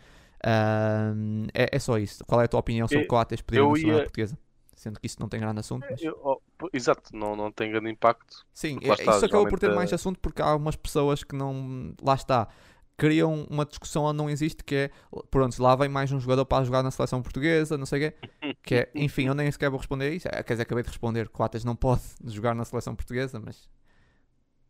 Ah, 0.44 1.12
é, 1.54 1.76
é 1.76 1.78
só 1.78 1.98
isso. 1.98 2.24
Qual 2.26 2.40
é 2.40 2.44
a 2.44 2.48
tua 2.48 2.60
opinião 2.60 2.88
sobre 2.88 3.04
Coates 3.06 3.40
pedir 3.42 3.58
a 3.58 3.62
eu 3.62 3.68
nacionalidade 3.70 3.98
ia- 4.00 4.04
portuguesa? 4.04 4.38
Sendo 4.74 4.98
que 4.98 5.06
isso 5.06 5.18
não 5.20 5.28
tem 5.28 5.38
grande 5.38 5.60
assunto. 5.60 5.86
Mas... 5.88 6.02
eu- 6.02 6.18
oh, 6.24 6.40
exato, 6.72 7.14
não, 7.16 7.36
não 7.36 7.52
tem 7.52 7.70
grande 7.70 7.88
impacto. 7.90 8.44
Sim, 8.52 8.78
é- 8.82 8.88
está, 8.88 9.12
isso 9.16 9.24
acabou 9.26 9.46
por 9.46 9.56
ter 9.60 9.66
geralmente, 9.66 9.76
mais 9.76 9.92
eh, 9.92 9.94
assunto 9.94 10.18
porque 10.18 10.42
há 10.42 10.56
umas 10.56 10.74
pessoas 10.74 11.22
que 11.22 11.36
não. 11.36 11.94
Lá 12.02 12.14
está. 12.14 12.48
Criam 12.96 13.46
uma 13.50 13.64
discussão 13.64 14.04
onde 14.04 14.18
não 14.18 14.30
existe 14.30 14.62
que 14.62 14.74
é. 14.74 14.90
Pronto, 15.30 15.60
lá 15.62 15.74
vem 15.74 15.88
mais 15.88 16.12
um 16.12 16.20
jogador 16.20 16.44
para 16.44 16.64
jogar 16.64 16.82
na 16.82 16.90
seleção 16.90 17.22
portuguesa, 17.22 17.76
não 17.78 17.86
sei 17.86 18.06
o 18.06 18.10
quê. 18.10 18.54
Que 18.62 18.74
é, 18.74 18.90
enfim, 18.94 19.26
eu 19.26 19.34
nem 19.34 19.50
sequer 19.50 19.70
vou 19.70 19.78
responder 19.78 20.06
a 20.06 20.10
isso. 20.10 20.28
É, 20.28 20.42
Quer 20.42 20.54
dizer, 20.54 20.62
acabei 20.62 20.82
de 20.84 20.90
responder. 20.90 21.28
Coates 21.28 21.64
não 21.64 21.74
pode 21.74 22.02
jogar 22.26 22.54
na 22.54 22.64
seleção 22.64 22.94
portuguesa, 22.94 23.40
mas. 23.40 23.68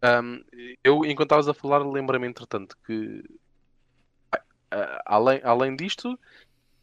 Ahm, 0.02 0.40
eu, 0.82 1.04
enquanto 1.04 1.26
estavas 1.26 1.48
a 1.48 1.54
falar, 1.54 1.78
lembrei-me, 1.78 2.26
entretanto, 2.26 2.76
que 2.84 3.22
ah, 4.72 5.02
além, 5.06 5.40
além 5.44 5.76
disto, 5.76 6.18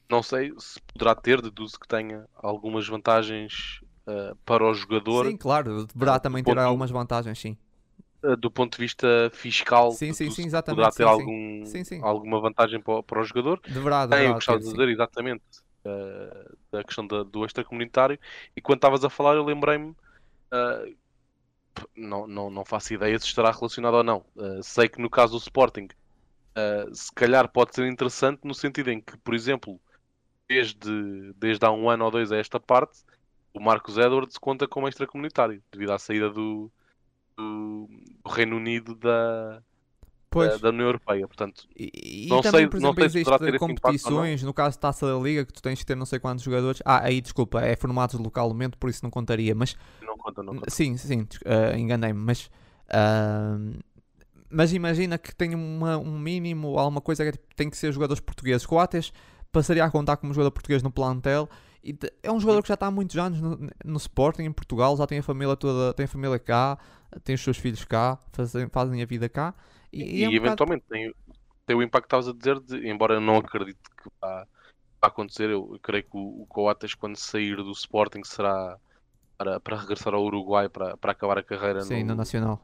não 0.10 0.22
sei 0.22 0.54
se 0.58 0.80
poderá 0.94 1.16
ter, 1.16 1.42
deduzo 1.42 1.80
que 1.80 1.88
tenha 1.88 2.28
algumas 2.36 2.88
vantagens 2.88 3.82
ah, 4.08 4.36
para 4.46 4.64
o 4.64 4.74
jogador 4.74 5.26
Sim, 5.26 5.38
claro, 5.38 5.86
deverá 5.88 6.16
Ah, 6.16 6.20
também 6.20 6.44
ter 6.44 6.58
algumas 6.58 6.92
vantagens, 6.92 7.40
sim. 7.40 7.58
Ah, 8.24 8.36
do 8.36 8.52
ponto 8.52 8.76
de 8.78 8.84
vista 8.84 9.30
fiscal. 9.34 9.92
Sim, 9.94 10.14
sim, 10.14 10.30
sim, 10.30 10.50
Poderá 10.66 10.92
ter 10.92 11.04
algum, 11.04 11.64
alguma 12.02 12.40
vantagem 12.42 12.80
para, 12.82 12.94
o- 12.96 13.04
para 13.04 13.22
o 13.22 13.24
jogador. 13.24 13.60
Deverá, 13.68 14.06
Tem 14.10 14.30
o 14.30 14.36
deverá 14.36 14.40
que 14.40 14.46
ter, 14.46 14.54
a 14.54 14.58
dizer, 14.60 14.90
exatamente, 14.90 15.44
ah, 15.86 16.52
da 16.72 16.84
questão 16.84 17.06
da- 17.08 17.24
do 17.24 17.46
extracomunitário. 17.46 18.20
E 18.56 18.62
quando 18.62 18.78
estavas 18.78 19.04
a 19.04 19.10
falar, 19.10 19.36
eu 19.36 19.44
lembrei-me. 19.44 19.96
p- 21.74 21.88
não, 21.96 22.28
não, 22.28 22.50
não 22.50 22.66
faço 22.66 22.94
ideia 22.94 23.18
se 23.20 23.26
estará 23.26 23.52
relacionado 23.52 23.96
ou 23.96 24.04
não. 24.04 24.26
Ah, 24.38 24.62
sei 24.64 24.88
que 24.90 25.02
no 25.02 25.10
caso 25.10 25.34
do 25.34 25.40
Sporting, 25.40 25.88
se 26.94 27.12
calhar 27.14 27.50
pode 27.52 27.74
ser 27.76 27.88
interessante 27.88 28.42
no 28.46 28.54
sentido 28.54 28.90
em 28.92 29.02
que, 29.02 29.18
por 29.20 29.34
exemplo, 29.34 29.80
desde, 30.50 31.34
desde 31.36 31.66
há 31.66 31.72
um 31.72 31.90
ano 31.90 32.06
ou 32.06 32.12
dois 32.12 32.32
a 32.32 32.38
esta 32.38 32.60
parte, 32.60 33.00
o 33.54 33.62
Marcos 33.62 33.98
Edwards 33.98 34.38
conta 34.38 34.68
como 34.68 34.88
extracomunitário, 34.88 35.64
devido 35.72 35.92
à 35.94 36.00
saída 36.00 36.30
do, 36.30 36.72
do, 37.40 37.88
do 38.24 38.30
Reino 38.30 38.58
Unido 38.58 38.96
da, 38.96 39.62
da, 40.32 40.58
da 40.58 40.70
União 40.70 40.86
Europeia. 40.88 41.28
Portanto, 41.28 41.68
E, 41.76 42.28
e 42.28 42.30
Não 42.30 42.42
também, 42.42 42.62
sei- 42.62 42.68
por 42.68 42.80
não 42.80 42.94
exemplo, 42.94 43.10
sei 43.10 43.24
se 43.24 43.24
poderá 43.26 43.40
ter 43.40 43.52
não. 43.54 43.60
competições, 43.60 44.44
no 44.44 44.54
caso 44.54 44.76
de 44.76 44.80
Taça 44.82 45.08
da 45.08 45.18
Liga, 45.20 45.46
que 45.46 45.54
tu 45.54 45.62
tens 45.62 45.80
que 45.80 45.86
ter 45.86 45.96
não 45.96 46.06
sei 46.06 46.20
quantos 46.20 46.44
jogadores. 46.44 46.82
Ah, 46.86 47.04
aí, 47.06 47.22
desculpa, 47.22 47.62
é 47.62 47.76
formados 47.76 48.20
localmente, 48.20 48.78
por 48.78 48.90
isso 48.90 49.04
não 49.04 49.10
contaria. 49.12 49.56
Mas, 49.56 49.76
não 50.02 50.18
conta, 50.18 50.44
não 50.44 50.56
conta. 50.56 50.70
sim, 50.70 50.98
sim, 50.98 51.28
ah, 51.46 51.78
enganei-me. 51.78 52.20
Mas, 52.20 52.50
ah, 52.90 53.58
mas 54.50 54.74
imagina 54.74 55.18
que 55.18 55.34
tem 55.36 55.54
uma- 55.56 55.98
um 55.98 56.18
mínimo, 56.18 56.78
alguma 56.80 57.02
coisa 57.02 57.24
que 57.24 57.30
é 57.30 57.32
tipo, 57.34 57.56
tem 57.56 57.70
que 57.70 57.78
ser 57.78 57.92
jogadores 57.92 58.20
portugueses. 58.22 58.66
Coates 58.66 59.14
passaria 59.52 59.84
a 59.86 59.92
contar 59.92 60.18
como 60.18 60.34
jogador 60.34 60.52
português 60.52 60.82
no 60.84 60.92
plantel. 60.92 61.50
E 61.84 61.98
é 62.24 62.32
um 62.32 62.40
jogador 62.40 62.62
que 62.62 62.68
já 62.68 62.74
está 62.74 62.88
há 62.88 62.92
muitos 62.92 63.16
anos 63.18 63.40
no, 63.42 63.58
no 63.86 63.98
Sporting, 63.98 64.44
em 64.44 64.52
Portugal, 64.52 64.98
já 64.98 65.08
tem 65.08 65.20
a 65.20 65.24
família 65.24 65.56
toda, 65.56 65.94
tem 65.94 66.06
a 66.06 66.08
família 66.08 66.40
cá, 66.40 66.78
tem 67.24 67.36
os 67.36 67.42
seus 67.42 67.58
filhos 67.58 67.86
cá, 67.86 68.20
fazem, 68.34 68.68
fazem 68.70 69.02
a 69.02 69.06
vida 69.06 69.30
cá. 69.30 69.54
E, 69.92 70.02
E, 70.02 70.22
e 70.22 70.24
é 70.24 70.30
um 70.30 70.36
bocado- 70.36 70.62
eventualmente 70.62 70.86
tem, 70.90 71.14
tem 71.66 71.76
o 71.76 71.82
impacto 71.84 72.04
que 72.08 72.16
estavas 72.16 72.28
a 72.30 72.34
dizer, 72.34 72.60
de, 72.62 72.90
embora 72.90 73.16
eu 73.16 73.22
não 73.22 73.38
acredite 73.38 73.80
que 74.02 74.10
vá, 74.22 74.48
acontecer, 75.02 75.50
eu, 75.52 75.80
creio 75.84 76.04
que 76.04 76.18
o, 76.18 76.44
o 76.44 76.48
Coates, 76.48 76.96
quando 76.96 77.18
sair 77.18 77.58
do 77.58 77.72
Sporting, 77.72 78.24
será 78.26 78.80
para, 79.38 79.60
para 79.62 79.78
regressar 79.78 80.14
ao 80.16 80.24
Uruguai 80.26 80.70
para, 80.70 80.98
para 80.98 81.14
acabar 81.14 81.38
a 81.40 81.44
carreira 81.44 81.86
Sim, 81.86 82.04
no 82.04 82.14
no, 82.14 82.16
Nacional. 82.16 82.60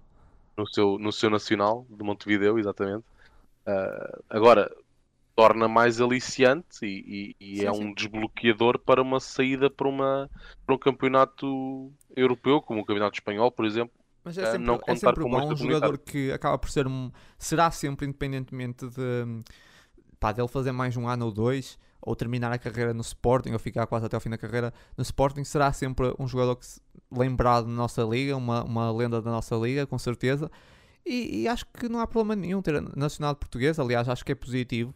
no 0.57 0.67
seu, 0.67 0.97
no 0.99 1.11
seu 1.11 1.29
nacional 1.29 1.85
de 1.89 2.03
Montevideo, 2.03 2.57
exatamente. 2.59 3.05
Ah, 3.67 4.19
agora, 4.29 4.71
torna 5.35 5.67
mais 5.67 5.99
aliciante 6.01 6.85
e, 6.85 7.35
e- 7.39 7.61
e 7.61 7.63
Sim, 7.63 7.65
é 7.65 7.71
sim. 7.73 7.85
um 7.85 7.93
desbloqueador 7.93 8.79
para 8.79 9.01
uma 9.01 9.19
saída 9.19 9.69
para, 9.69 9.87
uma, 9.87 10.29
para 10.65 10.75
um 10.75 10.79
campeonato 10.79 11.93
europeu, 12.15 12.61
como 12.61 12.81
o 12.81 12.85
Campeonato 12.85 13.17
Espanhol, 13.17 13.51
por 13.51 13.65
exemplo. 13.65 13.93
Mas 14.23 14.37
é 14.37 14.45
eh, 14.45 14.45
sempre, 14.45 14.65
não 14.65 14.81
é 14.87 14.95
sempre 14.95 15.25
como 15.25 15.39
bom 15.39 15.51
um 15.51 15.55
jogador 15.55 15.97
que 15.99 16.31
acaba 16.31 16.57
por 16.57 16.69
ser 16.69 16.87
um. 16.87 17.11
Será 17.37 17.69
sempre 17.71 18.05
independentemente 18.07 18.87
de. 18.89 19.43
Pá, 20.19 20.31
dele 20.31 20.47
fazer 20.47 20.71
mais 20.71 20.97
um 20.97 21.07
ano 21.07 21.25
ou 21.25 21.31
dois, 21.31 21.77
ou 22.01 22.15
terminar 22.15 22.51
a 22.51 22.57
carreira 22.57 22.93
no 22.93 23.01
Sporting, 23.01 23.51
ou 23.53 23.59
ficar 23.59 23.87
quase 23.87 24.05
até 24.05 24.15
ao 24.15 24.21
fim 24.21 24.29
da 24.29 24.37
carreira 24.37 24.73
no 24.97 25.03
Sporting, 25.03 25.43
será 25.43 25.71
sempre 25.73 26.13
um 26.19 26.27
jogador 26.27 26.55
que 26.57 26.65
se- 26.65 26.81
lembrado 27.11 27.67
na 27.67 27.73
nossa 27.75 28.03
liga, 28.03 28.35
uma, 28.37 28.63
uma 28.63 28.91
lenda 28.91 29.21
da 29.21 29.31
nossa 29.31 29.55
liga, 29.55 29.85
com 29.87 29.97
certeza. 29.99 30.49
E, 31.05 31.43
e 31.43 31.47
acho 31.47 31.65
que 31.67 31.89
não 31.89 31.99
há 31.99 32.07
problema 32.07 32.35
nenhum 32.35 32.61
ter 32.61 32.75
a 32.75 32.81
nacionalidade 32.81 33.39
portuguesa, 33.39 33.81
aliás, 33.83 34.09
acho 34.09 34.25
que 34.25 34.31
é 34.33 34.35
positivo. 34.35 34.93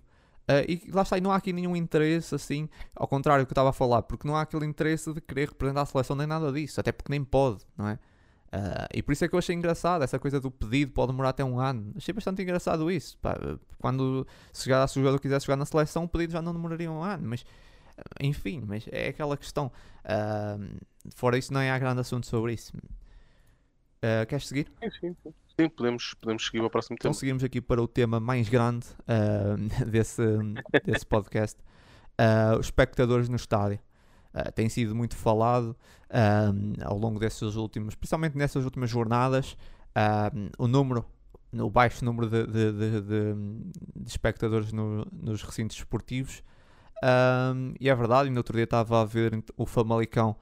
Ah, 0.50 0.64
e 0.68 0.82
lá 0.91 1.04
está, 1.04 1.16
e 1.16 1.22
não 1.22 1.32
há 1.32 1.36
aqui 1.36 1.54
nenhum 1.54 1.76
interesse 1.76 2.34
assim, 2.34 2.68
ao 2.95 3.08
contrário 3.08 3.45
do 3.45 3.47
que 3.47 3.52
eu 3.52 3.54
estava 3.54 3.70
a 3.70 3.74
falar, 3.74 4.02
porque 4.02 4.28
não 4.28 4.36
há 4.36 4.41
aquele 4.41 4.66
interesse 4.66 5.14
de 5.14 5.22
querer 5.22 5.50
representar 5.50 5.84
a 5.84 5.86
seleção 5.86 6.16
nem 6.16 6.26
nada 6.26 6.52
disso, 6.52 6.80
até 6.80 6.91
porque 6.91 7.12
nem 7.12 7.24
pode, 7.24 7.64
não 7.78 7.88
é? 7.88 8.00
Ah, 8.52 8.88
e 8.91 9.04
por 9.04 9.12
isso 9.12 9.24
é 9.24 9.28
que 9.28 9.36
eu 9.36 9.38
achei 9.38 9.56
engraçado 9.56 10.04
essa 10.04 10.18
coisa 10.18 10.39
do 10.39 10.50
pedido 10.50 10.91
pode 10.91 11.12
demorar 11.12 11.30
até 11.30 11.45
um 11.45 11.60
ano. 11.60 11.93
Achei 11.95 12.12
bastante 12.12 12.41
engraçado 12.41 12.89
isso. 12.89 13.16
pá. 13.20 13.38
Quando 13.80 14.26
se, 14.52 14.66
jogar, 14.66 14.88
se 14.88 14.97
o 14.97 15.02
jogador 15.02 15.20
quisesse 15.20 15.45
jogar 15.45 15.58
na 15.58 15.66
seleção, 15.66 16.06
o 16.06 16.10
pedido 16.10 16.34
já 16.34 16.41
não 16.41 16.52
demoraria 16.52 16.91
um 16.91 17.04
ano. 17.04 17.28
Mas 17.30 17.45
enfim, 18.20 18.64
mas 18.66 18.86
é 18.91 19.10
aquela 19.10 19.38
questão. 19.38 19.72
Ah, 20.04 20.58
fora 21.16 21.38
isso, 21.38 21.54
não 21.54 21.62
há 21.62 21.78
grande 21.78 22.02
assunto 22.02 22.26
sobre 22.26 22.54
isso. 22.54 22.74
Ah, 24.02 24.26
queres 24.26 24.47
seguir? 24.47 24.68
Sim, 24.82 24.89
sim, 25.00 25.16
sim. 25.24 25.34
Sim, 25.60 25.68
podemos, 25.70 26.14
podemos 26.14 26.45
seguir 26.45 26.60
para 26.60 26.68
o 26.68 26.70
próximo 26.70 26.95
Então 26.95 27.12
tema. 27.12 27.20
seguimos 27.20 27.43
aqui 27.43 27.60
para 27.60 27.82
o 27.82 27.88
tema 27.88 28.18
mais 28.20 28.47
grande 28.47 28.88
ah, 29.08 29.56
desse, 29.86 30.22
desse 30.86 31.06
podcast. 31.06 31.58
Ah, 32.18 32.56
os 32.58 32.68
espectadores 32.68 33.28
no 33.30 33.36
estádio. 33.36 33.80
Tem 34.54 34.70
sido 34.70 34.95
muito 34.95 35.16
falado 35.18 35.76
ao 36.86 36.97
longo 36.97 37.20
desses 37.20 37.56
últimos, 37.56 37.95
principalmente 37.95 38.38
nessas 38.38 38.64
últimas 38.64 38.88
jornadas, 38.89 39.58
o 40.58 40.68
número, 40.68 41.04
o 41.52 41.70
baixo 41.70 42.06
número 42.06 42.30
de, 42.30 42.45
de- 42.45 42.72
de- 42.72 43.02
de- 43.02 44.08
espectadores 44.08 44.72
no- 44.72 45.06
nos 45.12 45.41
recintos 45.41 45.76
esportivos. 45.78 46.43
E 47.80 47.89
é 47.89 47.95
verdade, 47.95 48.30
no 48.30 48.38
outro 48.38 48.54
dia 48.56 48.66
estava 48.66 49.02
a 49.02 49.06
ver 49.06 49.43
o 49.58 49.66
Famalicão, 49.66 50.36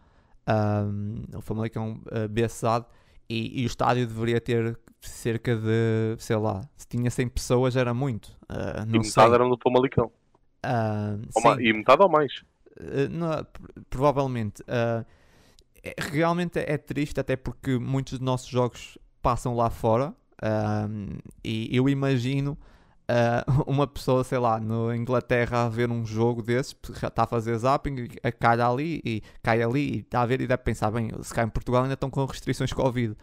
o 1.35 1.41
Famalicão 1.41 2.01
uh, 2.07 2.27
Bessade, 2.27 2.85
e, 3.29 3.61
e 3.61 3.65
o 3.65 3.67
estádio 3.67 4.07
deveria 4.07 4.39
ter 4.41 4.77
cerca 5.01 5.55
de, 5.55 6.15
sei 6.19 6.35
lá, 6.37 6.67
se 6.75 6.87
tinha 6.87 7.09
100 7.09 7.27
pessoas 7.29 7.75
era 7.75 7.93
muito. 7.93 8.35
Ah, 8.49 8.85
E 8.87 8.97
metade 8.97 9.33
eram 9.33 9.49
do 9.49 9.57
Famalicão. 9.61 10.11
Ah, 10.63 11.17
ma- 11.43 11.55
sim. 11.55 11.61
E 11.63 11.73
metade 11.73 12.01
ou 12.01 12.09
mais. 12.09 12.31
Uh, 12.79 13.09
não, 13.09 13.43
pr- 13.43 13.81
provavelmente. 13.89 14.61
uh, 14.63 15.05
é- 15.83 15.95
realmente 16.11 16.59
é 16.59 16.77
triste, 16.77 17.19
até 17.19 17.35
porque 17.35 17.77
muitos 17.77 18.13
dos 18.13 18.21
nossos 18.21 18.47
jogos 18.49 18.97
passam 19.21 19.55
lá 19.55 19.69
fora. 19.69 20.13
e 21.43 21.69
eu 21.71 21.89
imagino 21.89 22.57
uh, 23.09 23.63
uma 23.67 23.87
pessoa, 23.87 24.23
sei 24.23 24.37
lá, 24.37 24.59
na 24.59 24.95
Inglaterra 24.95 25.65
a 25.65 25.69
ver 25.69 25.89
um 25.89 26.05
jogo 26.05 26.41
desses, 26.41 26.75
está 26.89 27.23
a 27.23 27.27
fazer 27.27 27.57
zapping, 27.57 28.07
cai 28.39 28.59
ali 28.61 29.01
e 29.05 29.21
cai 29.41 29.61
ali 29.61 29.95
e 29.95 29.99
está 29.99 30.21
a 30.21 30.25
ver 30.25 30.41
e 30.41 30.47
deve 30.47 30.63
pensar: 30.63 30.91
bem, 30.91 31.11
se 31.21 31.33
cá 31.33 31.43
em 31.43 31.49
Portugal 31.49 31.83
ainda 31.83 31.93
estão 31.93 32.09
com 32.09 32.25
restrições 32.25 32.71
Covid. 32.73 33.15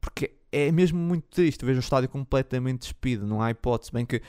Porque 0.00 0.36
é 0.52 0.70
mesmo 0.70 0.98
muito 0.98 1.24
triste 1.28 1.64
ver 1.64 1.74
o 1.74 1.80
estádio 1.80 2.08
completamente 2.08 2.82
despido, 2.82 3.26
não 3.26 3.42
há 3.42 3.50
hipótese. 3.50 3.90
Bem 3.92 4.06
que 4.06 4.22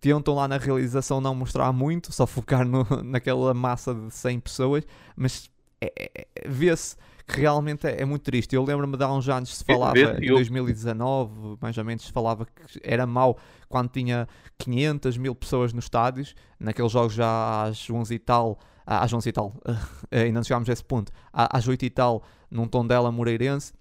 tentam 0.00 0.34
lá 0.34 0.46
na 0.46 0.58
realização 0.58 1.20
não 1.20 1.34
mostrar 1.34 1.72
muito, 1.72 2.12
só 2.12 2.26
focar 2.26 2.66
no, 2.66 2.86
naquela 3.02 3.52
massa 3.54 3.94
de 3.94 4.10
100 4.10 4.40
pessoas, 4.40 4.84
mas 5.16 5.50
é- 5.80 5.92
é- 5.98 6.26
é- 6.36 6.48
vê-se 6.48 6.96
que 7.26 7.40
realmente 7.40 7.86
é, 7.86 8.02
é 8.02 8.04
muito 8.04 8.22
triste. 8.22 8.54
Eu 8.54 8.62
lembro-me 8.64 8.96
de 8.96 9.04
há 9.04 9.12
uns 9.12 9.28
anos 9.28 9.56
se 9.56 9.64
falava, 9.64 9.98
em 9.98 10.24
e 10.24 10.28
eu- 10.28 10.36
2019, 10.36 11.56
mais 11.60 11.76
ou 11.78 11.84
menos, 11.84 12.04
se 12.04 12.12
falava 12.12 12.46
que 12.46 12.80
era 12.82 13.06
mau 13.06 13.38
quando 13.68 13.88
tinha 13.88 14.28
500 14.58 15.16
mil 15.16 15.34
pessoas 15.34 15.72
nos 15.72 15.86
estádios, 15.86 16.34
naqueles 16.60 16.92
jogos 16.92 17.14
já 17.14 17.62
às 17.64 17.88
11 17.90 18.14
e 18.14 18.18
tal, 18.18 18.58
ah, 18.86 19.02
às 19.04 19.12
11 19.12 19.28
e 19.28 19.32
tal, 19.32 19.54
ainda 20.12 20.32
não 20.32 20.44
chegámos 20.44 20.68
a 20.68 20.72
esse 20.72 20.84
ponto, 20.84 21.10
às 21.32 21.66
8 21.66 21.84
e 21.84 21.90
tal, 21.90 22.22
num 22.50 22.68
tom 22.68 22.86
dela 22.86 23.10
moreirense, 23.10 23.72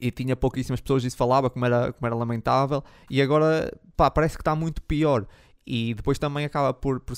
e 0.00 0.10
tinha 0.10 0.36
pouquíssimas 0.36 0.80
pessoas 0.80 1.04
e 1.04 1.10
se 1.10 1.16
falava 1.16 1.50
como 1.50 1.64
era, 1.66 1.92
como 1.92 2.06
era 2.06 2.14
lamentável. 2.14 2.82
E 3.10 3.20
agora 3.20 3.70
pá, 3.96 4.10
parece 4.10 4.36
que 4.36 4.42
está 4.42 4.54
muito 4.54 4.80
pior. 4.82 5.26
E 5.66 5.92
depois 5.94 6.18
também 6.18 6.44
acaba 6.44 6.72
por, 6.72 7.00
por, 7.00 7.14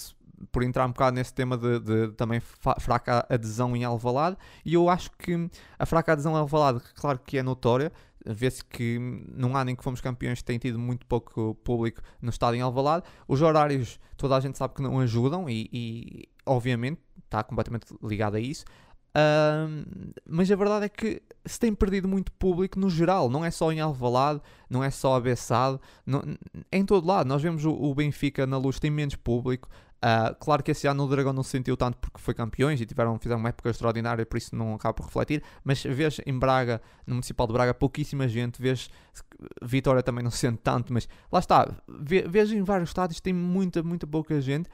por 0.51 0.63
entrar 0.63 0.87
um 0.87 0.91
bocado 0.93 1.15
nesse 1.15 1.33
tema 1.33 1.57
de, 1.57 1.81
de 1.81 2.09
também 2.13 2.41
fraca 2.81 3.27
adesão 3.29 3.77
em 3.77 3.85
Alvalade 3.85 4.37
e 4.65 4.75
eu 4.75 4.89
acho 4.89 5.11
que 5.13 5.49
a 5.79 5.87
fraca 5.87 6.13
adesão 6.13 6.33
em 6.33 6.39
Alvalade 6.39 6.81
claro 6.95 7.19
que 7.19 7.39
é 7.39 7.43
notória 7.43 7.93
vê-se 8.25 8.65
que 8.65 8.99
num 9.35 9.57
ano 9.57 9.71
em 9.71 9.77
que 9.77 9.83
fomos 9.83 10.01
campeões 10.01 10.43
tem 10.43 10.59
tido 10.59 10.79
muito 10.79 11.07
pouco 11.07 11.55
público 11.57 12.01
no 12.21 12.31
estádio 12.31 12.59
em 12.59 12.63
Alvalade 12.63 13.05
os 13.29 13.43
horários 13.43 14.01
toda 14.17 14.37
a 14.37 14.41
gente 14.41 14.59
sabe 14.59 14.75
que 14.75 14.83
não 14.83 14.99
ajudam 15.01 15.49
e, 15.49 15.69
e, 15.73 16.29
obviamente 16.47 17.01
está 17.25 17.43
completamente 17.43 17.87
ligado 18.03 18.37
a 18.37 18.41
isso 18.41 18.65
Ahm, 19.15 19.85
mas 20.27 20.51
a 20.51 20.57
verdade 20.57 20.87
é 20.87 20.89
que 20.89 21.23
se 21.45 21.59
tem 21.59 21.75
perdido 21.75 22.09
muito 22.09 22.33
público 22.33 22.79
no 22.81 22.89
geral, 22.89 23.29
não 23.29 23.45
é 23.45 23.51
só 23.51 23.71
em 23.71 23.79
Alvalade, 23.81 24.41
não 24.71 24.83
é 24.83 24.91
só 24.91 25.17
a 25.17 25.21
Bessade, 25.21 25.79
não- 26.07 26.23
em 26.71 26.85
todo 26.85 27.07
lado. 27.07 27.27
Nós 27.27 27.43
vemos 27.43 27.65
o, 27.65 27.73
o 27.73 27.95
Benfica 27.95 28.47
na 28.47 28.57
luz 28.57 28.79
tem 28.79 28.91
menos 28.91 29.15
público. 29.15 29.69
Ah, 30.05 30.35
claro 30.41 30.65
que 30.65 30.73
esse 30.73 30.89
ano 30.89 31.05
o 31.05 31.09
Dragão 31.09 31.33
não 31.33 31.45
se 31.45 31.51
sentiu 31.51 31.77
tanto 31.77 31.97
porque 31.97 32.21
foi 32.21 32.35
campeões 32.35 32.81
e 32.81 32.85
tiveram, 32.87 33.17
fizeram 33.21 33.39
uma 33.39 33.51
época 33.51 33.71
extraordinária, 33.71 34.27
por 34.27 34.37
isso 34.37 34.53
não 34.57 34.75
acaba 34.75 34.93
por 34.95 35.07
refletir. 35.07 35.43
Mas 35.63 35.81
vês 35.85 36.21
em 36.27 36.37
Braga, 36.37 36.83
no 37.07 37.15
Municipal 37.15 37.47
de 37.47 37.53
Braga, 37.53 37.73
pouquíssima 37.73 38.27
gente. 38.27 38.61
Vês 38.61 38.91
Vitória 39.63 40.03
também 40.03 40.25
não 40.25 40.31
se 40.33 40.39
sente 40.39 40.59
tanto, 40.63 40.93
mas 40.93 41.09
lá 41.31 41.39
está. 41.39 41.73
Vê- 41.89 42.23
Vês 42.27 42.51
em 42.51 42.63
vários 42.65 42.91
estádios 42.91 43.21
tem 43.21 43.33
muita, 43.33 43.81
muita 43.83 44.05
pouca 44.07 44.41
gente. 44.41 44.69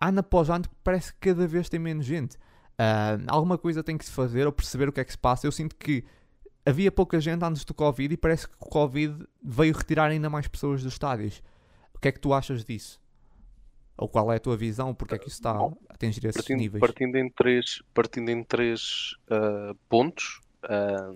Ano 0.00 0.20
após 0.20 0.48
ano 0.50 0.64
parece 0.84 1.12
que 1.12 1.18
cada 1.30 1.46
vez 1.48 1.68
tem 1.68 1.80
menos 1.80 2.06
gente. 2.06 2.36
Ah, 2.78 3.18
alguma 3.26 3.58
coisa 3.58 3.82
tem 3.82 3.98
que 3.98 4.04
se 4.04 4.12
fazer 4.12 4.46
ou 4.46 4.52
perceber 4.52 4.88
o 4.88 4.92
que 4.92 5.00
é 5.00 5.04
que 5.04 5.10
se 5.12 5.18
passa. 5.18 5.46
Eu 5.48 5.52
sinto 5.52 5.74
que 5.74 6.04
havia 6.64 6.92
pouca 6.92 7.20
gente 7.20 7.42
antes 7.44 7.64
do 7.64 7.74
Covid 7.74 8.14
e 8.14 8.16
parece 8.16 8.46
que 8.46 8.54
o 8.54 8.68
Covid 8.68 9.16
veio 9.42 9.74
retirar 9.76 10.10
ainda 10.12 10.30
mais 10.30 10.46
pessoas 10.46 10.80
dos 10.82 10.92
estádios. 10.92 11.42
O 11.92 11.98
que 11.98 12.06
é 12.06 12.12
que 12.12 12.20
tu 12.20 12.32
achas 12.32 12.64
disso? 12.64 13.02
Ou 13.96 14.08
qual 14.08 14.32
é 14.32 14.36
a 14.36 14.40
tua 14.40 14.56
visão? 14.56 14.94
Porque 14.94 15.14
é 15.14 15.18
que 15.18 15.28
isso 15.28 15.36
está 15.36 15.54
Bom, 15.54 15.76
a 15.88 15.94
atingir 15.94 16.26
esses 16.26 16.40
partindo, 16.40 16.58
níveis? 16.58 16.80
partindo 16.80 17.16
em 17.16 17.28
três, 17.30 17.82
partindo 17.92 18.28
em 18.30 18.42
três 18.42 19.16
ah, 19.30 19.74
pontos. 19.88 20.40
ah, 20.64 21.14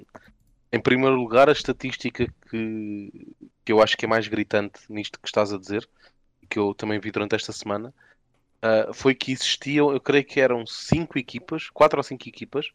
em 0.70 0.80
primeiro 0.80 1.16
lugar, 1.16 1.48
a 1.48 1.52
estatística 1.52 2.26
que, 2.50 3.34
que 3.64 3.72
eu 3.72 3.82
acho 3.82 3.96
que 3.96 4.04
é 4.04 4.08
mais 4.08 4.28
gritante 4.28 4.80
nisto 4.88 5.18
que 5.18 5.26
estás 5.26 5.52
a 5.52 5.58
dizer, 5.58 5.88
que 6.48 6.58
eu 6.58 6.74
também 6.74 7.00
vi 7.00 7.10
durante 7.10 7.34
esta 7.34 7.52
semana, 7.52 7.92
ah, 8.62 8.90
foi 8.92 9.14
que 9.14 9.32
existiam, 9.32 9.92
eu 9.92 10.00
creio 10.00 10.24
que 10.24 10.40
eram 10.40 10.66
cinco 10.66 11.18
equipas, 11.18 11.68
quatro 11.70 11.98
ou 11.98 12.04
cinco 12.04 12.28
equipas, 12.28 12.70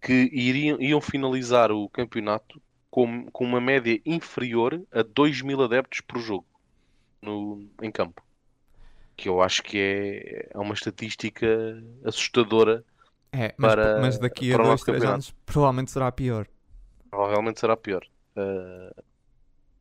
que 0.00 0.30
iriam, 0.32 0.80
iam 0.80 1.00
finalizar 1.00 1.70
o 1.70 1.88
campeonato 1.88 2.60
com, 2.90 3.26
com 3.30 3.44
uma 3.44 3.60
média 3.60 4.00
inferior 4.04 4.82
a 4.90 5.02
2 5.02 5.42
mil 5.42 5.62
adeptos 5.62 6.00
por 6.00 6.18
jogo 6.18 6.46
no, 7.22 7.68
em 7.82 7.92
campo. 7.92 8.22
Que 9.20 9.28
eu 9.28 9.42
acho 9.42 9.62
que 9.62 9.76
é, 9.78 10.48
é 10.54 10.58
uma 10.58 10.72
estatística 10.72 11.46
assustadora. 12.04 12.82
É, 13.32 13.54
mas, 13.56 13.72
para- 13.74 13.94
mas 13.94 14.18
daqui 14.18 14.52
a 14.52 14.58
dois, 14.58 14.82
três 14.82 15.04
anos 15.04 15.30
provavelmente 15.46 15.90
será 15.90 16.10
pior. 16.10 16.46
Provavelmente 17.10 17.60
será 17.60 17.76
pior. 17.76 18.04
Ah, 18.36 19.02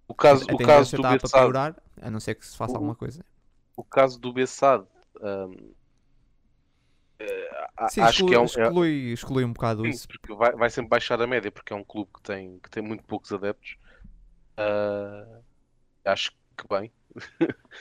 o 0.07 0.13
caso, 0.15 0.45
a 0.49 0.53
o 0.53 0.59
caso 0.59 0.95
do 0.95 1.03
para 1.03 1.17
Bessade, 1.19 1.45
piorar, 1.45 1.75
a 2.01 2.11
não 2.11 2.19
ser 2.19 2.35
que 2.35 2.45
se 2.45 2.57
faça 2.57 2.73
O- 2.73 2.77
alguma 2.77 2.95
coisa. 2.95 3.23
o 3.77 3.83
caso 3.83 4.19
do 4.19 4.33
Bessade, 4.33 4.87
ahm, 5.21 5.73
eh, 7.19 7.49
a- 7.77 7.87
Sim, 7.87 8.01
acho 8.01 8.25
que 8.25 8.35
é 8.35 8.39
um, 8.39 8.45
é- 8.45 8.73
exclui, 8.73 9.11
exclui 9.11 9.43
um 9.43 9.53
bocado 9.53 9.85
sim, 9.85 9.89
isso. 9.89 10.07
porque 10.07 10.33
vai, 10.35 10.51
vai 10.53 10.69
sempre 10.69 10.89
baixar 10.89 11.21
a 11.21 11.27
média, 11.27 11.51
porque 11.51 11.73
é 11.73 11.75
um 11.75 11.83
clube 11.83 12.11
que 12.13 12.21
tem, 12.21 12.59
que 12.59 12.69
tem 12.69 12.83
muito 12.83 13.03
poucos 13.03 13.31
adeptos. 13.31 13.77
Ah, 14.57 15.41
acho 16.05 16.31
que 16.57 16.67
bem. 16.69 16.91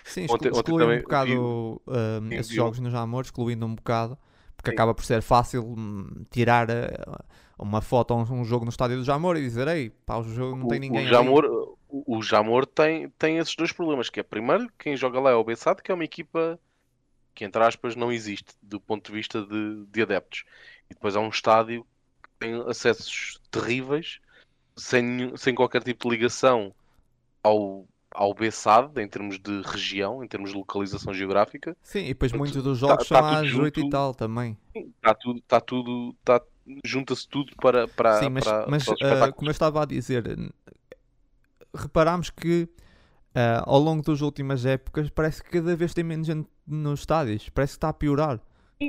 Sim, 0.04 0.22
Ontem- 0.28 0.48
exclu- 0.48 0.58
ontem 0.58 0.58
exclui 0.60 0.84
um 0.84 0.98
bocado 0.98 1.82
um, 1.86 2.28
Sim, 2.28 2.34
esses 2.36 2.50
vi 2.50 2.60
um- 2.60 2.64
jogos 2.64 2.78
no 2.80 2.90
Jamor, 2.90 3.22
excluindo 3.24 3.66
um 3.66 3.74
bocado, 3.74 4.18
porque 4.56 4.70
Sim. 4.70 4.74
acaba 4.74 4.94
por 4.94 5.04
ser 5.04 5.22
fácil 5.22 5.64
hum, 5.66 6.24
tirar 6.30 6.68
uh, 6.70 7.24
uma 7.58 7.80
foto 7.80 8.14
a 8.14 8.16
um, 8.16 8.40
um 8.40 8.44
jogo 8.44 8.64
no 8.64 8.70
estádio 8.70 8.96
do 8.96 9.04
Jamor 9.04 9.36
e 9.36 9.40
dizer, 9.40 9.68
ei, 9.68 9.90
pá, 9.90 10.16
o 10.16 10.24
jogo 10.24 10.56
não 10.56 10.66
tem 10.66 10.78
O- 10.78 10.80
ninguém 10.80 11.02
O 11.02 11.06
ali." 11.06 11.08
Jamor, 11.08 11.44
o, 11.88 12.16
o 12.18 12.22
Jamor 12.22 12.66
tem, 12.66 13.08
tem 13.10 13.38
esses 13.38 13.54
dois 13.54 13.72
problemas, 13.72 14.08
que 14.10 14.20
é 14.20 14.22
primeiro, 14.22 14.70
quem 14.78 14.96
joga 14.96 15.20
lá 15.20 15.30
é 15.30 15.34
o 15.34 15.44
Bessade, 15.44 15.82
que 15.82 15.90
é 15.90 15.94
uma 15.94 16.04
equipa 16.04 16.58
que, 17.34 17.44
entre 17.44 17.62
aspas, 17.62 17.96
não 17.96 18.12
existe 18.12 18.54
do 18.62 18.80
ponto 18.80 19.06
de 19.06 19.12
vista 19.12 19.44
de, 19.46 19.86
de 19.86 20.02
adeptos. 20.02 20.44
E 20.90 20.94
depois 20.94 21.16
é 21.16 21.18
um 21.18 21.28
estádio 21.28 21.86
que 22.22 22.30
tem 22.38 22.54
acessos 22.68 23.40
terríveis, 23.50 24.20
sem, 24.76 25.36
sem 25.36 25.54
qualquer 25.54 25.82
tipo 25.82 26.08
de 26.08 26.16
ligação 26.16 26.74
ao, 27.42 27.86
ao 28.10 28.34
Bessade, 28.34 29.00
em 29.00 29.08
termos 29.08 29.38
de 29.38 29.62
região, 29.62 30.22
em 30.24 30.28
termos 30.28 30.50
de 30.50 30.56
localização 30.56 31.12
geográfica. 31.12 31.76
Sim, 31.82 32.00
e 32.00 32.08
depois 32.08 32.32
muitos 32.32 32.62
dos 32.62 32.80
tá- 32.80 32.86
jogos 32.86 33.08
tá 33.08 33.16
são 33.16 33.40
tudo 33.40 33.46
às 33.48 33.54
8 33.54 33.80
e 33.80 33.90
tal 33.90 34.14
também. 34.14 34.56
Está 34.74 35.14
tudo, 35.14 35.38
está 35.38 35.60
tudo, 35.60 36.14
tá, 36.24 36.40
junta-se 36.84 37.28
tudo 37.28 37.54
para, 37.56 37.88
para, 37.88 38.20
Sim, 38.20 38.30
mas, 38.30 38.44
para, 38.44 38.66
mas 38.68 38.84
para 38.84 39.28
uh, 39.30 39.32
como 39.34 39.48
eu 39.48 39.52
estava 39.52 39.82
a 39.82 39.84
dizer, 39.84 40.24
reparámos 41.74 42.30
que 42.30 42.68
uh, 43.34 43.62
ao 43.64 43.78
longo 43.78 44.02
das 44.02 44.20
últimas 44.20 44.64
épocas 44.64 45.10
parece 45.10 45.42
que 45.42 45.50
cada 45.50 45.74
vez 45.76 45.94
tem 45.94 46.04
menos 46.04 46.26
gente 46.26 46.48
nos 46.66 47.00
estádios, 47.00 47.48
parece 47.48 47.72
que 47.72 47.78
está 47.78 47.88
a 47.88 47.92
piorar. 47.92 48.40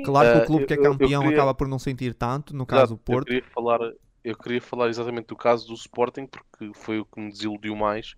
Claro 0.04 0.32
que 0.32 0.38
o 0.38 0.46
clube 0.46 0.66
que 0.66 0.74
é 0.74 0.76
campeão 0.76 1.22
queria- 1.22 1.36
acaba 1.36 1.54
por 1.54 1.66
não 1.66 1.78
sentir 1.78 2.14
tanto, 2.14 2.54
no 2.54 2.64
caso 2.64 2.82
Exato, 2.82 2.94
o 2.94 2.98
Porto. 2.98 3.28
Eu 3.32 3.40
queria 3.40 3.50
falar, 3.52 3.80
eu 4.22 4.36
queria 4.36 4.62
falar 4.62 4.88
exatamente 4.88 5.26
do 5.26 5.36
caso 5.36 5.66
do 5.66 5.74
Sporting 5.74 6.26
porque 6.26 6.70
foi 6.74 7.00
o 7.00 7.04
que 7.04 7.20
me 7.20 7.30
desiludiu 7.30 7.74
mais. 7.74 8.14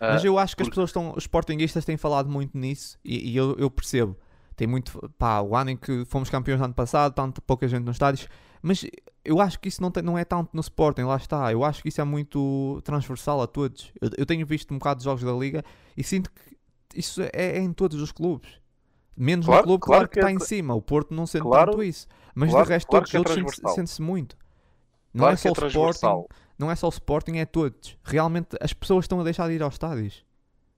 Mas 0.00 0.22
Ah, 0.24 0.26
eu 0.26 0.38
acho 0.38 0.56
que 0.56 0.62
as 0.62 0.68
pessoas 0.68 0.90
estão, 0.90 1.10
os 1.16 1.24
sportinguistas 1.24 1.84
têm 1.84 1.96
falado 1.96 2.28
muito 2.30 2.56
nisso 2.56 2.98
e, 3.04 3.30
e 3.32 3.36
eu, 3.36 3.56
eu 3.58 3.70
percebo. 3.70 4.16
Tem 4.56 4.66
muito, 4.66 4.98
pá, 5.18 5.40
o 5.40 5.54
ano 5.56 5.70
em 5.70 5.76
que 5.76 6.04
fomos 6.06 6.28
campeões 6.30 6.58
no 6.58 6.64
ano 6.66 6.74
passado, 6.74 7.12
tanto 7.14 7.40
pouca 7.42 7.66
gente 7.68 7.84
nos 7.84 7.94
estádios, 7.96 8.28
mas 8.60 8.84
eu 9.24 9.40
acho 9.40 9.58
que 9.60 9.68
isso 9.68 9.80
não, 9.80 9.90
tem, 9.90 10.02
não 10.02 10.16
é 10.18 10.24
tanto 10.24 10.50
no 10.52 10.60
Sporting, 10.60 11.02
lá 11.02 11.16
está. 11.16 11.52
Eu 11.52 11.62
acho 11.64 11.82
que 11.82 11.88
isso 11.88 12.00
é 12.00 12.04
muito 12.04 12.80
transversal 12.84 13.40
a 13.42 13.46
todos. 13.46 13.92
Eu, 14.00 14.10
eu 14.18 14.26
tenho 14.26 14.44
visto 14.46 14.72
um 14.74 14.78
bocado 14.78 14.98
de 14.98 15.04
jogos 15.04 15.22
da 15.22 15.32
Liga 15.32 15.64
e 15.96 16.02
sinto 16.02 16.30
que 16.32 16.56
isso 16.98 17.22
é, 17.22 17.30
é 17.32 17.58
em 17.58 17.72
todos 17.72 18.00
os 18.00 18.10
clubes. 18.10 18.50
Menos 19.16 19.46
Claro- 19.46 19.62
no 19.62 19.66
clube, 19.68 19.82
claro 19.82 19.98
claro, 20.00 20.08
que 20.08 20.14
que 20.14 20.20
está 20.20 20.30
é 20.30 20.34
em 20.34 20.38
cima. 20.40 20.74
O 20.74 20.82
Porto 20.82 21.12
não 21.14 21.26
sente 21.26 21.42
Claro- 21.42 21.72
tanto 21.72 21.82
isso. 21.84 22.06
Mas 22.34 22.50
claro- 22.50 22.66
de 22.66 22.72
resto, 22.72 22.88
todos 22.88 23.12
é 23.12 23.16
os 23.16 23.18
outros 23.18 23.34
sente- 23.34 23.44
transversal. 23.46 23.74
sente-se 23.74 24.02
muito. 24.02 24.36
Não 25.12 25.26
é 25.28 25.30
que 25.34 25.40
só 25.40 25.48
é 25.48 25.52
o 25.52 25.66
Sporting. 25.68 26.26
Não 26.58 26.70
é 26.70 26.76
só 26.76 26.86
o 26.86 26.90
Sporting, 26.90 27.36
é 27.38 27.46
todos. 27.46 27.96
Realmente 28.02 28.56
as 28.60 28.72
pessoas 28.72 29.04
estão 29.04 29.20
a 29.20 29.24
deixar 29.24 29.48
de 29.48 29.54
ir 29.54 29.62
aos 29.62 29.74
estádios. 29.74 30.24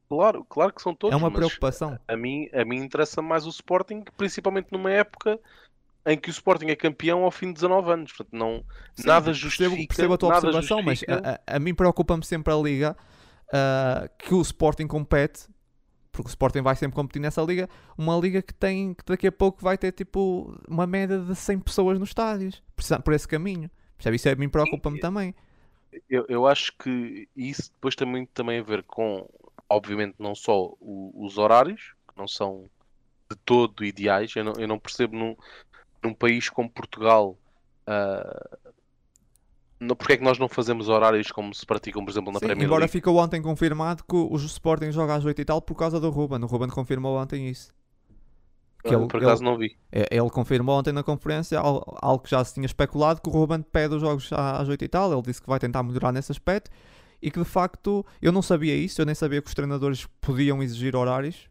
Claro, 0.08 0.44
claro 0.48 0.72
que 0.72 0.82
são 0.82 0.92
todos, 0.94 1.14
é 1.14 1.16
uma 1.16 1.30
mas 1.30 1.38
preocupação. 1.38 1.96
a 2.08 2.16
mim, 2.16 2.48
a 2.52 2.64
mim 2.64 2.78
interessa 2.78 3.22
mais 3.22 3.46
o 3.46 3.50
Sporting, 3.50 4.02
principalmente 4.16 4.68
numa 4.72 4.90
época 4.90 5.38
em 6.04 6.18
que 6.18 6.28
o 6.28 6.32
Sporting 6.32 6.66
é 6.66 6.74
campeão 6.74 7.22
ao 7.24 7.30
fim 7.30 7.46
de 7.48 7.54
19 7.54 7.92
anos. 7.92 8.12
Portanto, 8.12 8.36
não, 8.36 8.64
Sim, 8.96 9.06
nada 9.06 9.26
percebo- 9.26 9.34
justifica. 9.50 9.86
Percebo 9.94 10.14
a 10.14 10.18
tua 10.18 10.28
observação, 10.36 10.82
mas 10.82 10.98
justifica- 10.98 11.40
a, 11.46 11.52
a- 11.54 11.56
a 11.56 11.58
mim 11.60 11.74
preocupa-me 11.74 12.24
sempre 12.24 12.52
a 12.52 12.56
liga 12.56 12.96
ah, 13.52 14.08
que 14.18 14.34
o 14.34 14.40
Sporting 14.40 14.86
compete, 14.88 15.46
porque 16.10 16.28
o 16.28 16.30
Sporting 16.30 16.60
vai 16.62 16.74
sempre 16.74 16.96
competir 16.96 17.20
nessa 17.22 17.40
liga, 17.42 17.68
uma 17.96 18.16
liga 18.16 18.42
que 18.42 18.52
tem 18.52 18.94
que 18.94 19.04
daqui 19.06 19.28
a 19.28 19.32
pouco 19.32 19.62
vai 19.62 19.78
ter 19.78 19.92
tipo 19.92 20.58
uma 20.68 20.86
média 20.88 21.18
de 21.20 21.36
100 21.36 21.60
pessoas 21.60 21.98
nos 22.00 22.08
estádios, 22.08 22.60
por 22.74 22.82
esse- 22.82 22.98
por 22.98 23.12
esse 23.14 23.28
caminho. 23.28 23.70
Percebe? 23.96 24.16
Isso 24.16 24.28
a 24.28 24.34
mim 24.34 24.48
preocupa-me 24.48 24.98
também. 24.98 25.34
Eu, 26.08 26.24
eu 26.28 26.46
acho 26.46 26.72
que 26.78 27.28
isso 27.36 27.70
depois 27.72 27.94
também 27.94 28.26
tem 28.26 28.58
a 28.58 28.62
ver 28.62 28.82
com, 28.84 29.28
obviamente, 29.68 30.14
não 30.18 30.34
só 30.34 30.72
o- 30.80 31.12
os 31.24 31.38
horários, 31.38 31.94
que 32.08 32.16
não 32.16 32.28
são 32.28 32.70
de 33.30 33.36
todo 33.44 33.84
ideais. 33.84 34.34
Eu 34.36 34.44
não, 34.44 34.52
eu 34.58 34.68
não 34.68 34.78
percebo 34.78 35.16
num, 35.16 35.36
num 36.02 36.14
país 36.14 36.48
como 36.50 36.70
Portugal 36.70 37.38
ah, 37.86 38.58
não, 39.80 39.96
porque 39.96 40.12
é 40.12 40.16
que 40.18 40.22
nós 40.24 40.38
não 40.38 40.48
fazemos 40.48 40.88
horários 40.88 41.32
como 41.32 41.54
se 41.54 41.64
praticam, 41.64 42.04
por 42.04 42.10
exemplo, 42.10 42.32
na 42.32 42.38
Sim, 42.38 42.46
Premier 42.46 42.66
embora 42.66 42.80
League. 42.80 42.92
ficou 42.92 43.16
ontem 43.16 43.40
confirmado 43.42 44.04
que 44.04 44.14
o 44.14 44.36
Sporting 44.36 44.92
joga 44.92 45.14
às 45.14 45.24
8 45.24 45.40
e 45.40 45.44
tal 45.44 45.60
por 45.62 45.74
causa 45.74 45.98
do 45.98 46.10
Ruben. 46.10 46.42
O 46.42 46.46
Ruben 46.46 46.68
confirmou 46.68 47.16
ontem 47.18 47.48
isso. 47.48 47.72
Que 48.82 48.94
ele- 48.94 49.06
por 49.06 49.22
acaso 49.22 49.42
ele- 49.42 49.50
não 49.50 49.58
vi. 49.58 49.76
É, 49.92 50.06
Ele 50.10 50.30
confirmou 50.30 50.78
ontem 50.78 50.92
na 50.92 51.02
conferência 51.02 51.58
al- 51.58 51.84
algo 52.00 52.22
que 52.24 52.30
já 52.30 52.42
se 52.44 52.54
tinha 52.54 52.66
especulado, 52.66 53.20
que 53.20 53.28
o 53.28 53.32
Ruben 53.32 53.62
pede 53.62 53.94
os 53.94 54.00
jogos 54.00 54.30
às 54.32 54.68
8 54.68 54.84
e 54.84 54.88
tal. 54.88 55.12
Ele 55.12 55.22
disse 55.22 55.40
que 55.42 55.48
vai 55.48 55.58
tentar 55.58 55.82
melhorar 55.82 56.12
nesse 56.12 56.32
aspecto 56.32 56.70
e 57.22 57.30
que 57.30 57.38
de 57.38 57.44
facto 57.44 58.04
eu 58.22 58.32
não 58.32 58.40
sabia 58.42 58.74
isso, 58.74 59.00
eu 59.00 59.06
nem 59.06 59.14
sabia 59.14 59.42
que 59.42 59.48
os 59.48 59.54
treinadores 59.54 60.06
podiam 60.20 60.62
exigir 60.62 60.96
horários. 60.96 61.48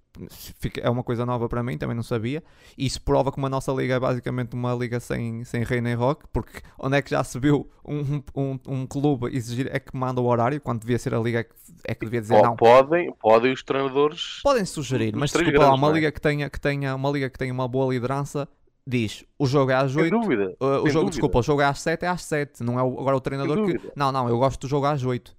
É 0.82 0.90
uma 0.90 1.04
coisa 1.04 1.26
nova 1.26 1.48
para 1.48 1.64
mim, 1.64 1.78
também 1.78 1.96
não 1.96 2.04
sabia. 2.04 2.44
E 2.78 2.86
isso 2.86 3.02
prova 3.02 3.32
que 3.32 3.38
uma 3.38 3.50
nossa 3.50 3.72
liga 3.72 3.96
é 3.96 4.00
basicamente 4.00 4.54
uma 4.54 4.74
liga 4.74 5.00
sem, 5.00 5.44
sem 5.44 5.64
rei 5.64 5.82
nem 5.82 5.96
rock, 5.96 6.26
porque 6.34 6.62
onde 6.78 6.98
é 6.98 7.02
que 7.02 7.10
já 7.10 7.24
se 7.24 7.40
viu 7.40 7.70
um, 7.86 8.22
um, 8.36 8.60
um 8.68 8.88
clube 8.88 9.36
exigir 9.36 9.70
é 9.72 9.80
que 9.80 9.96
manda 9.96 10.22
o 10.22 10.26
horário, 10.26 10.60
quando 10.62 10.82
devia 10.82 10.98
ser 11.00 11.14
a 11.14 11.20
liga 11.20 11.40
é 11.40 11.44
que, 11.44 11.56
é 11.86 11.96
que 11.96 12.06
devia 12.06 12.22
dizer 12.22 12.42
não. 12.42 12.56
Podem, 12.56 13.12
podem 13.14 13.54
os 13.54 13.64
treinadores. 13.64 14.40
Podem 14.44 14.66
sugerir, 14.66 15.16
mas 15.16 15.32
desculpa 15.32 15.52
lá, 15.52 15.66
grandes, 15.66 15.80
uma 15.80 15.88
não 15.88 15.96
é? 15.96 16.00
liga 16.00 16.12
que 16.12 16.22
tenha, 16.22 16.50
que 16.50 16.60
tenha 16.60 16.96
uma 16.96 17.10
liga 17.10 17.30
que 17.30 17.38
tenha 17.38 17.54
uma 17.54 17.68
boa 17.68 17.94
liderança 17.94 18.48
diz 18.86 19.24
o 19.38 19.46
jogo 19.46 19.72
é 19.72 19.76
às 19.76 19.92
Sem 19.92 20.04
8, 20.04 20.20
dúvida. 20.20 20.56
Uh, 20.60 20.66
o 20.66 20.70
jogo, 20.70 20.86
dúvida. 20.88 21.10
desculpa, 21.12 21.40
o 21.40 21.44
jogo 21.44 21.62
é 21.62 21.66
às 21.66 21.80
7, 21.80 22.06
é 22.06 22.08
às 22.08 22.24
7. 22.24 22.64
Não 22.64 22.80
é 22.80 22.84
o- 22.84 23.00
agora 23.00 23.16
o 23.16 23.22
treinador 23.22 23.66
que. 23.66 23.80
Não, 23.96 24.12
não, 24.12 24.28
eu 24.28 24.38
gosto 24.40 24.62
do 24.62 24.68
jogo 24.68 24.88
às 24.88 25.04
8. 25.04 25.38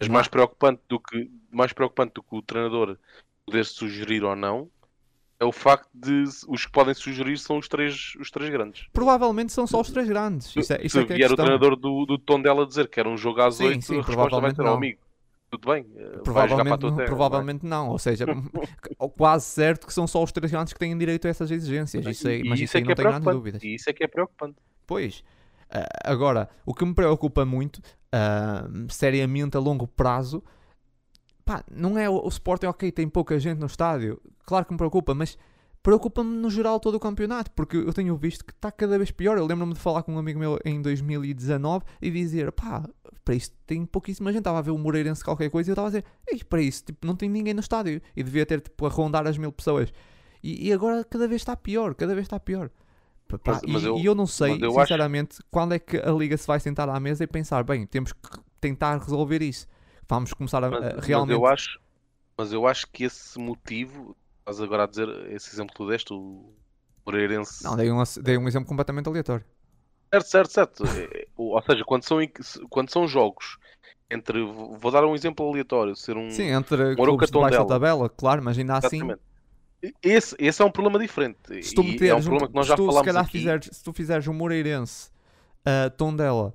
Mas 0.00 0.08
mais 0.08 0.28
preocupante 0.28 0.82
do 0.88 0.98
que 0.98 1.30
mais 1.50 1.72
preocupante 1.72 2.14
do 2.14 2.22
que 2.22 2.34
o 2.34 2.42
treinador 2.42 2.98
poder 3.46 3.64
sugerir 3.64 4.22
ou 4.24 4.36
não 4.36 4.70
é 5.40 5.44
o 5.44 5.50
facto 5.50 5.88
de 5.92 6.22
os 6.46 6.64
que 6.66 6.70
podem 6.70 6.94
sugerir 6.94 7.36
são 7.36 7.58
os 7.58 7.66
três, 7.66 8.14
os 8.20 8.30
três 8.30 8.48
grandes. 8.48 8.86
Provavelmente 8.92 9.50
são 9.52 9.66
só 9.66 9.80
os 9.80 9.90
três 9.90 10.06
grandes. 10.08 10.54
Isso 10.54 10.72
é, 10.72 10.80
isso 10.86 10.96
Se 10.96 11.02
é 11.02 11.04
que 11.04 11.12
é 11.12 11.16
vier 11.16 11.26
o 11.26 11.30
questão. 11.30 11.44
treinador 11.44 11.74
do, 11.76 12.06
do 12.06 12.16
tom 12.16 12.40
dela 12.40 12.64
dizer 12.64 12.88
que 12.88 13.00
era 13.00 13.08
um 13.08 13.16
jogo 13.16 13.40
às 13.40 13.56
Sim, 13.56 13.64
8, 13.66 13.82
sim, 13.84 13.94
a 13.94 14.02
resposta 14.02 14.40
vai 14.40 14.52
provavelmente 14.52 14.56
ser, 14.56 14.62
não. 14.62 14.72
"Oh, 14.72 14.76
amigo, 14.76 15.00
tudo 15.50 15.68
bem, 15.72 15.86
eh, 15.96 16.18
Provavelmente, 16.22 16.82
não, 16.84 16.94
terra. 16.94 17.06
provavelmente 17.08 17.66
não. 17.66 17.88
Ou 17.88 17.98
seja, 17.98 18.24
quase 19.18 19.46
certo 19.46 19.84
que 19.86 19.92
são 19.92 20.06
só 20.06 20.22
os 20.22 20.30
três 20.30 20.50
grandes 20.52 20.72
que 20.72 20.78
têm 20.78 20.96
direito 20.96 21.26
a 21.26 21.30
essas 21.30 21.50
exigências. 21.50 22.06
é? 22.06 22.10
Isso 22.10 22.28
E 22.30 22.44
mas 22.44 22.60
isso 22.60 22.76
aí 22.76 22.82
que 22.84 22.86
não 22.86 22.92
é 22.92 22.94
grandes 22.94 23.20
preocupante. 23.20 23.36
dúvidas. 23.36 23.62
E 23.64 23.74
isso 23.74 23.90
é 23.90 23.92
que 23.92 24.04
é 24.04 24.06
preocupante. 24.06 24.56
Pois. 24.86 25.24
Ah, 25.68 25.88
agora, 26.04 26.48
o 26.64 26.72
que 26.72 26.84
me 26.84 26.94
preocupa 26.94 27.44
muito, 27.44 27.82
ah, 28.12 28.68
seriamente 28.88 29.56
a 29.56 29.60
longo 29.60 29.88
prazo, 29.88 30.40
pá, 31.44 31.64
não 31.70 31.98
é 31.98 32.08
o, 32.08 32.24
o 32.24 32.28
Sporting, 32.28 32.66
ok, 32.66 32.90
tem 32.92 33.08
pouca 33.08 33.38
gente 33.38 33.58
no 33.58 33.66
estádio, 33.66 34.20
claro 34.44 34.64
que 34.64 34.72
me 34.72 34.78
preocupa, 34.78 35.14
mas 35.14 35.36
preocupa-me 35.82 36.30
no 36.36 36.48
geral 36.48 36.78
todo 36.78 36.94
o 36.94 37.00
campeonato, 37.00 37.50
porque 37.52 37.76
eu 37.76 37.92
tenho 37.92 38.16
visto 38.16 38.44
que 38.44 38.52
está 38.52 38.70
cada 38.70 38.96
vez 38.96 39.10
pior. 39.10 39.36
Eu 39.36 39.44
lembro-me 39.46 39.74
de 39.74 39.80
falar 39.80 40.02
com 40.04 40.14
um 40.14 40.18
amigo 40.18 40.38
meu 40.38 40.56
em 40.64 40.80
2019 40.80 41.84
e 42.00 42.10
dizer, 42.10 42.52
pá, 42.52 42.88
para 43.24 43.34
isto 43.34 43.54
tem 43.66 43.84
pouquíssima 43.84 44.30
gente. 44.30 44.40
Estava 44.40 44.58
a 44.58 44.62
ver 44.62 44.70
o 44.70 44.78
Moreirense 44.78 45.24
qualquer 45.24 45.50
coisa 45.50 45.68
e 45.68 45.70
eu 45.70 45.74
estava 45.74 45.88
a 45.88 45.90
dizer, 45.90 46.04
ei, 46.28 46.38
para 46.44 46.62
isso, 46.62 46.84
tipo, 46.84 47.04
não 47.06 47.16
tem 47.16 47.28
ninguém 47.28 47.52
no 47.54 47.60
estádio 47.60 48.00
e 48.16 48.22
devia 48.22 48.46
ter 48.46 48.60
tipo, 48.60 48.86
a 48.86 48.88
rondar 48.88 49.26
as 49.26 49.36
mil 49.36 49.50
pessoas. 49.50 49.92
E, 50.40 50.68
e 50.68 50.72
agora 50.72 51.02
cada 51.04 51.26
vez 51.26 51.40
está 51.42 51.56
pior, 51.56 51.94
cada 51.96 52.14
vez 52.14 52.26
está 52.26 52.38
pior. 52.38 52.70
Pá, 53.38 53.52
Mas- 53.54 53.62
mas 53.72 53.82
e, 53.82 53.86
eu- 53.86 53.98
e 53.98 54.04
eu 54.04 54.14
não 54.14 54.26
sei, 54.26 54.52
eu 54.66 54.70
acho- 54.78 54.80
sinceramente, 54.88 55.38
quando 55.50 55.72
é 55.74 55.78
que 55.80 55.96
a 55.96 56.10
Liga 56.12 56.36
se 56.36 56.46
vai 56.46 56.60
sentar 56.60 56.88
à 56.88 57.00
mesa 57.00 57.24
e 57.24 57.26
pensar, 57.26 57.64
bem, 57.64 57.86
temos 57.86 58.12
que 58.12 58.28
tentar 58.60 58.98
resolver 58.98 59.40
isso. 59.42 59.66
Vamos 60.08 60.32
começar 60.32 60.62
a, 60.62 60.70
Mas, 60.70 60.84
a 60.84 60.96
mas 60.96 61.06
realmente. 61.06 61.32
eu 61.32 61.46
acho, 61.46 61.80
mas 62.36 62.52
eu 62.52 62.66
acho 62.66 62.86
que 62.88 63.04
esse 63.04 63.38
motivo 63.38 64.16
Estás 64.42 64.60
agora 64.60 64.82
a 64.84 64.86
dizer 64.86 65.08
esse 65.32 65.54
exemplo 65.54 65.72
que 65.72 65.76
tu 65.78 65.86
deste, 65.88 66.12
o 66.12 66.52
Moreirense. 67.06 67.62
Não, 67.62 67.76
dei 67.76 67.92
um, 67.92 68.02
dei 68.22 68.36
um 68.36 68.48
exemplo 68.48 68.68
completamente 68.68 69.08
aleatório. 69.08 69.44
Certo, 70.12 70.26
certo, 70.26 70.50
certo. 70.50 70.84
É, 71.14 71.26
Ou 71.36 71.62
seja, 71.62 71.84
quando 71.84 72.02
são, 72.02 72.18
quando 72.68 72.90
são 72.90 73.06
jogos 73.06 73.56
entre. 74.10 74.44
Vou 74.44 74.90
dar 74.90 75.04
um 75.06 75.14
exemplo 75.14 75.48
aleatório. 75.48 75.94
Ser 75.94 76.16
um. 76.16 76.28
Sim, 76.30 76.48
entre 76.48 76.96
clubes 76.96 77.30
de 77.30 77.38
baixa 77.38 77.64
tabela, 77.64 78.08
claro, 78.08 78.42
mas 78.42 78.58
ainda 78.58 78.78
assim. 78.78 79.00
Esse, 80.02 80.34
esse 80.38 80.60
é 80.60 80.64
um 80.64 80.70
problema 80.70 80.98
diferente. 80.98 81.62
se 81.62 81.74
tu 81.74 81.82
E 81.82 81.92
meteres, 81.92 82.10
é 82.10 82.14
um 82.14 82.22
problema 82.22 82.48
que 82.48 82.54
nós 82.54 82.66
se 82.66 82.70
já 82.70 82.76
tu, 82.76 82.82
se 82.82 82.86
falámos 82.88 83.06
calhar 83.06 83.22
aqui. 83.24 83.38
fizeres, 83.38 83.68
se 83.72 83.82
tu 83.84 83.92
fizeres 83.92 84.28
um 84.28 84.34
Moreirense 84.34 85.10
uh, 85.66 85.90
Tondela 85.96 86.54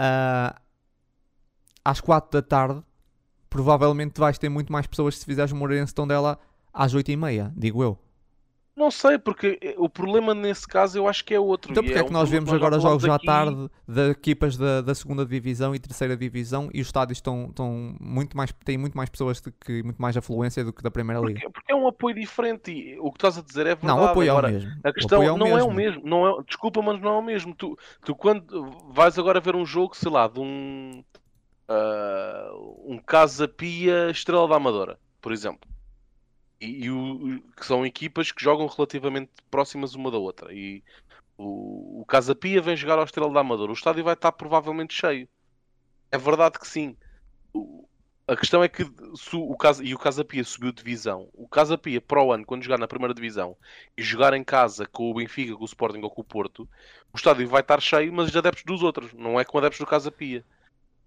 uh, 0.00 0.60
às 1.90 2.00
4 2.00 2.30
da 2.30 2.46
tarde, 2.46 2.82
provavelmente 3.50 4.18
vais 4.20 4.38
ter 4.38 4.48
muito 4.48 4.72
mais 4.72 4.86
pessoas 4.86 5.16
se 5.18 5.24
fizeres 5.24 5.52
Moreirense 5.52 5.94
Tondela 5.94 6.38
às 6.72 6.94
8 6.94 7.10
e 7.10 7.16
meia, 7.16 7.52
digo 7.56 7.82
eu. 7.82 7.98
Não 8.76 8.92
sei, 8.92 9.18
porque 9.18 9.58
eh, 9.60 9.74
o 9.76 9.88
problema 9.88 10.32
nesse 10.34 10.66
caso 10.68 10.96
eu 10.96 11.08
acho 11.08 11.24
que 11.24 11.34
é 11.34 11.40
outro. 11.40 11.72
Então 11.72 11.82
porque 11.82 11.98
é 11.98 12.02
um 12.02 12.06
que 12.06 12.12
nós 12.12 12.28
vemos 12.30 12.52
agora 12.52 12.78
jogos 12.78 13.08
à 13.08 13.16
aqui. 13.16 13.26
tarde 13.26 13.68
de 13.88 14.10
equipas 14.10 14.56
da, 14.56 14.80
da 14.82 14.94
segunda 14.94 15.26
divisão 15.26 15.74
e 15.74 15.80
terceira 15.80 16.16
divisão 16.16 16.70
e 16.72 16.80
os 16.80 16.86
estádios 16.86 17.18
estão, 17.18 17.46
estão 17.48 17.96
muito 18.00 18.36
mais, 18.36 18.52
têm 18.64 18.78
muito 18.78 18.96
mais 18.96 19.10
pessoas 19.10 19.40
do 19.40 19.50
que 19.50 19.82
muito 19.82 20.00
mais 20.00 20.16
afluência 20.16 20.64
do 20.64 20.72
que 20.72 20.80
da 20.80 20.92
primeira 20.92 21.20
liga. 21.20 21.40
Porque, 21.40 21.50
porque 21.50 21.72
é 21.72 21.74
um 21.74 21.88
apoio 21.88 22.14
diferente 22.14 22.70
e 22.70 22.96
o 23.00 23.10
que 23.10 23.16
estás 23.18 23.36
a 23.36 23.42
dizer 23.42 23.66
é 23.66 23.74
verdade. 23.74 23.86
Não, 23.86 23.98
o 24.00 24.04
apoio 24.04 24.28
é 24.28 24.32
o 24.32 24.38
Agora, 24.38 24.52
mesmo. 24.52 24.70
A 24.84 24.92
O 24.92 24.92
questão 24.92 25.18
apoio 25.18 25.28
é 25.28 25.32
o 25.32 25.36
não 25.36 25.58
é 25.58 25.62
o 25.64 25.70
mesmo. 25.72 25.72
mesmo. 25.72 26.02
Não 26.04 26.26
é, 26.40 26.42
desculpa, 26.44 26.80
mas 26.80 27.00
não 27.00 27.10
é 27.14 27.18
o 27.18 27.22
mesmo. 27.22 27.54
Tu, 27.56 27.76
tu 28.04 28.14
quando 28.14 28.70
vais 28.92 29.18
agora 29.18 29.40
ver 29.40 29.56
um 29.56 29.66
jogo, 29.66 29.96
sei 29.96 30.10
lá, 30.12 30.28
de 30.28 30.38
um. 30.38 31.02
Ah, 31.68 32.50
um 32.84 32.98
Casa 32.98 33.46
Pia 33.48 34.10
Estrela 34.10 34.48
da 34.48 34.56
Amadora, 34.56 34.98
por 35.20 35.32
exemplo. 35.32 35.68
E, 36.60 36.84
e 36.86 36.90
o- 36.90 37.42
que 37.56 37.64
são 37.64 37.86
equipas 37.86 38.32
que 38.32 38.42
jogam 38.42 38.66
relativamente 38.66 39.30
próximas 39.50 39.94
uma 39.94 40.10
da 40.10 40.18
outra. 40.18 40.52
E 40.52 40.82
o, 41.36 42.00
o 42.02 42.04
Casa 42.06 42.34
Pia 42.34 42.60
vem 42.60 42.76
jogar 42.76 42.98
ao 42.98 43.04
Estrela 43.04 43.32
da 43.32 43.40
Amadora. 43.40 43.70
O 43.70 43.74
estádio 43.74 44.04
vai 44.04 44.14
estar 44.14 44.32
provavelmente 44.32 44.94
cheio. 44.94 45.28
É 46.10 46.18
verdade 46.18 46.58
que 46.58 46.66
sim. 46.66 46.96
A 48.26 48.36
questão 48.36 48.62
é 48.62 48.68
que 48.68 48.84
se 49.16 49.36
o 49.36 49.56
Casa, 49.56 49.82
e 49.82 49.94
o 49.94 49.98
Casa 49.98 50.24
Pia 50.24 50.44
subiu 50.44 50.70
de 50.70 50.78
divisão. 50.82 51.28
O 51.32 51.48
Casa 51.48 51.78
Pia 51.78 52.00
para 52.00 52.22
o 52.22 52.32
ano, 52.32 52.44
quando 52.44 52.62
jogar 52.62 52.78
na 52.78 52.88
primeira 52.88 53.14
divisão 53.14 53.56
e 53.96 54.02
jogar 54.02 54.34
em 54.34 54.44
casa 54.44 54.86
com 54.86 55.10
o 55.10 55.14
Benfica, 55.14 55.56
com 55.56 55.62
o 55.62 55.66
Sporting 55.66 56.00
ou 56.02 56.10
com 56.10 56.20
o 56.20 56.24
Porto, 56.24 56.68
o 57.12 57.16
estádio 57.16 57.48
vai 57.48 57.62
estar 57.62 57.80
cheio, 57.80 58.12
mas 58.12 58.28
os 58.28 58.36
adeptos 58.36 58.64
dos 58.64 58.82
outros, 58.82 59.12
não 59.14 59.40
é 59.40 59.44
com 59.44 59.56
adeptos 59.58 59.80
do 59.80 59.86
Casa 59.86 60.10
Pia. 60.10 60.44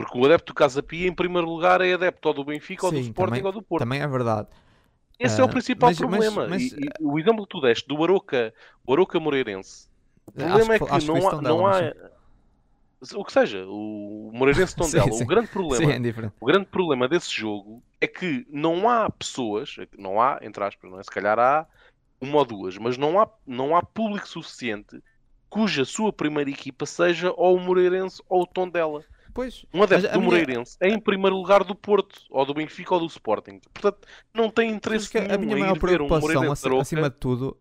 Porque 0.04 0.18
o 0.18 0.26
adepto 0.26 0.52
do 0.54 0.56
Casa 0.56 0.82
Pia, 0.84 1.08
em 1.08 1.14
primeiro 1.14 1.48
lugar, 1.48 1.82
é 1.82 1.94
adepto 1.94 2.28
ou 2.30 2.34
do 2.34 2.44
Benfica, 2.44 2.86
ou 2.86 2.92
do 2.92 2.98
Sim, 2.98 3.04
Sporting 3.06 3.32
também- 3.36 3.46
ou 3.46 3.52
do 3.52 3.62
Porto. 3.62 3.84
Também 3.84 4.02
é 4.02 4.08
verdade. 4.08 4.48
Esse 5.20 5.40
é 5.40 5.44
o 5.44 5.48
Ah, 5.48 5.50
principal 5.50 5.90
mas- 5.90 6.00
mas- 6.00 6.08
problema. 6.10 6.48
mas- 6.48 6.72
E- 6.72 6.86
e 6.86 6.90
o 7.06 7.20
exemplo 7.20 7.44
que 7.44 7.50
tu 7.50 7.62
deste 7.62 7.88
do 7.88 8.04
Aroca, 8.04 8.54
o 8.86 8.94
Aroca 8.94 9.20
Moreirense, 9.20 9.88
o 10.26 10.32
Acho 10.32 10.48
problema 10.48 10.74
é 10.76 10.80
que- 10.80 10.86
que 10.86 10.92
acho 10.92 11.00
que 11.06 11.12
foi 11.12 11.20
não 11.22 11.30
há, 11.30 11.42
não 11.42 11.62
mas 11.64 11.94
há 13.14 13.18
o 13.18 13.24
que 13.26 13.32
seja, 13.34 13.66
o 13.68 14.32
Moreirense 14.34 14.74
Sim, 14.74 14.76
Tondela, 14.78 15.12
sim. 15.12 15.24
o 15.24 15.28
grande 15.28 15.48
problema 15.50 15.86
Sim, 15.94 16.12
é 16.26 16.32
o 16.40 16.46
grande 16.46 16.66
problema 16.66 17.08
desse 17.08 17.32
jogo 17.32 17.84
é 18.00 18.08
que 18.08 18.46
não 18.50 18.90
há 18.90 19.10
pessoas, 19.10 19.76
não 19.98 20.20
há, 20.20 20.40
entre 20.42 20.64
aspas, 20.64 20.90
não 20.90 21.00
é? 21.00 21.04
se 21.04 21.10
calhar 21.12 21.38
há 21.38 21.68
uma 22.20 22.38
ou 22.40 22.46
duas, 22.46 22.78
mas 22.78 22.98
não 22.98 23.20
há, 23.20 23.28
não 23.46 23.76
há 23.76 23.82
público 23.84 24.28
suficiente 24.28 25.02
cuja 25.50 25.84
sua 25.86 26.14
primeira 26.14 26.50
equipa 26.50 26.86
seja 26.86 27.32
ou 27.36 27.58
o 27.58 27.60
Moreirense 27.60 28.24
ou 28.30 28.44
o 28.44 28.48
Tondela. 28.48 29.04
Pois, 29.34 29.66
Um 29.74 29.82
adepto 29.84 30.08
do 30.08 30.20
minha- 30.20 30.24
Moreirense 30.42 30.78
é 30.82 30.90
em 30.90 31.00
primeiro 31.00 31.36
lugar 31.38 31.64
do 31.64 31.74
Porto, 31.76 32.22
ou 32.30 32.46
do 32.46 32.54
Benfica 32.54 32.94
ou 32.94 33.00
do 33.00 33.08
Sporting. 33.08 33.60
Portanto, 33.74 34.08
não 34.34 34.50
tem 34.50 34.72
interesse 34.72 35.10
que 35.10 35.20
nenhum 35.20 35.34
a 35.34 35.38
minha 35.38 35.58
maior 35.58 35.76
um 35.76 35.80
preocupação, 35.80 36.22
Moreirense 36.22 36.52
aci- 36.52 36.68
Aroca. 36.68 36.82
acima 36.82 37.10
de 37.10 37.16
tudo, 37.18 37.58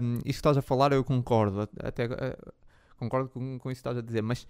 um, 0.00 0.14
isto 0.16 0.22
que 0.24 0.30
estás 0.30 0.56
a 0.56 0.62
falar, 0.62 0.92
eu 0.92 1.04
concordo, 1.04 1.68
até 1.82 2.04
eh, 2.04 2.36
concordo 2.96 3.28
com, 3.28 3.58
com 3.58 3.70
isso 3.70 3.82
que 3.82 3.88
estás 3.88 3.98
a 3.98 4.02
dizer, 4.02 4.22
mas 4.22 4.46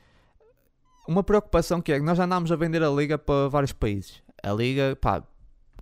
uma 1.09 1.23
preocupação 1.25 1.81
que 1.81 1.93
é 1.93 1.99
que 1.99 2.05
nós 2.05 2.19
andámos 2.21 2.53
a 2.53 2.57
vender 2.57 2.83
a 2.83 2.91
liga 2.91 3.19
para 3.19 3.49
vários 3.49 3.73
países. 3.73 4.23
A 4.43 4.53
liga, 4.53 4.97
pá, 5.01 5.23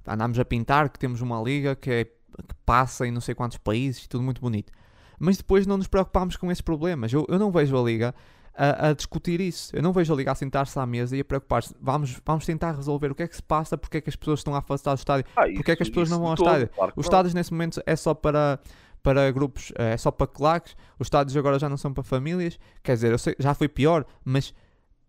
andámos 0.06 0.38
a 0.38 0.44
pintar 0.44 0.88
que 0.88 0.98
temos 0.98 1.20
uma 1.20 1.40
liga 1.42 1.76
que, 1.76 1.90
é, 1.90 2.04
que 2.04 2.54
passa 2.64 3.06
em 3.06 3.10
não 3.10 3.20
sei 3.20 3.34
quantos 3.34 3.58
países, 3.58 4.06
tudo 4.06 4.22
muito 4.24 4.40
bonito. 4.40 4.72
Mas 5.18 5.36
depois 5.36 5.66
não 5.66 5.76
nos 5.76 5.88
preocupámos 5.88 6.36
com 6.36 6.50
esses 6.50 6.62
problemas. 6.62 7.12
Eu, 7.12 7.26
eu 7.28 7.38
não 7.38 7.50
vejo 7.50 7.76
a 7.76 7.82
liga 7.82 8.14
a, 8.58 8.88
a 8.88 8.92
discutir 8.92 9.40
isso. 9.40 9.74
Eu 9.74 9.82
não 9.82 9.92
vejo 9.92 10.12
a 10.12 10.16
liga 10.16 10.32
a 10.32 10.34
sentar-se 10.34 10.78
à 10.78 10.84
mesa 10.84 11.16
e 11.16 11.20
a 11.20 11.24
preocupar-se. 11.24 11.74
Vamos, 11.80 12.20
vamos 12.26 12.44
tentar 12.44 12.72
resolver 12.72 13.10
o 13.10 13.14
que 13.14 13.22
é 13.22 13.28
que 13.28 13.36
se 13.36 13.42
passa, 13.42 13.78
porque 13.78 13.98
é 13.98 14.00
que 14.00 14.10
as 14.10 14.16
pessoas 14.16 14.40
estão 14.40 14.54
a 14.54 14.58
afastar 14.58 14.94
do 14.94 14.98
estádio. 14.98 15.24
Ah, 15.36 15.42
Porque 15.54 15.70
é 15.70 15.76
que 15.76 15.82
as 15.82 15.88
isso- 15.88 15.90
pessoas 15.92 16.10
não 16.10 16.16
isso 16.16 16.22
vão 16.22 16.28
ao 16.30 16.34
de 16.34 16.42
todo, 16.42 16.48
estádio? 16.48 16.68
claro 16.74 16.92
Os 16.96 16.96
não. 16.96 17.08
estádios 17.08 17.34
nesse 17.34 17.52
momento 17.52 17.82
é 17.86 17.94
só 17.96 18.12
para, 18.14 18.58
para 19.02 19.30
grupos, 19.30 19.72
é 19.76 19.96
só 19.96 20.10
para 20.10 20.26
claques. 20.26 20.76
Os 20.98 21.06
estádios 21.06 21.36
agora 21.36 21.58
já 21.58 21.68
não 21.68 21.76
são 21.76 21.92
para 21.94 22.02
famílias. 22.02 22.58
Quer 22.82 22.94
dizer, 22.94 23.12
eu 23.12 23.18
sei, 23.18 23.34
já 23.38 23.54
foi 23.54 23.68
pior, 23.68 24.04
mas 24.24 24.52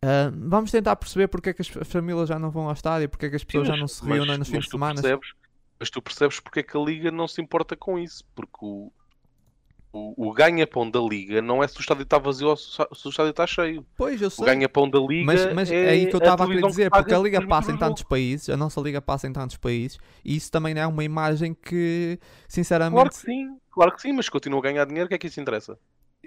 ah, 0.02 0.32
vamos 0.36 0.72
tentar 0.72 0.96
perceber 0.96 1.28
porque 1.28 1.50
é 1.50 1.54
que 1.54 1.62
as 1.62 1.76
as 1.76 1.88
famílias 1.88 2.30
já 2.30 2.38
não 2.40 2.52
vão 2.52 2.68
ao 2.68 2.74
estádio, 2.74 3.10
porque 3.10 3.26
é 3.26 3.30
que 3.30 3.36
as 3.36 3.44
pessoas 3.44 3.68
já 3.68 3.74
Sim, 3.74 3.80
não 3.80 3.84
mas- 3.86 3.92
se 3.94 4.06
reúnem 4.06 4.28
mas- 4.28 4.38
nos 4.40 4.48
fins 4.48 4.56
mas 4.58 4.64
de 4.66 4.70
tu 4.70 4.72
semana. 4.78 5.02
percebes- 5.02 5.34
mas 5.80 5.90
tu 5.90 6.02
percebes 6.02 6.40
porque 6.40 6.60
é 6.60 6.64
que 6.64 6.78
a 6.78 6.80
Liga 6.82 7.10
não 7.12 7.28
se 7.28 7.42
importa 7.42 7.76
com 7.76 7.98
isso. 7.98 8.24
Porque 8.36 8.58
o, 8.62 8.92
o, 9.92 10.30
o 10.30 10.34
ganha-pão 10.34 10.90
da 10.90 11.00
Liga 11.00 11.42
não 11.42 11.64
é 11.64 11.68
se 11.68 11.78
o 11.78 11.82
estádio 11.82 12.04
está 12.04 12.18
vazio 12.18 12.50
ou 12.50 12.58
se 12.58 12.80
o 12.82 12.88
o 13.06 13.10
estádio 13.10 13.32
está 13.32 13.48
cheio. 13.48 13.86
Pois, 13.96 14.22
eu 14.22 14.30
O 14.38 14.44
sei. 14.44 14.46
ganha-pão 14.46 14.90
da 14.90 15.00
Liga 15.00 15.26
Mas, 15.26 15.54
mas 15.54 15.72
é 15.72 15.86
é 15.86 15.90
aí 15.90 16.08
que 16.08 16.16
eu 16.16 16.20
estava 16.20 16.44
a 16.44 16.48
querer 16.48 16.66
dizer, 16.66 16.92
porque 16.92 17.14
a 17.14 17.20
Liga 17.20 17.42
passa 17.42 17.72
o 17.72 17.76
em 17.76 17.78
tantos 17.78 18.04
países, 18.04 18.50
a 18.50 18.58
nossa 18.58 18.80
Liga 18.82 19.02
passa 19.02 19.28
em 19.28 19.34
tantos 19.34 19.58
países, 19.58 19.98
e 20.24 20.36
isso 20.36 20.52
também 20.52 20.78
é 20.78 20.86
uma 20.88 21.04
imagem 21.04 21.54
que, 21.54 22.20
Claro 22.20 22.48
sinceramente, 22.48 23.10
que 23.10 23.16
sim, 23.26 23.58
claro 23.72 23.92
que 23.96 24.02
sim, 24.02 24.14
mas 24.14 24.30
continua 24.30 24.60
a 24.60 24.64
ganhar 24.64 24.86
dinheiro, 24.86 25.06
o 25.06 25.10
que 25.10 25.16
é 25.16 25.18
que 25.18 25.28
isso 25.28 25.40
interessa? 25.42 25.78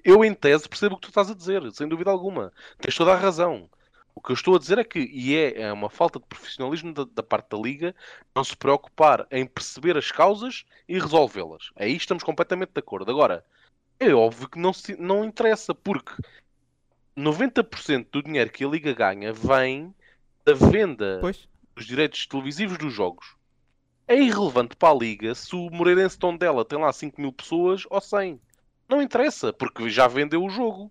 Eu, 0.05 0.25
em 0.25 0.35
tese, 0.35 0.69
percebo 0.69 0.95
o 0.95 0.99
que 0.99 1.03
tu 1.03 1.09
estás 1.11 1.31
a 1.31 1.35
dizer, 1.35 1.63
sem 1.73 1.87
dúvida 1.89 2.11
alguma. 2.11 2.53
Tens 2.81 2.95
toda 2.97 3.13
a 3.13 3.17
razão. 3.17 3.69
O 4.15 4.21
que 4.21 4.31
eu 4.31 4.35
estou 4.35 4.57
a 4.57 4.59
dizer 4.59 4.79
é 4.79 4.85
que, 4.85 4.99
e 4.99 5.35
é, 5.37 5.63
é 5.63 5.73
uma 5.73 5.89
falta 5.89 6.19
de 6.19 6.27
profissionalismo 6.27 6.93
da, 6.93 7.05
da 7.05 7.23
parte 7.23 7.49
da 7.51 7.59
Liga, 7.59 7.95
não 8.35 8.45
se 8.45 8.57
preocupar 8.57 9.27
em 9.31 9.47
perceber 9.47 9.97
as 9.97 10.11
causas 10.13 10.65
e 10.89 10.99
resolvê-las. 10.99 11.71
Aí 11.77 11.97
estamos 11.97 12.23
completamente 12.23 12.73
de 12.75 12.79
acordo. 12.79 13.11
Agora, 13.11 13.45
é 13.99 14.13
óbvio 14.13 14.49
que 14.49 14.59
não, 14.59 14.73
se, 14.73 14.97
não 15.01 15.25
interessa, 15.25 15.75
porque 15.75 16.13
90% 17.17 18.07
do 18.11 18.23
dinheiro 18.23 18.51
que 18.51 18.65
a 18.65 18.69
Liga 18.69 18.93
ganha 18.93 19.33
vem 19.33 19.95
da 20.45 20.55
venda 20.55 21.19
pois, 21.21 21.49
os 21.77 21.87
direitos 21.87 22.27
televisivos 22.27 22.79
dos 22.79 22.93
jogos. 22.93 23.35
É 24.07 24.17
irrelevante 24.17 24.77
para 24.77 24.93
a 24.93 24.99
Liga 24.99 25.35
se 25.35 25.55
o 25.55 25.71
Moreirense 25.71 26.19
Tondela 26.19 26.65
tem 26.65 26.79
lá 26.79 26.93
5 26.93 27.21
mil 27.21 27.33
pessoas 27.33 27.85
ou 27.89 28.01
100. 28.01 28.41
Não 28.89 29.01
interessa, 29.01 29.53
porque 29.53 29.89
já 29.89 30.07
vendeu 30.07 30.45
o 30.45 30.51
jogo. 30.51 30.91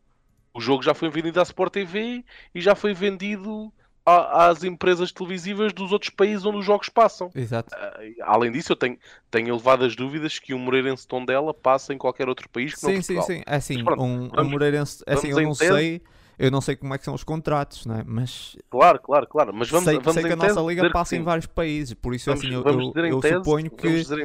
O 0.53 0.59
jogo 0.61 0.83
já 0.83 0.93
foi 0.93 1.09
vendido 1.09 1.39
à 1.39 1.43
Sport 1.43 1.71
TV 1.73 2.23
e 2.53 2.61
já 2.61 2.75
foi 2.75 2.93
vendido 2.93 3.71
a- 4.05 4.47
às 4.47 4.63
empresas 4.63 5.11
televisivas 5.11 5.71
dos 5.73 5.91
outros 5.91 6.09
países 6.09 6.45
onde 6.45 6.57
os 6.57 6.65
jogos 6.65 6.89
passam. 6.89 7.31
exato. 7.35 7.73
Ah, 7.75 7.99
Além 8.23 8.51
disso, 8.51 8.71
eu 8.71 8.75
tenho, 8.75 8.97
tenho 9.29 9.49
elevadas 9.49 9.95
dúvidas 9.95 10.39
que 10.39 10.53
o 10.53 10.59
Moreirense 10.59 11.07
Tondela 11.07 11.53
passa 11.53 11.93
em 11.93 11.97
qualquer 11.97 12.27
outro 12.27 12.49
país 12.49 12.73
que 12.75 12.83
não 12.83 12.91
Sim, 12.91 13.01
sim, 13.01 13.13
Portugal. 13.15 13.27
sim. 13.27 13.43
É 13.45 13.55
assim, 13.55 13.83
pronto, 13.83 14.03
um, 14.03 14.25
um 14.25 14.29
vamos- 14.35 14.51
Moreirense, 14.51 15.03
é 15.07 15.13
assim, 15.13 15.27
eu 15.29 15.39
não 15.41 15.53
tese. 15.53 15.73
sei, 15.73 16.01
eu 16.39 16.51
não 16.51 16.61
sei 16.61 16.75
como 16.75 16.93
é 16.93 16.97
que 16.97 17.05
são 17.05 17.13
os 17.13 17.23
contratos, 17.23 17.85
não 17.85 17.95
é? 17.95 18.03
Mas 18.03 18.57
Claro, 18.69 18.99
claro, 18.99 19.27
claro. 19.27 19.53
Mas 19.53 19.69
vamos, 19.69 19.85
sei, 19.85 19.95
vamos 19.95 20.13
sei 20.13 20.23
que 20.23 20.33
a 20.33 20.35
nossa 20.35 20.61
liga 20.61 20.85
passa 20.85 21.15
em 21.15 21.19
sim. 21.19 21.23
vários 21.23 21.45
países, 21.45 21.93
por 21.93 22.13
isso 22.15 22.29
Vamos, 22.29 22.43
assim, 22.43 22.53
eu, 22.53 22.65
eu, 22.67 22.93
eu 23.07 23.19
tese, 23.21 23.37
suponho 23.37 23.69
que 23.71 23.81
tese 23.81 24.15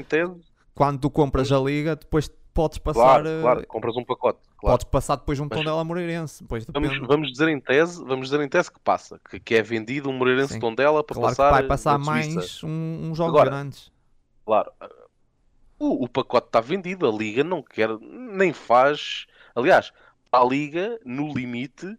quando 0.74 1.00
tu 1.00 1.10
compras 1.10 1.50
a 1.52 1.58
liga, 1.58 1.96
depois 1.96 2.30
podes 2.56 2.78
passar, 2.78 3.00
Claro, 3.00 3.28
eh, 3.28 3.40
claro, 3.42 3.66
compras 3.66 3.96
um 3.96 4.04
pacote. 4.04 4.40
Claro. 4.56 4.72
podes 4.78 4.84
passar 4.90 5.16
depois 5.16 5.38
um 5.38 5.46
Mas- 5.48 5.58
Tondela 5.58 5.84
Moreirense, 5.84 6.42
depois 6.42 6.64
depende. 6.64 6.88
Vamos, 6.88 7.06
vamos 7.06 7.30
dizer 7.32 7.48
em 7.48 7.60
tese, 7.60 8.02
vamos 8.02 8.30
dizer 8.30 8.40
em 8.42 8.48
tese 8.48 8.72
que 8.72 8.80
passa, 8.80 9.20
que, 9.30 9.38
que 9.38 9.54
é 9.54 9.62
vendido 9.62 10.08
um 10.08 10.14
Moreirense 10.14 10.54
Sim. 10.54 10.60
Tondela 10.60 11.04
para 11.04 11.14
claro 11.14 11.36
passar, 11.36 11.48
que 11.48 11.52
vai 11.52 11.62
passar 11.64 11.98
mais 11.98 12.64
um, 12.64 13.10
um 13.10 13.14
jogo 13.14 13.30
Agora, 13.30 13.50
grandes. 13.50 13.92
Claro. 14.44 14.72
O, 15.78 16.04
o 16.04 16.08
pacote 16.08 16.46
está 16.46 16.60
vendido, 16.60 17.06
a 17.06 17.12
Liga 17.12 17.44
não 17.44 17.62
quer, 17.62 17.90
nem 18.00 18.52
faz. 18.52 19.26
Aliás, 19.54 19.92
a 20.32 20.42
Liga, 20.42 20.98
no 21.04 21.32
limite, 21.32 21.96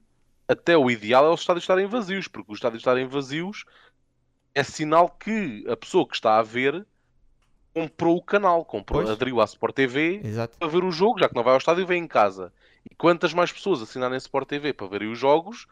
até 0.47 0.75
o 0.75 0.89
ideal 0.89 1.25
é 1.27 1.29
os 1.29 1.41
estádios 1.41 1.63
estarem 1.63 1.85
vazios, 1.85 2.27
porque 2.27 2.51
os 2.51 2.57
estádios 2.57 2.81
estarem 2.81 3.07
vazios 3.07 3.65
é 4.55 4.63
sinal 4.63 5.09
que 5.09 5.63
a 5.69 5.77
pessoa 5.77 6.07
que 6.07 6.15
está 6.15 6.39
a 6.39 6.41
ver 6.43 6.83
comprou 7.81 8.17
o 8.17 8.21
canal, 8.21 8.63
comprou, 8.65 9.01
Pois. 9.01 9.09
aderiu 9.09 9.39
à 9.41 9.45
Sport 9.45 9.75
TV 9.75 10.21
Exato. 10.23 10.57
para 10.57 10.67
ver 10.67 10.83
o 10.83 10.91
jogo, 10.91 11.19
já 11.19 11.29
que 11.29 11.35
não 11.35 11.43
vai 11.43 11.53
ao 11.53 11.57
estádio, 11.59 11.85
vem 11.85 12.03
em 12.03 12.07
casa. 12.07 12.51
E 12.89 12.95
quantas 12.95 13.33
mais 13.33 13.51
pessoas 13.51 13.81
assinarem 13.81 14.17
Sport 14.17 14.47
TV 14.47 14.73
para 14.73 14.87
verem 14.87 15.11
os 15.11 15.19
jogos, 15.19 15.67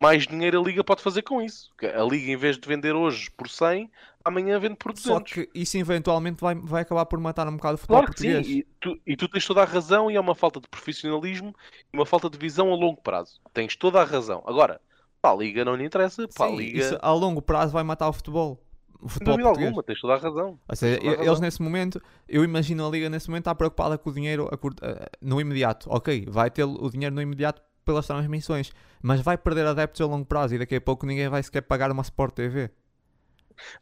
mais 0.00 0.26
dinheiro 0.26 0.60
a 0.60 0.64
Liga 0.64 0.82
pode 0.82 1.02
fazer 1.02 1.22
com 1.22 1.40
isso. 1.42 1.70
A 1.82 2.02
Liga, 2.02 2.30
em 2.32 2.36
vez 2.36 2.58
de 2.58 2.66
vender 2.68 2.94
hoje 2.94 3.30
por 3.36 3.48
100, 3.48 3.90
amanhã 4.24 4.58
vende 4.58 4.76
por 4.76 4.92
200. 4.92 5.12
Só 5.12 5.20
que 5.20 5.48
isso 5.54 5.76
eventualmente 5.76 6.40
vai, 6.40 6.54
vai 6.54 6.82
acabar 6.82 7.06
por 7.06 7.18
matar 7.20 7.46
um 7.48 7.56
bocado 7.56 7.74
o 7.74 7.78
futebol 7.78 7.98
Claro 7.98 8.12
que 8.14 8.20
sim, 8.20 8.32
português. 8.32 8.56
e 8.58 8.66
tu, 8.80 9.00
e 9.06 9.16
tu 9.16 9.28
tens 9.28 9.44
toda 9.46 9.62
a 9.62 9.64
razão, 9.64 10.10
e 10.10 10.16
é 10.16 10.20
uma 10.20 10.34
falta 10.34 10.60
de 10.60 10.68
profissionalismo 10.68 11.54
e 11.92 11.96
uma 11.96 12.06
falta 12.06 12.28
de 12.30 12.38
visão 12.38 12.72
a 12.72 12.76
longo 12.76 13.00
prazo. 13.00 13.40
Tens 13.52 13.76
toda 13.76 14.00
a 14.00 14.04
razão. 14.04 14.42
Agora, 14.46 14.80
para 15.20 15.34
a 15.34 15.36
Liga 15.38 15.64
não 15.64 15.74
lhe 15.76 15.84
interessa, 15.84 16.26
para 16.28 16.48
Sim, 16.48 16.54
a 16.54 16.56
Liga. 16.56 16.78
isso 16.80 16.98
a 17.00 17.12
longo 17.12 17.40
prazo 17.42 17.72
vai 17.72 17.82
matar 17.84 18.08
o 18.08 18.12
futebol. 18.12 18.60
Sem 19.02 19.08
futebol 19.08 19.32
dúvida 19.34 19.48
português. 19.48 19.66
alguma, 19.68 19.82
tens 19.82 20.00
toda 20.00 20.14
a 20.14 20.18
razão. 20.18 20.58
Ou 20.68 20.76
seja, 20.76 21.00
eles 21.02 21.18
razão. 21.18 21.40
nesse 21.40 21.60
momento, 21.62 22.02
eu 22.28 22.44
imagino 22.44 22.86
a 22.86 22.90
liga 22.90 23.10
nesse 23.10 23.28
momento 23.28 23.42
está 23.42 23.54
preocupada 23.54 23.98
com 23.98 24.10
o 24.10 24.12
dinheiro 24.12 24.48
a- 24.52 25.10
no 25.20 25.40
imediato. 25.40 25.88
Ok, 25.90 26.26
vai 26.28 26.50
ter 26.50 26.64
o 26.64 26.88
dinheiro 26.90 27.14
no 27.14 27.20
imediato 27.20 27.60
pelas 27.84 28.06
transmissões, 28.06 28.72
mas 29.02 29.20
vai 29.20 29.36
perder 29.36 29.66
adeptos 29.66 30.00
a 30.00 30.06
longo 30.06 30.24
prazo 30.24 30.54
e 30.54 30.58
daqui 30.58 30.76
a 30.76 30.80
pouco 30.80 31.04
ninguém 31.04 31.28
vai 31.28 31.42
sequer 31.42 31.62
pagar 31.62 31.90
uma 31.90 32.02
Sport 32.02 32.34
TV. 32.34 32.70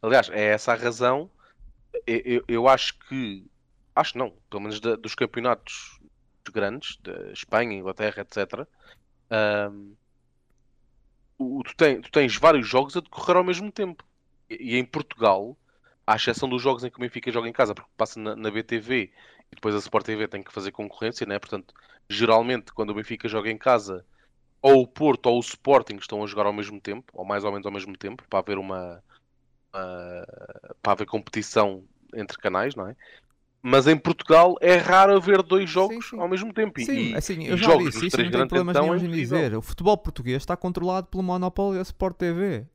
Aliás, 0.01 0.29
é 0.31 0.45
essa 0.49 0.73
a 0.73 0.75
razão. 0.75 1.29
Eu, 2.07 2.17
eu- 2.25 2.43
eu 2.47 2.67
acho 2.67 2.97
que. 3.07 3.45
Acho 3.95 4.17
não, 4.17 4.33
pelo 4.49 4.61
menos 4.63 4.79
da- 4.79 4.95
dos 4.95 5.13
campeonatos 5.13 5.99
grandes, 6.51 6.97
da 7.03 7.31
Espanha, 7.31 7.73
Inglaterra, 7.77 8.21
etc. 8.21 8.65
o- 11.37 11.63
tu, 11.63 11.75
tem- 11.75 12.01
tu 12.01 12.11
tens 12.11 12.35
vários 12.37 12.67
jogos 12.67 12.95
a 12.97 13.01
decorrer 13.01 13.37
ao 13.37 13.43
mesmo 13.43 13.71
tempo. 13.71 14.03
E, 14.51 14.75
e 14.75 14.77
em 14.77 14.85
Portugal, 14.85 15.57
à 16.05 16.15
exceção 16.15 16.49
dos 16.49 16.61
jogos 16.61 16.83
em 16.83 16.89
que 16.89 16.97
o 16.97 17.01
Benfica 17.01 17.31
joga 17.31 17.47
em 17.47 17.53
casa, 17.53 17.73
porque 17.73 17.89
passa 17.95 18.19
na, 18.19 18.35
na 18.35 18.51
BTV 18.51 19.11
e 19.51 19.55
depois 19.55 19.75
a 19.75 19.79
Sport 19.79 20.05
TV 20.05 20.27
tem 20.27 20.43
que 20.43 20.51
fazer 20.51 20.71
concorrência, 20.71 21.25
né? 21.25 21.39
Portanto, 21.39 21.73
geralmente 22.09 22.73
quando 22.73 22.89
o 22.89 22.93
Benfica 22.95 23.27
joga 23.27 23.49
em 23.49 23.57
casa, 23.57 24.05
ou 24.61 24.81
o 24.81 24.87
Porto 24.87 25.27
ou 25.27 25.37
o 25.37 25.41
Sporting 25.41 25.95
estão 25.95 26.23
a 26.23 26.27
jogar 26.27 26.45
ao 26.45 26.53
mesmo 26.53 26.79
tempo, 26.79 27.11
ou 27.13 27.25
mais 27.25 27.43
ou 27.43 27.51
menos 27.51 27.65
ao 27.65 27.71
mesmo 27.71 27.97
tempo, 27.97 28.23
para 28.29 28.39
haver 28.39 28.57
uma, 28.57 29.03
uma- 29.73 30.25
para 30.81 30.93
haver 30.93 31.07
competição 31.07 31.83
entre 32.13 32.37
canais, 32.37 32.75
não 32.75 32.87
é? 32.87 32.95
Mas 33.63 33.87
em 33.87 33.95
Portugal 33.97 34.55
é 34.59 34.75
raro 34.75 35.15
haver 35.15 35.43
dois 35.43 35.69
jogos 35.69 36.09
sim. 36.09 36.19
ao 36.19 36.27
mesmo 36.27 36.51
tempo. 36.51 36.79
E- 36.79 36.85
Sim, 36.85 37.11
e, 37.11 37.15
assim, 37.15 37.41
e 37.43 37.49
eu 37.49 37.57
já 37.57 37.67
jogos 37.67 37.93
disse 37.93 38.07
isso, 38.07 38.17
não 38.17 38.23
tenho 38.23 38.31
grandes 38.31 38.49
problemas 38.49 38.75
então 38.75 38.93
é 38.93 38.97
nenhum 38.97 39.13
em 39.13 39.21
dizer. 39.21 39.55
O 39.55 39.61
futebol 39.61 39.97
português 39.97 40.41
está 40.41 40.57
controlado 40.57 41.07
pelo 41.07 41.21
monopólio 41.21 41.75
da 41.77 41.83
Sport 41.83 42.17
TV. 42.17 42.65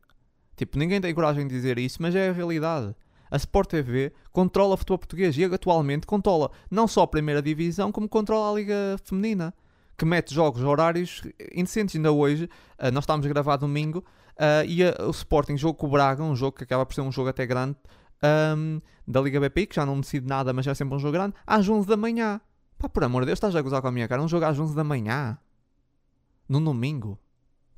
Tipo, 0.57 0.79
ninguém 0.79 1.01
tem 1.01 1.15
coragem 1.15 1.47
de 1.47 1.55
dizer 1.55 1.79
isso, 1.79 2.01
mas 2.01 2.15
é 2.15 2.31
a 2.31 2.33
realidade. 2.33 2.95
A 3.31 3.37
Sport 3.37 3.69
TV 3.69 4.13
controla 4.33 4.75
o 4.75 4.77
futebol 4.77 4.99
português 4.99 5.37
e 5.37 5.45
atualmente 5.45 6.07
controla 6.07 6.51
não 6.71 6.87
só 6.89 7.03
a 7.03 7.07
primeira 7.07 7.43
divisão, 7.43 7.91
como 7.93 8.09
controla 8.09 8.51
a 8.51 8.55
Liga 8.55 8.97
Feminina, 9.05 9.53
que 9.99 10.05
mete 10.05 10.33
jogos 10.33 10.63
horários 10.63 11.23
indecentes. 11.55 11.97
Ainda 11.97 12.13
hoje, 12.13 12.49
ah, 12.79 12.91
nós 12.91 13.03
estávamos 13.03 13.27
a 13.27 13.29
gravar 13.29 13.57
domingo, 13.57 14.05
ah, 14.39 14.65
e 14.65 14.83
a- 14.85 14.95
o 15.07 15.11
Sporting 15.11 15.57
jogo 15.57 15.75
com 15.79 15.87
o 15.87 15.91
Braga, 15.91 16.23
um 16.23 16.37
jogo 16.37 16.57
que 16.57 16.65
acaba 16.65 16.87
por 16.87 16.95
ser 16.95 17.01
um 17.01 17.11
jogo 17.13 17.29
até 17.29 17.45
grande, 17.45 17.77
ahm, 18.23 18.79
da 19.07 19.21
Liga 19.21 19.41
BP, 19.41 19.67
que 19.67 19.77
já 19.77 19.85
não 19.85 20.01
decide 20.01 20.27
nada, 20.27 20.53
mas 20.53 20.67
é 20.67 20.75
sempre 20.75 20.95
um 20.95 20.99
jogo 20.99 21.13
grande, 21.13 21.35
às 21.47 21.69
11 21.69 21.87
da 21.89 21.97
manhã. 21.97 22.41
Pá, 22.79 22.89
por 22.89 23.03
amor 23.05 23.23
de 23.23 23.27
Deus, 23.27 23.37
estás 23.39 23.57
a 23.57 23.61
gozar 23.63 23.81
com 23.83 23.89
a 23.89 23.93
minha 23.93 24.07
cara. 24.07 24.23
Um 24.23 24.29
jogo 24.29 24.45
às 24.45 24.59
11 24.59 24.75
da 24.75 24.85
manhã. 24.85 25.37
Num 26.49 26.63
domingo. 26.63 27.19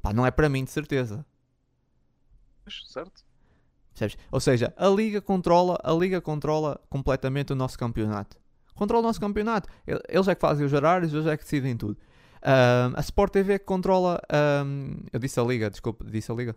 Pá, 0.03 0.13
não 0.13 0.27
é 0.27 0.31
para 0.31 0.49
mim, 0.49 0.65
de 0.65 0.71
certeza. 0.71 1.25
Certo? 2.87 3.25
Percebes? 3.93 4.17
Ou 4.31 4.41
seja, 4.41 4.73
a 4.77 4.89
Liga 4.89 5.21
controla, 5.21 5.79
a 5.83 5.93
Liga 5.93 6.21
controla 6.21 6.81
completamente 6.89 7.53
o 7.53 7.57
nosso 7.57 7.79
campeonato. 7.79 8.37
Controla 8.75 9.03
o 9.03 9.07
nosso 9.07 9.21
campeonato. 9.21 9.69
El- 9.87 10.01
Eles 10.09 10.29
é 10.29 10.35
que 10.35 10.41
fazem 10.41 10.65
os 10.65 10.73
horários, 10.73 11.13
eles 11.13 11.27
é 11.27 11.37
que 11.37 11.43
decidem 11.43 11.77
tudo. 11.77 11.97
Ahm, 12.43 12.93
a 12.97 13.01
Sport 13.01 13.33
TV 13.33 13.59
que 13.59 13.65
controla. 13.65 14.21
ahm, 14.31 14.99
eu 15.13 15.19
disse 15.19 15.41
a 15.41 15.43
Liga, 15.43 15.69
desculpa, 15.69 16.05
disse 16.05 16.31
a 16.31 16.35
Liga. 16.35 16.55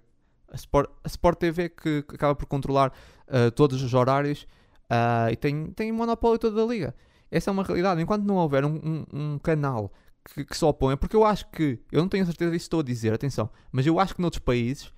A 0.51 0.55
Sport, 0.55 0.89
a 1.03 1.07
Sport 1.07 1.39
TV 1.39 1.69
que, 1.69 2.03
que 2.03 2.15
acaba 2.15 2.35
por 2.35 2.45
controlar 2.45 2.93
ah, 3.27 3.49
todos 3.51 3.81
os 3.81 3.93
horários 3.93 4.45
ah, 4.89 5.29
e 5.31 5.35
tem, 5.35 5.71
tem 5.71 5.91
monopólio 5.91 6.37
toda 6.37 6.61
a 6.61 6.65
Liga. 6.67 6.93
Essa 7.31 7.49
é 7.49 7.51
uma 7.53 7.63
realidade. 7.63 8.01
Enquanto 8.01 8.23
não 8.23 8.35
houver 8.35 8.63
um, 8.65 8.75
um- 8.75 9.05
um 9.33 9.39
canal 9.39 9.91
que, 10.23 10.45
que 10.45 10.55
se 10.55 10.63
oponha, 10.63 10.95
porque 10.97 11.15
eu 11.15 11.25
acho 11.25 11.49
que, 11.49 11.79
eu 11.91 12.01
não 12.01 12.09
tenho 12.09 12.25
certeza 12.25 12.51
disso 12.51 12.65
estou 12.65 12.81
a 12.81 12.83
dizer, 12.83 13.13
atenção, 13.13 13.49
mas 13.71 13.87
eu 13.87 13.99
acho 13.99 14.13
que 14.15 14.21
noutros 14.21 14.43
países 14.43 14.87
Uh, 14.87 14.91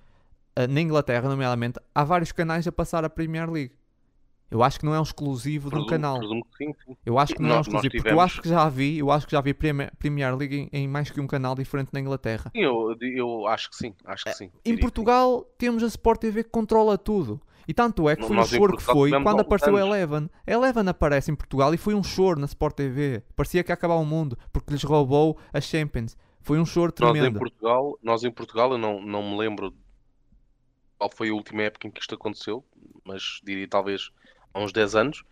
na 0.68 0.80
Inglaterra, 0.80 1.28
nomeadamente, 1.28 1.78
há 1.94 2.04
vários 2.04 2.32
canais 2.32 2.66
a 2.66 2.72
passar 2.72 3.04
a 3.04 3.10
Premier 3.10 3.50
League. 3.50 3.72
Eu 4.50 4.62
acho 4.62 4.78
que 4.78 4.84
não 4.86 4.94
é 4.94 5.00
um 5.00 5.02
exclusivo 5.02 5.68
de 5.68 5.74
um 5.74 5.78
Presumo- 5.78 5.90
canal. 5.90 6.18
presumo 6.18 6.44
que 6.44 6.64
sim, 6.64 6.72
sim. 6.86 6.96
Eu 7.04 7.18
acho 7.18 7.34
que 7.34 7.42
não 7.42 7.48
é 7.48 7.52
um 7.54 7.56
Nós- 7.56 7.66
nós 7.66 7.74
exclusivo, 7.74 7.90
porque 7.92 8.08
eu 8.08 8.12
tivemos- 8.12 8.24
acho 8.24 8.42
que 8.42 8.48
já 8.48 8.68
vi, 8.68 8.98
eu 8.98 9.10
acho 9.10 9.26
que 9.26 9.32
já 9.32 9.40
vi 9.40 9.52
Premier, 9.54 10.36
League 10.36 10.68
em, 10.72 10.82
em 10.84 10.86
mais 10.86 11.10
que 11.10 11.20
um 11.20 11.26
canal 11.26 11.56
diferente 11.56 11.88
na 11.92 11.98
Inglaterra. 11.98 12.52
Sim, 12.54 12.60
Eu, 12.62 12.94
eu 13.00 13.46
acho 13.48 13.70
que 13.70 13.76
sim, 13.76 13.94
acho 14.04 14.24
que 14.24 14.32
sim. 14.34 14.50
Em 14.64 14.78
Portugal 14.78 15.42
temos 15.58 15.82
a 15.82 15.86
Sport 15.88 16.20
TV 16.20 16.44
que 16.44 16.50
controla 16.50 16.96
tudo. 16.96 17.40
E 17.66 17.72
tanto 17.72 18.08
é 18.10 18.14
que 18.14 18.22
foi 18.22 18.30
um 18.32 18.34
nós 18.40 18.52
em 18.52 18.58
choro 18.58 18.76
que 18.76 18.82
foi 18.82 19.08
tivemos 19.08 19.24
quando 19.28 19.40
apareceu 19.40 19.74
a. 19.76 19.80
Eleven. 19.80 20.28
A 20.46 20.50
Eleven 20.52 20.86
aparece 20.86 21.30
em 21.32 21.34
Portugal 21.34 21.72
e 21.72 21.78
foi 21.78 21.94
um 21.94 22.02
choro 22.02 22.38
na 22.38 22.44
Sport 22.44 22.76
TV. 22.76 23.22
Parecia 23.34 23.64
que 23.64 23.72
ia 23.72 23.74
acabar 23.74 23.94
o 23.94 24.04
mundo, 24.04 24.38
porque 24.52 24.70
lhes 24.72 24.82
roubou 24.84 25.38
a 25.52 25.60
Champions. 25.62 26.14
Foi 26.42 26.60
um 26.60 26.66
choro 26.66 26.92
Nós 27.00 27.08
em 27.10 27.12
tremendo. 27.14 27.38
Portugal, 27.38 27.98
nós 28.02 28.22
em 28.22 28.30
Portugal, 28.30 28.70
eu 28.72 28.78
não, 28.78 29.00
não 29.00 29.22
me 29.30 29.38
lembro 29.38 29.74
qual 31.04 31.10
foi 31.14 31.28
a 31.28 31.34
última 31.34 31.62
época 31.62 31.86
em 31.86 31.90
que 31.90 32.00
isto 32.00 32.14
aconteceu, 32.14 32.64
mas 33.04 33.40
diria 33.44 33.68
talvez 33.68 34.10
há 34.54 34.60
uns 34.60 34.72
10 34.72 34.94
anos. 34.94 35.22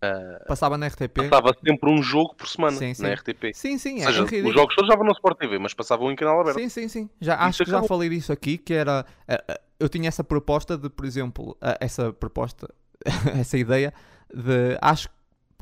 ah, 0.00 0.44
Passava 0.48 0.78
na 0.78 0.86
RTP. 0.86 1.28
passava 1.28 1.54
sempre 1.62 1.90
um 1.90 2.02
jogo 2.02 2.34
por 2.34 2.48
semana 2.48 2.76
Sim, 2.76 2.94
sim. 2.94 3.02
na 3.02 3.12
RTP. 3.12 3.52
Sim, 3.52 3.76
sim, 3.76 3.96
Ou 4.02 4.08
é 4.08 4.12
seja, 4.12 4.46
os 4.48 4.54
jogos 4.54 4.74
todos 4.74 4.88
já 4.88 4.96
vão 4.96 5.04
no 5.04 5.12
Sport 5.12 5.38
TV, 5.38 5.58
mas 5.58 5.74
passavam 5.74 6.10
em 6.10 6.16
canal 6.16 6.40
aberto. 6.40 6.58
Sim, 6.58 6.68
sim, 6.70 6.88
sim. 6.88 7.10
Já, 7.20 7.36
acho 7.36 7.64
que 7.64 7.70
já 7.70 7.78
acabou. 7.78 7.88
falei 7.88 8.08
disso 8.08 8.32
aqui, 8.32 8.56
que 8.56 8.72
era... 8.72 9.04
eh, 9.28 9.44
eh, 9.46 9.60
eu 9.78 9.88
tinha 9.90 10.08
essa 10.08 10.24
proposta 10.24 10.78
de, 10.78 10.88
por 10.88 11.04
exemplo, 11.04 11.56
eh, 11.60 11.76
essa 11.80 12.12
proposta, 12.12 12.72
essa 13.38 13.58
ideia 13.58 13.92
de... 14.34 14.78
Acho 14.80 15.08
que 15.08 15.14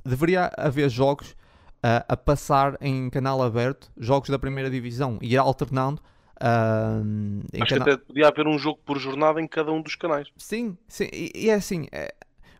deveria 0.04 0.52
haver 0.56 0.88
jogos 0.88 1.34
eh, 1.82 2.04
a 2.08 2.16
passar 2.16 2.76
em 2.80 3.10
canal 3.10 3.42
aberto, 3.42 3.90
jogos 3.96 4.28
da 4.30 4.38
primeira 4.38 4.70
divisão, 4.70 5.18
e 5.20 5.32
ir 5.34 5.36
alternando 5.36 6.00
em 6.40 7.62
Acho 7.62 7.74
que 7.74 7.80
canal... 7.80 7.94
até 7.94 7.96
podia 8.04 8.28
haver 8.28 8.46
um 8.46 8.58
jogo 8.58 8.80
por 8.84 8.98
jornada 8.98 9.40
em 9.40 9.46
cada 9.46 9.72
um 9.72 9.80
dos 9.82 9.96
canais. 9.96 10.28
Sim, 10.36 10.76
sim. 10.86 11.08
E, 11.12 11.50
é 11.50 11.54
assim, 11.54 11.86
é- 11.92 12.14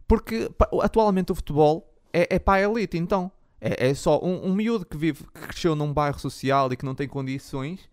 porque 0.06 0.50
atualmente 0.82 1.32
o 1.32 1.34
futebol 1.34 1.92
é, 2.12 2.36
é 2.36 2.38
para 2.38 2.66
a 2.66 2.70
elite, 2.70 2.96
então. 2.96 3.30
É, 3.60 3.88
é 3.88 3.94
só 3.94 4.20
um, 4.22 4.46
um 4.46 4.54
miúdo 4.54 4.86
que 4.86 4.96
vive, 4.96 5.24
que 5.24 5.40
cresceu 5.48 5.74
num 5.74 5.92
bairro 5.92 6.18
social 6.18 6.72
e 6.72 6.76
que 6.76 6.84
não 6.84 6.94
tem 6.94 7.08
condições 7.08 7.90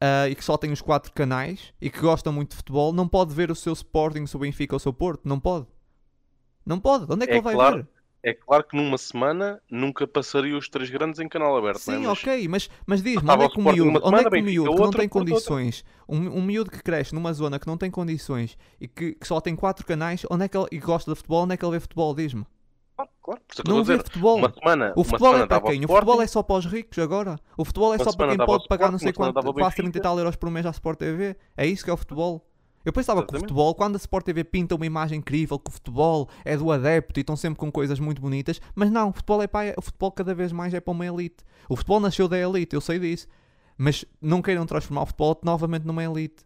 ah, 0.00 0.28
e 0.28 0.34
que 0.34 0.44
só 0.44 0.56
tem 0.56 0.72
os 0.72 0.80
quatro 0.80 1.12
canais 1.12 1.72
e 1.80 1.90
que 1.90 2.00
gosta 2.00 2.32
muito 2.32 2.50
de 2.50 2.56
futebol, 2.56 2.92
não 2.92 3.06
pode 3.06 3.34
ver 3.34 3.50
o 3.50 3.54
seu 3.54 3.72
Sporting, 3.74 4.22
o 4.22 4.28
seu 4.28 4.40
Benfica 4.40 4.74
ou 4.74 4.78
o 4.78 4.80
seu 4.80 4.92
Porto. 4.92 5.22
Não 5.28 5.38
pode. 5.38 5.66
Não 6.64 6.80
pode. 6.80 7.04
Onde 7.12 7.24
é 7.24 7.26
que 7.26 7.32
É 7.32 7.36
ele 7.36 7.42
vai 7.42 7.54
claro. 7.54 7.76
ver? 7.78 7.88
É 8.26 8.32
claro 8.32 8.64
que 8.64 8.74
numa 8.74 8.96
semana 8.96 9.60
nunca 9.70 10.06
passaria 10.06 10.56
os 10.56 10.66
três 10.66 10.88
grandes 10.88 11.20
em 11.20 11.28
canal 11.28 11.54
aberto, 11.58 11.76
é? 11.76 11.80
Sim, 11.80 12.06
Mas 12.06 12.18
ok, 12.18 12.48
mas, 12.48 12.70
mas 12.86 13.02
diz-me, 13.02 13.20
Passava 13.20 13.44
onde 13.44 13.52
é 13.52 13.54
que 13.54 13.60
o 13.60 13.72
miúdo, 13.72 14.00
onde 14.02 14.16
é 14.16 14.30
que 14.30 14.40
o 14.40 14.42
miúdo 14.42 14.74
que 14.74 14.80
não 14.80 14.90
tem 14.90 15.08
condições, 15.10 15.84
um, 16.08 16.38
um 16.38 16.42
miúdo 16.42 16.70
que 16.70 16.82
cresce 16.82 17.14
numa 17.14 17.34
zona 17.34 17.58
que 17.58 17.66
não 17.66 17.76
tem 17.76 17.90
condições 17.90 18.56
e 18.80 18.88
que, 18.88 19.12
que 19.12 19.28
só 19.28 19.42
tem 19.42 19.54
quatro 19.54 19.84
canais, 19.84 20.24
onde 20.30 20.42
é 20.42 20.48
que 20.48 20.56
ele, 20.56 20.68
e 20.72 20.78
gosta 20.78 21.10
de 21.10 21.16
futebol, 21.16 21.42
onde 21.44 21.52
é 21.52 21.56
que 21.58 21.64
ele 21.66 21.72
vê 21.72 21.80
futebol? 21.80 22.14
Diz-me. 22.14 22.46
claro, 22.96 23.10
claro, 23.22 23.40
é 23.58 23.68
Não 23.68 23.84
vê 23.84 23.92
dizer. 23.92 24.04
futebol. 24.04 24.38
Uma 24.38 24.54
semana, 24.54 24.92
O 24.96 25.04
futebol 25.04 25.36
é 25.36 25.46
para 25.46 25.60
quem? 25.60 25.84
O 25.84 25.88
futebol 25.88 26.22
é 26.22 26.26
só 26.26 26.42
para 26.42 26.56
os 26.56 26.64
ricos 26.64 26.98
agora. 26.98 27.36
O 27.58 27.64
futebol 27.66 27.92
é 27.92 27.96
Uma 27.98 28.04
só 28.04 28.16
para 28.16 28.28
quem 28.28 28.38
pode 28.38 28.66
pagar 28.68 28.90
não 28.90 28.98
sei 28.98 29.12
quanto, 29.12 29.52
quase 29.52 29.76
30 29.76 29.98
e 29.98 30.00
tal 30.00 30.18
euros 30.18 30.36
por 30.36 30.50
mês 30.50 30.64
à 30.64 30.70
Sport 30.70 30.98
TV. 30.98 31.36
É 31.54 31.66
isso 31.66 31.84
que 31.84 31.90
é 31.90 31.92
o 31.92 31.96
futebol. 31.98 32.42
Eu 32.84 32.92
pensava 32.92 33.26
que 33.26 33.34
o 33.34 33.38
futebol, 33.38 33.74
quando 33.74 33.94
a 33.94 33.98
Sport 33.98 34.26
TV 34.26 34.44
pinta 34.44 34.74
uma 34.74 34.84
imagem 34.84 35.18
incrível, 35.18 35.58
que 35.58 35.70
o 35.70 35.72
futebol 35.72 36.28
é 36.44 36.56
do 36.56 36.70
adepto 36.70 37.18
e 37.18 37.22
estão 37.22 37.34
sempre 37.34 37.58
com 37.58 37.72
coisas 37.72 37.98
muito 37.98 38.20
bonitas, 38.20 38.60
mas 38.74 38.90
não, 38.90 39.08
o 39.08 39.12
futebol 39.12 39.42
é 39.42 39.46
para, 39.46 39.74
o 39.78 39.82
futebol 39.82 40.12
cada 40.12 40.34
vez 40.34 40.52
mais 40.52 40.74
é 40.74 40.80
para 40.80 40.92
uma 40.92 41.06
elite. 41.06 41.42
O 41.68 41.76
futebol 41.76 41.98
nasceu 41.98 42.28
da 42.28 42.38
elite, 42.38 42.74
eu 42.74 42.80
sei 42.80 42.98
disso. 42.98 43.26
Mas 43.76 44.04
não 44.20 44.42
queiram 44.42 44.66
transformar 44.66 45.02
o 45.02 45.06
futebol 45.06 45.40
novamente 45.42 45.84
numa 45.84 46.04
elite. 46.04 46.44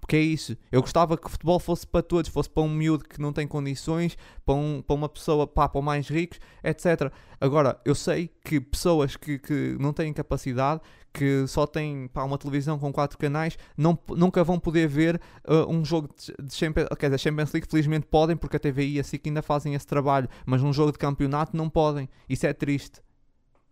Porque 0.00 0.16
é 0.16 0.20
isso. 0.20 0.56
Eu 0.70 0.80
gostava 0.80 1.16
que 1.16 1.26
o 1.26 1.30
futebol 1.30 1.58
fosse 1.58 1.86
para 1.86 2.02
todos, 2.02 2.30
fosse 2.30 2.48
para 2.48 2.62
um 2.62 2.68
miúdo 2.68 3.04
que 3.04 3.20
não 3.20 3.32
tem 3.32 3.46
condições, 3.46 4.16
para, 4.44 4.54
um, 4.54 4.82
para 4.82 4.94
uma 4.94 5.08
pessoa, 5.08 5.46
pá, 5.46 5.68
para 5.68 5.82
mais 5.82 6.08
ricos, 6.08 6.38
etc. 6.62 7.12
Agora, 7.40 7.80
eu 7.84 7.94
sei 7.94 8.30
que 8.44 8.60
pessoas 8.60 9.16
que, 9.16 9.38
que 9.38 9.76
não 9.78 9.92
têm 9.92 10.12
capacidade, 10.12 10.80
que 11.12 11.46
só 11.46 11.66
têm 11.66 12.08
pá, 12.08 12.24
uma 12.24 12.38
televisão 12.38 12.78
com 12.78 12.92
quatro 12.92 13.18
canais, 13.18 13.58
não, 13.76 13.98
nunca 14.10 14.42
vão 14.44 14.58
poder 14.58 14.88
ver 14.88 15.20
uh, 15.48 15.70
um 15.70 15.84
jogo 15.84 16.08
de, 16.16 16.32
de 16.42 16.54
Champions, 16.54 16.88
quer 16.98 17.06
dizer, 17.06 17.18
Champions 17.18 17.52
League. 17.52 17.68
Felizmente 17.68 18.06
podem, 18.06 18.36
porque 18.36 18.56
a 18.56 18.60
TVI 18.60 18.96
e 18.96 19.00
a 19.00 19.04
SIC 19.04 19.26
ainda 19.26 19.42
fazem 19.42 19.74
esse 19.74 19.86
trabalho, 19.86 20.28
mas 20.46 20.62
num 20.62 20.72
jogo 20.72 20.92
de 20.92 20.98
campeonato 20.98 21.56
não 21.56 21.68
podem. 21.68 22.08
Isso 22.28 22.46
é 22.46 22.52
triste. 22.52 23.02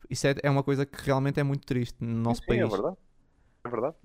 Isso 0.09 0.27
é, 0.27 0.35
é 0.43 0.51
uma 0.51 0.63
coisa 0.63 0.87
que 0.87 1.03
realmente 1.05 1.41
é 1.41 1.43
muito 1.43 1.67
triste 1.67 1.97
no 2.01 2.21
nosso 2.21 2.41
Sim, 2.41 2.47
país. 2.49 2.61
é 2.61 2.67
verdade. 2.67 2.97
É 3.65 3.69
verdade. 3.69 3.97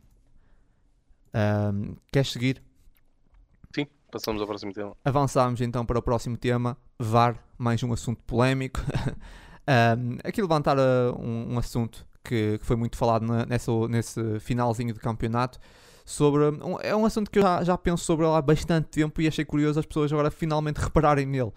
Ahm, 1.34 1.96
queres 2.12 2.32
seguir? 2.32 2.62
Sim, 3.74 3.88
passamos 4.12 4.42
ao 4.42 4.48
próximo 4.48 4.74
tema. 4.74 4.96
Avançamos 5.04 5.62
então 5.62 5.86
para 5.86 5.98
o 6.00 6.02
próximo 6.02 6.38
tema, 6.38 6.78
VAR, 7.00 7.38
mais 7.58 7.82
um 7.84 7.94
assunto 7.94 8.22
polémico. 8.24 8.80
um, 9.98 10.18
aqui 10.24 10.42
levantar 10.42 10.78
uh, 10.78 11.16
um, 11.20 11.54
um 11.54 11.58
assunto 11.60 12.06
que, 12.24 12.58
que 12.60 12.66
foi 12.66 12.76
muito 12.76 12.98
falado 12.98 13.26
na- 13.26 13.46
nessa, 13.46 13.72
nesse 13.88 14.40
finalzinho 14.40 14.94
de 14.94 15.00
campeonato. 15.00 15.60
Sobre, 16.06 16.44
um- 16.50 16.80
é 16.82 16.96
um 16.96 17.06
assunto 17.06 17.32
que 17.32 17.40
eu 17.40 17.44
já, 17.44 17.64
já 17.64 17.78
penso 17.78 18.04
sobre 18.04 18.26
há 18.26 18.42
bastante 18.42 18.90
tempo 18.90 19.22
e 19.22 19.28
achei 19.28 19.46
curioso 19.46 19.80
as 19.80 19.86
pessoas 19.86 20.12
agora 20.12 20.30
finalmente 20.30 20.78
repararem 20.78 21.26
nele. 21.26 21.52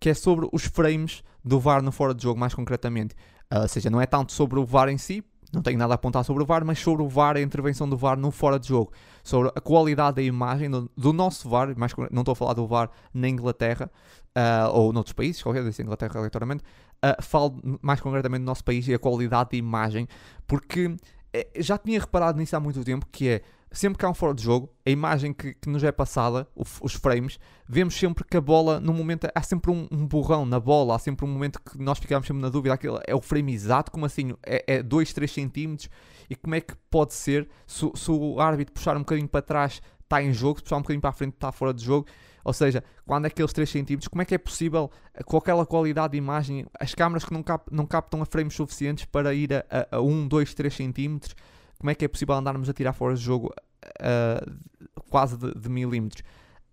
Que 0.00 0.10
é 0.10 0.14
sobre 0.14 0.48
os 0.52 0.64
frames 0.64 1.22
do 1.44 1.58
VAR 1.58 1.82
no 1.82 1.90
fora 1.92 2.14
de 2.14 2.22
jogo, 2.22 2.38
mais 2.38 2.54
concretamente. 2.54 3.14
Uh, 3.52 3.62
ou 3.62 3.68
seja, 3.68 3.90
não 3.90 4.00
é 4.00 4.06
tanto 4.06 4.32
sobre 4.32 4.58
o 4.58 4.64
VAR 4.64 4.88
em 4.88 4.98
si, 4.98 5.24
não 5.52 5.62
tenho 5.62 5.78
nada 5.78 5.94
a 5.94 5.96
apontar 5.96 6.22
sobre 6.24 6.42
o 6.42 6.46
VAR, 6.46 6.64
mas 6.64 6.78
sobre 6.78 7.02
o 7.02 7.08
VAR, 7.08 7.36
a 7.36 7.40
intervenção 7.40 7.88
do 7.88 7.96
VAR 7.96 8.16
no 8.18 8.30
fora 8.30 8.58
de 8.58 8.68
jogo, 8.68 8.92
sobre 9.28 9.52
a 9.54 9.60
qualidade 9.60 10.16
da 10.16 10.22
imagem 10.22 10.70
do, 10.70 10.90
do 10.96 11.12
nosso 11.12 11.50
VAR, 11.50 11.76
mais, 11.76 11.92
não 12.10 12.22
estou 12.22 12.32
a 12.32 12.36
falar 12.36 12.54
do 12.54 12.66
VAR 12.66 12.90
na 13.12 13.28
Inglaterra 13.28 13.90
uh, 14.34 14.72
ou 14.72 14.90
noutros 14.90 15.12
países, 15.12 15.42
qualquer 15.42 15.62
disse 15.64 15.82
Inglaterra 15.82 16.14
aleatoriamente, 16.16 16.64
uh, 17.04 17.22
falo 17.22 17.60
mais 17.82 18.00
concretamente 18.00 18.40
do 18.40 18.46
nosso 18.46 18.64
país 18.64 18.88
e 18.88 18.94
a 18.94 18.98
qualidade 18.98 19.50
de 19.50 19.58
imagem, 19.58 20.08
porque 20.46 20.96
eh, 21.30 21.46
já 21.56 21.76
tinha 21.76 22.00
reparado 22.00 22.38
nisso 22.38 22.56
há 22.56 22.60
muito 22.60 22.82
tempo, 22.82 23.06
que 23.12 23.28
é 23.28 23.42
sempre 23.70 23.98
que 23.98 24.04
há 24.04 24.08
um 24.08 24.14
fora 24.14 24.34
de 24.34 24.42
jogo, 24.42 24.72
a 24.84 24.90
imagem 24.90 25.32
que, 25.32 25.54
que 25.54 25.68
nos 25.68 25.82
é 25.84 25.92
passada, 25.92 26.48
os 26.54 26.94
frames, 26.94 27.38
vemos 27.68 27.94
sempre 27.94 28.24
que 28.24 28.36
a 28.36 28.40
bola, 28.40 28.80
no 28.80 28.92
momento, 28.92 29.28
há 29.34 29.42
sempre 29.42 29.70
um, 29.70 29.86
um, 29.90 30.06
borrão 30.06 30.46
na 30.46 30.58
bola, 30.58 30.96
há 30.96 30.98
sempre 30.98 31.24
um 31.24 31.28
momento 31.28 31.60
que 31.60 31.78
nós 31.78 31.98
ficamos 31.98 32.26
sempre 32.26 32.42
na 32.42 32.48
dúvida, 32.48 32.74
aquilo 32.74 33.00
é 33.06 33.14
o 33.14 33.20
frame 33.20 33.52
exato, 33.52 33.90
como 33.90 34.06
assim, 34.06 34.34
é 34.42 34.82
2, 34.82 35.10
é 35.10 35.14
3 35.14 35.30
centímetros, 35.30 35.90
e 36.30 36.34
como 36.34 36.54
é 36.54 36.60
que 36.60 36.74
pode 36.90 37.14
ser, 37.14 37.48
se, 37.66 37.90
se, 37.94 38.10
o 38.10 38.40
árbitro 38.40 38.72
puxar 38.72 38.96
um 38.96 39.00
bocadinho 39.00 39.28
para 39.28 39.42
trás, 39.42 39.82
está 40.02 40.22
em 40.22 40.32
jogo, 40.32 40.58
se 40.58 40.64
puxar 40.64 40.76
um 40.76 40.82
bocadinho 40.82 41.00
para 41.00 41.10
a 41.10 41.12
frente, 41.12 41.34
está 41.34 41.52
fora 41.52 41.74
de 41.74 41.84
jogo, 41.84 42.06
ou 42.44 42.52
seja, 42.54 42.82
quando 43.06 43.26
é 43.26 43.28
aqueles 43.28 43.52
3 43.52 43.68
centímetros, 43.68 44.08
como 44.08 44.22
é 44.22 44.24
que 44.24 44.34
é 44.34 44.38
possível, 44.38 44.90
com 45.26 45.36
aquela 45.36 45.66
qualidade 45.66 46.12
de 46.12 46.18
imagem, 46.18 46.64
as 46.80 46.94
câmaras 46.94 47.24
que 47.24 47.32
não, 47.32 47.42
cap, 47.42 47.66
não 47.70 47.84
captam 47.84 48.22
a 48.22 48.24
frames 48.24 48.54
suficientes 48.54 49.04
para 49.04 49.34
ir 49.34 49.52
a, 49.52 49.64
a 49.90 50.00
1, 50.00 50.28
2, 50.28 50.54
3 50.54 50.74
centímetros, 50.74 51.34
como 51.78 51.90
é 51.90 51.94
que 51.94 52.04
é 52.04 52.08
possível 52.08 52.34
andarmos 52.34 52.68
a 52.68 52.72
tirar 52.72 52.92
fora 52.92 53.14
de 53.14 53.20
jogo 53.20 53.54
uh, 54.00 55.00
quase 55.08 55.36
de, 55.36 55.54
de 55.54 55.68
milímetros? 55.68 56.22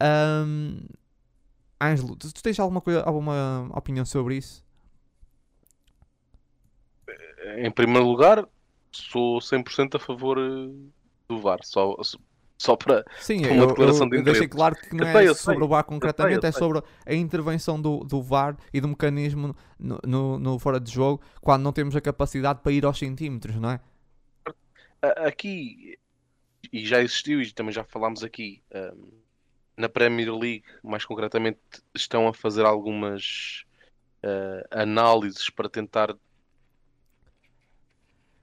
Um, 0.02 0.80
Ângelo, 1.82 2.16
tu, 2.16 2.34
tu 2.34 2.42
tens 2.42 2.60
alguma, 2.60 2.82
coisa, 2.82 3.04
alguma 3.04 3.70
opinião 3.74 4.06
sobre 4.06 4.38
isso? 4.38 4.64
Em 7.58 7.70
primeiro 7.70 8.08
lugar, 8.08 8.48
sou 8.92 9.40
100% 9.40 9.96
a 9.96 10.00
favor 10.00 10.38
eh, 10.40 10.72
do 11.28 11.40
VAR. 11.40 11.60
Só, 11.64 11.96
só 12.58 12.76
para 12.76 13.06
Sim, 13.20 13.46
uma 13.46 13.64
eu, 13.64 13.68
declaração 13.68 14.08
eu, 14.08 14.18
de 14.18 14.24
deixei 14.24 14.48
claro 14.48 14.76
que 14.76 14.96
não 14.96 15.06
é 15.06 15.34
sobre 15.34 15.64
o 15.64 15.68
VAR 15.68 15.84
concretamente, 15.84 16.42
sei, 16.42 16.50
é 16.50 16.52
sobre 16.52 16.82
a 17.06 17.14
intervenção 17.14 17.80
do, 17.80 18.00
do 18.00 18.22
VAR 18.22 18.58
e 18.74 18.82
do 18.82 18.88
mecanismo 18.88 19.56
no, 19.78 20.00
no, 20.04 20.40
no, 20.40 20.60
fora 20.60 20.80
de 20.80 20.92
jogo 20.92 21.22
quando 21.42 21.64
não 21.64 21.72
temos 21.72 21.96
a 21.96 22.02
capacidade 22.02 22.62
para 22.62 22.72
ir 22.72 22.86
aos 22.86 22.98
centímetros, 22.98 23.56
não 23.58 23.70
é? 23.70 23.80
Aqui, 25.02 25.98
e 26.72 26.86
já 26.86 27.02
existiu, 27.02 27.42
e 27.42 27.52
também 27.52 27.72
já 27.72 27.84
falámos 27.84 28.24
aqui, 28.24 28.62
um, 28.74 29.08
na 29.78 29.90
Premier 29.90 30.34
League, 30.34 30.64
mais 30.84 31.06
concretamente, 31.06 31.60
estão 31.94 32.28
a 32.28 32.34
fazer 32.34 32.66
algumas 32.66 33.66
uh, 34.24 34.66
análises 34.72 35.50
para 35.50 35.70
tentar 35.70 36.16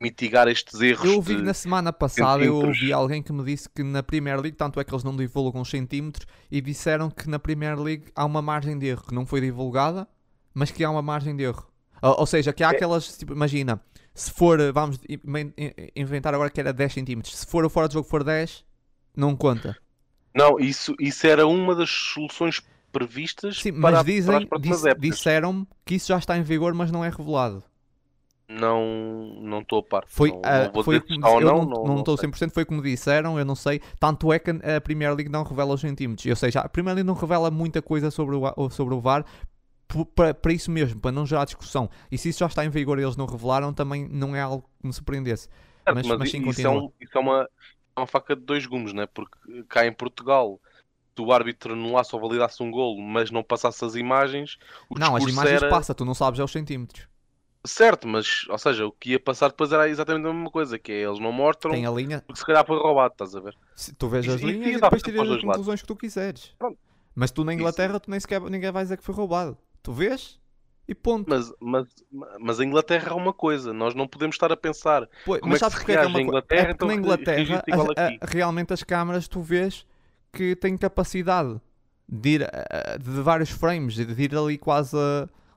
mitigar 0.00 0.48
estes 0.48 0.80
erros. 0.80 1.04
Eu 1.04 1.14
ouvi 1.14 1.40
na 1.40 1.54
semana 1.54 1.92
passada, 1.92 2.44
eu 2.44 2.56
ouvi 2.56 2.92
alguém 2.92 3.22
que 3.22 3.32
me 3.32 3.44
disse 3.44 3.68
que 3.68 3.82
na 3.82 4.02
Premier 4.02 4.40
League, 4.40 4.56
tanto 4.56 4.80
é 4.80 4.84
que 4.84 4.92
eles 4.92 5.04
não 5.04 5.16
divulgam 5.16 5.62
os 5.62 5.70
centímetros, 5.70 6.26
e 6.50 6.60
disseram 6.60 7.08
que 7.08 7.28
na 7.28 7.38
Premier 7.38 7.78
League 7.78 8.06
há 8.14 8.24
uma 8.24 8.42
margem 8.42 8.78
de 8.78 8.86
erro 8.86 9.04
que 9.06 9.14
não 9.14 9.24
foi 9.24 9.40
divulgada, 9.40 10.08
mas 10.52 10.70
que 10.70 10.82
há 10.82 10.90
uma 10.90 11.02
margem 11.02 11.36
de 11.36 11.44
erro. 11.44 11.66
Ou, 12.02 12.20
ou 12.20 12.26
seja, 12.26 12.52
que 12.52 12.64
há 12.64 12.72
é. 12.72 12.74
aquelas, 12.74 13.16
tipo, 13.16 13.32
imagina, 13.32 13.80
se 14.14 14.30
for, 14.30 14.58
vamos 14.72 15.00
inventar 15.96 16.34
agora 16.34 16.50
que 16.50 16.60
era 16.60 16.72
10 16.72 16.94
cm, 16.94 17.22
se 17.24 17.46
for 17.46 17.64
o 17.64 17.70
fora 17.70 17.88
de 17.88 17.94
jogo 17.94 18.08
for 18.08 18.22
10, 18.22 18.64
não 19.16 19.34
conta. 19.36 19.76
Não, 20.34 20.58
isso, 20.58 20.94
isso 20.98 21.26
era 21.26 21.46
uma 21.46 21.74
das 21.74 21.90
soluções 21.90 22.62
previstas 22.90 23.60
Sim, 23.60 23.72
para, 23.72 23.96
mas 23.96 24.04
dizem, 24.04 24.46
para 24.46 24.58
dis, 24.58 24.82
disseram 24.98 25.66
que 25.84 25.94
isso 25.94 26.08
já 26.08 26.18
está 26.18 26.36
em 26.36 26.42
vigor, 26.42 26.74
mas 26.74 26.90
não 26.90 27.04
é 27.04 27.08
revelado. 27.08 27.62
Não 28.48 29.38
não 29.40 29.60
estou 29.60 29.78
a 29.78 29.82
par. 29.82 30.04
Foi, 30.06 30.30
não, 30.30 30.38
uh, 30.38 30.72
não 30.74 30.84
foi 30.84 31.00
como, 31.00 31.26
eu 31.26 31.40
não, 31.40 31.64
não, 31.64 31.84
não 31.84 31.98
estou 32.00 32.16
100%, 32.16 32.50
foi 32.52 32.66
como 32.66 32.82
disseram, 32.82 33.38
eu 33.38 33.44
não 33.46 33.54
sei. 33.54 33.80
Tanto 33.98 34.30
é 34.30 34.38
que 34.38 34.50
a 34.50 34.80
Premier 34.80 35.14
League 35.14 35.30
não 35.30 35.42
revela 35.42 35.72
os 35.72 35.80
centímetros. 35.80 36.26
Ou 36.26 36.36
seja, 36.36 36.60
a 36.60 36.68
Premier 36.68 36.96
League 36.96 37.06
não 37.06 37.14
revela 37.14 37.50
muita 37.50 37.80
coisa 37.80 38.10
sobre 38.10 38.36
o, 38.36 38.70
sobre 38.70 38.94
o 38.94 39.00
VAR, 39.00 39.24
para 40.14 40.52
isso 40.52 40.70
mesmo, 40.70 41.00
para 41.00 41.12
não 41.12 41.26
gerar 41.26 41.44
discussão. 41.44 41.88
E 42.10 42.18
se 42.18 42.28
isso 42.28 42.40
já 42.40 42.46
está 42.46 42.64
em 42.64 42.70
vigor 42.70 42.98
e 42.98 43.02
eles 43.02 43.16
não 43.16 43.26
revelaram, 43.26 43.72
também 43.72 44.08
não 44.08 44.34
é 44.34 44.40
algo 44.40 44.68
que 44.80 44.86
me 44.86 44.92
surpreendesse. 44.92 45.48
É, 45.86 45.92
mas, 45.92 46.06
mas, 46.06 46.18
mas 46.18 46.30
sim, 46.30 46.48
isso, 46.48 46.66
é 46.66 46.70
um, 46.70 46.90
isso 47.00 47.16
é, 47.16 47.20
uma, 47.20 47.48
é 47.96 48.00
uma 48.00 48.06
faca 48.06 48.36
de 48.36 48.42
dois 48.42 48.66
gumes, 48.66 48.92
né? 48.92 49.06
porque 49.06 49.64
cá 49.68 49.86
em 49.86 49.92
Portugal 49.92 50.60
se 51.14 51.22
o 51.22 51.32
árbitro 51.32 51.74
anulasse 51.74 52.14
ou 52.14 52.20
validasse 52.20 52.62
um 52.62 52.70
golo, 52.70 53.00
mas 53.00 53.30
não 53.30 53.42
passasse 53.42 53.84
as 53.84 53.94
imagens, 53.94 54.58
Não, 54.90 55.14
as 55.14 55.24
imagens 55.24 55.62
era... 55.62 55.68
passa, 55.68 55.94
tu 55.94 56.04
não 56.04 56.14
sabes 56.14 56.40
aos 56.40 56.50
centímetros. 56.50 57.06
Certo, 57.64 58.08
mas, 58.08 58.46
ou 58.48 58.58
seja, 58.58 58.86
o 58.86 58.90
que 58.90 59.10
ia 59.10 59.20
passar 59.20 59.48
depois 59.48 59.70
era 59.70 59.88
exatamente 59.88 60.26
a 60.26 60.32
mesma 60.32 60.50
coisa, 60.50 60.78
que 60.78 60.90
é 60.90 61.02
eles 61.02 61.20
não 61.20 61.30
mostram 61.30 61.70
Tem 61.70 61.86
a 61.86 61.90
linha. 61.90 62.20
porque 62.26 62.40
se 62.40 62.46
calhar 62.46 62.66
foi 62.66 62.76
roubado, 62.76 63.12
estás 63.12 63.36
a 63.36 63.40
ver? 63.40 63.56
Se, 63.76 63.94
tu 63.94 64.08
vês 64.08 64.26
as 64.28 64.40
e, 64.40 64.44
linhas 64.44 64.66
e, 64.66 64.78
e 64.78 64.80
depois 64.80 65.02
tiras 65.02 65.20
as 65.20 65.40
conclusões 65.40 65.66
lados. 65.66 65.80
que 65.82 65.86
tu 65.86 65.94
quiseres. 65.94 66.54
Pronto. 66.58 66.78
Mas 67.14 67.30
tu 67.30 67.44
na 67.44 67.54
Inglaterra, 67.54 67.92
Isso. 67.92 68.00
tu 68.00 68.10
nem 68.10 68.18
sequer 68.18 68.40
ninguém 68.40 68.72
vai 68.72 68.82
dizer 68.82 68.96
que 68.96 69.04
foi 69.04 69.14
roubado. 69.14 69.56
Tu 69.82 69.92
vês 69.92 70.40
e 70.86 70.94
ponto. 70.94 71.28
Mas, 71.28 71.52
mas, 71.60 71.86
mas 72.40 72.60
a 72.60 72.64
Inglaterra 72.64 73.10
é 73.10 73.14
uma 73.14 73.32
coisa, 73.32 73.72
nós 73.72 73.94
não 73.94 74.06
podemos 74.06 74.34
estar 74.34 74.52
a 74.52 74.56
pensar 74.56 75.08
pois, 75.24 75.40
como 75.40 75.52
mas 75.52 75.62
é 75.62 75.70
que 75.70 75.92
reage 75.92 76.08
é, 76.08 76.12
é 76.12 76.18
a 76.18 76.22
Inglaterra, 76.22 76.68
é 76.68 76.70
então 76.72 76.88
na 76.88 76.94
Inglaterra 76.94 77.64
a, 77.96 78.06
a, 78.06 78.10
realmente 78.22 78.72
as 78.72 78.82
câmaras 78.82 79.28
tu 79.28 79.40
vês 79.40 79.86
que 80.32 80.56
têm 80.56 80.76
capacidade 80.76 81.60
de 82.08 82.30
ir 82.30 82.50
de 83.00 83.22
vários 83.22 83.50
frames, 83.50 83.94
de 83.94 84.22
ir 84.22 84.36
ali 84.36 84.58
quase 84.58 84.96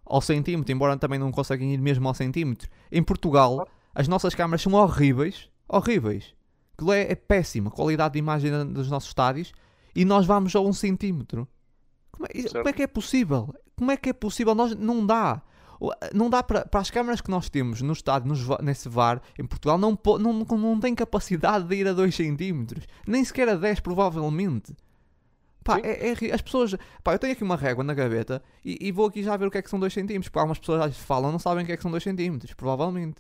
ao 0.05 0.21
centímetro, 0.21 0.71
embora 0.71 0.97
também 0.97 1.19
não 1.19 1.31
conseguem 1.31 1.73
ir 1.73 1.81
mesmo 1.81 2.07
ao 2.07 2.13
centímetro. 2.13 2.69
Em 2.91 3.03
Portugal, 3.03 3.67
as 3.93 4.07
nossas 4.07 4.35
câmaras 4.35 4.61
são 4.61 4.73
horríveis, 4.73 5.49
horríveis. 5.67 6.33
Aquilo 6.73 6.93
é, 6.93 7.11
é 7.11 7.15
péssima, 7.15 7.71
qualidade 7.71 8.13
de 8.13 8.19
imagem 8.19 8.51
dos 8.67 8.89
nossos 8.89 9.09
estádios, 9.09 9.53
e 9.95 10.05
nós 10.05 10.25
vamos 10.25 10.55
a 10.55 10.59
um 10.59 10.73
centímetro. 10.73 11.47
Como 12.15 12.27
é, 12.27 12.49
como 12.49 12.69
é, 12.69 12.73
que 12.73 12.83
é 12.83 12.87
possível? 12.87 13.53
Como 13.75 13.91
é 13.91 13.97
que 13.97 14.09
é 14.09 14.13
possível? 14.13 14.55
Nós, 14.55 14.75
não 14.75 15.05
dá. 15.05 15.41
Não 16.13 16.29
dá 16.29 16.41
para, 16.41 16.65
para 16.65 16.79
as 16.79 16.89
câmaras 16.89 17.19
que 17.19 17.29
nós 17.29 17.49
temos 17.49 17.81
no 17.81 17.91
estado, 17.91 18.25
nos, 18.25 18.47
nesse 18.61 18.87
VAR 18.87 19.21
em 19.37 19.45
Portugal, 19.45 19.77
não, 19.77 19.99
não, 20.19 20.33
não 20.33 20.79
tem 20.79 20.95
capacidade 20.95 21.67
de 21.67 21.75
ir 21.75 21.87
a 21.87 21.91
2 21.91 22.15
cm, 22.15 22.81
nem 23.05 23.23
sequer 23.25 23.49
a 23.49 23.55
10, 23.55 23.81
provavelmente. 23.81 24.73
Pá, 25.65 25.79
é, 25.83 26.11
é, 26.11 26.33
as 26.33 26.41
pessoas. 26.41 26.75
Pá, 27.03 27.13
eu 27.13 27.19
tenho 27.19 27.33
aqui 27.33 27.43
uma 27.43 27.57
régua 27.57 27.83
na 27.83 27.93
gaveta 27.93 28.41
e, 28.63 28.77
e, 28.79 28.91
vou 28.91 29.07
aqui 29.07 29.21
já 29.21 29.35
ver 29.35 29.47
o 29.47 29.51
que 29.51 29.57
é 29.57 29.61
que 29.61 29.69
são 29.69 29.79
2 29.79 29.93
cm. 29.93 30.21
Porque 30.21 30.39
algumas 30.39 30.59
pessoas 30.59 30.97
falam 30.97 31.31
não 31.31 31.39
sabem 31.39 31.63
o 31.63 31.67
que 31.67 31.73
é 31.73 31.77
que 31.77 31.83
são 31.83 31.91
2 31.91 32.03
cm, 32.03 32.39
provavelmente. 32.55 33.19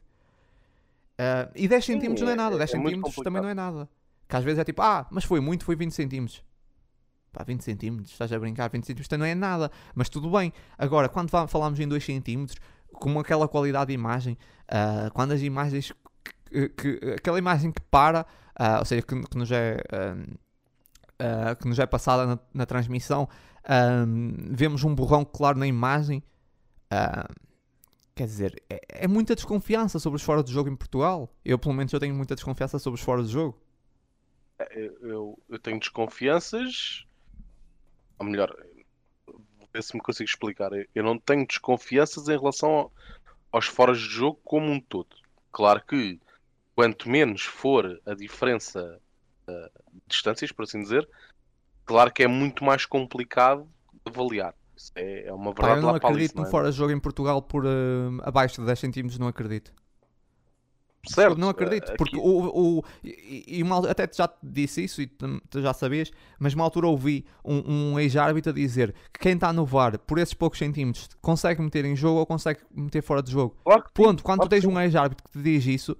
Uh, 1.19 1.51
e 1.55 1.67
10 1.67 1.85
cm 1.85 2.21
não 2.21 2.29
é 2.29 2.35
nada, 2.35 2.57
10 2.57 2.73
é, 2.73 2.77
cm 2.77 3.23
também 3.23 3.41
não 3.41 3.49
é 3.49 3.53
nada. 3.53 3.89
Que 4.29 4.35
às 4.35 4.43
vezes 4.43 4.59
é 4.59 4.63
tipo, 4.63 4.81
ah, 4.81 5.05
mas 5.11 5.23
foi 5.23 5.39
muito, 5.39 5.65
foi 5.65 5.75
20 5.75 5.91
cm 5.91 6.27
pá, 7.35 7.43
20 7.43 7.61
centímetros, 7.61 8.11
estás 8.11 8.31
a 8.31 8.39
brincar, 8.39 8.69
20 8.69 8.85
centímetros 8.85 9.19
não 9.19 9.25
é 9.25 9.35
nada, 9.35 9.69
mas 9.93 10.07
tudo 10.07 10.31
bem. 10.31 10.53
Agora, 10.77 11.09
quando 11.09 11.29
falamos 11.47 11.79
em 11.79 11.87
2 11.87 12.03
centímetros, 12.03 12.57
com 12.93 13.19
aquela 13.19 13.47
qualidade 13.47 13.87
de 13.87 13.93
imagem, 13.93 14.37
uh, 14.69 15.11
quando 15.13 15.33
as 15.33 15.41
imagens, 15.41 15.91
que, 16.49 16.69
que, 16.69 16.99
aquela 17.17 17.37
imagem 17.37 17.71
que 17.71 17.81
para, 17.81 18.25
uh, 18.57 18.79
ou 18.79 18.85
seja, 18.85 19.01
que, 19.01 19.21
que 19.21 19.37
nos 19.37 19.51
é... 19.51 19.81
Uh, 19.91 20.45
que 21.61 21.65
nos 21.65 21.79
é 21.79 21.85
passada 21.85 22.25
na, 22.25 22.39
na 22.53 22.65
transmissão, 22.65 23.29
vemos 24.51 24.83
um 24.83 24.93
borrão 24.93 25.23
claro 25.23 25.57
na 25.57 25.65
imagem. 25.65 26.21
quer 28.13 28.25
dizer, 28.25 28.61
é, 28.69 28.81
é, 28.89 29.07
muita 29.07 29.33
desconfiança 29.33 29.97
sobre 29.97 30.17
os 30.17 30.23
fora 30.23 30.43
de 30.43 30.51
jogo 30.51 30.69
em 30.69 30.75
Portugal. 30.75 31.33
Eu, 31.45 31.57
pelo 31.57 31.73
menos, 31.73 31.93
eu 31.93 32.01
tenho 32.01 32.13
muita 32.13 32.35
desconfiança 32.35 32.77
sobre 32.79 32.99
os 32.99 33.05
fora 33.05 33.23
de 33.23 33.29
jogo. 33.29 33.57
É, 34.59 34.77
eu, 34.77 34.97
eu, 35.01 35.43
eu 35.47 35.59
tenho 35.59 35.79
desconfianças 35.79 37.05
ou 38.19 38.25
melhor, 38.25 38.55
vou 39.27 39.69
ver 39.73 39.83
se 39.83 39.95
me 39.95 40.01
consigo 40.01 40.29
explicar. 40.29 40.71
Eu 40.93 41.03
não 41.03 41.17
tenho 41.17 41.45
desconfianças 41.45 42.27
em 42.27 42.37
relação 42.37 42.91
aos 43.51 43.65
foras 43.65 43.99
de 43.99 44.05
jogo 44.05 44.39
como 44.43 44.71
um 44.71 44.79
todo. 44.79 45.15
Claro 45.51 45.81
que 45.85 46.19
quanto 46.75 47.09
menos 47.09 47.43
for 47.43 48.01
a 48.05 48.13
diferença 48.13 48.99
uh, 49.47 49.91
de 49.93 50.01
distâncias, 50.07 50.51
por 50.51 50.63
assim 50.63 50.81
dizer, 50.81 51.07
claro 51.85 52.11
que 52.11 52.23
é 52.23 52.27
muito 52.27 52.63
mais 52.63 52.85
complicado 52.85 53.67
de 53.93 54.11
avaliar. 54.11 54.53
Isso 54.75 54.91
é, 54.95 55.27
é 55.27 55.33
uma 55.33 55.53
verdade 55.53 55.71
Pá, 55.71 55.77
eu 55.77 55.81
não 55.81 55.95
acredito 55.95 56.35
no 56.35 56.45
é? 56.45 56.49
fora 56.49 56.69
de 56.69 56.77
jogo 56.77 56.91
em 56.91 56.99
Portugal 56.99 57.41
por 57.41 57.65
uh, 57.65 57.69
abaixo 58.23 58.59
de 58.59 58.67
10 58.67 58.79
centímetros, 58.79 59.19
não 59.19 59.27
acredito. 59.27 59.71
Certo. 61.07 61.37
Não 61.37 61.49
acredito, 61.49 61.89
aqui... 61.89 61.97
porque 61.97 62.17
o, 62.17 62.79
o, 62.79 62.83
e, 63.03 63.43
e 63.59 63.63
uma, 63.63 63.89
até 63.89 64.09
já 64.11 64.27
te 64.27 64.37
disse 64.41 64.83
isso 64.83 65.01
e 65.01 65.07
tu, 65.07 65.41
tu 65.49 65.61
já 65.61 65.73
sabias, 65.73 66.11
mas 66.39 66.53
uma 66.53 66.63
altura 66.63 66.87
ouvi 66.87 67.25
um, 67.43 67.93
um 67.93 67.99
ex-árbitro 67.99 68.53
dizer 68.53 68.93
que 69.13 69.19
quem 69.19 69.33
está 69.33 69.51
no 69.51 69.65
VAR 69.65 69.97
por 69.99 70.17
esses 70.17 70.33
poucos 70.33 70.59
centímetros 70.59 71.09
consegue 71.21 71.61
meter 71.61 71.85
em 71.85 71.95
jogo 71.95 72.19
ou 72.19 72.25
consegue 72.25 72.61
meter 72.71 73.01
fora 73.01 73.21
de 73.21 73.31
jogo. 73.31 73.55
Claro 73.63 73.83
Ponto, 73.93 74.23
quando 74.23 74.39
claro 74.39 74.49
tu 74.49 74.49
tens 74.49 74.65
um 74.65 74.79
ex-árbitro 74.79 75.23
que 75.23 75.31
te 75.31 75.43
diz 75.43 75.65
isso, 75.65 75.97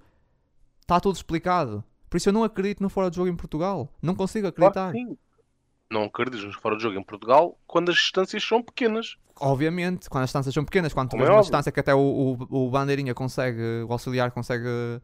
está 0.80 1.00
tudo 1.00 1.16
explicado. 1.16 1.84
Por 2.08 2.16
isso 2.16 2.28
eu 2.28 2.32
não 2.32 2.44
acredito 2.44 2.82
no 2.82 2.88
fora 2.88 3.10
de 3.10 3.16
jogo 3.16 3.28
em 3.28 3.36
Portugal. 3.36 3.92
Não 4.00 4.14
consigo 4.14 4.46
acreditar. 4.46 4.92
Claro 4.92 5.18
não 5.90 6.04
acreditas 6.04 6.44
no 6.44 6.52
fora 6.52 6.76
de 6.76 6.82
jogo 6.82 6.98
em 6.98 7.02
Portugal 7.02 7.58
quando 7.66 7.90
as 7.90 7.96
distâncias 7.96 8.42
são 8.42 8.62
pequenas. 8.62 9.16
Obviamente, 9.38 10.08
quando 10.08 10.24
as 10.24 10.28
distâncias 10.30 10.54
são 10.54 10.64
pequenas, 10.64 10.92
quando 10.92 11.10
tu 11.10 11.16
vês 11.16 11.28
é 11.28 11.32
uma 11.32 11.42
distância 11.42 11.70
que 11.70 11.80
até 11.80 11.94
o, 11.94 11.98
o, 12.50 12.66
o 12.66 12.70
bandeirinha 12.70 13.14
consegue, 13.14 13.84
o 13.86 13.92
auxiliar 13.92 14.30
consegue 14.30 15.00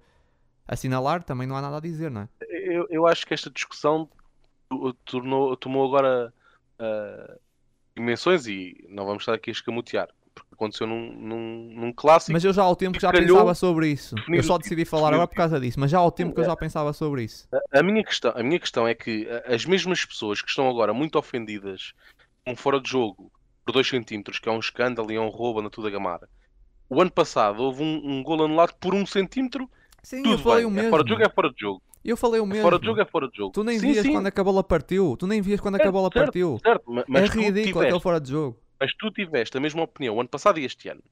assinalar, 0.67 1.23
também 1.23 1.47
não 1.47 1.57
há 1.57 1.63
nada 1.63 1.77
a 1.77 1.81
dizer, 1.81 2.11
não 2.11 2.23
é? 2.23 2.29
Eu, 2.49 2.87
eu 2.89 3.07
acho 3.07 3.27
que 3.27 3.35
esta 3.35 3.51
discussão 3.51 4.09
tornou, 5.05 5.57
tomou 5.57 5.87
agora 5.87 6.33
ah, 6.79 7.37
dimensões 7.95 8.47
e 8.47 8.87
não 8.89 9.05
vamos 9.05 9.23
estar 9.23 9.35
aqui 9.35 9.51
a 9.51 9.53
escamotear, 9.53 10.09
porque 10.35 10.55
aconteceu 10.55 10.87
num, 10.87 11.13
num, 11.13 11.75
num 11.75 11.93
clássico. 11.93 12.33
Mas 12.33 12.45
eu 12.45 12.53
já 12.53 12.63
há 12.63 12.71
o 12.71 12.77
tempo 12.77 12.97
que 12.97 13.03
já 13.03 13.11
pensava 13.13 13.55
sobre 13.55 13.89
isso. 13.89 14.17
Eu 14.29 14.43
só 14.43 14.59
decidi 14.59 14.85
falar 14.85 15.13
agora 15.13 15.27
por 15.29 15.37
causa 15.37 15.61
disso, 15.61 15.79
mas 15.81 15.91
já 15.91 15.99
há 15.99 16.05
o 16.07 16.11
tempo 16.11 16.35
que 16.35 16.41
eu 16.41 16.45
já 16.45 16.57
pensava 16.57 16.93
sobre 16.93 17.25
isso. 17.25 17.49
A- 17.73 17.81
A 17.81 17.83
minha 17.83 18.03
questão, 18.05 18.33
a 18.35 18.43
minha 18.43 18.59
questão 18.61 18.87
é 18.87 18.95
que 18.95 19.29
as 19.47 19.65
mesmas 19.65 20.05
pessoas 20.05 20.41
que 20.43 20.49
estão 20.49 20.69
agora 20.69 20.93
muito 20.95 21.19
ofendidas 21.19 21.93
com 22.47 22.57
fora 22.57 22.81
de 22.81 22.91
jogo 22.91 23.31
por 23.65 23.73
2 23.73 23.89
centímetros, 23.89 24.39
que 24.39 24.49
é 24.49 24.53
um 24.53 24.59
escândalo 24.59 25.11
e 25.13 25.17
é 25.17 25.21
um 25.21 25.29
roubo 25.29 25.63
na 25.63 25.71
Tuda 25.71 25.89
Gamara, 25.91 26.29
o 26.89 27.01
ano 27.01 27.11
passado 27.11 27.63
houve 27.63 27.83
um, 27.83 28.01
um 28.05 28.23
gol 28.23 28.45
anulado 28.45 28.75
por 28.81 28.95
1 28.95 28.99
um 28.99 29.07
centímetro, 29.07 29.71
Sim, 30.03 30.19
eu 30.19 30.23
tudo 30.25 30.39
falei 30.43 30.65
bem. 30.65 30.67
o 30.67 30.71
mesmo. 30.71 30.89
É 30.89 30.91
fora 30.91 31.05
de 31.05 31.11
jogo, 31.11 31.23
é 31.23 31.29
fora 31.31 31.49
de 31.53 31.61
jogo. 31.61 31.83
Eu 32.05 32.17
falei 32.17 32.41
o 32.41 32.45
É 32.45 32.47
mesmo. 32.49 32.63
fora 32.63 32.79
de 32.81 32.87
jogo, 32.87 33.01
é 33.01 33.05
fora 33.07 33.29
de 33.31 33.37
jogo. 33.37 33.53
Tu 33.53 33.63
nem 33.63 33.79
sim, 33.79 33.93
vias 33.93 34.05
sim, 34.05 34.13
quando 34.13 34.27
a 34.27 34.45
bola 34.45 34.65
partiu. 34.65 35.17
Tu 35.17 35.27
nem 35.27 35.41
vias 35.41 35.61
quando 35.61 35.77
Certo, 35.77 35.89
a 35.89 35.93
bola 35.93 36.11
certo, 36.13 36.25
partiu. 36.25 36.59
certo, 36.61 36.83
ma- 36.93 37.05
mas, 37.09 37.23
é 37.23 37.27
ridículo 37.35 37.53
tiveste, 37.53 37.83
aquele 37.85 38.01
fora 38.01 38.21
de 38.21 38.31
jogo. 38.33 38.59
Mas 38.83 38.93
tu 38.97 39.13
tiveste 39.13 39.57
a 39.57 39.61
mesma 39.61 39.85
opinião 39.85 40.17
o 40.17 40.21
ano 40.21 40.29
passado 40.29 40.59
e 40.59 40.65
este 40.65 40.89
ano. 40.89 41.05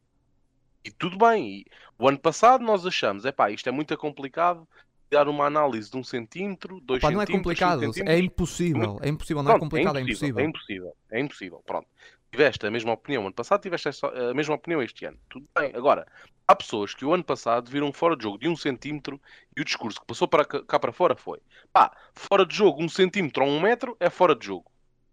E 0.85 0.91
tudo 0.91 1.16
bem. 1.16 1.61
E 1.61 1.66
o 1.97 2.09
ano 2.09 2.18
passado 2.18 2.64
nós 2.64 2.85
achamos, 2.85 3.25
é 3.25 3.31
pá, 3.31 3.49
isto 3.49 3.68
é 3.68 3.71
muito 3.71 3.97
complicado 3.97 4.66
dar 5.09 5.29
uma 5.29 5.47
análise 5.47 5.89
de 5.89 5.97
um 5.97 6.03
centímetro, 6.03 6.81
dois 6.81 7.01
Pá, 7.01 7.12
não 7.12 7.23
é 7.23 7.27
centímetros, 7.27 7.61
complicado, 7.61 7.81
cinco 7.81 7.91
é 7.91 7.95
centímetros. 7.95 8.25
impossível. 8.25 8.99
É 9.01 9.09
impossível, 9.09 9.43
não 9.45 9.51
é 9.51 9.55
Pronto, 9.55 9.71
complicado, 9.71 9.99
é 9.99 10.01
impossível, 10.01 10.29
impossível. 10.41 10.41
É 10.41 10.49
impossível, 10.49 10.97
é 11.12 11.21
impossível. 11.21 11.62
Pronto. 11.64 11.87
Tiveste 12.33 12.66
a 12.66 12.71
mesma 12.73 12.93
opinião 12.93 13.23
ano 13.23 13.35
passado, 13.35 13.62
tiveste 13.62 13.89
a 14.05 14.35
mesma 14.35 14.57
opinião 14.57 14.83
este 14.83 15.05
ano. 15.05 15.18
Tudo 15.29 15.49
bem. 15.57 15.71
Agora, 15.73 16.09
há 16.49 16.57
pessoas 16.57 16.93
que 16.93 17.05
o 17.05 17.14
ano 17.14 17.23
passado 17.23 17.71
viram 17.71 17.93
fora 17.93 18.16
de 18.16 18.25
jogo 18.25 18.39
de 18.39 18.49
um 18.49 18.57
centímetro 18.57 19.21
e 19.57 19.61
o 19.61 19.64
discurso 19.64 20.01
que 20.01 20.07
passou 20.07 20.27
para 20.27 20.45
cá 20.45 20.61
cá 20.64 20.79
para 20.81 20.93
fora 20.93 21.14
foi: 21.14 21.39
pá, 21.73 21.97
fora 22.14 22.45
de 22.45 22.55
jogo 22.55 22.83
um 22.83 22.89
centímetro 22.89 23.45
ou 23.45 23.49
um 23.51 23.61
metro 23.61 23.97
é 24.01 24.11
fora 24.11 24.35
de 24.35 24.47
jogo. 24.47 24.70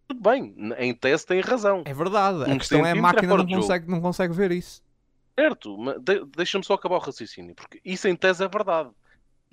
Tudo 0.07 0.21
bem, 0.21 0.55
em 0.77 0.93
tese 0.93 1.25
tem 1.25 1.41
razão. 1.41 1.83
É 1.85 1.93
verdade. 1.93 2.43
A 2.49 2.53
Um 2.53 2.57
questão 2.57 2.85
é 2.85 2.91
a 2.91 2.95
máquina 2.95 3.35
não 3.37 3.45
consegue, 3.45 3.89
não 3.91 4.01
consegue 4.01 4.33
ver 4.33 4.51
isso. 4.51 4.81
Certo, 5.37 5.77
mas 5.77 6.01
de- 6.01 6.25
deixa-me 6.35 6.63
só 6.63 6.73
acabar 6.73 6.95
o 6.95 6.99
raciocínio, 6.99 7.53
porque 7.53 7.79
isso 7.83 8.07
em 8.07 8.15
tese 8.15 8.43
é 8.43 8.47
verdade. 8.47 8.89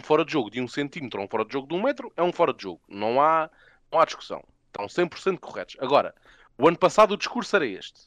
Um 0.01 0.05
fora 0.05 0.25
de 0.25 0.33
jogo 0.33 0.51
de 0.51 0.61
um 0.61 0.69
centímetro 0.69 1.21
ou 1.21 1.27
um 1.27 1.29
fora 1.29 1.45
de 1.45 1.53
jogo 1.53 1.69
de 1.69 1.75
um 1.75 1.83
metro 1.83 2.13
é 2.17 2.23
um 2.23 2.33
fora 2.33 2.53
de 2.55 2.63
jogo. 2.63 2.81
Não 2.89 3.21
há, 3.21 3.51
não 3.93 4.01
há 4.01 4.05
discussão. 4.05 4.43
Estão 4.67 4.87
100% 4.89 5.39
corretos. 5.39 5.77
Agora, 5.81 6.15
o 6.59 6.67
ano 6.67 6.79
passado 6.79 7.13
o 7.13 7.17
discurso 7.17 7.55
era 7.57 7.67
este. 7.67 8.03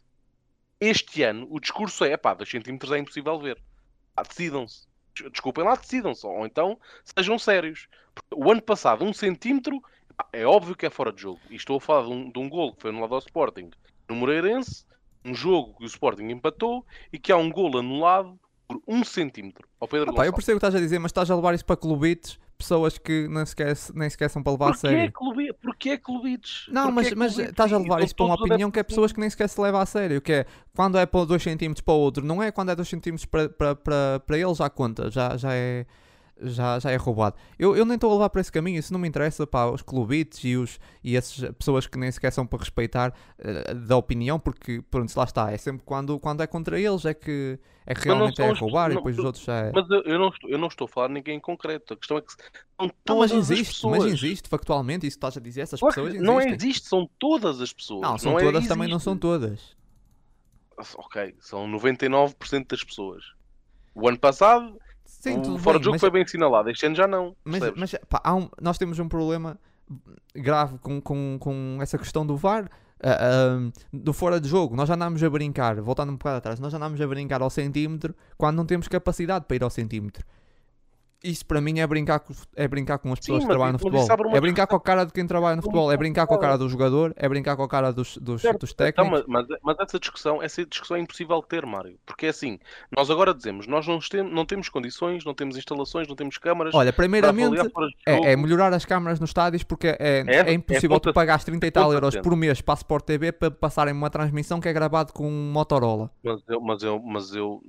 Este 0.80 1.24
ano 1.24 1.48
o 1.50 1.60
discurso 1.60 2.04
é, 2.06 2.16
pá, 2.18 2.34
2 2.34 2.50
centímetros 2.50 2.92
é 2.92 2.98
impossível 3.00 3.40
ver. 3.40 3.58
Pá, 4.16 4.24
decidam-se. 4.24 4.88
Des- 5.16 5.32
Desculpem 5.32 5.64
lá, 5.64 5.76
decidam-se. 5.76 6.26
Ou 6.26 6.46
então 6.46 6.80
sejam 7.18 7.38
sérios. 7.40 7.88
Porque 8.14 8.36
o 8.36 8.52
ano 8.52 8.62
passado, 8.62 9.04
um 9.06 9.14
centímetro, 9.14 9.82
é 10.34 10.46
óbvio 10.46 10.76
que 10.76 10.86
é 10.86 10.90
fora 10.90 11.12
de 11.12 11.22
jogo. 11.22 11.40
E 11.50 11.56
estou 11.56 11.78
a 11.78 11.82
falar 11.82 12.08
de 12.08 12.12
um, 12.12 12.32
de 12.32 12.40
um 12.40 12.50
gol 12.50 12.74
que 12.74 12.82
foi 12.82 12.92
anulado 12.92 13.14
ao 13.14 13.20
Sporting 13.20 13.70
no 14.10 14.16
Moreirense, 14.16 14.86
um 15.24 15.34
jogo 15.34 15.78
que 15.78 15.84
o 15.84 15.88
Sporting 15.88 16.30
empatou 16.30 16.86
e 17.12 17.20
que 17.20 17.32
há 17.32 17.38
um 17.38 17.50
gol 17.50 17.78
anulado 17.78 18.40
por 18.68 18.82
um 18.88 19.04
centímetro 19.04 19.68
ao 19.80 19.88
Pedro 19.88 20.12
Ah, 20.12 20.14
pá, 20.14 20.26
eu 20.26 20.34
percebo 20.34 20.58
o 20.58 20.60
que 20.60 20.66
estás 20.66 20.76
a 20.76 20.80
dizer, 20.80 21.00
mas 21.00 21.10
estás 21.10 21.30
a 21.32 21.36
levar 21.36 21.54
isso 21.54 21.66
para 21.66 21.78
clubites, 21.78 22.38
pessoas 22.58 22.98
que 22.98 23.28
nem 23.30 23.46
sequer, 23.46 23.76
nem 23.94 24.10
sequer 24.10 24.30
são 24.30 24.44
para 24.44 24.52
levar 24.54 24.70
a 24.70 24.72
Porquê 24.72 24.88
é 24.88 24.90
sério. 24.90 25.12
clube... 25.14 25.54
Porquê 25.54 25.90
é 25.92 25.98
clubites? 25.98 26.66
Não, 26.70 26.94
Porquê 26.94 26.96
mas, 26.96 27.12
é 27.12 27.16
mas 27.16 27.50
estás 27.50 27.72
a 27.72 27.78
levar 27.78 28.04
isso 28.04 28.16
para 28.16 28.26
uma 28.26 28.36
opinião 28.36 28.72
que 28.72 28.80
é 28.80 28.84
pessoas 28.84 29.12
que 29.12 29.20
nem 29.20 29.30
sequer 29.30 29.48
se 29.48 29.60
leva 29.62 29.82
a 29.82 29.86
sério. 29.86 30.22
Que 30.22 30.34
é 30.34 30.46
quando 30.76 30.98
é 30.98 31.06
para 31.06 31.26
2 31.26 31.42
centímetros 31.42 31.82
para 31.82 31.94
o 31.94 31.98
outro, 31.98 32.26
não 32.26 32.42
é 32.42 32.52
quando 32.52 32.72
é 32.72 32.76
2 32.76 32.88
centímetros 32.88 33.26
para, 33.26 33.48
para, 33.48 33.76
para, 33.76 34.20
para 34.26 34.38
ele, 34.38 34.54
já 34.54 34.70
conta, 34.70 35.10
já, 35.10 35.38
já 35.38 35.54
é. 35.54 35.86
Já, 36.42 36.78
já 36.80 36.92
é 36.92 36.96
roubado. 36.96 37.36
Eu, 37.58 37.76
eu 37.76 37.84
nem 37.84 37.96
estou 37.96 38.12
a 38.12 38.14
levar 38.14 38.30
para 38.30 38.42
esse 38.42 38.52
caminho, 38.52 38.78
isso 38.80 38.94
não 38.94 39.00
me 39.00 39.08
interessa, 39.08 39.48
pá, 39.48 39.66
os 39.66 39.82
clubites 39.82 40.44
e, 40.44 40.56
os, 40.56 40.80
e 41.04 41.16
essas 41.18 41.50
pessoas 41.56 41.88
que 41.88 41.98
nem 41.98 42.12
sequer 42.12 42.32
são 42.32 42.46
para 42.46 42.60
respeitar 42.60 43.14
eh, 43.40 43.74
da 43.74 43.98
opinião, 43.98 44.40
porque, 44.40 44.84
pronto, 44.92 45.12
lá 45.16 45.24
está, 45.24 45.52
é 45.52 45.58
sempre 45.58 45.84
quando, 45.84 46.20
quando 46.20 46.42
é 46.44 46.48
contra 46.48 46.80
eles 46.80 47.06
é 47.06 47.14
que, 47.14 47.60
é 47.86 47.94
que 47.96 48.00
Mas 48.02 48.08
não 48.08 48.16
realmente 48.16 48.42
é 48.42 48.52
roubar 48.52 48.92
e 48.92 48.94
não, 48.94 48.98
depois 48.98 49.18
os 49.18 49.26
outros 49.26 49.44
já 49.44 49.56
é. 49.58 49.72
Mas 49.74 49.90
eu, 49.90 50.02
eu 50.04 50.20
não 50.20 50.30
estou, 50.30 50.50
eu 50.50 50.58
não 50.58 50.68
estou 50.68 50.86
a 50.86 50.88
falar 50.88 51.08
de 51.08 51.14
ninguém 51.16 51.38
em 51.38 51.40
concreto. 51.40 51.94
A 51.94 51.98
questão 51.98 52.18
é 52.18 52.22
que 52.22 52.32
são 52.32 52.40
Não, 52.80 52.92
todas 53.04 53.32
mas 53.32 53.32
as 53.32 53.52
existe, 53.52 53.74
pessoas. 53.74 53.98
mas 54.04 54.14
existe, 54.14 54.50
factualmente, 54.50 55.08
isso 55.08 55.18
estás 55.18 55.38
a 55.38 55.40
dizer, 55.40 55.62
essas 55.62 55.80
pessoas 55.80 56.10
existem. 56.10 56.28
não 56.28 56.40
existe, 56.40 56.88
são 56.88 57.10
todas 57.18 57.62
as 57.62 57.74
pessoas. 57.74 58.02
Não, 58.02 58.18
são 58.18 58.38
é 58.38 58.44
todas, 58.44 58.68
também 58.68 58.88
não 58.88 59.00
são 59.00 59.18
todas. 59.18 59.76
Ok, 60.96 61.36
são 61.40 61.68
99% 61.68 62.68
das 62.68 62.84
pessoas. 62.84 63.24
O 63.96 64.08
ano 64.08 64.20
passado, 64.20 64.78
Sim, 65.20 65.40
o 65.40 65.58
fora 65.58 65.74
bem, 65.78 65.80
de 65.80 65.86
jogo 65.86 65.94
mas- 65.96 66.02
foi 66.02 66.10
bem 66.12 66.24
assinalado. 66.24 66.70
Este 66.70 66.86
ano 66.86 66.96
já 66.96 67.08
não. 67.08 67.36
Mas, 67.44 67.62
mas 67.76 67.96
pá, 68.08 68.22
um- 68.34 68.50
nós 68.62 68.78
temos 68.78 69.00
um 69.00 69.08
problema 69.10 69.60
grave 70.36 70.78
com, 70.80 71.02
com, 71.02 71.38
com 71.40 71.78
essa 71.82 71.98
questão 71.98 72.26
do 72.26 72.36
VAR, 72.38 72.70
ah, 73.04 73.18
ah, 73.20 73.72
do 73.92 74.14
fora 74.14 74.40
de 74.40 74.48
jogo. 74.48 74.76
Nós 74.76 74.88
já 74.88 74.96
andámos 74.96 75.22
a 75.24 75.30
brincar, 75.30 75.80
voltando 75.82 76.12
um 76.12 76.18
bocado 76.18 76.38
atrás, 76.38 76.60
nós 76.60 76.72
já 76.72 76.78
andámos 76.78 77.00
a 77.02 77.08
brincar 77.08 77.42
ao 77.42 77.50
centímetro 77.50 78.14
quando 78.38 78.58
não 78.58 78.66
temos 78.66 78.88
capacidade 78.88 79.46
para 79.46 79.56
ir 79.56 79.64
ao 79.64 79.70
centímetro. 79.70 80.26
Isso 81.24 81.44
para 81.46 81.60
mim 81.60 81.80
é 81.80 81.88
brincar 81.88 82.20
com, 82.20 82.32
é 82.56 82.68
brincar 82.68 83.00
com 83.00 83.12
as 83.12 83.20
pessoas 83.20 83.40
que 83.40 83.46
mas 83.46 83.50
trabalham 83.50 83.74
no 83.74 83.80
mas 83.92 84.06
futebol. 84.08 84.36
É 84.36 84.40
brincar 84.40 84.68
com 84.68 84.76
a 84.76 84.80
cara 84.80 85.04
de 85.04 85.12
quem 85.12 85.26
trabalha 85.26 85.56
no 85.56 85.64
futebol. 85.64 85.92
É 85.92 85.98
brincar 85.98 86.28
com 86.28 86.36
a 86.36 86.40
cara 86.40 86.58
do 86.58 86.70
jogador. 86.70 87.12
É 87.16 87.28
brincar 87.28 87.56
com 87.56 87.64
a 87.64 87.68
cara 87.68 87.92
dos, 87.92 88.18
dos, 88.18 88.42
Certo, 88.44 88.60
dos 88.62 88.72
então, 88.72 88.86
técnicos. 88.86 89.24
mas, 89.28 89.48
mas- 89.48 89.60
mas 89.64 89.80
essa 89.80 90.00
discussão, 90.00 90.42
essa 90.44 90.64
discussão 90.66 90.96
é 90.96 91.00
impossível 91.00 91.42
de 91.42 91.48
ter, 91.48 91.66
Mário. 91.66 91.98
Porque 92.06 92.28
é 92.28 92.30
assim, 92.30 92.60
nós 92.96 93.10
agora 93.10 93.34
dizemos, 93.34 93.66
nós 93.66 93.88
não, 93.88 94.00
tem- 94.00 94.24
não 94.24 94.46
temos 94.46 94.70
condições, 94.70 95.26
não 95.26 95.34
temos 95.34 95.58
instalações, 95.58 96.08
não 96.08 96.16
temos 96.16 96.38
câmaras. 96.38 96.76
Olha, 96.76 96.94
primeiramente. 96.94 97.58
É, 98.06 98.34
é 98.34 98.36
melhorar 98.36 98.72
as 98.74 98.86
câmaras 98.86 99.20
nos 99.20 99.32
estádios 99.32 99.64
porque 99.64 99.88
é, 99.88 100.24
É, 100.28 100.50
é 100.50 100.54
impossível 100.54 100.98
é 100.98 101.00
tu 101.00 101.14
pagares 101.14 101.44
30 101.44 101.66
e 101.66 101.72
tal 101.72 101.92
euros 101.94 102.16
por 102.18 102.36
mês 102.36 102.62
para 102.62 102.76
a 102.76 102.78
Sport 102.78 103.04
TV 103.06 103.32
para 103.32 103.50
passarem 103.50 103.94
uma 103.94 104.10
transmissão 104.12 104.60
que 104.62 104.70
é 104.70 104.74
gravado 104.74 105.14
com 105.14 105.28
um 105.28 105.52
Motorola. 105.52 106.12
Mas 106.24 106.42
eu, 106.48 106.62
mas 106.62 106.84
eu, 106.84 107.00
mas 107.00 107.34
eu, 107.36 107.62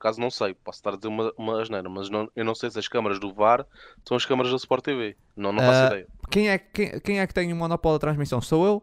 acaso 0.00 0.20
não 0.20 0.30
sei, 0.30 0.54
posso 0.54 0.78
estar 0.78 0.94
a 0.94 0.96
dizer 0.96 1.08
uma, 1.08 1.32
uma 1.36 1.60
asneira, 1.60 1.88
mas 1.88 2.08
não, 2.10 2.28
eu 2.34 2.44
não 2.44 2.54
sei 2.54 2.70
se 2.70 2.78
as 2.78 2.88
câmaras 2.88 3.18
do 3.20 3.32
VAR 3.32 3.66
são 4.06 4.16
as 4.16 4.24
câmaras 4.26 4.50
da 4.50 4.56
Sport 4.56 4.82
TV. 4.84 5.16
Não, 5.36 5.52
não 5.52 5.62
faço 5.62 5.82
Ah, 5.82 5.86
ideia. 5.86 6.06
Quem 6.30 6.48
é, 6.48 6.58
quem, 6.58 7.00
quem 7.00 7.20
é 7.20 7.26
que 7.26 7.34
tem 7.34 7.52
o 7.52 7.56
monopólio 7.56 7.98
da 7.98 8.06
transmissão? 8.06 8.40
Sou 8.40 8.66
eu? 8.66 8.82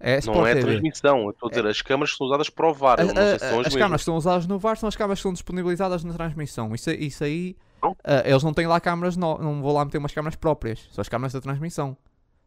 É 0.00 0.18
Sport 0.18 0.36
Não 0.38 0.46
é 0.46 0.50
a 0.50 0.54
TV. 0.54 0.66
transmissão, 0.72 1.22
eu 1.24 1.30
estou 1.30 1.46
a 1.46 1.50
dizer, 1.50 1.66
as 1.66 1.80
câmaras 1.80 2.10
que 2.12 2.18
são 2.18 2.26
usadas 2.26 2.50
para 2.50 2.68
o 2.68 2.74
VAR. 2.74 2.98
Não 3.04 3.14
sei 3.14 3.38
se 3.38 3.48
são 3.48 3.60
as, 3.60 3.66
as 3.68 3.74
câmaras 3.74 4.00
que 4.00 4.04
são 4.04 4.16
usadas 4.16 4.46
no 4.46 4.58
VAR 4.58 4.76
são 4.76 4.88
as 4.88 4.96
câmaras 4.96 5.18
que 5.18 5.22
são 5.22 5.32
disponibilizadas 5.32 6.04
na 6.04 6.12
transmissão. 6.12 6.74
Isso, 6.74 6.90
isso 6.90 7.24
aí, 7.24 7.56
Não? 7.82 7.96
ah, 8.04 8.22
eles 8.24 8.42
não 8.42 8.52
têm 8.52 8.66
lá 8.66 8.80
câmaras, 8.80 9.16
no- 9.16 9.38
não 9.38 9.62
vou 9.62 9.72
lá 9.72 9.84
meter 9.84 9.98
umas 9.98 10.12
câmaras 10.12 10.36
próprias. 10.36 10.88
São 10.92 11.00
as 11.00 11.08
câmaras 11.08 11.32
da 11.32 11.40
transmissão. 11.40 11.96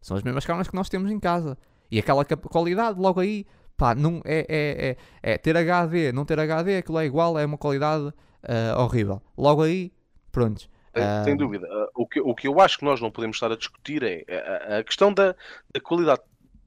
São 0.02 0.16
as 0.18 0.24
mesmas 0.24 0.46
câmaras 0.46 0.68
que 0.68 0.76
nós 0.76 0.90
temos 0.90 1.10
em 1.12 1.20
casa. 1.20 1.58
E 1.90 1.98
aquela 1.98 2.24
qualidade, 2.26 3.00
logo 3.00 3.20
aí, 3.20 3.46
pá, 3.78 3.94
não, 3.96 4.22
é, 4.26 4.46
é, 4.50 4.98
é, 5.24 5.34
é 5.34 5.38
ter 5.38 5.56
HD, 5.56 6.12
não 6.12 6.26
ter 6.26 6.40
HD, 6.40 6.78
aquilo 6.78 7.00
é 7.00 7.06
igual, 7.06 7.38
é 7.38 7.46
uma 7.46 7.58
qualidade 7.58 8.12
ah, 8.44 8.82
horrível. 8.84 9.22
Logo 9.38 9.62
aí, 9.62 9.92
pronto. 10.32 10.68
Sem, 10.96 11.24
sem 11.26 11.38
dúvida. 11.38 11.68
Ah, 11.70 11.88
o, 11.96 12.08
que, 12.08 12.20
o 12.20 12.34
que 12.34 12.48
eu 12.48 12.60
acho 12.60 12.80
que 12.80 12.84
nós 12.86 13.00
não 13.00 13.12
podemos 13.12 13.38
estar 13.38 13.52
a 13.52 13.56
discutir 13.56 14.02
é 14.04 14.26
a, 14.28 14.76
a- 14.76 14.80
a 14.80 14.84
questão 14.84 15.14
da, 15.14 15.36
da 15.74 15.80
qualidade 15.80 16.22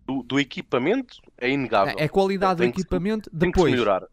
do, 0.07 0.23
do 0.23 0.39
equipamento 0.39 1.17
é 1.37 1.51
inegável. 1.51 1.95
É, 1.99 2.05
é 2.05 2.09
qualidade 2.09 2.57
do 2.57 2.63
Tem 2.63 2.71
que 2.73 2.81
equipamento, 2.81 3.29
Tem 3.31 3.51
que 3.51 3.57
depois 3.57 3.73
melhorar. 3.73 4.05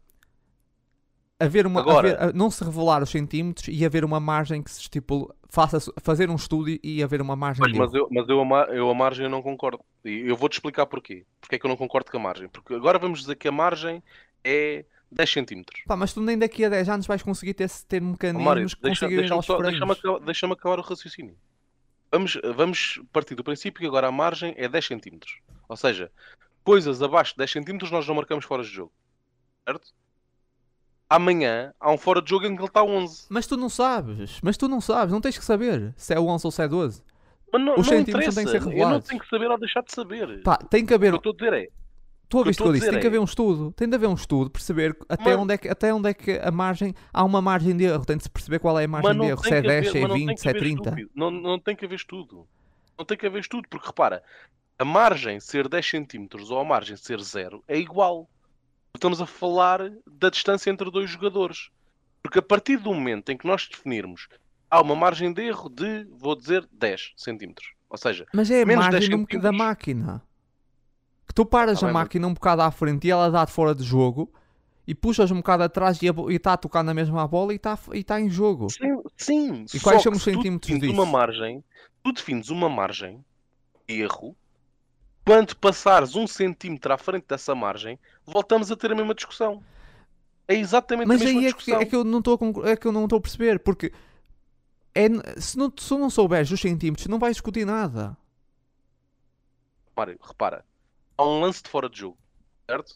haver 1.38 1.66
uma, 1.66 1.80
Agora- 1.80 2.08
haver- 2.14 2.30
a- 2.30 2.32
não 2.32 2.50
se 2.50 2.64
revelar 2.64 3.02
os 3.02 3.10
centímetros 3.10 3.68
e 3.68 3.84
haver 3.84 4.04
uma 4.04 4.18
margem 4.18 4.62
que 4.62 4.70
se 4.70 4.80
estipule, 4.80 5.28
faça 5.48 5.78
fazer 6.02 6.28
um 6.30 6.34
estúdio 6.36 6.78
e 6.82 7.02
haver 7.02 7.20
uma 7.22 7.34
margem 7.34 7.64
de 7.64 7.78
mas 7.78 7.92
eu, 7.94 8.08
mas 8.10 8.28
eu, 8.28 8.40
a, 8.54 8.64
eu 8.66 8.90
a 8.90 8.94
margem 8.94 9.24
eu 9.24 9.30
não 9.30 9.42
concordo. 9.42 9.82
E 10.04 10.28
eu 10.28 10.36
vou-te 10.36 10.54
explicar 10.54 10.86
porquê. 10.86 11.24
Porque 11.40 11.56
é 11.56 11.58
que 11.58 11.64
eu 11.64 11.68
não 11.68 11.76
concordo 11.76 12.10
com 12.10 12.16
a 12.18 12.20
margem. 12.20 12.48
Porque 12.48 12.74
agora 12.74 12.98
vamos 12.98 13.20
dizer 13.20 13.36
que 13.36 13.48
a 13.48 13.52
margem 13.52 14.02
é 14.44 14.84
10 15.10 15.30
centímetros. 15.30 15.82
Pá, 15.86 15.96
mas 15.96 16.12
tu 16.12 16.20
nem 16.20 16.38
daqui 16.38 16.64
a 16.64 16.68
10 16.68 16.88
anos 16.88 17.06
vais 17.06 17.22
conseguir 17.22 17.54
ter, 17.54 17.70
ter 17.88 18.00
mecanismos 18.00 18.44
Mário, 18.44 18.68
que 18.68 18.76
deixa, 18.82 19.08
deixa-me 19.08 19.32
aos 19.32 19.46
só- 19.46 19.60
deixa-me 19.60 19.92
acabar, 19.92 20.18
deixa-me 20.20 20.52
acabar 20.52 20.78
o 20.78 20.82
raciocínio. 20.82 21.36
Vamos, 22.12 22.38
vamos 22.54 23.00
partir 23.12 23.34
do 23.34 23.44
princípio 23.44 23.80
que 23.80 23.86
agora 23.86 24.08
a 24.08 24.12
margem 24.12 24.54
é 24.56 24.68
10 24.68 24.86
centímetros. 24.86 25.40
Ou 25.68 25.76
seja, 25.76 26.10
coisas 26.64 27.02
abaixo 27.02 27.32
de 27.32 27.38
10 27.38 27.50
centímetros 27.50 27.90
nós 27.90 28.06
não 28.06 28.14
marcamos 28.14 28.44
fora 28.44 28.62
de 28.62 28.68
jogo. 28.68 28.92
Certo? 29.66 29.92
Amanhã 31.10 31.72
há 31.80 31.90
um 31.90 31.96
fora 31.96 32.20
de 32.20 32.28
jogo 32.28 32.46
em 32.46 32.54
que 32.54 32.60
ele 32.60 32.68
está 32.68 32.82
11. 32.82 33.26
Mas 33.30 33.46
tu 33.46 33.56
não 33.56 33.68
sabes, 33.70 34.40
mas 34.42 34.56
tu 34.56 34.68
não 34.68 34.80
sabes, 34.80 35.12
não 35.12 35.20
tens 35.20 35.38
que 35.38 35.44
saber 35.44 35.94
se 35.96 36.12
é 36.12 36.20
11 36.20 36.46
ou 36.46 36.50
se 36.50 36.62
é 36.62 36.68
12. 36.68 37.02
Mas 37.50 37.62
não, 37.62 37.74
Os 37.78 37.90
não 37.90 37.98
interessa. 37.98 38.26
não 38.28 38.34
têm 38.34 38.44
que 38.44 38.50
ser 38.50 38.78
eu 38.78 38.88
não 38.90 39.00
tenho 39.00 39.20
que 39.20 39.28
saber 39.28 39.50
ou 39.50 39.58
deixar 39.58 39.82
de 39.82 39.92
saber. 39.92 40.42
Pá, 40.42 40.56
tem 40.58 40.84
que 40.84 40.92
o 40.92 40.96
haver, 40.96 41.18
que 41.18 41.26
eu 41.28 41.30
estou 41.30 41.32
a 41.32 41.50
dizer 41.50 41.52
é. 41.64 41.68
tu 42.28 42.36
o 42.36 42.38
ouviste 42.40 42.60
o 42.60 42.64
que 42.64 42.68
eu 42.68 42.72
disse, 42.74 42.90
tem 42.90 43.00
que 43.00 43.06
é- 43.06 43.08
haver 43.08 43.18
um 43.20 43.24
estudo, 43.24 43.72
tem 43.72 43.88
de 43.88 43.94
haver 43.94 44.06
um 44.06 44.12
estudo, 44.14 44.50
perceber 44.50 44.94
até, 45.08 45.30
Mas- 45.30 45.38
onde 45.38 45.54
é 45.54 45.56
que, 45.56 45.68
até 45.68 45.94
onde 45.94 46.10
é 46.10 46.12
que 46.14 46.32
a 46.32 46.50
margem, 46.50 46.94
há 47.10 47.24
uma 47.24 47.40
margem 47.40 47.74
de 47.74 47.84
erro, 47.84 48.04
tem 48.04 48.18
de 48.18 48.24
se 48.24 48.28
perceber 48.30 48.58
qual 48.58 48.78
é 48.78 48.84
a 48.84 48.88
margem 48.88 49.18
de 49.18 49.26
erro, 49.26 49.42
se 49.42 49.54
é 49.54 49.62
que 49.62 49.66
10, 49.68 49.78
haver- 49.88 49.90
se 49.92 49.96
é 49.96 50.00
mas 50.02 50.08
não 50.10 50.16
tem 50.16 50.26
20, 50.26 50.34
que 50.36 50.40
se 50.42 50.46
é 50.46 50.50
haver 50.50 50.60
30. 50.60 50.82
estúpido. 50.90 51.10
Não, 51.14 51.30
não 51.30 51.58
tem 51.58 51.74
que 51.74 51.84
haver 51.86 51.94
estudo. 51.96 52.46
Não 52.98 53.06
tem 53.06 53.16
que 53.16 53.26
haver 53.26 53.40
estudo, 53.40 53.66
porque 53.70 53.86
repara, 53.86 54.22
a 54.78 54.84
margem 54.84 55.40
ser 55.40 55.68
10 55.68 55.88
centímetros 55.88 56.50
ou 56.50 56.58
a 56.60 56.64
margem 56.66 56.96
ser 56.98 57.18
0 57.22 57.64
é 57.66 57.78
igual. 57.78 58.28
Estamos 58.98 59.20
a 59.20 59.26
falar 59.26 59.92
da 60.04 60.28
distância 60.28 60.68
entre 60.70 60.90
dois 60.90 61.08
jogadores. 61.08 61.70
Porque 62.20 62.40
a 62.40 62.42
partir 62.42 62.78
do 62.78 62.92
momento 62.92 63.30
em 63.30 63.36
que 63.36 63.46
nós 63.46 63.68
definirmos 63.68 64.26
há 64.68 64.80
uma 64.82 64.96
margem 64.96 65.32
de 65.32 65.40
erro 65.40 65.68
de, 65.68 66.04
vou 66.18 66.34
dizer, 66.34 66.68
10 66.72 67.12
centímetros. 67.16 67.68
Ou 67.88 67.96
seja, 67.96 68.26
Mas 68.34 68.50
é 68.50 68.62
a 68.62 68.66
Menos 68.66 68.86
margem 68.86 68.98
10 69.00 69.08
de 69.10 69.14
um 69.14 69.20
boc- 69.20 69.40
da 69.40 69.52
máquina. 69.52 70.20
Que 71.28 71.32
tu 71.32 71.46
paras 71.46 71.78
Tá 71.78 71.86
a 71.86 71.88
bem, 71.88 71.94
máquina 71.94 72.26
um 72.26 72.34
bocado 72.34 72.60
à 72.62 72.70
frente 72.72 73.06
e 73.06 73.10
ela 73.12 73.30
dá-te 73.30 73.52
fora 73.52 73.72
de 73.72 73.84
jogo 73.84 74.32
e 74.84 74.96
puxas 74.96 75.30
um 75.30 75.36
bocado 75.36 75.62
atrás 75.62 76.02
e 76.02 76.06
está 76.34 76.54
a 76.54 76.56
tocar 76.56 76.82
na 76.82 76.92
mesma 76.92 77.26
bola 77.28 77.52
e 77.52 77.56
está 77.56 77.78
tá 78.04 78.20
em 78.20 78.28
jogo. 78.28 78.66
sim, 78.68 79.00
sim 79.16 79.64
E 79.74 79.78
quais 79.80 80.02
são 80.02 80.10
os 80.12 80.22
centímetros 80.24 80.76
disso? 80.80 80.92
uma 80.92 81.06
margem, 81.06 81.62
tu 82.02 82.10
defines 82.12 82.48
uma 82.50 82.68
margem 82.68 83.24
de 83.86 84.00
erro, 84.00 84.34
quando 85.28 85.54
passares 85.56 86.14
um 86.16 86.26
centímetro 86.26 86.90
à 86.92 86.96
frente 86.96 87.26
dessa 87.28 87.54
margem, 87.54 87.98
voltamos 88.24 88.70
a 88.72 88.76
ter 88.76 88.90
a 88.92 88.94
mesma 88.94 89.14
discussão. 89.14 89.62
É 90.48 90.54
exatamente 90.54 91.06
Mas 91.06 91.20
a 91.20 91.24
mesma 91.26 91.40
aí 91.40 91.46
é 91.46 91.50
que, 91.50 91.56
discussão. 91.56 91.80
é 91.82 91.84
que 91.84 91.94
eu 91.96 92.02
não 92.02 92.18
estou 92.20 92.38
é 92.66 92.74
que 92.76 92.86
eu 92.86 92.92
não 92.92 93.04
estou 93.04 93.18
a 93.18 93.20
perceber, 93.20 93.58
porque 93.58 93.92
é, 94.94 95.06
se, 95.38 95.58
não, 95.58 95.70
se 95.76 95.90
não 95.98 96.08
souberes 96.08 96.50
os 96.50 96.58
centímetros, 96.60 97.06
não 97.08 97.18
vais 97.18 97.36
discutir 97.36 97.66
nada. 97.66 98.16
Mário, 99.94 100.18
repara, 100.22 100.64
há 101.16 101.24
um 101.24 101.40
lance 101.40 101.62
de 101.62 101.68
fora 101.68 101.90
de 101.90 101.98
jogo, 101.98 102.16
certo? 102.70 102.94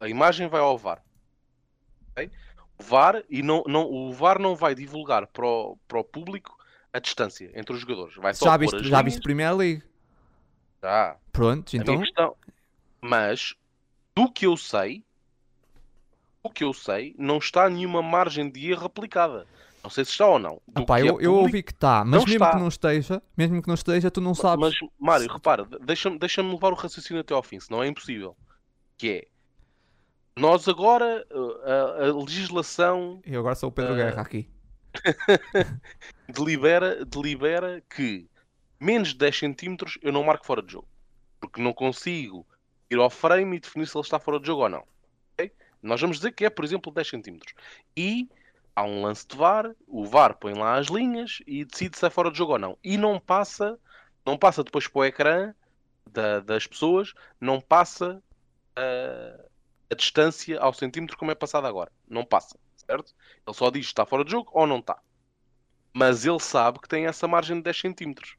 A 0.00 0.08
imagem 0.08 0.48
vai 0.48 0.60
ao 0.60 0.78
VAR. 0.78 1.02
ok? 2.12 2.30
O 2.78 2.82
VAR 2.82 3.22
e 3.28 3.42
não, 3.42 3.62
não, 3.66 3.84
o 3.90 4.12
VAR 4.14 4.38
não 4.40 4.56
vai 4.56 4.74
divulgar 4.74 5.26
para 5.26 5.46
o, 5.46 5.76
para 5.86 5.98
o 6.00 6.04
público 6.04 6.56
a 6.92 6.98
distância 6.98 7.50
entre 7.54 7.74
os 7.74 7.80
jogadores. 7.82 8.14
Vai 8.16 8.32
só 8.32 8.46
Já 8.46 8.56
viste, 8.56 8.78
já 8.78 8.82
linhas- 8.84 9.04
viste 9.04 9.20
Premier 9.22 9.54
League? 9.54 9.82
Já. 10.86 11.16
Pronto, 11.32 11.74
A 11.74 11.78
então. 11.78 11.98
questão. 11.98 12.36
Mas 13.00 13.54
do 14.14 14.30
que 14.30 14.46
eu 14.46 14.56
sei, 14.56 15.04
do 16.44 16.50
que 16.50 16.62
eu 16.62 16.72
sei, 16.72 17.12
não 17.18 17.38
está 17.38 17.68
nenhuma 17.68 18.00
margem 18.00 18.48
de 18.48 18.70
erro 18.70 18.86
aplicada. 18.86 19.46
Não 19.82 19.90
sei 19.90 20.04
se 20.04 20.12
está 20.12 20.26
ou 20.26 20.38
não. 20.38 20.60
Epá, 20.78 21.00
que 21.00 21.06
é 21.06 21.10
eu, 21.10 21.20
eu 21.20 21.34
ouvi 21.34 21.62
que 21.62 21.72
está, 21.72 22.04
mas 22.04 22.24
mesmo 22.24 22.34
está. 22.34 22.50
que 22.52 22.58
não 22.60 22.68
esteja, 22.68 23.22
mesmo 23.36 23.60
que 23.60 23.68
não 23.68 23.74
esteja, 23.74 24.10
tu 24.10 24.20
não 24.20 24.34
sabes. 24.34 24.60
Mas, 24.80 24.90
Mário, 24.98 25.32
repara, 25.32 25.64
deixa-me 25.84 26.18
deixa 26.18 26.40
levar 26.42 26.72
o 26.72 26.76
raciocínio 26.76 27.20
até 27.20 27.34
ao 27.34 27.42
fim, 27.42 27.58
senão 27.58 27.82
é 27.82 27.88
impossível. 27.88 28.36
Que 28.96 29.10
é, 29.10 29.26
nós 30.40 30.68
agora, 30.68 31.26
uh, 31.32 32.02
a, 32.02 32.08
a 32.08 32.14
legislação 32.16 33.20
Eu 33.24 33.40
agora 33.40 33.54
sou 33.56 33.68
o 33.68 33.72
Pedro 33.72 33.92
Ah. 33.92 33.96
Guerra 33.96 34.22
aqui. 34.22 34.48
delibera, 36.32 37.04
delibera 37.04 37.82
que 37.94 38.28
menos 38.80 39.08
de 39.08 39.18
10 39.18 39.38
centímetros 39.38 39.98
eu 40.02 40.12
não 40.12 40.24
marco 40.24 40.46
fora 40.46 40.62
de 40.62 40.72
jogo. 40.72 40.88
Porque 41.40 41.60
não 41.60 41.72
consigo 41.72 42.46
ir 42.90 42.98
ao 42.98 43.10
frame 43.10 43.56
e 43.56 43.60
definir 43.60 43.86
se 43.86 43.96
ele 43.96 44.04
está 44.04 44.18
fora 44.18 44.38
de 44.40 44.46
jogo 44.46 44.62
ou 44.62 44.68
não. 44.68 44.84
ok? 45.34 45.52
Nós 45.82 46.00
vamos 46.00 46.16
dizer 46.18 46.32
que 46.32 46.44
é, 46.44 46.50
por 46.50 46.64
exemplo, 46.64 46.92
10 46.92 47.08
centímetros. 47.08 47.54
E 47.96 48.28
há 48.74 48.84
um 48.84 49.02
lance 49.02 49.26
de 49.26 49.36
VAR, 49.36 49.74
o 49.86 50.04
VAR 50.04 50.36
põe 50.36 50.54
lá 50.54 50.76
as 50.78 50.86
linhas 50.88 51.38
e 51.46 51.64
decide 51.64 51.98
se 51.98 52.06
é 52.06 52.10
fora 52.10 52.30
de 52.30 52.38
jogo 52.38 52.52
ou 52.52 52.58
não. 52.58 52.78
E 52.82 52.96
não 52.96 53.18
passa, 53.18 53.78
não 54.24 54.36
passa 54.38 54.62
depois 54.62 54.86
para 54.88 55.00
o 55.00 55.04
ecrã 55.04 55.54
da- 56.10 56.40
das 56.40 56.66
pessoas, 56.66 57.12
não 57.40 57.60
passa 57.60 58.22
ah, 58.76 59.44
a 59.90 59.94
distância 59.94 60.60
ao 60.60 60.72
centímetro 60.72 61.16
como 61.16 61.30
é 61.30 61.34
passado 61.34 61.66
agora. 61.66 61.90
Não 62.08 62.24
passa, 62.24 62.58
certo? 62.76 63.14
Ele 63.46 63.56
só 63.56 63.70
diz 63.70 63.86
se 63.86 63.90
está 63.92 64.04
fora 64.04 64.24
de 64.24 64.30
jogo 64.30 64.50
ou 64.52 64.66
não 64.66 64.78
está. 64.78 64.98
Mas 65.92 66.26
ele 66.26 66.40
sabe 66.40 66.78
que 66.78 66.88
tem 66.88 67.06
essa 67.06 67.26
margem 67.26 67.56
de 67.56 67.62
10 67.62 67.80
centímetros. 67.80 68.36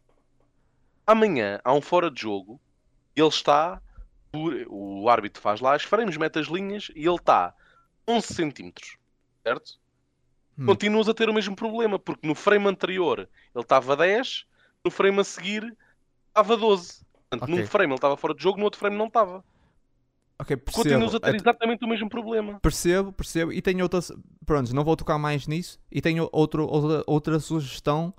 Amanhã 1.08 1.60
há 1.64 1.74
um 1.74 1.82
fora 1.82 2.12
de 2.12 2.22
jogo 2.22 2.60
e 3.16 3.22
ele 3.22 3.30
está. 3.30 3.82
por- 4.32 4.54
O 4.68 5.10
árbitro 5.10 5.42
faz 5.42 5.62
lá 5.62 5.74
as 5.74 5.84
frames, 5.84 6.18
mete 6.18 6.38
as 6.38 6.48
linhas 6.48 6.92
e 6.94 7.06
ele 7.08 7.16
está 7.16 7.54
11 8.08 8.28
centímetros. 8.34 8.98
Certo? 9.42 9.80
Hum. 10.60 10.66
Continuas 10.66 11.08
a 11.08 11.14
ter 11.14 11.30
o 11.30 11.34
mesmo 11.34 11.56
problema, 11.56 11.98
porque 11.98 12.28
no 12.28 12.36
frame 12.36 12.68
anterior 12.68 13.20
ele 13.20 13.64
estava 13.64 13.96
10, 13.96 14.46
no 14.84 14.92
frame 14.92 15.20
a 15.22 15.24
seguir 15.24 15.76
estava 16.28 16.58
12. 16.58 17.06
Portanto, 17.30 17.44
Ok. 17.50 17.56
num 17.56 17.66
frame 17.68 17.92
ele 17.94 17.96
estava 17.98 18.18
fora 18.18 18.34
de 18.36 18.44
jogo, 18.44 18.58
no 18.58 18.66
outro 18.66 18.80
frame 18.80 18.98
não 18.98 19.08
estava. 19.08 19.44
Ok, 20.40 20.56
percebo. 20.58 20.84
Continuas 20.84 21.16
a 21.16 21.20
ter 21.20 21.30
At- 21.30 21.36
exatamente 21.42 21.84
o 21.86 21.88
mesmo 21.88 22.10
problema. 22.10 22.60
Percebo, 22.60 23.12
percebo. 23.14 23.52
E 23.54 23.62
tenho 23.62 23.82
outra. 23.84 24.00
Pronto, 24.46 24.76
não 24.76 24.84
vou 24.84 24.96
tocar 24.96 25.18
mais 25.18 25.48
nisso. 25.48 25.80
E 25.92 26.00
tenho 26.02 26.30
outro, 26.32 26.68
outra, 26.68 27.04
outra 27.08 27.40
sugestão 27.40 28.14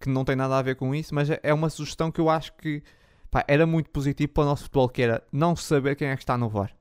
que 0.00 0.08
não 0.08 0.24
tem 0.24 0.34
nada 0.34 0.56
a 0.58 0.62
ver 0.62 0.76
com 0.76 0.94
isso, 0.94 1.14
mas 1.14 1.28
é- 1.30 1.38
é 1.42 1.52
uma 1.54 1.68
sugestão 1.70 2.10
que 2.10 2.20
eu 2.20 2.28
acho 2.30 2.52
que 2.54 2.82
pá, 3.30 3.44
era 3.46 3.66
muito 3.66 3.90
positivo 3.90 4.32
para 4.32 4.42
o 4.42 4.46
nosso 4.46 4.64
futebol, 4.64 4.88
que 4.88 5.02
era 5.02 5.22
não 5.30 5.54
saber 5.54 5.94
quem 5.96 6.08
é 6.08 6.16
que 6.16 6.22
está 6.22 6.36
no 6.38 6.48
VAR. 6.48 6.72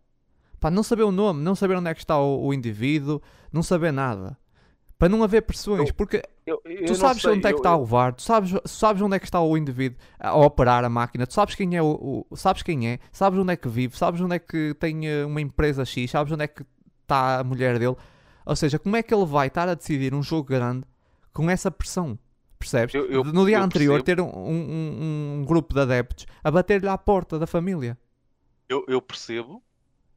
Pá, 0.60 0.72
não 0.72 0.82
saber 0.84 1.04
o 1.04 1.12
nome, 1.12 1.42
não 1.44 1.54
saber 1.56 1.76
onde 1.78 1.90
é 1.90 1.94
que 1.94 2.00
está 2.02 2.18
o, 2.20 2.48
o 2.48 2.54
indivíduo, 2.54 3.22
não 3.52 3.62
saber 3.62 3.92
nada. 3.94 4.38
Para 4.98 5.08
não 5.10 5.24
haver 5.24 5.44
pressões, 5.44 5.90
Eu- 5.90 5.94
porque 5.96 6.22
Eu- 6.46 6.62
eu 6.66 6.86
tu 6.88 6.96
sabes 6.96 7.22
sei, 7.22 7.32
onde 7.32 7.48
é 7.48 7.54
que 7.54 7.60
está 7.60 7.76
o 7.78 7.86
VAR, 7.86 8.14
tu 8.14 8.22
sabes, 8.22 8.54
sabes 8.66 9.02
onde 9.02 9.16
é 9.16 9.20
que 9.20 9.26
está 9.26 9.40
o 9.40 9.56
indivíduo 9.56 9.98
a 10.20 10.36
operar 10.36 10.84
a 10.84 10.90
máquina, 10.90 11.26
tu 11.26 11.34
sabes 11.34 11.56
quem 11.56 11.78
é 11.78 11.82
o, 11.82 12.26
o- 12.30 12.36
sabes 12.36 12.64
quem 12.64 12.88
é, 12.90 13.00
sabes 13.12 13.40
onde 13.40 13.54
é 13.54 13.56
que 13.56 13.70
vive, 13.70 13.98
sabes 13.98 14.20
onde 14.20 14.36
é 14.36 14.40
que 14.40 14.74
tem 14.80 15.08
eh, 15.08 15.24
uma 15.26 15.40
empresa 15.40 15.86
X, 15.86 16.12
sabes 16.12 16.34
onde 16.34 16.44
é 16.44 16.48
que 16.48 16.66
está 17.04 17.40
a 17.40 17.44
mulher 17.46 17.80
dele. 17.80 17.96
Ou 18.46 18.56
seja, 18.56 18.78
como 18.80 18.96
é 18.98 19.04
que 19.04 19.14
ele 19.14 19.26
vai 19.26 19.48
estar 19.48 19.70
a 19.70 19.74
decidir 19.76 20.14
um 20.14 20.22
jogo 20.24 20.50
grande 20.50 20.84
com 21.32 21.50
essa 21.50 21.70
pressão? 21.72 22.18
Percebes? 22.60 22.94
Eu- 22.96 23.10
eu- 23.10 23.24
no 23.24 23.46
dia 23.46 23.62
anterior 23.62 24.02
percebo. 24.02 24.04
ter 24.04 24.20
um, 24.20 24.28
um- 24.28 25.40
um 25.42 25.46
grupo 25.46 25.74
de 25.74 25.80
adeptos 25.82 26.26
a 26.44 26.52
bater-lhe 26.52 26.88
à 26.90 26.98
porta 26.98 27.40
da 27.40 27.48
família. 27.48 27.98
Eu, 28.68 28.86
eu 28.88 29.02
percebo, 29.02 29.64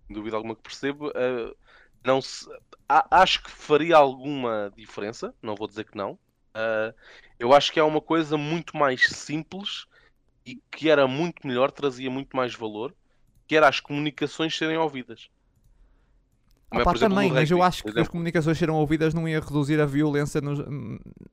sem 0.07 0.17
dúvida 0.17 0.37
alguma 0.37 0.57
que 0.57 0.63
percebo. 0.63 1.11
eh, 1.17 1.55
não 2.05 2.23
se, 2.23 2.47
a- 2.89 3.09
acho 3.23 3.43
que 3.45 3.51
faria 3.51 3.97
alguma 3.97 4.73
diferença, 4.77 5.35
não 5.43 5.57
vou 5.57 5.69
dizer 5.69 5.85
que 5.87 5.97
não. 5.99 6.19
Eh, 6.55 6.95
eu 7.39 7.55
acho 7.55 7.73
que 7.73 7.81
é 7.81 7.85
uma 7.85 8.01
coisa 8.03 8.37
muito 8.39 8.77
mais 8.77 9.03
simples 9.09 9.87
e 10.47 10.57
que 10.73 10.91
era 10.91 11.09
muito 11.09 11.47
melhor, 11.47 11.73
trazia 11.73 12.11
muito 12.11 12.37
mais 12.37 12.55
valor, 12.55 12.97
que 13.49 13.57
era 13.57 13.69
as 13.69 13.81
comunicações 13.81 14.57
serem 14.59 14.79
ouvidas. 14.79 15.31
Como 16.73 16.97
exemplo, 16.97 16.99
também, 16.99 17.33
mas 17.33 17.51
eu 17.51 17.63
acho 17.63 17.85
que 17.85 18.01
as 18.01 18.09
comunicações 18.09 18.59
serão 18.59 18.75
ouvidas 18.77 19.15
não 19.15 19.29
ia 19.29 19.41
reduzir 19.41 19.81
a 19.81 19.87
violência 19.87 20.41
nos, 20.41 20.59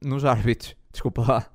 nos 0.01 0.25
árbitros. 0.25 0.75
Desculpa 0.91 1.21
lá. 1.27 1.49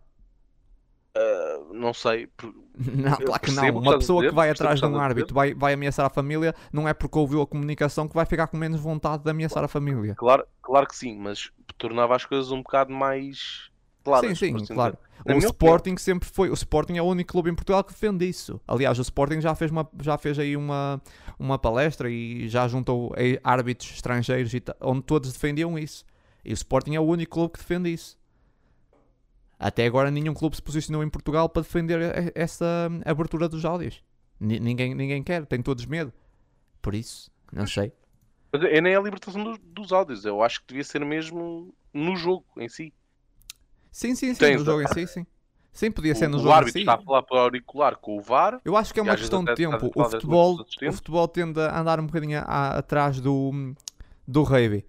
Eh, 1.16 1.60
não 1.72 1.94
sei. 1.94 2.28
Não, 2.76 3.16
claro 3.16 3.40
que 3.40 3.52
não. 3.52 3.78
Uma 3.78 3.98
pessoa 3.98 4.20
dizer, 4.20 4.30
que 4.30 4.34
vai 4.34 4.50
atrás 4.50 4.80
de 4.80 4.86
um 4.86 4.98
árbitro 4.98 5.32
vai, 5.32 5.54
vai 5.54 5.74
ameaçar 5.74 6.04
a 6.04 6.10
família, 6.10 6.52
não 6.72 6.88
é 6.88 6.92
porque 6.92 7.16
ouviu 7.16 7.40
a 7.40 7.46
comunicação 7.46 8.08
que 8.08 8.14
vai 8.16 8.26
ficar 8.26 8.48
com 8.48 8.56
menos 8.56 8.80
vontade 8.80 9.22
de 9.22 9.30
ameaçar 9.30 9.62
a 9.62 9.68
família. 9.68 10.16
Claro, 10.16 10.44
claro 10.60 10.84
que 10.88 10.96
sim, 10.96 11.16
mas 11.16 11.52
tornava 11.78 12.16
as 12.16 12.24
coisas 12.24 12.50
um 12.50 12.62
bocado 12.62 12.92
mais 12.92 13.70
claras. 14.02 14.28
sim, 14.28 14.34
sim, 14.34 14.56
assim 14.56 14.74
claro. 14.74 14.98
Na 15.24 15.34
O 15.34 15.38
Sporting 15.38 15.96
sempre 15.96 16.28
foi. 16.28 16.50
O 16.50 16.54
Sporting 16.54 16.96
é 16.96 17.02
o 17.02 17.06
único 17.06 17.32
clube 17.32 17.50
em 17.50 17.54
Portugal 17.54 17.82
que 17.82 17.92
defende 17.92 18.28
isso. 18.28 18.60
Aliás, 18.68 18.98
o 18.98 19.02
Sporting 19.02 19.40
já 19.40 19.54
fez, 19.54 19.70
uma, 19.70 19.88
já 20.02 20.18
fez 20.18 20.38
aí 20.38 20.56
uma, 20.56 21.00
uma 21.38 21.58
palestra 21.58 22.10
e 22.10 22.48
já 22.48 22.66
juntou 22.68 23.14
árbitros 23.42 23.90
estrangeiros 23.92 24.52
onde 24.80 25.02
todos 25.02 25.32
defendiam 25.32 25.78
isso. 25.78 26.04
E 26.44 26.52
o 26.52 26.54
Sporting 26.54 26.94
é 26.94 27.00
o 27.00 27.04
único 27.04 27.32
clube 27.34 27.52
que 27.54 27.58
defende 27.58 27.92
isso. 27.92 28.18
Até 29.58 29.86
agora 29.86 30.10
nenhum 30.10 30.34
clube 30.34 30.56
se 30.56 30.62
posicionou 30.62 31.02
em 31.02 31.08
Portugal 31.08 31.48
para 31.48 31.62
defender 31.62 32.32
essa 32.34 32.88
abertura 33.04 33.48
dos 33.48 33.64
áudios. 33.64 34.02
Ni- 34.38 34.60
ninguém, 34.60 34.94
ninguém 34.94 35.22
quer, 35.22 35.46
tem 35.46 35.62
todos 35.62 35.86
medo. 35.86 36.12
Por 36.82 36.94
isso, 36.94 37.30
não 37.52 37.66
sei. 37.66 37.92
Mas 38.52 38.62
é 38.64 38.80
nem 38.80 38.94
a 38.94 39.00
libertação 39.00 39.42
dos, 39.42 39.58
dos 39.58 39.92
áudios, 39.92 40.24
eu 40.24 40.42
acho 40.42 40.60
que 40.60 40.66
devia 40.68 40.84
ser 40.84 41.04
mesmo 41.04 41.74
no 41.94 42.14
jogo 42.14 42.44
em 42.58 42.68
si. 42.68 42.92
Sim, 43.94 44.16
sim, 44.16 44.34
sim, 44.34 44.56
no 44.56 44.64
jogo 44.64 44.82
em 44.82 44.88
si, 44.88 45.06
sim. 45.06 45.26
Sim, 45.72 45.90
podia 45.90 46.14
ser 46.16 46.26
O, 46.26 46.30
no 46.30 46.38
o 46.38 46.40
jogo 46.40 46.50
em 46.50 46.56
árbitro 46.56 46.72
si. 46.72 46.80
está 46.80 46.94
a 46.94 46.98
falar 46.98 47.22
para 47.22 47.36
o 47.36 47.40
auricular 47.40 47.96
com 47.96 48.18
o 48.18 48.20
VAR, 48.20 48.60
Eu 48.64 48.76
acho 48.76 48.92
que 48.92 48.98
é 48.98 49.02
uma 49.04 49.14
questão 49.16 49.44
de 49.44 49.54
tempo. 49.54 49.92
O 49.94 50.04
futebol, 50.04 50.66
o 50.88 50.92
futebol 50.92 51.28
tende 51.28 51.60
a 51.60 51.80
andar 51.80 52.00
um 52.00 52.06
bocadinho 52.06 52.40
a- 52.40 52.78
atrás 52.78 53.20
do, 53.20 53.72
do 54.26 54.42
rugby. 54.42 54.78
de- 54.78 54.86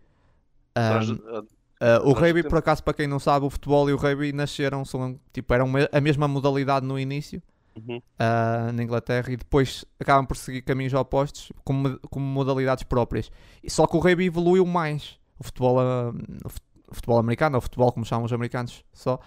a- 0.75 1.43
ah, 1.81 2.01
o 2.03 2.13
rugby, 2.13 2.41
por 2.43 2.57
acaso, 2.57 2.83
para 2.83 2.95
quem 2.95 3.05
não 3.07 3.19
sabe, 3.19 3.45
o 3.45 3.49
futebol 3.49 3.87
e 3.89 3.93
o 3.93 3.97
rugby 3.97 4.33
nasceram, 4.33 4.83
são, 4.83 5.19
tipo, 5.31 5.53
eram 5.53 5.71
a 5.91 6.01
mesma 6.01 6.27
modalidade 6.27 6.83
no 6.85 6.97
início 6.99 7.41
Uhum. 7.75 8.01
ah, 8.17 8.71
na 8.73 8.83
Inglaterra 8.83 9.31
e 9.31 9.37
depois 9.37 9.85
acabam 9.99 10.25
por 10.25 10.35
seguir 10.35 10.63
caminhos 10.63 10.93
opostos 10.93 11.51
como, 11.63 11.99
como 12.09 12.25
modalidades 12.25 12.83
próprias. 12.83 13.31
Só 13.67 13.85
que 13.85 13.95
o 13.95 13.99
rugby 13.99 14.25
evoluiu 14.25 14.65
mais. 14.65 15.19
O 15.37 15.43
futebol, 15.43 15.77
o 15.77 16.49
fut- 16.49 16.63
o 16.74 16.74
futebol 16.91 17.17
americano, 17.19 17.55
ou 17.57 17.61
futebol 17.61 17.91
como 17.91 18.05
chamam 18.05 18.25
os 18.25 18.33
americanos 18.33 18.83
só, 18.93 19.19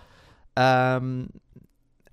ahm, 0.57 1.27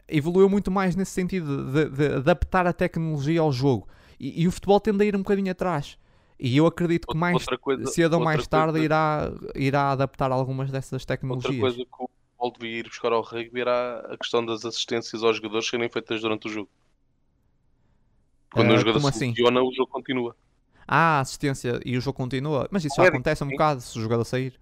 evoluiu 0.07 0.49
muito 0.49 0.69
mais 0.71 0.95
nesse 0.95 1.11
sentido 1.11 1.71
de, 1.71 1.89
de 1.89 2.15
adaptar 2.15 2.67
a 2.67 2.73
tecnologia 2.73 3.41
ao 3.41 3.51
jogo. 3.51 3.87
E, 4.19 4.43
e 4.43 4.47
o 4.47 4.51
futebol 4.51 4.79
tende 4.79 5.03
a 5.03 5.05
ir 5.07 5.15
um 5.15 5.19
bocadinho 5.19 5.51
atrás. 5.51 5.97
E 6.39 6.57
eu 6.57 6.65
acredito 6.67 7.05
que 7.07 7.11
Outra- 7.11 7.19
mais 7.19 7.33
outra 7.35 7.57
coisa- 7.57 7.85
cedo 7.87 8.13
ou 8.13 8.19
outra 8.19 8.25
mais 8.35 8.47
tarde 8.47 8.71
coisa- 8.73 8.85
irá, 8.85 9.31
irá 9.55 9.91
adaptar 9.91 10.31
algumas 10.31 10.69
dessas 10.71 11.01
Outra 11.03 11.15
tecnologias. 11.15 11.59
coisa 11.59 11.77
que 11.77 11.83
o 11.99 12.09
futebol 12.09 12.51
devia 12.59 12.79
ir 12.79 12.83
buscar 12.89 13.11
ao 13.13 13.21
rugby 13.21 13.61
era 13.61 13.99
a 14.13 14.17
questão 14.17 14.45
das 14.45 14.65
assistências 14.65 15.23
aos 15.23 15.37
jogadores 15.37 15.67
serem 15.67 15.89
feitas 15.89 16.21
durante 16.21 16.47
o 16.47 16.51
jogo. 16.51 16.69
Quando 18.53 18.71
Ah, 18.71 18.75
o 18.75 18.77
jogador 18.77 18.99
se 18.99 19.07
assim? 19.07 19.29
lesiona, 19.29 19.61
o 19.61 19.73
jogo 19.73 19.89
continua. 19.91 20.35
Ah, 20.87 21.19
assistência 21.19 21.79
e 21.85 21.97
o 21.97 22.01
jogo 22.01 22.15
continua. 22.17 22.67
Mas 22.71 22.85
isso 22.85 22.95
já 22.97 23.03
Eric, 23.03 23.15
acontece 23.15 23.43
um 23.43 23.49
bocado 23.49 23.81
se 23.81 23.97
o 23.97 24.01
jogador 24.01 24.23
sair. 24.23 24.59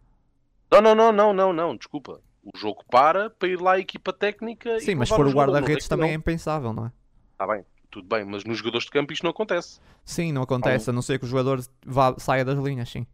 Não, 0.81 0.95
não, 0.95 0.95
não, 0.95 1.11
não, 1.11 1.33
não, 1.33 1.53
não, 1.53 1.75
desculpa. 1.75 2.21
O 2.43 2.57
jogo 2.57 2.83
para 2.89 3.29
para 3.29 3.47
ir 3.47 3.61
lá 3.61 3.73
a 3.73 3.79
equipa 3.79 4.11
técnica 4.11 4.79
Sim, 4.79 4.95
mas 4.95 5.09
se 5.09 5.15
for 5.15 5.25
o 5.25 5.31
guarda-redes 5.31 5.85
rugby 5.85 5.89
também 5.89 6.11
é 6.11 6.13
impensável, 6.13 6.73
não 6.73 6.87
é? 6.87 6.91
Tá 7.37 7.47
bem, 7.47 7.63
tudo 7.89 8.07
bem, 8.07 8.25
mas 8.25 8.43
nos 8.43 8.57
jogadores 8.57 8.85
de 8.85 8.91
campo 8.91 9.13
isto 9.13 9.23
não 9.23 9.31
acontece. 9.31 9.79
Sim, 10.03 10.33
não 10.33 10.41
acontece, 10.41 10.89
a 10.89 10.93
não 10.93 11.01
ser 11.01 11.19
que 11.19 11.25
o 11.25 11.27
jogador 11.27 11.61
vá, 11.85 12.15
saia 12.17 12.43
das 12.43 12.59
linhas, 12.59 12.89
sim. 12.89 13.07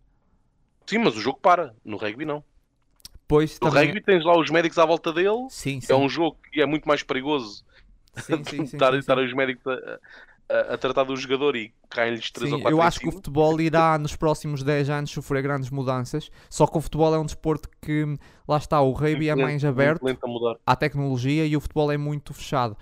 Sim, 0.87 0.97
mas 0.99 1.15
o 1.15 1.21
jogo 1.21 1.39
para. 1.39 1.75
No 1.85 1.97
rugby 1.97 2.25
não. 2.25 2.43
Pois 3.27 3.59
No 3.59 3.69
também... 3.69 3.85
rugby 3.85 4.01
tens 4.01 4.25
lá 4.25 4.35
os 4.35 4.49
médicos 4.49 4.79
à 4.79 4.85
volta 4.85 5.13
dele. 5.13 5.47
Sim, 5.49 5.79
sim. 5.79 5.93
É 5.93 5.95
um 5.95 6.09
jogo 6.09 6.37
que 6.51 6.59
é 6.59 6.65
muito 6.65 6.87
mais 6.87 7.03
perigoso 7.03 7.63
sim, 8.17 8.43
sim, 8.43 8.43
sim, 8.65 8.75
estar, 8.75 8.93
sim, 8.93 8.99
estar 8.99 9.17
sim. 9.17 9.25
os 9.25 9.33
médicos 9.33 9.65
a, 9.67 9.99
a- 10.49 10.73
a 10.73 10.77
tratar 10.77 11.03
do 11.03 11.15
jogador 11.15 11.55
e 11.55 11.71
caem-lhes 11.89 12.31
3 12.31 12.49
Sim, 12.49 12.55
ou 12.55 12.61
4 12.61 12.77
eu 12.77 12.81
acho 12.81 12.99
que 12.99 13.07
o 13.07 13.11
futebol 13.11 13.59
irá 13.61 13.97
nos 13.97 14.15
próximos 14.15 14.63
10 14.63 14.89
anos 14.89 15.11
sofrer 15.11 15.41
grandes 15.43 15.69
mudanças. 15.69 16.29
Só 16.49 16.65
que 16.67 16.77
o 16.77 16.81
futebol 16.81 17.13
é 17.13 17.19
um 17.19 17.25
desporto 17.25 17.69
que, 17.81 18.17
lá 18.47 18.57
está, 18.57 18.81
o 18.81 18.91
rugby 18.91 19.29
é 19.29 19.35
mais 19.35 19.63
aberto 19.63 20.03
à 20.65 20.75
tecnologia 20.75 21.45
e 21.45 21.55
o 21.55 21.61
futebol 21.61 21.91
é 21.91 21.97
muito 21.97 22.33
fechado. 22.33 22.75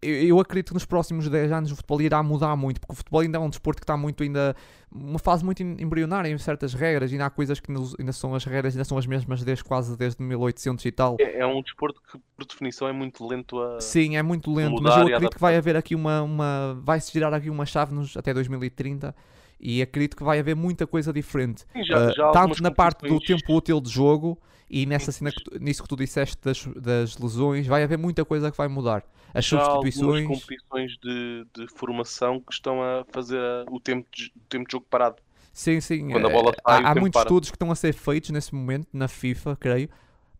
Eu, 0.00 0.38
acredito 0.38 0.68
que 0.68 0.74
nos 0.74 0.84
próximos 0.84 1.28
10 1.28 1.50
anos 1.50 1.72
o 1.72 1.76
futebol 1.76 2.00
irá 2.00 2.22
mudar 2.22 2.54
muito, 2.54 2.80
porque 2.80 2.92
o 2.92 2.96
futebol 2.96 3.20
ainda 3.20 3.36
é 3.38 3.40
um 3.40 3.48
desporto 3.50 3.80
que 3.80 3.84
está 3.84 3.96
muito 3.96 4.22
ainda 4.22 4.54
uma 4.92 5.18
fase 5.18 5.44
muito 5.44 5.60
em- 5.62 5.76
embrionária 5.82 6.28
em 6.30 6.38
certas 6.38 6.72
regras, 6.72 7.10
ainda 7.10 7.26
há 7.26 7.30
coisas 7.30 7.58
que 7.58 7.70
ainda 7.98 8.12
são 8.12 8.32
as 8.34 8.44
regras, 8.44 8.74
ainda 8.74 8.84
são 8.84 8.96
as 8.96 9.06
mesmas 9.06 9.42
desde 9.42 9.64
quase 9.64 9.96
desde 9.98 10.22
1800 10.22 10.84
e 10.84 10.92
tal. 10.92 11.16
É, 11.18 11.40
é 11.40 11.46
um 11.46 11.60
desporto 11.60 12.00
que, 12.10 12.16
por 12.36 12.46
definição, 12.46 12.86
é 12.86 12.92
muito 12.92 13.26
lento 13.26 13.60
a. 13.60 13.80
Sim, 13.80 14.16
é 14.16 14.22
muito 14.22 14.54
lento, 14.54 14.80
mas 14.82 14.96
eu 14.96 15.02
acredito 15.16 15.34
que 15.34 15.40
vai 15.40 15.56
haver 15.56 15.76
aqui 15.76 15.94
uma, 15.96 16.22
uma 16.22 16.78
vai-se 16.82 17.12
girar 17.12 17.34
aqui 17.34 17.50
uma 17.50 17.66
chave 17.66 17.92
nos, 17.92 18.16
até 18.16 18.32
2030 18.32 19.14
e 19.60 19.82
acredito 19.82 20.16
que 20.16 20.22
vai 20.22 20.38
haver 20.38 20.54
muita 20.54 20.86
coisa 20.86 21.12
diferente. 21.12 21.64
Sim, 21.72 21.82
já- 21.84 21.96
Uh, 22.08 22.14
já 22.14 22.24
algumas 22.26 22.48
tanto 22.56 22.62
na 22.62 22.70
parte 22.70 23.00
do 23.08 23.18
tempo 23.18 23.52
útil 23.52 23.80
de 23.80 23.90
jogo 23.90 24.38
e 24.70 24.86
nessa 24.86 25.10
cena 25.12 25.30
que 25.30 25.42
tu- 25.42 25.58
nisso 25.58 25.82
que 25.82 25.88
tu 25.88 25.96
disseste 25.96 26.36
das, 26.42 26.64
das 26.76 27.18
lesões, 27.18 27.66
vai 27.66 27.82
haver 27.82 27.98
muita 27.98 28.24
coisa 28.24 28.50
que 28.50 28.56
vai 28.56 28.68
mudar. 28.68 29.04
As 29.32 29.44
já 29.44 29.60
há 29.60 29.64
substituições, 29.64 30.26
competições 30.26 30.98
de, 31.02 31.46
de 31.54 31.68
formação 31.68 32.40
que 32.40 32.52
estão 32.52 32.82
a 32.82 33.04
fazer 33.12 33.40
o, 33.70 33.78
tempo 33.78 34.06
de, 34.12 34.32
o 34.36 34.48
tempo 34.48 34.66
de 34.66 34.72
jogo 34.72 34.86
parado. 34.88 35.16
sim, 35.52 35.80
sim. 35.80 36.08
quando 36.08 36.26
a 36.26 36.30
eh, 36.30 36.32
bola 36.32 36.52
sai, 36.66 36.82
há, 36.82 36.90
há 36.90 36.94
muitos 36.94 37.18
para. 37.20 37.28
estudos 37.28 37.50
que 37.50 37.56
estão 37.56 37.70
a 37.70 37.74
ser 37.74 37.92
feitos 37.92 38.30
nesse 38.30 38.54
momento 38.54 38.88
na 38.92 39.06
FIFA, 39.06 39.56
creio, 39.56 39.88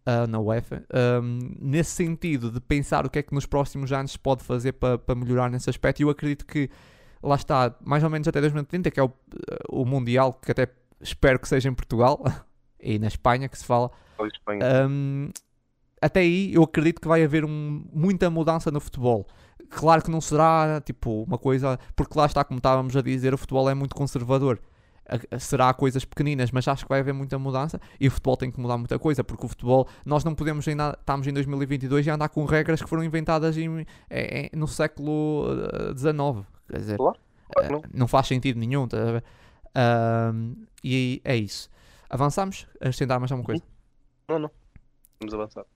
ah, 0.07 0.27
na 0.27 0.39
UEFA, 0.39 0.85
ahm, 0.91 1.39
nesse 1.61 1.91
sentido 1.91 2.51
de 2.51 2.61
pensar 2.61 3.05
o 3.05 3.11
que 3.11 3.19
é 3.19 3.23
que 3.23 3.35
nos 3.35 3.45
próximos 3.45 3.93
anos 3.93 4.13
se 4.13 4.19
pode 4.19 4.43
fazer 4.43 4.73
para 4.73 4.97
para 4.97 5.15
melhorar 5.15 5.51
nesse 5.51 5.69
aspecto. 5.69 6.01
E 6.01 6.03
eu 6.03 6.09
acredito 6.09 6.47
que 6.47 6.71
lá 7.23 7.35
está, 7.35 7.77
mais 7.85 8.03
ou 8.03 8.09
menos 8.09 8.27
até 8.27 8.41
2030, 8.41 8.91
que 8.91 8.99
é 8.99 9.03
o, 9.03 9.13
o 9.69 9.85
Mundial, 9.85 10.33
que 10.33 10.51
até 10.51 10.67
espero 11.01 11.39
que 11.39 11.47
seja 11.47 11.69
em 11.69 11.75
Portugal 11.75 12.23
e 12.81 12.99
na 12.99 13.07
Espanha 13.09 13.49
que 13.49 13.59
se 13.59 13.65
fala. 13.65 13.91
Um, 14.89 15.31
até 16.01 16.21
aí 16.21 16.53
eu 16.55 16.63
acredito 16.63 17.01
que 17.01 17.09
vai 17.09 17.23
haver 17.25 17.45
um- 17.45 17.85
muita 17.93 18.29
mudança 18.31 18.71
no 18.71 18.81
futebol. 18.81 19.27
Claro 19.71 20.03
que 20.03 20.11
não 20.11 20.21
será 20.21 20.81
tipo 20.85 21.23
uma 21.25 21.37
coisa, 21.39 21.79
porque 21.97 22.19
lá 22.19 22.27
está, 22.27 22.43
como 22.45 22.59
estávamos 22.59 22.97
a 22.97 23.03
dizer, 23.03 23.35
o 23.35 23.39
futebol 23.39 23.69
é 23.69 23.75
muito 23.75 23.95
conservador. 23.95 24.61
Será 25.39 25.73
coisas 25.73 26.05
pequeninas, 26.05 26.51
mas 26.51 26.69
acho 26.69 26.85
que 26.85 26.89
vai 26.91 27.01
haver 27.01 27.15
muita 27.15 27.39
mudança 27.39 27.81
e 27.99 28.07
o 28.07 28.11
futebol 28.11 28.37
tem 28.37 28.51
que 28.51 28.61
mudar 28.61 28.77
muita 28.77 28.99
coisa, 28.99 29.25
porque 29.25 29.47
o 29.47 29.49
futebol, 29.49 29.89
nós 30.05 30.23
não 30.23 30.35
podemos 30.35 30.69
ainda, 30.69 30.97
estamos 31.01 31.27
em 31.27 31.33
2022 31.33 32.07
e 32.07 32.11
andar 32.11 32.29
com 32.29 32.45
regras 32.45 32.83
que 32.83 32.89
foram 32.89 33.03
inventadas 33.03 33.57
em- 33.57 33.87
em- 34.11 34.51
no 34.55 34.69
século 34.69 35.47
eh, 35.73 35.95
XIX. 35.97 36.47
Quer 36.71 36.79
dizer, 36.79 36.97
Claro, 36.99 37.17
claro 37.51 37.69
eh, 37.69 37.73
não. 37.73 37.83
não 38.01 38.07
faz 38.09 38.27
sentido 38.27 38.59
nenhum. 38.61 38.87
tá? 38.87 39.23
Ahm, 39.75 40.55
e 40.85 41.21
é 41.25 41.37
isso. 41.37 41.71
Avançamos? 42.11 42.67
Acrescentar 42.77 43.21
mais 43.21 43.31
alguma 43.31 43.45
coisa? 43.45 43.63
Não, 44.29 44.39
não. 44.39 44.51
Vamos 45.21 45.35
avançar. 45.35 45.67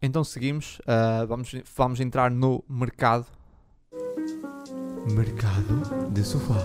Então 0.00 0.22
seguimos, 0.22 0.80
ah, 0.86 1.24
vamos, 1.26 1.52
vamos 1.76 1.98
entrar 2.00 2.30
no 2.30 2.64
mercado. 2.68 3.26
Mercado 5.12 5.82
de 6.12 6.22
sofá. 6.22 6.60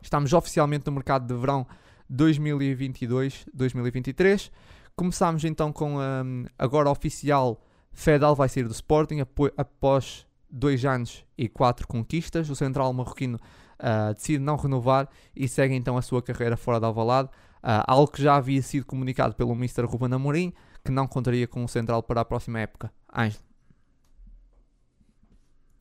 Estamos 0.00 0.32
oficialmente 0.32 0.86
no 0.86 0.92
mercado 0.92 1.26
de 1.26 1.34
verão 1.38 1.66
2022-2023. 2.10 4.50
Começamos 4.96 5.44
então 5.44 5.70
com 5.72 6.00
ahm, 6.00 6.46
agora 6.58 6.90
oficial 6.90 7.62
Fedal 7.92 8.34
vai 8.34 8.48
sair 8.48 8.64
do 8.64 8.72
Sporting 8.72 9.18
após 9.56 10.26
dois 10.50 10.84
anos 10.84 11.24
e 11.36 11.48
quatro 11.48 11.86
conquistas. 11.86 12.50
O 12.50 12.56
central 12.56 12.92
marroquino 12.92 13.38
ah, 13.78 14.12
decide 14.12 14.38
não 14.38 14.56
renovar 14.56 15.08
e 15.34 15.48
segue 15.48 15.74
então 15.74 15.96
a 15.96 16.02
sua 16.02 16.22
carreira 16.22 16.56
fora 16.56 16.78
da 16.78 16.86
Alvalade. 16.86 17.30
Ah, 17.62 17.84
algo 17.86 18.10
que 18.10 18.22
já 18.22 18.36
havia 18.36 18.62
sido 18.62 18.84
comunicado 18.84 19.34
pelo 19.34 19.52
Mr. 19.52 19.84
Ruben 19.84 20.12
Amorim, 20.12 20.52
que 20.84 20.90
não 20.90 21.06
contaria 21.06 21.46
com 21.46 21.64
o 21.64 21.68
central 21.68 22.02
para 22.02 22.20
a 22.20 22.24
próxima 22.24 22.60
época. 22.60 22.92
Ângelo. 23.14 23.42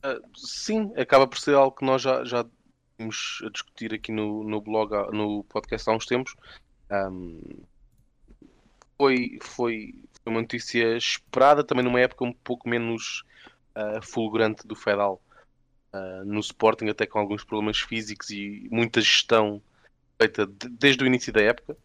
Ah, 0.04 0.20
sim, 0.36 0.94
acaba 0.96 1.28
por 1.28 1.40
ser 1.40 1.56
algo 1.56 1.76
que 1.76 1.86
nós 1.86 2.02
já, 2.02 2.24
já 2.24 2.46
tínhamos 2.98 3.42
a 3.46 3.50
discutir 3.50 3.94
aqui 3.94 4.12
no, 4.12 4.44
no 4.44 4.62
blog, 4.62 4.92
no 5.12 5.44
podcast 5.46 5.90
há 5.90 5.94
uns 5.94 6.06
tempos. 6.06 6.36
Foi, 8.98 9.40
foi, 9.42 9.94
foi 10.24 10.34
uma 10.34 10.42
notícia 10.42 10.98
esperada, 10.98 11.64
também 11.64 11.84
numa 11.84 12.00
época 12.00 12.26
um 12.26 12.34
pouco 12.34 12.68
menos 12.68 13.24
fulgurante 14.02 14.68
do 14.68 14.76
Fedal 14.76 15.22
ah, 15.94 16.24
no 16.26 16.40
Sporting, 16.40 16.88
até 16.90 17.06
com 17.06 17.20
alguns 17.20 17.44
problemas 17.44 17.80
físicos 17.80 18.30
e 18.30 18.68
muita 18.72 19.02
gestão 19.02 19.62
feita 20.22 20.46
de- 20.46 20.70
desde 20.70 21.04
o 21.04 21.08
início 21.08 21.34
da 21.34 21.42
época. 21.42 21.78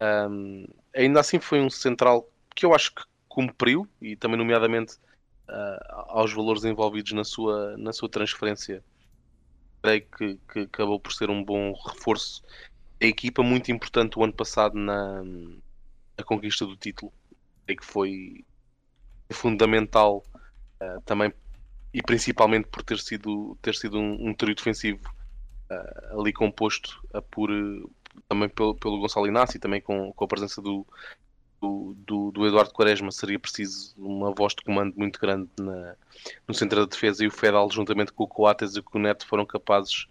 Ahm, 0.00 0.66
ainda 0.94 1.20
assim 1.20 1.40
foi 1.40 1.60
um 1.60 1.70
central 1.70 2.28
que 2.54 2.66
eu 2.66 2.74
acho 2.74 2.94
que 2.94 3.02
cumpriu, 3.28 3.88
e 4.00 4.16
também 4.16 4.38
nomeadamente 4.38 4.94
ah, 5.48 6.04
aos 6.08 6.32
valores 6.32 6.64
envolvidos 6.64 7.12
na 7.12 7.24
sua, 7.24 7.76
na 7.76 7.92
sua 7.92 8.08
transferência. 8.08 8.82
Creio 9.82 10.06
que, 10.10 10.38
que 10.52 10.58
acabou 10.60 10.98
por 10.98 11.12
ser 11.12 11.30
um 11.30 11.44
bom 11.44 11.72
reforço 11.86 12.42
da 13.00 13.06
equipa, 13.06 13.42
muito 13.42 13.70
importante 13.70 14.18
o 14.18 14.24
ano 14.24 14.32
passado 14.32 14.76
na, 14.76 15.22
na 15.22 16.24
conquista 16.24 16.66
do 16.66 16.76
título. 16.76 17.12
Creio 17.64 17.78
que 17.80 17.86
foi 17.86 18.44
fundamental 19.32 20.24
ah, 20.80 21.00
também 21.04 21.32
e 21.92 22.02
principalmente 22.02 22.68
por 22.68 22.82
ter 22.82 22.98
sido, 22.98 23.56
ter 23.62 23.74
sido 23.74 23.98
um, 23.98 24.28
um 24.28 24.34
trio 24.34 24.54
defensivo 24.54 25.00
ah, 25.70 26.10
ali 26.18 26.32
composto 26.32 27.02
ah, 27.14 27.22
por, 27.22 27.50
eh, 27.50 27.82
também 28.28 28.48
pelo, 28.48 28.74
pelo 28.74 29.00
Gonçalo 29.00 29.26
Inácio 29.26 29.56
e 29.56 29.60
também 29.60 29.80
com, 29.80 30.12
com 30.12 30.24
a 30.24 30.28
presença 30.28 30.60
do, 30.60 30.86
do, 31.60 31.94
do, 31.98 32.30
do 32.32 32.46
Eduardo 32.46 32.72
Quaresma 32.72 33.10
seria 33.10 33.38
preciso 33.38 33.94
uma 33.96 34.32
voz 34.32 34.54
de 34.54 34.62
comando 34.62 34.94
muito 34.96 35.18
grande 35.18 35.48
na, 35.58 35.96
no 36.46 36.54
centro 36.54 36.80
da 36.80 36.86
defesa 36.86 37.24
e 37.24 37.28
o 37.28 37.30
Fedal 37.30 37.70
juntamente 37.70 38.12
com 38.12 38.24
o 38.24 38.28
Coates 38.28 38.76
e 38.76 38.82
com 38.82 38.98
o 38.98 39.00
Neto 39.00 39.26
foram 39.26 39.46
capazes 39.46 40.06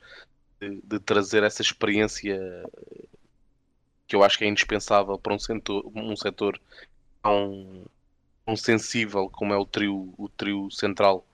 de, 0.59 0.81
de 0.83 0.99
trazer 0.99 1.43
essa 1.43 1.61
experiência 1.61 2.65
que 4.07 4.15
eu 4.15 4.23
acho 4.23 4.37
que 4.37 4.45
é 4.45 4.47
indispensável 4.47 5.17
para 5.17 5.33
um 5.33 5.39
setor, 5.39 5.85
um 5.95 6.15
setor 6.15 6.59
tão 7.21 7.85
sensível 8.55 9.29
como 9.29 9.53
é 9.53 9.57
o 9.57 9.65
trio, 9.65 10.13
o 10.17 10.29
trio 10.29 10.69
central 10.71 11.25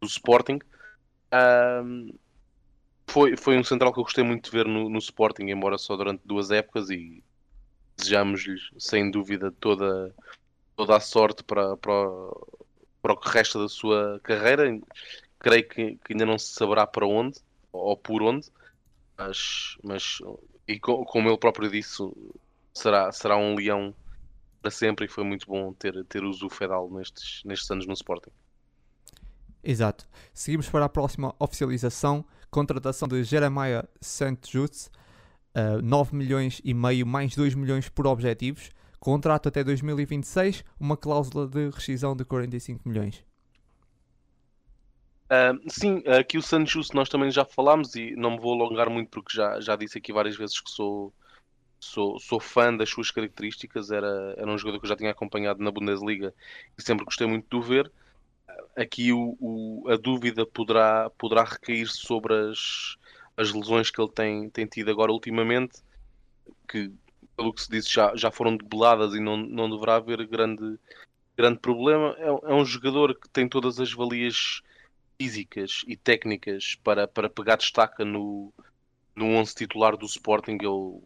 do 0.00 0.06
Sporting. 0.06 0.58
Ahm, 1.32 2.10
foi, 3.08 3.36
foi 3.36 3.58
um 3.58 3.64
central 3.64 3.92
que 3.92 3.98
eu 4.00 4.04
gostei 4.04 4.24
muito 4.24 4.44
de 4.46 4.50
ver 4.50 4.66
no, 4.66 4.88
no 4.88 4.98
Sporting, 4.98 5.44
embora 5.44 5.78
só 5.78 5.96
durante 5.96 6.22
duas 6.24 6.50
épocas 6.50 6.90
e 6.90 7.22
desejamos-lhes 7.98 8.70
sem 8.78 9.10
dúvida 9.10 9.52
toda, 9.60 10.14
toda 10.76 10.96
a 10.96 11.00
sorte 11.00 11.44
para, 11.44 11.76
para, 11.76 11.92
para 13.02 13.12
o 13.12 13.16
que 13.16 13.28
resta 13.28 13.58
da 13.58 13.68
sua 13.68 14.20
carreira. 14.22 14.64
Creio 15.38 15.68
que, 15.68 15.96
que 15.98 16.12
ainda 16.12 16.26
não 16.26 16.38
se 16.38 16.52
saberá 16.54 16.86
para 16.86 17.06
onde 17.06 17.38
ou 17.72 17.96
por 17.96 18.22
onde, 18.22 18.50
mas, 19.18 19.76
mas 19.82 20.18
e 20.68 20.80
co- 20.80 21.04
como 21.06 21.28
ele 21.28 21.38
próprio 21.38 21.70
disse, 21.70 22.02
será, 22.76 23.12
será 23.12 23.36
um 23.36 23.54
leão 23.54 23.94
para 24.64 24.70
sempre 24.70 25.04
e 25.04 25.08
foi 25.08 25.24
muito 25.24 25.46
bom 25.46 25.74
ter, 25.74 26.02
ter 26.06 26.24
o 26.24 26.32
Zu 26.32 26.48
Fedal 26.48 26.90
nestes, 26.90 27.42
nestes 27.44 27.70
anos 27.70 27.86
no 27.86 27.92
Sporting. 27.92 28.30
Exato. 29.62 30.08
Seguimos 30.32 30.70
para 30.70 30.86
a 30.86 30.88
próxima 30.88 31.34
oficialização. 31.38 32.24
Contratação 32.50 33.06
de 33.06 33.22
Jeremiah 33.24 33.86
St. 34.00 34.38
Just, 34.50 34.88
9 35.82 36.16
milhões 36.16 36.62
e 36.64 36.72
meio 36.72 37.06
mais 37.06 37.36
2 37.36 37.54
milhões 37.54 37.90
por 37.90 38.06
objetivos. 38.06 38.70
Contrato 38.98 39.50
até 39.50 39.62
2026, 39.62 40.64
uma 40.80 40.96
cláusula 40.96 41.46
de 41.46 41.68
rescisão 41.68 42.16
de 42.16 42.24
45 42.24 42.88
milhões. 42.88 43.22
Ah, 45.28 45.52
sim, 45.68 46.02
aqui 46.06 46.38
o 46.38 46.42
Santos 46.42 46.90
nós 46.92 47.10
também 47.10 47.30
já 47.30 47.44
falámos 47.44 47.94
e 47.96 48.16
não 48.16 48.30
me 48.30 48.40
vou 48.40 48.54
alongar 48.54 48.88
muito 48.88 49.10
porque 49.10 49.36
já, 49.36 49.60
já 49.60 49.76
disse 49.76 49.98
aqui 49.98 50.10
várias 50.10 50.36
vezes 50.36 50.58
que 50.58 50.70
sou, 50.70 51.12
sou, 51.84 52.18
sou 52.20 52.40
fã 52.40 52.74
das 52.76 52.90
suas 52.90 53.10
características. 53.10 53.90
Era, 53.90 54.34
era 54.36 54.50
um 54.50 54.58
jogador 54.58 54.78
que 54.80 54.86
eu 54.86 54.88
já 54.88 54.96
tinha 54.96 55.10
acompanhado 55.10 55.62
na 55.62 55.70
Bundesliga 55.70 56.34
e 56.78 56.82
sempre 56.82 57.04
gostei 57.04 57.26
muito 57.26 57.48
de 57.48 57.56
o 57.56 57.62
ver. 57.62 57.90
Aqui 58.76 59.12
o, 59.12 59.36
o- 59.40 59.84
a 59.90 59.96
dúvida 59.96 60.46
poderá, 60.46 61.10
poderá 61.18 61.44
recair 61.44 61.86
sobre 61.88 62.34
as, 62.34 62.96
as 63.36 63.52
lesões 63.52 63.90
que 63.90 64.00
ele 64.00 64.10
tem, 64.12 64.50
tem 64.50 64.66
tido 64.66 64.90
agora 64.90 65.12
ultimamente, 65.12 65.82
que 66.68 66.92
pelo 67.36 67.52
que 67.52 67.62
se 67.62 67.70
disse 67.70 67.90
já, 67.92 68.14
já 68.16 68.30
foram 68.30 68.56
debeladas 68.56 69.14
e 69.14 69.20
não, 69.20 69.36
não 69.36 69.68
deverá 69.70 69.96
haver 69.96 70.26
grande, 70.26 70.78
grande 71.36 71.60
problema. 71.60 72.14
É, 72.18 72.26
é 72.28 72.54
um 72.54 72.64
jogador 72.64 73.14
que 73.18 73.28
tem 73.30 73.48
todas 73.48 73.80
as 73.80 73.92
valias 73.92 74.62
físicas 75.20 75.82
e 75.88 75.96
técnicas 75.96 76.76
para, 76.84 77.08
para 77.08 77.30
pegar 77.30 77.56
destaca 77.56 78.04
no, 78.04 78.52
no 79.16 79.26
11 79.36 79.54
titular 79.54 79.96
do 79.96 80.06
Sporting. 80.06 80.58
Eu 80.62 81.02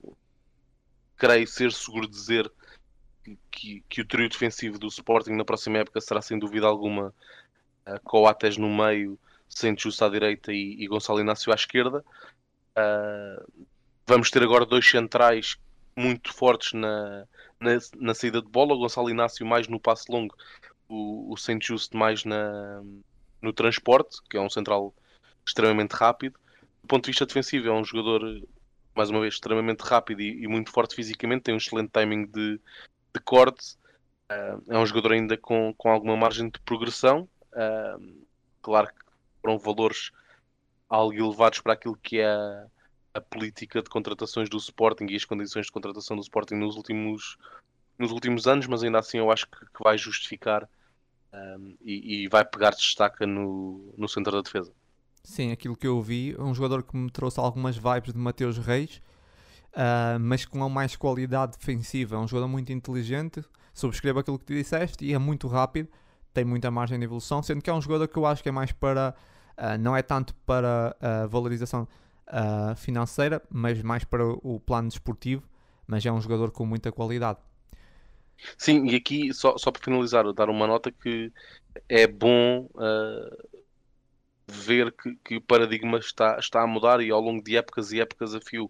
creio 1.18 1.46
ser 1.46 1.72
seguro 1.72 2.08
dizer 2.08 2.50
que, 3.50 3.82
que 3.88 4.00
o 4.00 4.06
trio 4.06 4.28
defensivo 4.28 4.78
do 4.78 4.86
Sporting 4.86 5.32
na 5.32 5.44
próxima 5.44 5.78
época 5.78 6.00
será 6.00 6.22
sem 6.22 6.38
dúvida 6.38 6.66
alguma 6.66 7.12
uh, 7.86 8.00
Coates 8.04 8.56
no 8.56 8.74
meio, 8.74 9.18
Santos 9.48 10.00
à 10.00 10.08
direita 10.08 10.52
e, 10.52 10.76
e 10.78 10.86
Gonçalo 10.86 11.20
Inácio 11.20 11.52
à 11.52 11.54
esquerda. 11.54 12.04
Uh, 12.76 13.66
vamos 14.06 14.30
ter 14.30 14.42
agora 14.42 14.64
dois 14.64 14.88
centrais 14.88 15.58
muito 15.96 16.32
fortes 16.32 16.72
na, 16.72 17.26
na, 17.58 17.70
na, 17.96 18.14
saída 18.14 18.40
de 18.40 18.48
bola. 18.48 18.74
O 18.74 18.78
Gonçalo 18.78 19.10
Inácio 19.10 19.44
mais 19.44 19.66
no 19.66 19.80
passe 19.80 20.10
longo, 20.10 20.34
o, 20.88 21.32
o 21.32 21.36
Saint 21.36 21.62
Just 21.62 21.92
mais 21.94 22.24
na, 22.24 22.82
no 23.42 23.52
transporte, 23.52 24.18
que 24.30 24.36
é 24.36 24.40
um 24.40 24.50
central 24.50 24.94
extremamente 25.46 25.92
rápido. 25.92 26.38
Do 26.82 26.88
ponto 26.88 27.04
de 27.04 27.10
vista 27.10 27.26
defensivo, 27.26 27.68
é 27.68 27.72
um 27.72 27.84
jogador, 27.84 28.42
mais 28.98 29.10
uma 29.10 29.20
vez, 29.20 29.34
extremamente 29.34 29.80
rápido 29.82 30.20
e, 30.20 30.42
e 30.42 30.48
muito 30.48 30.72
forte 30.72 30.96
fisicamente, 30.96 31.44
tem 31.44 31.54
um 31.54 31.58
excelente 31.58 31.90
timing 31.90 32.26
de, 32.26 32.60
de 33.14 33.20
corte. 33.24 33.76
Uh, 34.30 34.72
é 34.72 34.76
um 34.76 34.84
jogador 34.84 35.12
ainda 35.12 35.36
com, 35.36 35.72
com 35.78 35.88
alguma 35.88 36.16
margem 36.16 36.50
de 36.50 36.58
progressão. 36.60 37.28
Uh, 37.52 38.26
claro 38.60 38.88
que 38.88 39.04
foram 39.40 39.56
valores 39.56 40.10
algo 40.88 41.14
elevados 41.14 41.60
para 41.60 41.74
aquilo 41.74 41.96
que 41.96 42.18
é 42.18 42.26
a, 42.26 42.66
a, 43.14 43.20
política 43.20 43.80
de 43.80 43.88
contratações 43.88 44.48
do 44.48 44.56
Sporting 44.56 45.06
e 45.08 45.16
as 45.16 45.24
condições 45.24 45.66
de 45.66 45.72
contratação 45.72 46.16
do 46.16 46.22
Sporting 46.22 46.56
nos 46.56 46.74
últimos, 46.74 47.38
nos 47.96 48.10
últimos 48.10 48.48
anos, 48.48 48.66
mas 48.66 48.82
ainda 48.82 48.98
assim 48.98 49.18
eu 49.18 49.30
acho 49.30 49.46
que, 49.46 49.60
que 49.60 49.82
vai 49.82 49.96
justificar 49.96 50.68
um, 51.32 51.76
e, 51.82 52.24
e, 52.24 52.28
vai 52.28 52.44
pegar 52.44 52.70
destaca 52.70 53.26
no, 53.26 53.94
no 53.96 54.08
centro 54.08 54.32
da 54.32 54.40
defesa. 54.40 54.72
Sim, 55.28 55.52
aquilo 55.52 55.76
que 55.76 55.86
eu 55.86 56.00
vi, 56.00 56.34
um 56.38 56.54
jogador 56.54 56.82
que 56.82 56.96
me 56.96 57.10
trouxe 57.10 57.38
algumas 57.38 57.76
vibes 57.76 58.14
de 58.14 58.18
Mateus 58.18 58.56
Reis, 58.56 58.96
uh, 59.74 60.18
mas 60.18 60.46
com 60.46 60.66
mais 60.70 60.96
qualidade 60.96 61.58
defensiva. 61.58 62.16
É 62.16 62.18
um 62.18 62.26
jogador 62.26 62.48
muito 62.48 62.72
inteligente, 62.72 63.44
subscreve 63.74 64.20
aquilo 64.20 64.38
que 64.38 64.46
tu 64.46 64.54
disseste 64.54 65.04
e 65.04 65.12
é 65.12 65.18
muito 65.18 65.46
rápido, 65.46 65.86
tem 66.32 66.46
muita 66.46 66.70
margem 66.70 66.98
de 66.98 67.04
evolução, 67.04 67.42
sendo 67.42 67.60
que 67.60 67.68
é 67.68 67.74
um 67.74 67.80
jogador 67.80 68.08
que 68.08 68.16
eu 68.16 68.24
acho 68.24 68.42
que 68.42 68.48
é 68.48 68.52
mais 68.52 68.72
para, 68.72 69.14
uh, 69.58 69.78
não 69.78 69.94
é 69.94 70.00
tanto 70.00 70.34
para 70.46 70.96
a 70.98 71.26
valorização 71.26 71.86
uh, 72.28 72.74
financeira, 72.74 73.42
mas 73.50 73.82
mais 73.82 74.04
para 74.04 74.26
o 74.26 74.58
plano 74.58 74.88
desportivo, 74.88 75.42
mas 75.86 76.06
é 76.06 76.10
um 76.10 76.22
jogador 76.22 76.50
com 76.52 76.64
muita 76.64 76.90
qualidade. 76.90 77.38
Sim, 78.56 78.86
e 78.86 78.96
aqui, 78.96 79.34
só, 79.34 79.58
só 79.58 79.70
para 79.70 79.82
finalizar, 79.82 80.32
dar 80.32 80.48
uma 80.48 80.66
nota 80.66 80.90
que 80.90 81.30
é 81.86 82.06
bom 82.06 82.66
uh, 82.74 83.57
ver 84.48 84.92
que, 84.92 85.14
que, 85.24 85.36
o 85.36 85.40
paradigma 85.40 85.98
está, 85.98 86.38
está 86.38 86.62
a 86.62 86.66
mudar 86.66 87.00
e 87.00 87.10
ao 87.10 87.20
longo 87.20 87.42
de 87.42 87.56
épocas 87.56 87.92
e 87.92 88.00
épocas 88.00 88.34
a 88.34 88.40
fio, 88.40 88.64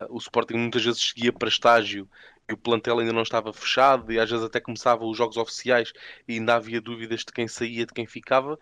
uh, 0.00 0.06
o 0.10 0.18
Sporting 0.18 0.54
muitas 0.54 0.84
vezes 0.84 1.00
seguia 1.00 1.32
para 1.32 1.48
estágio 1.48 2.08
e 2.48 2.52
o 2.52 2.56
plantel 2.56 2.98
ainda 2.98 3.12
não 3.12 3.22
estava 3.22 3.52
fechado 3.52 4.12
e 4.12 4.18
às 4.18 4.30
vezes 4.30 4.44
até 4.44 4.60
começavam 4.60 5.08
os 5.08 5.16
jogos 5.16 5.36
oficiais 5.36 5.92
e 6.28 6.34
ainda 6.34 6.54
havia 6.56 6.80
dúvidas 6.80 7.20
de 7.20 7.32
quem 7.32 7.48
saía, 7.48 7.86
de 7.86 7.94
quem 7.94 8.06
ficava. 8.06 8.58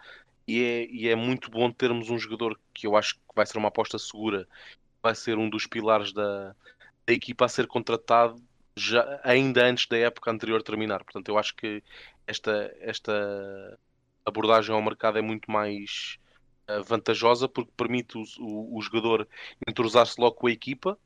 E 0.47 0.63
é, 0.63 0.87
e 0.87 1.09
é 1.09 1.15
muito 1.17 1.51
bom 1.51 1.71
termos 1.71 2.11
um 2.11 2.19
jogador 2.19 2.59
que 2.73 2.87
eu 2.87 2.97
acho 2.97 3.15
que 3.15 3.21
vai 3.35 3.47
ser 3.47 3.59
uma 3.59 3.69
aposta 3.69 3.99
segura, 3.99 4.47
vai 5.03 5.15
ser 5.15 5.39
um 5.39 5.49
dos 5.49 5.67
pilares 5.67 6.13
da, 6.13 6.55
da 7.07 7.13
equipa 7.13 7.45
a 7.45 7.49
ser 7.49 7.67
contratado 7.67 8.43
já, 8.77 9.21
ainda 9.25 9.65
antes 9.65 9.87
da 9.87 9.97
época 9.99 10.31
anterior 10.31 10.63
terminar. 10.63 11.05
Portanto, 11.05 11.29
eu 11.29 11.39
acho 11.39 11.55
que 11.55 11.83
esta, 12.27 12.75
esta 12.81 13.79
abordagem 14.25 14.75
ao 14.75 14.83
mercado 14.83 15.19
é 15.19 15.23
muito 15.23 15.51
mais 15.51 16.19
vantajosa 16.87 17.49
porque 17.49 17.71
permite 17.77 18.17
o, 18.17 18.25
o, 18.41 18.79
o 18.79 18.83
jogador 18.83 19.29
entrosar-se 19.67 20.21
logo 20.21 20.37
com 20.37 20.47
a 20.47 20.53
equipa, 20.53 20.99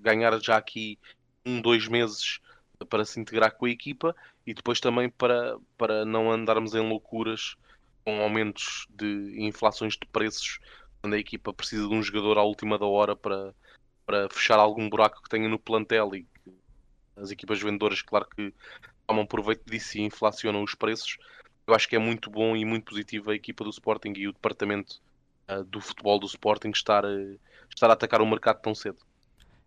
ganhar 0.00 0.38
já 0.40 0.56
aqui 0.56 0.98
um, 1.44 1.60
dois 1.60 1.88
meses 1.88 2.40
para 2.88 3.04
se 3.04 3.18
integrar 3.20 3.52
com 3.52 3.66
a 3.66 3.70
equipa 3.70 4.14
e 4.46 4.54
depois 4.54 4.80
também 4.80 5.08
para, 5.08 5.58
para 5.76 6.04
não 6.04 6.30
andarmos 6.30 6.74
em 6.74 6.88
loucuras 6.88 7.56
com 8.04 8.20
aumentos 8.20 8.86
de 8.90 9.34
inflações 9.38 9.94
de 9.94 10.06
preços 10.12 10.60
quando 11.00 11.14
a 11.14 11.18
equipa 11.18 11.52
precisa 11.52 11.88
de 11.88 11.94
um 11.94 12.02
jogador 12.02 12.38
à 12.38 12.42
última 12.42 12.78
da 12.78 12.86
hora 12.86 13.14
para, 13.14 13.54
para 14.06 14.28
fechar 14.30 14.58
algum 14.58 14.88
buraco 14.88 15.22
que 15.22 15.28
tenha 15.28 15.48
no 15.48 15.58
plantel 15.58 16.14
e 16.14 16.26
as 17.16 17.30
equipas 17.30 17.60
vendedoras, 17.60 18.02
claro 18.02 18.26
que 18.34 18.54
tomam 19.06 19.26
proveito 19.26 19.64
disso 19.68 19.98
e 19.98 20.02
inflacionam 20.02 20.62
os 20.62 20.74
preços. 20.74 21.18
Eu 21.68 21.74
acho 21.74 21.86
que 21.86 21.94
é 21.94 21.98
muito 21.98 22.30
bom 22.30 22.56
e 22.56 22.64
muito 22.64 22.86
positivo 22.86 23.30
a 23.30 23.34
equipa 23.34 23.62
do 23.62 23.68
Sporting 23.68 24.14
e 24.16 24.26
o 24.26 24.32
departamento 24.32 25.02
uh, 25.50 25.62
do 25.64 25.82
futebol 25.82 26.18
do 26.18 26.24
Sporting 26.24 26.70
estar, 26.70 27.04
uh, 27.04 27.38
estar 27.68 27.90
a 27.90 27.92
atacar 27.92 28.22
o 28.22 28.26
mercado 28.26 28.62
tão 28.62 28.74
cedo. 28.74 28.96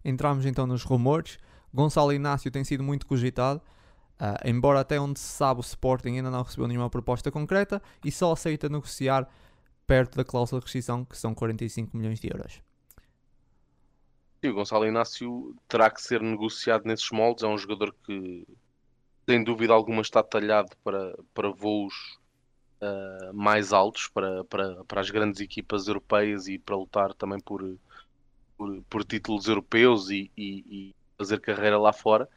Entramos 0.04 0.48
então 0.48 0.66
nos 0.66 0.82
rumores. 0.82 1.38
Gonçalo 1.72 2.12
Inácio 2.12 2.50
tem 2.50 2.64
sido 2.64 2.84
muito 2.84 3.06
cogitado, 3.06 3.62
uh, 4.20 4.50
embora 4.50 4.80
até 4.80 5.00
onde 5.00 5.20
se 5.20 5.28
sabe 5.28 5.60
o 5.60 5.62
Sporting 5.62 6.16
ainda 6.16 6.32
não 6.32 6.42
recebeu 6.42 6.68
nenhuma 6.68 6.90
proposta 6.90 7.30
concreta 7.30 7.80
e 8.04 8.12
só 8.12 8.32
aceita 8.32 8.68
negociar 8.68 9.30
perto 9.86 10.18
da 10.18 10.26
cláusula 10.26 10.60
de 10.60 10.66
rescisão, 10.66 11.06
que 11.06 11.16
são 11.16 11.36
45 11.36 11.96
milhões 11.96 12.20
de 12.20 12.34
euros. 12.34 12.64
E 14.42 14.50
o 14.50 14.56
Gonçalo 14.56 14.88
Inácio 14.88 15.56
terá 15.68 15.88
que 15.92 16.02
ser 16.02 16.20
negociado 16.20 16.86
nesses 16.86 17.12
moldes. 17.12 17.44
É 17.44 17.48
um 17.48 17.60
jogador 17.60 17.94
que, 18.04 18.48
sem 19.28 19.44
dúvida 19.44 19.74
alguma, 19.74 20.02
está 20.02 20.24
talhado 20.24 20.76
para, 20.84 21.18
para 21.34 21.50
voos 21.50 21.94
uh, 22.82 23.34
mais 23.34 23.72
altos, 23.72 24.08
para, 24.08 24.44
para, 24.46 24.84
para 24.86 25.02
as 25.02 25.10
grandes 25.10 25.42
equipas 25.42 25.88
europeias 25.88 26.48
e 26.48 26.58
para 26.58 26.76
lutar 26.76 27.14
também 27.14 27.40
por, 27.40 27.78
por, 28.58 28.82
por 28.90 29.04
títulos 29.04 29.48
europeus 29.48 30.10
e, 30.10 30.32
e, 30.38 30.66
e, 30.70 30.96
fazer 31.18 31.40
carreira 31.40 31.78
lá 31.78 31.94
fora. 31.94 32.28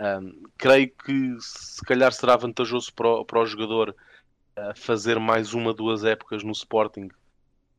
Um, 0.00 0.44
creio 0.56 0.90
que 0.90 1.36
se 1.40 1.84
calhar 1.84 2.10
será 2.12 2.34
vantajoso 2.36 2.92
para 2.94 3.08
o, 3.08 3.24
para 3.24 3.40
o 3.40 3.46
jogador 3.46 3.94
uh, 4.56 4.74
fazer 4.74 5.18
mais 5.18 5.52
uma, 5.52 5.74
duas 5.74 6.04
épocas 6.04 6.42
no 6.42 6.52
Sporting, 6.52 7.08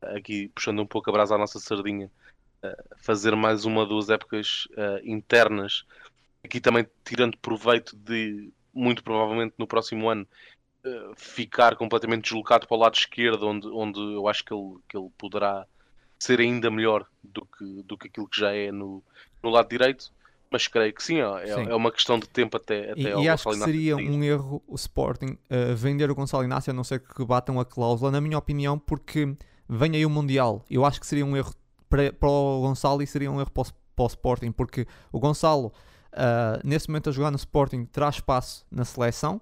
aqui 0.00 0.48
puxando 0.54 0.80
um 0.80 0.86
pouco 0.86 1.10
a 1.10 1.12
brasa 1.12 1.34
à 1.34 1.38
nossa 1.38 1.58
sardinha, 1.58 2.10
fazer 2.98 3.34
mais 3.34 3.64
uma 3.64 3.84
duas 3.84 4.08
épocas 4.08 4.68
uh, 4.72 5.04
internas, 5.04 5.84
aqui 6.44 6.60
também 6.60 6.86
tirando 7.04 7.36
proveito 7.38 7.96
de, 7.96 8.52
muito 8.74 9.02
provavelmente 9.02 9.54
no 9.58 9.66
próximo 9.66 10.08
ano, 10.08 10.26
uh, 10.84 11.14
ficar 11.16 11.76
completamente 11.76 12.24
deslocado 12.24 12.66
para 12.66 12.76
o 12.76 12.80
lado 12.80 12.94
esquerdo, 12.94 13.46
onde, 13.46 13.68
onde 13.68 14.00
eu 14.00 14.28
acho 14.28 14.44
que 14.44 14.52
ele, 14.52 14.76
que 14.88 14.96
ele 14.96 15.08
poderá 15.18 15.66
ser 16.18 16.40
ainda 16.40 16.70
melhor 16.70 17.06
do 17.22 17.44
que, 17.46 17.82
do 17.82 17.98
que 17.98 18.08
aquilo 18.08 18.28
que 18.28 18.40
já 18.40 18.52
é 18.52 18.70
no, 18.70 19.02
no 19.42 19.50
lado 19.50 19.68
direito. 19.68 20.12
Mas 20.50 20.68
creio 20.68 20.92
que 20.92 21.02
sim, 21.02 21.18
é, 21.18 21.46
sim. 21.46 21.66
é 21.66 21.74
uma 21.74 21.90
questão 21.90 22.18
de 22.18 22.28
tempo 22.28 22.58
até, 22.58 22.92
até 22.92 23.00
E, 23.00 23.24
e 23.24 23.28
acho 23.28 23.48
que 23.48 23.56
seria 23.56 23.96
um 23.96 24.22
erro 24.22 24.62
o 24.68 24.74
Sporting 24.74 25.38
uh, 25.50 25.74
vender 25.74 26.10
o 26.10 26.14
Gonçalo 26.14 26.44
Inácio, 26.44 26.70
a 26.70 26.74
não 26.74 26.84
ser 26.84 27.00
que 27.00 27.24
batam 27.24 27.58
a 27.58 27.64
cláusula, 27.64 28.10
na 28.10 28.20
minha 28.20 28.36
opinião, 28.36 28.78
porque 28.78 29.34
vem 29.66 29.96
aí 29.96 30.04
o 30.04 30.10
Mundial. 30.10 30.62
Eu 30.70 30.84
acho 30.84 31.00
que 31.00 31.06
seria 31.06 31.24
um 31.24 31.34
erro 31.34 31.54
para, 31.88 32.12
para 32.12 32.28
o 32.28 32.60
Gonçalo 32.60 33.02
e 33.02 33.06
seria 33.06 33.30
um 33.30 33.40
erro 33.40 33.50
para 33.50 33.62
o, 33.62 33.66
para 33.96 34.04
o 34.04 34.06
Sporting, 34.06 34.52
porque 34.52 34.86
o 35.10 35.18
Gonçalo, 35.18 35.72
uh, 36.12 36.60
nesse 36.64 36.88
momento 36.88 37.10
a 37.10 37.12
jogar 37.12 37.30
no 37.30 37.36
Sporting, 37.36 37.84
terá 37.84 38.08
espaço 38.08 38.66
na 38.70 38.84
seleção, 38.84 39.40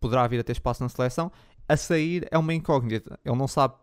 poderá 0.00 0.26
vir 0.26 0.40
a 0.40 0.44
ter 0.44 0.52
espaço 0.52 0.82
na 0.82 0.88
seleção. 0.88 1.30
A 1.68 1.76
sair 1.76 2.26
é 2.30 2.38
uma 2.38 2.52
incógnita, 2.52 3.18
ele 3.24 3.36
não 3.36 3.46
sabe 3.46 3.74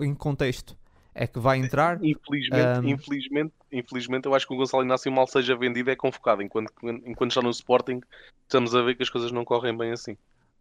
em 0.00 0.14
contexto 0.14 0.76
é 1.14 1.26
que 1.26 1.38
vai 1.38 1.58
entrar. 1.58 2.02
Infelizmente, 2.02 2.80
um... 2.80 2.88
infelizmente, 2.88 3.52
infelizmente, 3.70 4.26
eu 4.26 4.34
acho 4.34 4.46
que 4.46 4.54
o 4.54 4.56
Gonçalo 4.56 4.82
Inácio 4.82 5.12
mal 5.12 5.26
seja 5.26 5.56
vendido 5.56 5.90
é 5.90 5.96
convocado, 5.96 6.42
enquanto, 6.42 6.72
enquanto 7.04 7.30
está 7.30 7.42
no 7.42 7.50
Sporting, 7.50 8.00
estamos 8.42 8.74
a 8.74 8.82
ver 8.82 8.96
que 8.96 9.02
as 9.02 9.10
coisas 9.10 9.30
não 9.30 9.44
correm 9.44 9.76
bem 9.76 9.92
assim. 9.92 10.16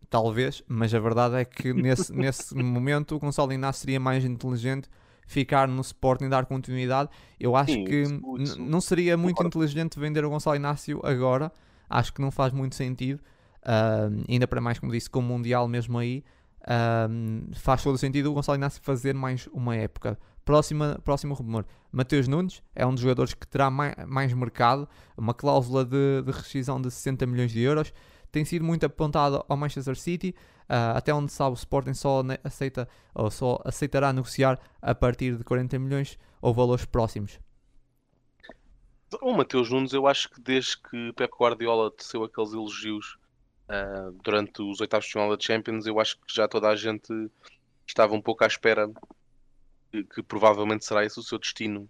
Talvez, 0.10 0.64
mas 0.68 0.94
a 0.94 1.00
verdade 1.00 1.36
é 1.36 1.46
que 1.46 1.74
nesse, 1.74 2.14
nesse 2.14 2.54
momento 2.56 3.16
o 3.16 3.20
Gonçalo 3.20 3.54
Inácio 3.54 3.82
seria 3.82 4.00
mais 4.00 4.26
inteligente 4.26 4.90
ficar 5.32 5.68
no 5.68 5.82
Sporting 5.82 6.26
e 6.26 6.30
dar 6.30 6.46
continuidade. 6.46 7.10
Eu 7.40 7.56
acho 7.56 7.72
Sim, 7.74 7.86
que 7.86 8.04
não 8.60 8.82
seria 8.82 9.16
muito 9.16 9.38
Concordo. 9.38 9.58
inteligente 9.58 9.98
vender 9.98 10.26
o 10.26 10.30
Gonçalo 10.30 10.56
Inácio 10.56 11.00
agora. 11.04 11.52
Acho 11.90 12.14
que 12.14 12.22
não 12.22 12.32
faz 12.32 12.52
muito 12.52 12.76
sentido. 12.76 13.20
Uh, 13.64 14.26
ainda 14.28 14.48
para 14.48 14.60
mais, 14.60 14.78
como 14.78 14.92
disse, 14.92 15.10
com 15.10 15.20
o 15.20 15.24
Mundial 15.24 15.68
mesmo 15.68 15.98
aí, 15.98 16.24
uh, 16.64 17.56
faz 17.56 17.82
todo 17.82 17.98
sentido 17.98 18.30
o 18.30 18.34
Gonçalo 18.34 18.58
Inácio 18.58 18.82
fazer 18.84 19.14
mais 19.14 19.48
uma 19.54 19.76
época. 19.76 20.20
Próxima, 20.44 21.00
próximo 21.04 21.34
rumor. 21.34 21.66
Mateus 21.92 22.28
Nunes 22.28 22.62
é 22.76 22.86
um 22.86 22.92
dos 22.92 23.02
jogadores 23.02 23.34
que 23.34 23.48
terá 23.48 23.70
mais, 23.70 23.96
mais 24.08 24.34
mercado, 24.34 24.88
uma 25.16 25.34
cláusula 25.34 25.86
de, 25.86 26.24
de 26.26 26.32
rescisão 26.32 26.82
de 26.82 26.92
60 26.92 27.26
milhões 27.26 27.52
de 27.52 27.62
euros. 27.62 27.94
tem 28.32 28.44
sido 28.44 28.66
muito 28.66 28.86
apontado 28.86 29.46
ao 29.48 29.56
Manchester 29.56 29.96
City, 29.96 30.36
uh, 30.72 30.96
até 30.96 31.14
onde 31.14 31.32
sabe 31.32 31.52
o 31.52 31.54
Sporting 31.60 31.94
só 31.94 32.24
aceita 32.44 32.88
ou 33.14 33.30
só 33.30 33.62
aceitará 33.66 34.14
negociar 34.14 34.58
a 34.82 34.96
partir 34.96 35.38
de 35.38 35.44
40 35.44 35.78
milhões 35.78 36.18
ou 36.42 36.54
valores 36.54 36.86
próximos. 36.86 37.38
O 39.22 39.34
Mateus 39.34 39.70
Nunes, 39.70 39.92
eu 39.92 40.08
acho 40.08 40.30
que 40.30 40.40
desde 40.40 40.78
que 40.78 41.12
Pep 41.14 41.34
Guardiola 41.38 41.92
teceu 41.92 42.24
aqueles 42.24 42.54
elogios 42.54 43.18
uh, 43.68 44.12
durante 44.24 44.62
os 44.62 44.80
oitavos 44.80 45.06
de 45.06 45.12
final 45.12 45.36
da 45.36 45.42
Champions, 45.42 45.86
eu 45.86 46.00
acho 46.00 46.16
que 46.16 46.34
já 46.34 46.48
toda 46.48 46.70
a 46.70 46.76
gente 46.76 47.12
estava 47.86 48.14
um 48.14 48.22
pouco 48.22 48.46
à 48.46 48.48
espera 48.48 48.90
que, 49.92 50.06
que 50.06 50.24
provavelmente 50.24 50.86
será 50.86 51.04
esse 51.04 51.20
o 51.20 51.24
seu 51.24 51.38
destino 51.38 51.90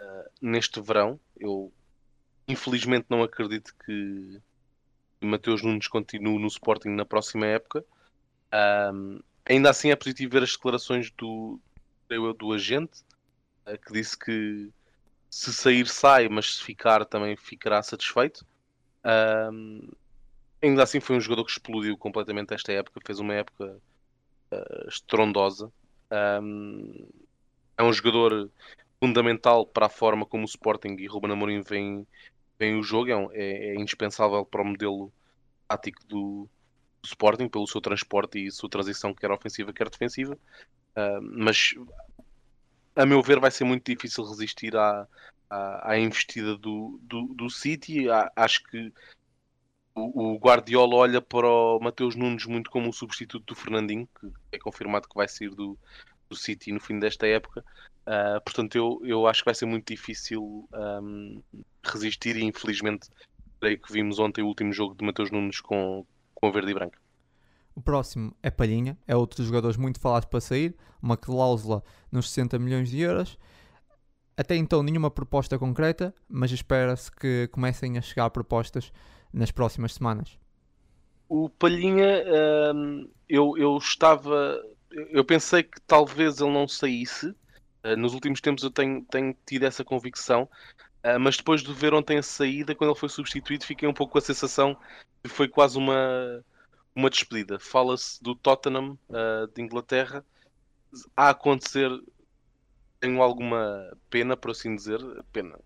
uh, 0.00 0.30
neste 0.42 0.80
verão. 0.80 1.20
Eu 1.38 1.72
infelizmente 2.48 3.06
não 3.08 3.22
acredito 3.22 3.72
que 3.84 4.40
Mateus 5.20 5.62
Nunes 5.62 5.86
continue 5.86 6.38
no 6.40 6.48
Sporting 6.48 6.90
na 6.90 7.04
próxima 7.04 7.46
época. 7.46 7.84
Um, 8.52 9.20
ainda 9.44 9.70
assim 9.70 9.90
é 9.90 9.96
positivo 9.96 10.32
ver 10.32 10.42
as 10.42 10.52
declarações 10.52 11.10
do, 11.10 11.60
do 12.38 12.52
agente, 12.52 13.02
uh, 13.66 13.78
que 13.78 13.92
disse 13.92 14.18
que 14.18 14.70
se 15.30 15.52
sair 15.52 15.86
sai, 15.86 16.28
mas 16.28 16.56
se 16.56 16.64
ficar 16.64 17.04
também 17.04 17.36
ficará 17.36 17.82
satisfeito. 17.82 18.46
Um, 19.04 19.88
ainda 20.62 20.82
assim 20.82 21.00
foi 21.00 21.16
um 21.16 21.20
jogador 21.20 21.44
que 21.44 21.52
explodiu 21.52 21.96
completamente 21.96 22.54
esta 22.54 22.72
época, 22.72 23.00
fez 23.04 23.18
uma 23.18 23.34
época 23.34 23.78
uh, 24.52 24.88
estrondosa. 24.88 25.70
Um, 26.42 27.08
é 27.76 27.82
um 27.82 27.92
jogador 27.92 28.50
fundamental 28.98 29.66
para 29.66 29.86
a 29.86 29.90
forma 29.90 30.24
como 30.24 30.44
o 30.44 30.48
Sporting 30.48 30.96
e 30.98 31.06
Ruben 31.06 31.32
Amorim 31.32 31.60
vem, 31.60 32.06
vem 32.58 32.78
o 32.78 32.82
jogo, 32.82 33.10
é, 33.10 33.16
é, 33.34 33.68
é 33.68 33.74
indispensável 33.74 34.44
para 34.44 34.62
o 34.62 34.64
modelo 34.64 35.12
tático 35.68 36.04
do, 36.06 36.48
do, 37.06 37.08
Sporting, 37.08 37.48
pelo 37.48 37.66
seu 37.66 37.80
transporte 37.80 38.38
e 38.38 38.50
sua 38.50 38.68
transição, 38.68 39.14
quer 39.14 39.30
ofensiva, 39.30 39.72
quer 39.72 39.88
defensiva. 39.88 40.36
Uh, 40.96 41.20
mas 41.22 41.74
a 42.94 43.04
meu 43.04 43.22
ver, 43.22 43.38
vai 43.38 43.50
ser 43.50 43.64
muito 43.64 43.84
difícil 43.84 44.24
resistir 44.24 44.74
à, 44.76 45.06
à, 45.50 45.92
à 45.92 45.98
investida 45.98 46.56
do, 46.56 46.98
do, 47.02 47.26
do 47.34 47.50
City. 47.50 48.06
acho 48.34 48.64
que 48.64 48.92
o, 49.94 50.34
o, 50.34 50.38
Guardiola 50.38 50.96
olha 50.96 51.20
para 51.20 51.46
o 51.46 51.78
Mateus 51.78 52.16
Nunes 52.16 52.46
muito 52.46 52.70
como 52.70 52.88
um 52.88 52.92
substituto 52.92 53.44
do 53.44 53.54
Fernandinho, 53.54 54.08
que 54.18 54.32
é 54.52 54.58
confirmado 54.58 55.08
que 55.08 55.14
vai 55.14 55.28
sair 55.28 55.50
do, 55.50 55.78
do 56.28 56.36
City 56.36 56.72
no 56.72 56.80
fim 56.80 56.98
desta 56.98 57.26
época. 57.26 57.64
Uh, 58.06 58.40
portanto, 58.42 58.76
eu, 58.76 59.00
eu 59.04 59.26
acho 59.26 59.40
que 59.40 59.46
vai 59.46 59.54
ser 59.54 59.66
muito 59.66 59.92
difícil 59.92 60.68
um, 60.72 61.42
resistir 61.82 62.36
e 62.36 62.44
infelizmente 62.44 63.08
creio 63.60 63.78
que 63.80 63.92
vimos 63.92 64.18
ontem 64.18 64.42
o 64.42 64.46
último 64.46 64.72
jogo 64.72 64.94
de 64.94 65.04
Mateus 65.04 65.30
Nunes 65.30 65.60
com, 65.60 66.06
com 66.46 66.50
a 66.50 66.52
verde 66.52 66.70
e 66.70 66.74
branca. 66.74 66.98
O 67.74 67.80
próximo 67.80 68.34
é 68.42 68.50
Palhinha, 68.50 68.96
é 69.06 69.14
outro 69.14 69.38
dos 69.38 69.46
jogadores 69.46 69.76
muito 69.76 70.00
falados 70.00 70.28
para 70.28 70.40
sair, 70.40 70.74
uma 71.02 71.16
cláusula 71.16 71.82
nos 72.10 72.30
60 72.30 72.58
milhões 72.58 72.88
de 72.88 73.00
euros. 73.00 73.38
Até 74.36 74.56
então 74.56 74.82
nenhuma 74.82 75.10
proposta 75.10 75.58
concreta, 75.58 76.14
mas 76.28 76.52
espera-se 76.52 77.10
que 77.10 77.48
comecem 77.48 77.98
a 77.98 78.02
chegar 78.02 78.30
propostas 78.30 78.92
nas 79.32 79.50
próximas 79.50 79.94
semanas. 79.94 80.38
O 81.28 81.48
Palhinha, 81.50 82.24
hum, 82.74 83.08
eu, 83.28 83.56
eu 83.58 83.76
estava. 83.76 84.62
Eu 85.10 85.24
pensei 85.24 85.62
que 85.62 85.80
talvez 85.86 86.40
ele 86.40 86.52
não 86.52 86.68
saísse. 86.68 87.28
Uh, 87.84 87.96
nos 87.98 88.14
últimos 88.14 88.40
tempos 88.40 88.62
eu 88.62 88.70
tenho, 88.70 89.04
tenho 89.04 89.36
tido 89.44 89.64
essa 89.64 89.84
convicção. 89.84 90.48
Uh, 91.06 91.20
mas 91.20 91.36
depois 91.36 91.62
de 91.62 91.72
ver 91.72 91.94
ontem 91.94 92.18
a 92.18 92.22
saída, 92.22 92.74
quando 92.74 92.90
ele 92.90 92.98
foi 92.98 93.08
substituído, 93.08 93.64
fiquei 93.64 93.88
um 93.88 93.94
pouco 93.94 94.14
com 94.14 94.18
a 94.18 94.22
sensação 94.22 94.76
que 95.22 95.28
foi 95.28 95.46
quase 95.46 95.78
uma, 95.78 96.44
uma 96.94 97.08
despedida. 97.08 97.60
Fala-se 97.60 98.20
do 98.20 98.34
Tottenham 98.34 98.98
uh, 99.08 99.46
de 99.54 99.62
Inglaterra 99.62 100.24
a 101.16 101.30
acontecer. 101.30 101.88
Tenho 102.98 103.22
alguma 103.22 103.96
pena, 104.10 104.36
por 104.36 104.50
assim 104.50 104.74
dizer. 104.74 105.00
Pena. 105.32 105.56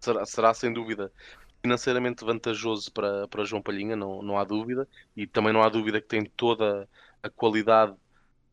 Será, 0.00 0.24
será 0.24 0.54
sem 0.54 0.72
dúvida 0.72 1.12
financeiramente 1.60 2.24
vantajoso 2.24 2.90
para, 2.92 3.28
para 3.28 3.44
João 3.44 3.62
Palhinha, 3.62 3.94
não, 3.94 4.22
não 4.22 4.38
há 4.38 4.44
dúvida. 4.44 4.88
E 5.14 5.26
também 5.26 5.52
não 5.52 5.62
há 5.62 5.68
dúvida 5.68 6.00
que 6.00 6.08
tem 6.08 6.24
toda 6.24 6.88
a 7.22 7.28
qualidade 7.28 7.94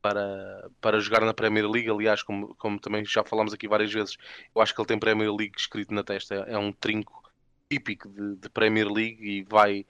para, 0.02 0.70
para 0.82 1.00
jogar 1.00 1.22
na 1.22 1.34
Premier 1.34 1.70
League. 1.70 1.90
Aliás, 1.90 2.24
como, 2.24 2.56
como 2.56 2.80
também 2.80 3.04
já 3.06 3.24
falámos 3.24 3.54
aqui 3.54 3.68
várias 3.68 3.92
vezes, 3.92 4.18
eu 4.56 4.62
acho 4.62 4.74
que 4.74 4.82
ele 4.82 4.88
tem 4.88 5.00
Premier 5.00 5.34
League 5.34 5.54
escrito 5.58 5.94
na 5.94 6.04
testa. 6.04 6.46
É, 6.48 6.54
é 6.54 6.58
um 6.58 6.72
trinco 6.72 7.24
típico 7.70 8.10
de, 8.10 8.36
de 8.36 8.50
Premier 8.50 8.88
League 8.88 9.20
e 9.22 9.44
vai 9.44 9.86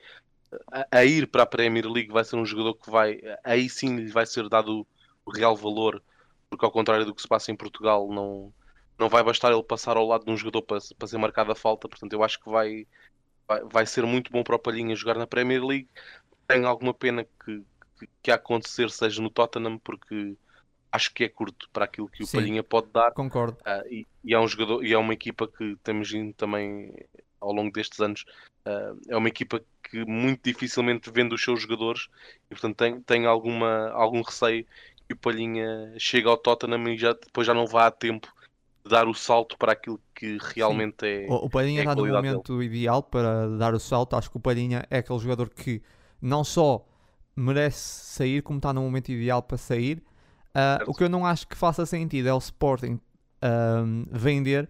a, 0.71 0.99
a, 0.99 1.05
ir 1.05 1.27
para 1.27 1.43
a 1.43 1.45
Premier 1.45 1.87
League 1.87 2.11
vai 2.11 2.23
ser 2.23 2.35
um 2.35 2.45
jogador 2.45 2.73
que 2.75 2.89
vai 2.89 3.21
aí 3.43 3.69
sim 3.69 3.95
lhe 3.97 4.11
vai 4.11 4.25
ser 4.25 4.49
dado 4.49 4.85
o 5.25 5.31
real 5.31 5.55
valor, 5.55 6.01
porque 6.49 6.65
ao 6.65 6.71
contrário 6.71 7.05
do 7.05 7.13
que 7.13 7.21
se 7.21 7.27
passa 7.27 7.51
em 7.51 7.55
Portugal, 7.55 8.11
não, 8.11 8.51
não 8.97 9.07
vai 9.09 9.23
bastar 9.23 9.51
ele 9.51 9.63
passar 9.63 9.95
ao 9.95 10.05
lado 10.05 10.25
de 10.25 10.31
um 10.31 10.37
jogador 10.37 10.63
para, 10.63 10.79
para 10.97 11.07
ser 11.07 11.17
marcada 11.17 11.51
a 11.51 11.55
falta. 11.55 11.87
Portanto, 11.87 12.13
eu 12.13 12.23
acho 12.23 12.39
que 12.39 12.49
vai, 12.49 12.87
vai, 13.47 13.61
vai 13.63 13.85
ser 13.85 14.05
muito 14.05 14.31
bom 14.31 14.43
para 14.43 14.55
o 14.55 14.59
Palhinha 14.59 14.95
jogar 14.95 15.17
na 15.17 15.27
Premier 15.27 15.63
League. 15.63 15.89
Tenho 16.47 16.67
alguma 16.67 16.93
pena 16.93 17.23
que, 17.45 17.63
que, 17.99 18.09
que 18.21 18.31
a 18.31 18.35
acontecer 18.35 18.89
seja 18.89 19.21
no 19.21 19.29
Tottenham, 19.29 19.77
porque 19.79 20.35
acho 20.91 21.13
que 21.13 21.23
é 21.23 21.29
curto 21.29 21.69
para 21.71 21.85
aquilo 21.85 22.07
que 22.07 22.23
o 22.23 22.25
Sim, 22.25 22.37
Palhinha 22.37 22.63
pode 22.63 22.87
dar. 22.91 23.11
Concordo. 23.11 23.57
Uh, 23.61 23.87
e, 23.93 24.07
e, 24.23 24.33
é 24.33 24.39
um 24.39 24.47
jogador 24.47 24.83
e 24.83 24.93
é 24.93 24.97
uma 24.97 25.13
equipa 25.13 25.47
que 25.47 25.75
temos 25.83 26.11
vindo 26.11 26.33
também 26.33 26.93
ao 27.39 27.53
longo 27.53 27.71
destes 27.71 27.99
anos. 27.99 28.25
Uh, 28.65 28.99
é 29.07 29.17
uma 29.17 29.27
equipa 29.27 29.61
que 29.83 30.05
muito 30.05 30.41
dificilmente 30.43 31.09
vende 31.11 31.33
os 31.33 31.43
seus 31.43 31.61
jogadores 31.61 32.07
e 32.45 32.49
portanto 32.49 32.77
tem, 32.77 33.01
tem 33.01 33.25
alguma, 33.25 33.89
algum 33.89 34.21
receio 34.21 34.65
que 35.07 35.13
o 35.13 35.17
Palhinha 35.17 35.93
chegue 35.97 36.27
ao 36.27 36.37
Tottenham 36.37 36.87
e 36.89 36.97
já, 36.97 37.13
depois 37.13 37.47
já 37.47 37.53
não 37.53 37.65
vá 37.65 37.87
a 37.87 37.91
tempo 37.91 38.31
de 38.83 38.91
dar 38.91 39.07
o 39.07 39.13
salto 39.13 39.57
para 39.57 39.71
aquilo 39.71 39.99
que 40.13 40.37
realmente 40.53 40.97
Sim. 41.01 41.25
é. 41.25 41.27
O, 41.29 41.45
o 41.45 41.49
Palhinha 41.49 41.79
é 41.79 41.83
está 41.83 41.95
no 41.95 42.05
momento 42.05 42.57
dele. 42.57 42.65
ideal 42.65 43.01
para 43.01 43.47
dar 43.57 43.73
o 43.73 43.79
salto. 43.79 44.15
Acho 44.15 44.29
que 44.29 44.37
o 44.37 44.39
Palhinha 44.39 44.85
é 44.89 44.99
aquele 44.99 45.19
jogador 45.19 45.49
que 45.49 45.81
não 46.21 46.43
só 46.43 46.85
merece 47.35 48.05
sair, 48.05 48.41
como 48.41 48.57
está 48.57 48.73
no 48.73 48.81
momento 48.81 49.11
ideal 49.11 49.41
para 49.41 49.57
sair. 49.57 50.03
Uh, 50.49 50.89
o 50.89 50.93
que 50.93 51.03
eu 51.03 51.09
não 51.09 51.25
acho 51.25 51.47
que 51.47 51.55
faça 51.55 51.85
sentido 51.85 52.27
é 52.27 52.33
o 52.33 52.37
Sporting 52.37 52.93
uh, 52.93 54.07
vender 54.11 54.69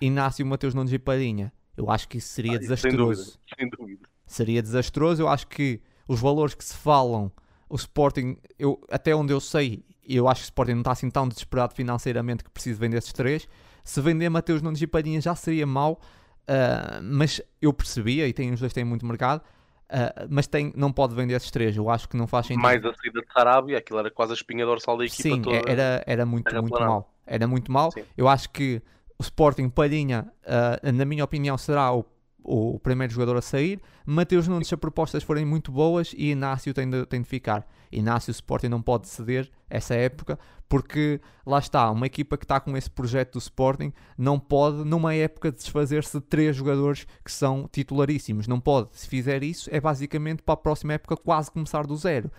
Inácio 0.00 0.44
Mateus 0.44 0.74
Nunes 0.74 0.92
e 0.92 0.98
Palhinha. 0.98 1.52
Eu 1.76 1.90
acho 1.90 2.08
que 2.08 2.18
isso 2.18 2.28
seria 2.28 2.56
ah, 2.56 2.58
desastroso. 2.58 3.22
Sem 3.22 3.36
dúvida, 3.36 3.56
sem 3.58 3.70
dúvida. 3.70 4.08
Seria 4.26 4.62
desastroso. 4.62 5.22
Eu 5.22 5.28
acho 5.28 5.46
que 5.46 5.80
os 6.08 6.20
valores 6.20 6.54
que 6.54 6.64
se 6.64 6.74
falam, 6.74 7.30
o 7.68 7.76
Sporting, 7.76 8.36
eu, 8.58 8.80
até 8.90 9.14
onde 9.14 9.32
eu 9.32 9.40
sei, 9.40 9.84
eu 10.08 10.28
acho 10.28 10.40
que 10.40 10.44
o 10.44 10.50
Sporting 10.50 10.72
não 10.72 10.80
está 10.80 10.92
assim 10.92 11.10
tão 11.10 11.28
desesperado 11.28 11.74
financeiramente 11.74 12.44
que 12.44 12.50
precisa 12.50 12.78
vender 12.78 12.98
esses 12.98 13.12
três. 13.12 13.48
Se 13.84 14.00
vender 14.00 14.28
Mateus 14.28 14.62
Nunes 14.62 14.80
e 14.80 14.86
Palhinha 14.86 15.20
já 15.20 15.34
seria 15.34 15.66
mau, 15.66 16.00
uh, 16.48 17.02
mas 17.02 17.40
eu 17.60 17.72
percebia, 17.72 18.26
e 18.26 18.32
tem, 18.32 18.52
os 18.52 18.60
dois 18.60 18.72
têm 18.72 18.84
muito 18.84 19.04
mercado, 19.04 19.42
Uh, 19.88 20.26
mas 20.28 20.48
tem, 20.48 20.72
não 20.76 20.92
pode 20.92 21.14
vender 21.14 21.34
esses 21.34 21.50
três, 21.50 21.76
eu 21.76 21.88
acho 21.88 22.08
que 22.08 22.16
não 22.16 22.26
faz 22.26 22.46
sentido. 22.46 22.62
Mais 22.62 22.84
a 22.84 22.92
saída 22.92 23.20
de 23.20 23.32
Sarabia, 23.32 23.78
aquilo 23.78 24.00
era 24.00 24.10
quase 24.10 24.32
a 24.32 24.34
espinha 24.34 24.66
dorsal 24.66 24.96
da 24.96 25.04
equipa 25.04 25.22
Sim, 25.22 25.42
toda. 25.42 25.62
era, 25.64 26.02
era 26.06 26.26
muito, 26.26 26.48
era 26.48 26.60
muito 26.60 26.80
mal. 26.80 27.14
Era 27.24 27.46
muito 27.46 27.70
mal. 27.70 27.92
Sim. 27.92 28.02
Eu 28.16 28.26
acho 28.26 28.50
que 28.50 28.82
o 29.18 29.22
Sporting 29.22 29.68
Palhinha, 29.68 30.26
uh, 30.44 30.92
na 30.92 31.04
minha 31.04 31.24
opinião, 31.24 31.56
será 31.56 31.92
o, 31.94 32.04
o 32.46 32.78
primeiro 32.78 33.12
jogador 33.12 33.36
a 33.36 33.42
sair. 33.42 33.80
Mateus 34.04 34.46
Nunes, 34.46 34.68
se 34.68 34.74
as 34.74 34.80
propostas 34.80 35.22
forem 35.22 35.44
muito 35.44 35.72
boas, 35.72 36.14
e 36.16 36.30
Inácio 36.30 36.72
tem 36.72 36.88
de, 36.88 37.04
tem 37.06 37.20
de 37.20 37.28
ficar. 37.28 37.66
Inácio, 37.90 38.30
Sporting 38.30 38.68
não 38.68 38.80
pode 38.80 39.08
ceder 39.08 39.50
essa 39.68 39.94
época, 39.94 40.38
porque 40.68 41.20
lá 41.44 41.58
está, 41.58 41.90
uma 41.90 42.06
equipa 42.06 42.36
que 42.36 42.44
está 42.44 42.60
com 42.60 42.76
esse 42.76 42.90
projeto 42.90 43.32
do 43.32 43.38
Sporting 43.38 43.92
não 44.16 44.38
pode, 44.38 44.84
numa 44.84 45.14
época, 45.14 45.50
desfazer-se 45.50 46.18
de 46.18 46.24
três 46.24 46.54
jogadores 46.54 47.06
que 47.24 47.32
são 47.32 47.68
titularíssimos. 47.70 48.46
Não 48.46 48.60
pode. 48.60 48.88
Se 48.92 49.08
fizer 49.08 49.42
isso, 49.42 49.68
é 49.72 49.80
basicamente 49.80 50.42
para 50.42 50.54
a 50.54 50.56
próxima 50.56 50.92
época 50.94 51.16
quase 51.16 51.50
começar 51.50 51.86
do 51.86 51.96
zero 51.96 52.30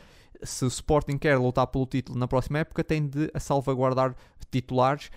se 0.44 0.66
o 0.66 0.68
Sporting 0.68 1.18
quer 1.18 1.36
lutar 1.38 1.66
pelo 1.66 1.88
título 1.88 2.18
na 2.18 2.28
próxima 2.28 2.60
época, 2.60 2.84
tem 2.84 3.08
de 3.08 3.32
salvaguardar 3.40 4.16
titulares 4.52 5.10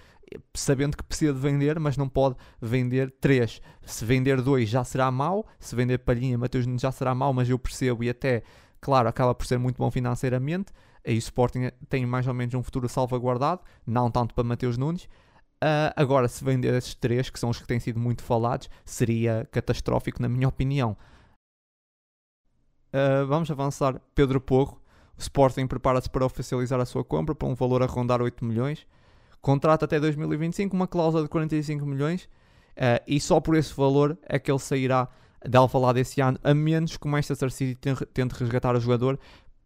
sabendo 0.54 0.96
que 0.96 1.02
precisa 1.02 1.32
de 1.32 1.40
vender, 1.40 1.78
mas 1.78 1.96
não 1.96 2.08
pode 2.08 2.36
vender 2.60 3.10
três. 3.20 3.60
Se 3.82 4.04
vender 4.04 4.40
dois 4.40 4.68
já 4.68 4.84
será 4.84 5.10
mau, 5.10 5.46
se 5.58 5.74
vender 5.74 5.98
Palhinha 5.98 6.38
Mateus 6.38 6.66
Nunes 6.66 6.82
já 6.82 6.92
será 6.92 7.14
mau, 7.14 7.32
mas 7.32 7.48
eu 7.48 7.58
percebo 7.58 8.04
e 8.04 8.10
até, 8.10 8.42
claro, 8.80 9.08
acaba 9.08 9.34
por 9.34 9.46
ser 9.46 9.58
muito 9.58 9.76
bom 9.76 9.90
financeiramente. 9.90 10.72
Aí 11.06 11.14
o 11.14 11.18
Sporting 11.18 11.70
tem 11.88 12.04
mais 12.04 12.26
ou 12.26 12.34
menos 12.34 12.54
um 12.54 12.62
futuro 12.62 12.88
salvaguardado, 12.88 13.62
não 13.86 14.10
tanto 14.10 14.34
para 14.34 14.44
Mateus 14.44 14.76
Nunes. 14.76 15.04
Uh, 15.62 15.92
agora, 15.96 16.28
se 16.28 16.42
vender 16.42 16.72
esses 16.74 16.94
três, 16.94 17.28
que 17.28 17.38
são 17.38 17.50
os 17.50 17.58
que 17.58 17.66
têm 17.66 17.80
sido 17.80 17.98
muito 17.98 18.22
falados, 18.22 18.68
seria 18.84 19.46
catastrófico, 19.50 20.22
na 20.22 20.28
minha 20.28 20.48
opinião. 20.48 20.96
Uh, 22.88 23.26
vamos 23.26 23.50
avançar. 23.50 24.00
Pedro 24.14 24.40
Porro. 24.40 24.80
O 25.16 25.20
Sporting 25.20 25.66
prepara-se 25.66 26.08
para 26.08 26.24
oficializar 26.24 26.80
a 26.80 26.86
sua 26.86 27.04
compra 27.04 27.34
para 27.34 27.46
um 27.46 27.54
valor 27.54 27.82
a 27.82 27.86
rondar 27.86 28.22
8 28.22 28.42
milhões 28.42 28.86
contrato 29.40 29.84
até 29.84 29.98
2025, 29.98 30.74
uma 30.74 30.86
cláusula 30.86 31.22
de 31.22 31.28
45 31.28 31.84
milhões 31.86 32.24
uh, 32.76 33.02
e 33.06 33.20
só 33.20 33.40
por 33.40 33.56
esse 33.56 33.74
valor 33.74 34.18
é 34.22 34.38
que 34.38 34.50
ele 34.50 34.58
sairá 34.58 35.08
dela 35.42 35.68
falar 35.68 35.92
desse 35.92 36.20
ano, 36.20 36.38
a 36.42 36.52
menos 36.52 36.96
que 36.96 37.06
o 37.06 37.08
Manchester 37.08 37.50
City 37.50 37.74
tente 38.12 38.34
resgatar 38.34 38.76
o 38.76 38.80
jogador, 38.80 39.18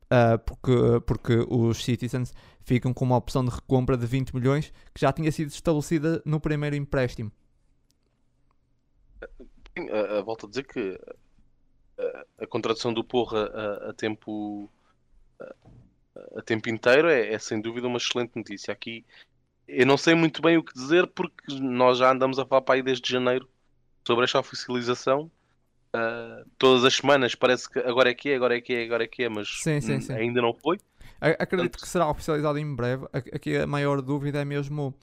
uh, 0.05 0.39
porque, 0.39 1.01
porque 1.07 1.47
os 1.49 1.85
Citizens 1.85 2.33
ficam 2.63 2.95
com 2.95 3.05
uma 3.05 3.17
opção 3.17 3.45
de 3.45 3.51
recompra 3.51 3.97
de 3.97 4.07
20 4.07 4.35
milhões 4.35 4.73
que 4.95 5.01
já 5.01 5.13
tinha 5.13 5.31
sido 5.33 5.49
estabelecida 5.49 6.23
no 6.25 6.41
primeiro 6.41 6.77
empréstimo. 6.77 7.33
Sim, 9.77 9.91
a, 9.91 10.19
a 10.19 10.23
volto 10.23 10.47
a 10.47 10.49
dizer 10.49 10.65
que 10.65 10.99
a, 11.99 12.45
a 12.45 12.47
contratação 12.47 12.93
do 12.93 13.03
Porra 13.03 13.47
a, 13.47 13.91
a 13.91 13.93
tempo 13.93 14.71
a, 16.37 16.43
tempo 16.43 16.69
inteiro 16.69 17.09
é, 17.09 17.33
é, 17.33 17.39
sem 17.39 17.61
dúvida 17.61 17.87
uma 17.87 17.99
excelente 17.99 18.37
notícia. 18.37 18.73
Aqui 18.73 19.05
eu 19.67 19.87
não 19.87 19.97
sei 19.97 20.15
muito 20.15 20.43
bem 20.43 20.57
o 20.57 20.63
que 20.63 20.75
dizer 20.75 21.07
porque 21.09 21.59
nós 21.61 21.99
já 21.99 22.11
andamos 22.11 22.39
a 22.39 22.47
falar 22.47 22.63
para 22.63 22.77
aí 22.77 22.83
desde 22.83 23.11
janeiro 23.11 23.49
sobre 24.07 24.25
esta 24.25 24.39
oficialização. 24.39 25.31
Uh, 25.95 26.45
todas 26.59 26.85
as 26.85 26.97
semanas 26.97 27.35
parece 27.35 27.71
que 27.71 27.79
agora 27.79 28.11
é 28.11 28.15
que 28.15 28.31
é, 28.31 28.37
agora 28.37 28.57
é 28.57 28.61
que 28.61 28.73
é, 28.73 28.85
agora 28.85 29.05
é 29.05 29.07
que 29.07 29.23
é, 29.23 29.29
mas 29.29 29.49
sim, 29.63 29.81
sim, 29.81 30.01
sim. 30.01 30.13
ainda 30.13 30.43
não 30.43 30.53
foi. 30.53 30.79
Acredito 31.21 31.49
Portanto... 31.49 31.81
que 31.81 31.89
será 31.89 32.09
oficializado 32.11 32.59
em 32.59 32.75
breve. 32.75 33.07
Aqui 33.13 33.57
a 33.57 33.67
maior 33.67 34.03
dúvida 34.03 34.41
é 34.41 34.45
mesmo 34.45 34.95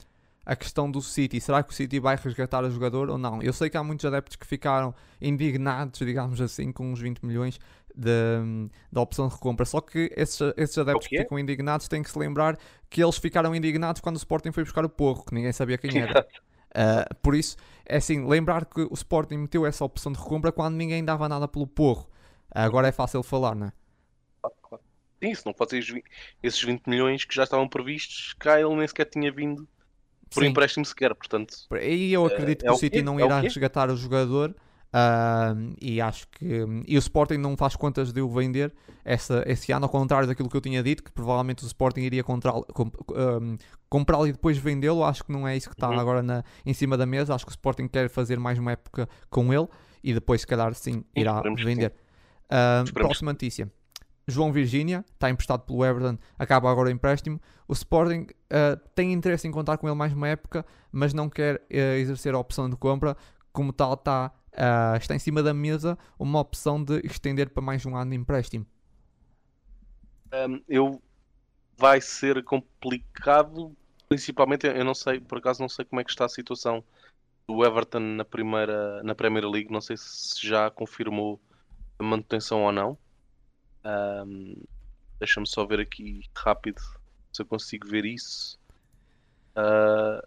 a 0.44 0.54
questão 0.54 0.90
do 0.90 1.00
City. 1.00 1.40
Será 1.40 1.62
que 1.62 1.72
o 1.72 1.74
City 1.74 1.98
vai 1.98 2.16
resgatar 2.16 2.64
o 2.64 2.70
jogador 2.70 3.08
ou 3.08 3.18
não? 3.18 3.42
Eu 3.42 3.52
sei 3.52 3.70
que 3.70 3.76
há 3.76 3.82
muitos 3.82 4.04
adeptos 4.04 4.36
que 4.36 4.46
ficaram 4.46 4.94
indignados, 5.20 5.98
digamos 6.00 6.40
assim, 6.40 6.72
com 6.72 6.92
os 6.92 7.00
20 7.00 7.24
milhões 7.24 7.58
da 7.94 9.00
opção 9.00 9.28
de 9.28 9.34
recompra. 9.34 9.64
Só 9.64 9.80
que 9.80 10.12
esses, 10.16 10.40
esses 10.56 10.76
adeptos 10.78 11.06
que 11.08 11.18
ficam 11.18 11.38
indignados 11.38 11.88
têm 11.88 12.02
que 12.02 12.10
se 12.10 12.18
lembrar 12.18 12.58
que 12.88 13.02
eles 13.02 13.16
ficaram 13.18 13.54
indignados 13.54 14.00
quando 14.00 14.16
o 14.16 14.18
Sporting 14.18 14.52
foi 14.52 14.64
buscar 14.64 14.84
o 14.84 14.88
Porro, 14.88 15.24
que 15.24 15.34
ninguém 15.34 15.52
sabia 15.52 15.78
quem 15.78 15.98
era. 16.00 16.26
Uh, 16.72 17.14
por 17.22 17.34
isso, 17.34 17.56
é 17.84 17.96
assim, 17.96 18.26
lembrar 18.26 18.64
que 18.64 18.80
o 18.80 18.94
Sporting 18.94 19.36
meteu 19.36 19.66
essa 19.66 19.84
opção 19.84 20.12
de 20.12 20.18
recompra 20.18 20.50
quando 20.50 20.74
ninguém 20.74 21.04
dava 21.04 21.28
nada 21.28 21.46
pelo 21.46 21.66
Porro. 21.66 22.08
agora 22.50 22.88
é 22.88 22.92
fácil 22.92 23.22
falar, 23.22 23.54
não 23.54 23.66
é? 23.66 23.72
Sim, 25.22 25.34
se 25.34 25.46
não 25.46 25.54
fossem 25.54 25.80
esses 26.42 26.60
20 26.60 26.86
milhões 26.88 27.24
que 27.24 27.34
já 27.34 27.44
estavam 27.44 27.68
previstos, 27.68 28.34
cá 28.40 28.60
ele 28.60 28.74
nem 28.74 28.88
sequer 28.88 29.04
tinha 29.04 29.30
vindo 29.30 29.68
por 30.30 30.42
Sim. 30.42 30.48
empréstimo 30.48 30.84
sequer, 30.84 31.14
portanto. 31.14 31.54
E 31.80 32.12
eu 32.12 32.26
acredito 32.26 32.62
uh, 32.62 32.64
que 32.64 32.68
é 32.68 32.72
o 32.72 32.76
City 32.76 33.02
não 33.02 33.20
é 33.20 33.24
irá 33.24 33.38
resgatar 33.38 33.88
o 33.88 33.96
jogador 33.96 34.52
Uh, 34.94 35.74
e 35.80 36.00
acho 36.00 36.28
que. 36.28 36.66
E 36.86 36.96
o 36.96 36.98
Sporting 36.98 37.38
não 37.38 37.56
faz 37.56 37.74
contas 37.74 38.12
de 38.12 38.20
o 38.20 38.28
vender 38.28 38.72
essa, 39.02 39.42
esse 39.46 39.72
ano, 39.72 39.86
ao 39.86 39.88
contrário 39.88 40.28
daquilo 40.28 40.50
que 40.50 40.56
eu 40.56 40.60
tinha 40.60 40.82
dito, 40.82 41.02
que 41.02 41.10
provavelmente 41.10 41.64
o 41.64 41.66
Sporting 41.66 42.00
iria 42.02 42.22
comprá-lo 42.22 42.66
um, 43.10 43.56
comprá 43.88 44.18
e 44.28 44.32
depois 44.32 44.58
vendê-lo. 44.58 45.02
Acho 45.02 45.24
que 45.24 45.32
não 45.32 45.48
é 45.48 45.56
isso 45.56 45.68
que 45.68 45.74
está 45.74 45.88
uhum. 45.88 45.98
agora 45.98 46.22
na, 46.22 46.44
em 46.66 46.74
cima 46.74 46.96
da 46.96 47.06
mesa. 47.06 47.34
Acho 47.34 47.46
que 47.46 47.50
o 47.50 47.54
Sporting 47.54 47.88
quer 47.88 48.10
fazer 48.10 48.38
mais 48.38 48.58
uma 48.58 48.72
época 48.72 49.08
com 49.30 49.52
ele 49.52 49.66
e 50.04 50.12
depois, 50.12 50.42
se 50.42 50.46
calhar, 50.46 50.74
sim, 50.74 51.02
irá 51.16 51.40
vender. 51.40 51.94
Uh, 52.44 52.92
próxima 52.92 53.32
notícia. 53.32 53.72
João 54.28 54.52
Virgínia 54.52 55.04
está 55.14 55.30
emprestado 55.30 55.62
pelo 55.62 55.84
Everton, 55.84 56.16
acaba 56.38 56.70
agora 56.70 56.88
o 56.88 56.92
empréstimo. 56.92 57.40
O 57.66 57.72
Sporting 57.72 58.26
uh, 58.52 58.76
tem 58.94 59.12
interesse 59.12 59.48
em 59.48 59.50
contar 59.50 59.78
com 59.78 59.88
ele 59.88 59.96
mais 59.96 60.12
uma 60.12 60.28
época, 60.28 60.64
mas 60.92 61.14
não 61.14 61.28
quer 61.28 61.56
uh, 61.56 61.96
exercer 61.98 62.34
a 62.34 62.38
opção 62.38 62.68
de 62.68 62.76
compra. 62.76 63.16
Como 63.52 63.72
tal, 63.72 63.94
está 63.94 64.32
uh, 64.52 64.96
está 64.96 65.14
em 65.14 65.18
cima 65.18 65.42
da 65.42 65.54
mesa 65.54 65.98
uma 66.18 66.40
opção 66.40 66.82
de 66.82 67.00
estender 67.04 67.50
para 67.50 67.62
mais 67.62 67.84
um 67.86 67.96
ano 67.96 68.10
de 68.10 68.16
empréstimo? 68.16 68.66
Um, 70.32 70.62
eu 70.68 71.02
vai 71.76 72.00
ser 72.00 72.42
complicado, 72.44 73.74
principalmente 74.08 74.66
eu 74.66 74.84
não 74.84 74.94
sei, 74.94 75.20
por 75.20 75.38
acaso 75.38 75.60
não 75.60 75.68
sei 75.68 75.84
como 75.84 76.00
é 76.00 76.04
que 76.04 76.10
está 76.10 76.24
a 76.24 76.28
situação 76.28 76.82
do 77.46 77.64
Everton 77.64 77.98
na 77.98 78.24
primeira 78.24 79.02
na 79.02 79.14
Premier 79.14 79.48
League, 79.48 79.72
não 79.72 79.80
sei 79.80 79.96
se 79.96 80.46
já 80.46 80.70
confirmou 80.70 81.40
a 81.98 82.02
manutenção 82.02 82.62
ou 82.62 82.72
não. 82.72 82.98
Um, 83.84 84.54
Deixa-me 85.18 85.46
só 85.46 85.64
ver 85.64 85.78
aqui 85.78 86.22
rápido 86.34 86.80
se 87.32 87.42
eu 87.42 87.46
consigo 87.46 87.86
ver 87.86 88.04
isso. 88.04 88.58
Uh, 89.56 90.26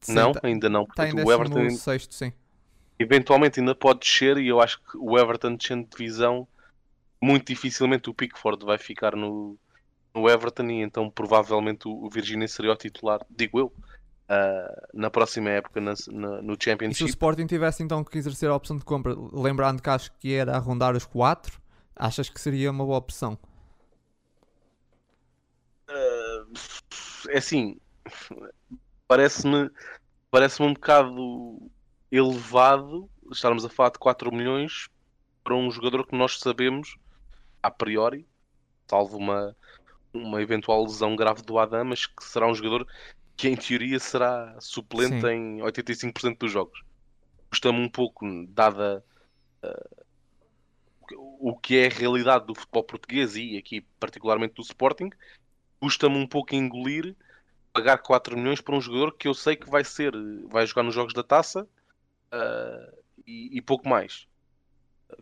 sim, 0.00 0.14
não, 0.14 0.32
tá, 0.32 0.40
ainda 0.44 0.68
não. 0.68 0.86
Em 0.98 1.24
o 1.24 1.32
Everton 1.32 1.70
sexto, 1.70 2.14
sim 2.14 2.32
eventualmente 3.04 3.60
ainda 3.60 3.74
pode 3.74 4.00
descer 4.00 4.38
e 4.38 4.48
eu 4.48 4.60
acho 4.60 4.78
que 4.80 4.96
o 4.96 5.18
Everton 5.18 5.54
descendo 5.54 5.84
de 5.84 5.90
divisão 5.90 6.48
muito 7.22 7.46
dificilmente 7.46 8.10
o 8.10 8.14
Pickford 8.14 8.64
vai 8.64 8.78
ficar 8.78 9.16
no, 9.16 9.56
no 10.14 10.28
Everton 10.28 10.64
e 10.64 10.82
então 10.82 11.08
provavelmente 11.10 11.88
o, 11.88 12.04
o 12.04 12.10
Virginia 12.10 12.48
seria 12.48 12.72
o 12.72 12.76
titular, 12.76 13.20
digo 13.30 13.58
eu, 13.58 13.66
uh, 13.66 14.88
na 14.92 15.10
próxima 15.10 15.50
época 15.50 15.80
na, 15.80 15.94
na, 16.08 16.42
no 16.42 16.56
Championship. 16.60 16.92
E 16.92 16.94
se 16.94 17.04
o 17.04 17.06
Sporting 17.06 17.46
tivesse 17.46 17.82
então 17.82 18.04
que 18.04 18.18
exercer 18.18 18.50
a 18.50 18.56
opção 18.56 18.76
de 18.76 18.84
compra, 18.84 19.14
lembrando 19.32 19.82
que 19.82 19.88
acho 19.88 20.12
que 20.18 20.34
era 20.34 20.56
arrondar 20.56 20.94
os 20.94 21.06
4, 21.06 21.60
achas 21.96 22.28
que 22.28 22.40
seria 22.40 22.70
uma 22.70 22.84
boa 22.84 22.98
opção? 22.98 23.38
Uh, 25.88 26.52
é 27.28 27.38
assim, 27.38 27.78
parece-me 29.06 29.70
parece-me 30.30 30.68
um 30.68 30.74
bocado 30.74 31.70
elevado 32.14 33.10
estarmos 33.32 33.64
a 33.64 33.68
falar 33.68 33.90
de 33.90 33.98
4 33.98 34.32
milhões 34.32 34.88
para 35.42 35.56
um 35.56 35.68
jogador 35.70 36.06
que 36.06 36.16
nós 36.16 36.38
sabemos, 36.38 36.96
a 37.60 37.70
priori, 37.70 38.26
salvo 38.86 39.16
uma, 39.16 39.56
uma 40.12 40.40
eventual 40.40 40.84
lesão 40.84 41.16
grave 41.16 41.42
do 41.42 41.58
Adam, 41.58 41.84
mas 41.84 42.06
que 42.06 42.22
será 42.22 42.46
um 42.46 42.54
jogador 42.54 42.86
que 43.36 43.48
em 43.48 43.56
teoria 43.56 43.98
será 43.98 44.56
suplente 44.60 45.20
Sim. 45.20 45.26
em 45.26 45.58
85% 45.58 46.38
dos 46.38 46.52
jogos. 46.52 46.80
Custa-me 47.50 47.80
um 47.80 47.88
pouco, 47.88 48.24
dada 48.48 49.04
uh, 49.64 50.04
o 51.40 51.56
que 51.56 51.78
é 51.78 51.86
a 51.86 51.90
realidade 51.90 52.46
do 52.46 52.54
futebol 52.54 52.84
português 52.84 53.34
e 53.34 53.56
aqui 53.56 53.80
particularmente 53.98 54.54
do 54.54 54.62
Sporting, 54.62 55.10
custa-me 55.80 56.16
um 56.16 56.28
pouco 56.28 56.54
engolir 56.54 57.16
pagar 57.72 57.98
4 57.98 58.36
milhões 58.36 58.60
para 58.60 58.76
um 58.76 58.80
jogador 58.80 59.12
que 59.16 59.26
eu 59.26 59.34
sei 59.34 59.56
que 59.56 59.68
vai 59.68 59.82
ser, 59.82 60.12
vai 60.48 60.64
jogar 60.64 60.84
nos 60.84 60.94
jogos 60.94 61.12
da 61.12 61.24
taça 61.24 61.68
uh, 62.34 62.96
e, 63.26 63.56
e, 63.58 63.62
pouco 63.62 63.88
mais. 63.88 64.26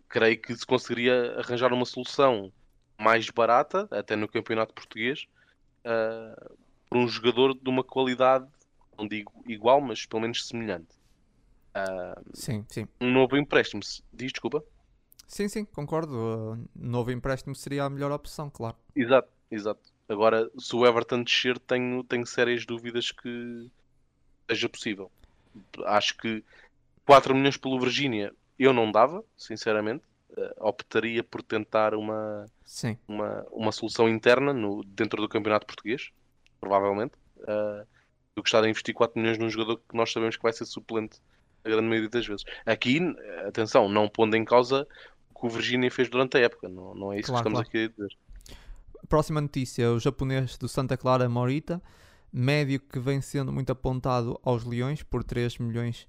Creio 0.09 0.41
que 0.41 0.55
se 0.55 0.65
conseguiria 0.65 1.35
arranjar 1.37 1.71
uma 1.71 1.85
solução 1.85 2.51
mais 2.97 3.29
barata, 3.29 3.87
até 3.91 4.15
no 4.15 4.27
campeonato 4.27 4.73
português, 4.73 5.27
uh, 5.85 6.57
para 6.89 6.99
um 6.99 7.07
jogador 7.07 7.53
de 7.53 7.69
uma 7.69 7.83
qualidade, 7.83 8.47
não 8.97 9.07
digo 9.07 9.31
igual, 9.47 9.81
mas 9.81 10.05
pelo 10.05 10.21
menos 10.21 10.47
semelhante. 10.47 10.95
Uh, 11.75 12.21
sim, 12.33 12.65
sim. 12.69 12.87
Um 13.01 13.11
novo 13.11 13.35
empréstimo, 13.35 13.81
diz 14.11 14.31
desculpa. 14.31 14.63
Sim, 15.27 15.47
sim, 15.47 15.65
concordo. 15.65 16.59
Novo 16.75 17.11
empréstimo 17.11 17.55
seria 17.55 17.85
a 17.85 17.89
melhor 17.89 18.11
opção, 18.11 18.49
claro. 18.49 18.77
Exato, 18.95 19.29
exato. 19.49 19.81
Agora, 20.07 20.49
se 20.59 20.75
o 20.75 20.85
Everton 20.85 21.23
descer, 21.23 21.57
tenho, 21.57 22.03
tenho 22.03 22.25
sérias 22.25 22.65
dúvidas 22.65 23.11
que 23.11 23.69
seja 24.47 24.69
possível. 24.69 25.11
Acho 25.85 26.17
que 26.17 26.43
4 27.05 27.35
milhões 27.35 27.57
pelo 27.57 27.79
Virgínia 27.79 28.33
eu 28.57 28.73
não 28.73 28.91
dava, 28.91 29.23
sinceramente. 29.37 30.03
Uh, 30.29 30.67
optaria 30.67 31.23
por 31.23 31.43
tentar 31.43 31.93
uma, 31.93 32.45
uma, 33.07 33.45
uma 33.51 33.71
solução 33.71 34.09
interna 34.09 34.51
no, 34.51 34.83
dentro 34.83 35.21
do 35.21 35.29
campeonato 35.29 35.67
português, 35.67 36.09
provavelmente, 36.59 37.13
uh, 37.41 37.85
do 38.35 38.41
que 38.41 38.49
estar 38.49 38.63
a 38.63 38.69
investir 38.69 38.95
4 38.95 39.19
milhões 39.19 39.37
num 39.37 39.49
jogador 39.49 39.77
que 39.77 39.95
nós 39.95 40.11
sabemos 40.11 40.35
que 40.35 40.41
vai 40.41 40.51
ser 40.51 40.65
suplente 40.65 41.19
a 41.63 41.69
grande 41.69 41.87
maioria 41.87 42.09
das 42.09 42.25
vezes. 42.25 42.43
Aqui, 42.65 42.99
atenção, 43.47 43.87
não 43.87 44.09
pondo 44.09 44.35
em 44.35 44.43
causa 44.43 44.87
o 45.29 45.39
que 45.39 45.45
o 45.45 45.49
Virgínia 45.49 45.91
fez 45.91 46.09
durante 46.09 46.35
a 46.37 46.41
época, 46.41 46.67
não, 46.67 46.95
não 46.95 47.13
é 47.13 47.19
isso 47.19 47.31
claro, 47.31 47.43
que 47.43 47.49
estamos 47.49 47.69
claro. 47.69 47.69
aqui 47.69 47.77
a 47.85 47.87
dizer. 47.89 48.17
Próxima 49.07 49.39
notícia: 49.39 49.91
o 49.91 49.99
japonês 49.99 50.57
do 50.57 50.67
Santa 50.67 50.97
Clara 50.97 51.29
Morita, 51.29 51.79
médio 52.31 52.79
que 52.79 52.99
vem 52.99 53.21
sendo 53.21 53.53
muito 53.53 53.71
apontado 53.71 54.39
aos 54.43 54.63
Leões 54.65 55.03
por 55.03 55.23
3 55.23 55.59
milhões 55.59 56.07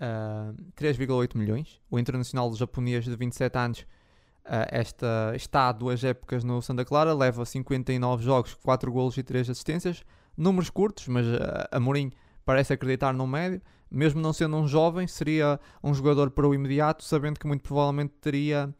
uh, 0.00 0.54
3,8 0.74 1.36
milhões. 1.36 1.80
O 1.90 1.98
internacional 1.98 2.52
japonês 2.54 3.04
de 3.04 3.14
27 3.14 3.58
anos 3.58 3.80
uh, 3.80 4.66
esta, 4.70 5.32
está 5.34 5.68
há 5.68 5.72
duas 5.72 6.02
épocas 6.02 6.42
no 6.42 6.60
Santa 6.62 6.84
Clara, 6.84 7.14
leva 7.14 7.44
59 7.44 8.24
jogos, 8.24 8.54
4 8.54 8.90
golos 8.90 9.16
e 9.16 9.22
3 9.22 9.50
assistências. 9.50 10.04
Números 10.36 10.70
curtos, 10.70 11.06
mas 11.08 11.26
uh, 11.26 11.68
Amorim 11.70 12.10
parece 12.44 12.72
acreditar 12.72 13.12
no 13.12 13.26
médio. 13.26 13.60
Mesmo 13.90 14.20
não 14.20 14.32
sendo 14.32 14.56
um 14.56 14.68
jovem, 14.68 15.06
seria 15.06 15.58
um 15.82 15.92
jogador 15.92 16.30
para 16.30 16.46
o 16.46 16.54
imediato, 16.54 17.04
sabendo 17.04 17.40
que 17.40 17.46
muito 17.46 17.62
provavelmente 17.62 18.14
teria 18.20 18.72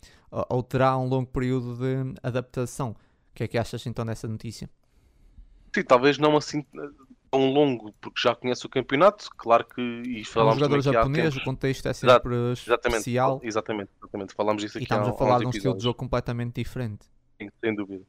ou 0.49 0.63
terá 0.63 0.97
um 0.97 1.09
longo 1.09 1.27
período 1.27 1.77
de 1.77 2.15
adaptação. 2.23 2.91
O 2.91 3.35
que 3.35 3.43
é 3.43 3.49
que 3.49 3.59
achas 3.59 3.85
então 3.87 4.07
dessa 4.07 4.29
notícia? 4.29 4.71
Sim, 5.75 5.83
talvez 5.83 6.17
não 6.17 6.37
assim 6.37 6.65
tão 7.31 7.53
longo 7.53 7.93
porque 8.01 8.21
já 8.21 8.35
conhece 8.35 8.67
o 8.67 8.69
campeonato, 8.69 9.29
claro 9.37 9.65
que 9.65 9.81
e 9.81 10.25
falámos 10.25 10.57
um 10.57 10.61
jogador 10.61 10.81
japonês, 10.83 11.37
o 11.37 11.45
contexto 11.45 11.87
é 11.87 11.93
sempre 11.93 12.35
exatamente, 12.53 12.99
especial. 12.99 13.41
Exatamente, 13.43 13.91
exatamente, 13.99 14.35
falámos 14.35 14.63
disso 14.63 14.79
aqui 14.79 14.83
E 14.83 14.85
estamos 14.85 15.09
há, 15.09 15.11
a 15.11 15.15
falar 15.15 15.39
de 15.39 15.47
um 15.47 15.51
estilo 15.51 15.77
de 15.77 15.83
jogo 15.83 15.97
completamente 15.97 16.55
diferente. 16.55 17.07
Sim, 17.41 17.49
sem 17.61 17.75
dúvida. 17.75 18.05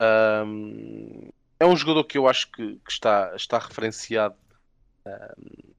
Um, 0.00 1.28
é 1.58 1.66
um 1.66 1.76
jogador 1.76 2.04
que 2.04 2.18
eu 2.18 2.28
acho 2.28 2.50
que, 2.52 2.76
que 2.76 2.92
está, 2.92 3.34
está 3.34 3.58
referenciado 3.58 4.36
um, 5.06 5.72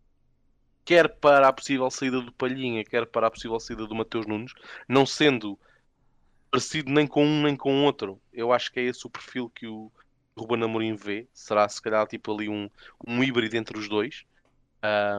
quer 0.83 1.07
para 1.07 1.47
a 1.47 1.53
possível 1.53 1.89
saída 1.91 2.19
do 2.19 2.31
Palhinha, 2.31 2.83
quer 2.83 3.05
para 3.05 3.27
a 3.27 3.31
possível 3.31 3.59
saída 3.59 3.85
do 3.85 3.93
Mateus 3.93 4.25
Nunes, 4.25 4.53
não 4.87 5.05
sendo 5.05 5.57
parecido 6.49 6.91
nem 6.91 7.05
com 7.05 7.23
um 7.23 7.43
nem 7.43 7.55
com 7.55 7.83
outro. 7.83 8.19
Eu 8.33 8.51
acho 8.51 8.71
que 8.71 8.79
é 8.79 8.83
esse 8.83 9.05
o 9.05 9.09
perfil 9.09 9.49
que 9.49 9.67
o 9.67 9.91
Ruben 10.39 10.63
Amorim 10.63 10.95
vê. 10.95 11.27
Será 11.33 11.67
se 11.67 11.81
calhar 11.81 12.05
tipo 12.07 12.33
ali 12.33 12.49
um, 12.49 12.69
um 13.07 13.23
híbrido 13.23 13.55
entre 13.57 13.77
os 13.77 13.87
dois. 13.87 14.25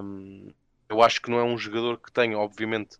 Um, 0.02 0.52
eu 0.88 1.02
acho 1.02 1.20
que 1.20 1.30
não 1.30 1.38
é 1.38 1.44
um 1.44 1.56
jogador 1.56 1.98
que 1.98 2.10
tenha, 2.10 2.38
obviamente, 2.38 2.98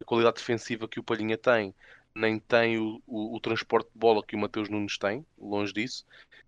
a 0.00 0.04
qualidade 0.04 0.36
defensiva 0.36 0.88
que 0.88 1.00
o 1.00 1.02
Palhinha 1.02 1.36
tem, 1.36 1.74
nem 2.14 2.38
tem 2.38 2.78
o, 2.78 3.02
o, 3.06 3.36
o 3.36 3.40
transporte 3.40 3.90
de 3.92 3.98
bola 3.98 4.24
que 4.24 4.34
o 4.34 4.38
Mateus 4.38 4.68
Nunes 4.68 4.96
tem, 4.96 5.24
longe 5.38 5.72
disso. 5.72 6.04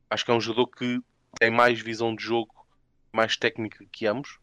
Acho 0.09 0.24
que 0.24 0.31
é 0.31 0.35
um 0.35 0.40
jogador 0.40 0.69
que 0.69 1.01
tem 1.39 1.51
mais 1.51 1.81
visão 1.81 2.15
de 2.15 2.23
jogo, 2.23 2.66
mais 3.12 3.36
técnica 3.36 3.85
que 3.93 4.07
ambos. 4.07 4.39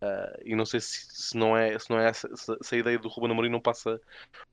Uh, 0.00 0.40
e 0.44 0.54
não 0.54 0.64
sei 0.64 0.78
se, 0.80 1.06
se, 1.10 1.36
não 1.36 1.56
é, 1.56 1.76
se, 1.76 1.90
não 1.90 1.98
é 1.98 2.08
essa, 2.08 2.28
se, 2.62 2.74
a 2.74 2.78
ideia 2.78 2.98
do 2.98 3.08
Ruben 3.08 3.32
Amorim 3.32 3.48
não 3.48 3.60
passa 3.60 4.00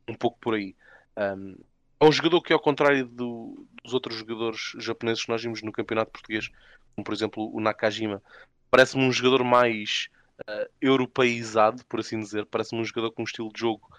um 0.08 0.16
pouco 0.16 0.40
por 0.40 0.56
aí. 0.56 0.76
Um, 1.16 1.56
é 2.00 2.06
um 2.06 2.12
jogador 2.12 2.42
que, 2.42 2.54
ao 2.54 2.60
contrário 2.60 3.06
do, 3.06 3.66
dos 3.84 3.94
outros 3.94 4.18
jogadores 4.18 4.74
japoneses 4.78 5.24
que 5.24 5.30
nós 5.30 5.42
vimos 5.42 5.62
no 5.62 5.72
campeonato 5.72 6.12
português, 6.12 6.50
como 6.96 7.06
por 7.06 7.14
exemplo 7.14 7.50
o 7.54 7.60
Nakajima, 7.60 8.22
parece-me 8.70 9.04
um 9.04 9.12
jogador 9.12 9.44
mais 9.44 10.10
uh, 10.42 10.70
europeizado, 10.82 11.86
por 11.86 12.00
assim 12.00 12.20
dizer. 12.20 12.46
Parece-me 12.46 12.82
um 12.82 12.86
jogador 12.86 13.12
com 13.12 13.22
um 13.22 13.26
estilo 13.26 13.52
de 13.52 13.60
jogo 13.60 13.90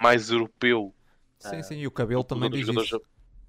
mais 0.00 0.30
europeu. 0.30 0.94
Sim, 1.38 1.62
sim, 1.62 1.76
e 1.76 1.86
o 1.86 1.90
cabelo 1.90 2.24
também 2.24 2.50
diz 2.50 2.68
isso. 2.68 3.00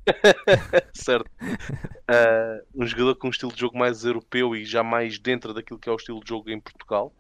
certo. 0.94 1.30
Uh, 1.41 2.65
um 2.76 2.86
jogador 2.86 3.15
com 3.15 3.27
um 3.27 3.32
estilo 3.32 3.52
de 3.52 3.60
jogo 3.60 3.77
mais 3.77 4.03
europeu 4.03 4.56
e 4.56 4.64
já 4.64 4.84
mais 4.84 5.18
dentro 5.18 5.53
daquilo 5.53 5.80
que 5.80 5.90
é 5.90 5.91
o 5.91 5.95
estilo 5.95 6.23
de 6.23 6.30
jogo 6.30 6.49
em 6.49 6.60
Portugal 6.60 7.11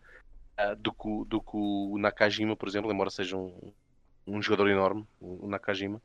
uh, 0.59 0.75
do, 0.75 0.91
que, 0.91 1.25
do 1.27 1.41
que 1.41 1.51
o 1.53 1.97
Nakajima, 1.97 2.55
por 2.55 2.67
exemplo, 2.67 2.91
embora 2.91 3.09
seja 3.09 3.35
um, 3.35 3.73
um 4.27 4.41
jogador 4.41 4.69
enorme, 4.69 5.07
o 5.19 5.47
Nakajima. 5.47 6.01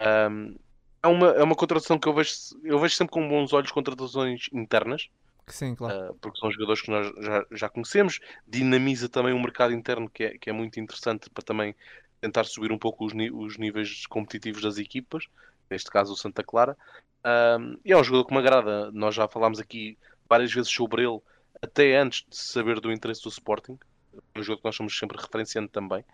Um, 0.00 0.56
é, 1.02 1.08
uma, 1.08 1.26
é 1.28 1.42
uma 1.42 1.54
contratação 1.54 1.98
que 1.98 2.08
eu 2.08 2.14
vejo, 2.14 2.32
eu 2.62 2.78
vejo 2.78 2.94
sempre 2.94 3.12
com 3.12 3.28
bons 3.28 3.52
olhos 3.52 3.70
contratações 3.70 4.48
internas. 4.52 5.08
Sim, 5.46 5.74
claro. 5.74 6.10
Uh, 6.10 6.14
porque 6.20 6.38
são 6.38 6.50
jogadores 6.50 6.82
que 6.82 6.90
nós 6.90 7.06
já, 7.24 7.46
já 7.50 7.68
conhecemos. 7.68 8.20
Dinamiza 8.46 9.08
também 9.08 9.32
o 9.32 9.40
mercado 9.40 9.72
interno, 9.72 10.08
que 10.08 10.24
é, 10.24 10.38
que 10.38 10.50
é 10.50 10.52
muito 10.52 10.78
interessante 10.78 11.30
para 11.30 11.42
também 11.42 11.74
tentar 12.20 12.44
subir 12.44 12.72
um 12.72 12.78
pouco 12.78 13.06
os, 13.06 13.12
os 13.32 13.56
níveis 13.56 14.06
competitivos 14.06 14.62
das 14.62 14.78
equipas. 14.78 15.26
Neste 15.70 15.90
caso, 15.90 16.12
o 16.12 16.16
Santa 16.16 16.42
Clara. 16.42 16.76
Um, 17.24 17.78
e 17.84 17.92
é 17.92 17.96
um 17.96 18.04
jogador 18.04 18.26
que 18.26 18.32
me 18.32 18.38
agrada. 18.38 18.90
Nós 18.92 19.14
já 19.14 19.26
falámos 19.28 19.58
aqui 19.58 19.96
várias 20.28 20.52
vezes 20.52 20.70
sobre 20.70 21.02
ele, 21.02 21.20
até 21.62 21.96
antes 21.96 22.24
de 22.28 22.36
saber 22.36 22.80
do 22.80 22.92
interesse 22.92 23.22
do 23.22 23.28
Sporting. 23.28 23.78
É 24.34 24.38
um 24.38 24.42
jogador 24.42 24.58
que 24.62 24.64
nós 24.66 24.76
somos 24.76 24.98
sempre 24.98 25.20
referenciando 25.20 25.68
também. 25.68 26.04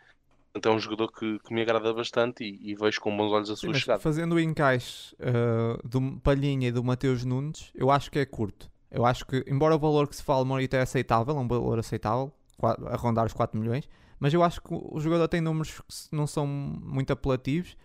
Então 0.55 0.73
é 0.73 0.77
um 0.77 0.79
jogador 0.79 1.11
que, 1.11 1.39
que 1.41 1.53
me 1.53 1.63
agrada 1.63 1.93
bastante 1.93 2.45
e, 2.45 2.71
e, 2.71 2.75
vejo 2.75 3.01
com 3.01 3.17
bons 3.17 3.33
olhos 3.33 3.51
a 3.51 3.57
sua 3.57 3.75
Sim, 3.75 3.81
chegada. 3.81 4.01
Fazendo 4.01 4.37
o 4.37 4.41
encaixe 4.41 5.15
uh, 5.17 5.87
do 5.87 6.21
Palhinha 6.21 6.69
e 6.69 6.73
do 6.73 6.85
Mateus 6.85 7.25
Nunes, 7.25 7.71
eu 7.75 7.91
acho 7.91 8.11
que 8.11 8.19
é 8.19 8.25
curto. 8.25 8.71
Eu 8.91 9.05
acho 9.05 9.27
que, 9.27 9.45
embora 9.49 9.75
o 9.75 9.79
valor 9.79 10.07
que 10.07 10.15
se 10.15 10.23
fala 10.23 10.45
Morita 10.45 10.77
é 10.77 10.83
aceitável, 10.83 11.37
é 11.37 11.41
um 11.41 11.49
valor 11.49 11.79
aceitável, 11.81 12.33
a 12.63 12.97
rondar 12.97 13.27
os 13.27 13.33
4 13.33 13.59
milhões, 13.59 13.89
mas 14.21 14.33
eu 14.33 14.45
acho 14.45 14.63
que 14.63 14.73
o 14.73 15.01
jogador 15.01 15.27
tem 15.27 15.41
números 15.41 15.81
que 15.81 16.17
não 16.17 16.27
são 16.27 16.47
muito 16.47 17.13
apelativos 17.13 17.77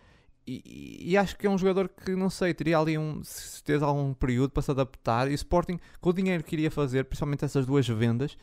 e, 0.51 1.11
e, 1.11 1.17
acho 1.17 1.37
que 1.37 1.45
é 1.45 1.49
um 1.49 1.57
jogador 1.59 1.89
que, 1.89 2.15
não 2.15 2.29
sei, 2.29 2.55
teria 2.55 2.79
ali 2.79 2.97
um, 2.97 3.23
certeza 3.23 3.85
algum 3.85 4.15
período 4.15 4.49
para 4.49 4.63
se 4.63 4.71
adaptar 4.71 5.27
e 5.27 5.31
o 5.31 5.35
Sporting, 5.35 5.79
com 6.01 6.09
o 6.09 6.13
dinheiro 6.13 6.43
que 6.43 6.55
iria 6.55 6.71
fazer, 6.71 7.05
principalmente 7.05 7.45
essas 7.45 7.67
duas 7.67 7.87
vendas, 7.87 8.35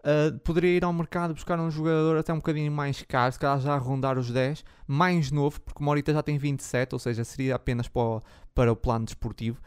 uh, 0.00 0.38
poderia 0.40 0.76
ir 0.76 0.84
ao 0.84 0.92
mercado 0.92 1.34
buscar 1.34 1.58
um 1.58 1.70
jogador 1.70 2.16
até 2.16 2.32
um 2.32 2.36
bocadinho 2.36 2.70
mais 2.70 3.02
caro, 3.02 3.32
se 3.32 3.38
calhar 3.38 3.60
já 3.60 3.74
a 3.74 3.78
rondar 3.78 4.18
os 4.18 4.30
10, 4.30 4.64
mais 4.86 5.30
novo, 5.30 5.60
porque 5.60 5.80
o 5.80 5.84
Morita 5.84 6.12
já 6.12 6.22
tem 6.22 6.38
27, 6.38 6.94
ou 6.94 6.98
seja, 6.98 7.24
seria 7.24 7.54
apenas 7.54 7.88
para 7.88 8.02
o, 8.02 8.22
para 8.54 8.72
o 8.72 8.76
plano 8.76 9.04
desportivo 9.04 9.60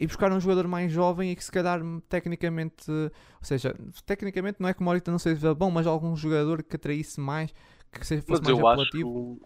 e 0.00 0.06
buscar 0.06 0.32
um 0.32 0.40
jogador 0.40 0.68
mais 0.68 0.92
jovem 0.92 1.32
e 1.32 1.36
que 1.36 1.44
se 1.44 1.50
calhar 1.50 1.80
tecnicamente, 2.08 2.88
ou 2.88 3.10
seja, 3.42 3.74
tecnicamente 4.06 4.58
não 4.60 4.68
é 4.68 4.74
que 4.74 4.80
o 4.80 4.84
Morita 4.84 5.10
não 5.10 5.18
seja 5.18 5.54
bom, 5.54 5.70
mas 5.70 5.86
algum 5.86 6.14
jogador 6.14 6.62
que 6.62 6.76
atraísse 6.76 7.20
mais, 7.20 7.52
que 7.90 7.98
fosse 7.98 8.24
mas 8.28 8.40
mais 8.40 8.48
eu 8.48 8.66
apelativo. 8.66 9.40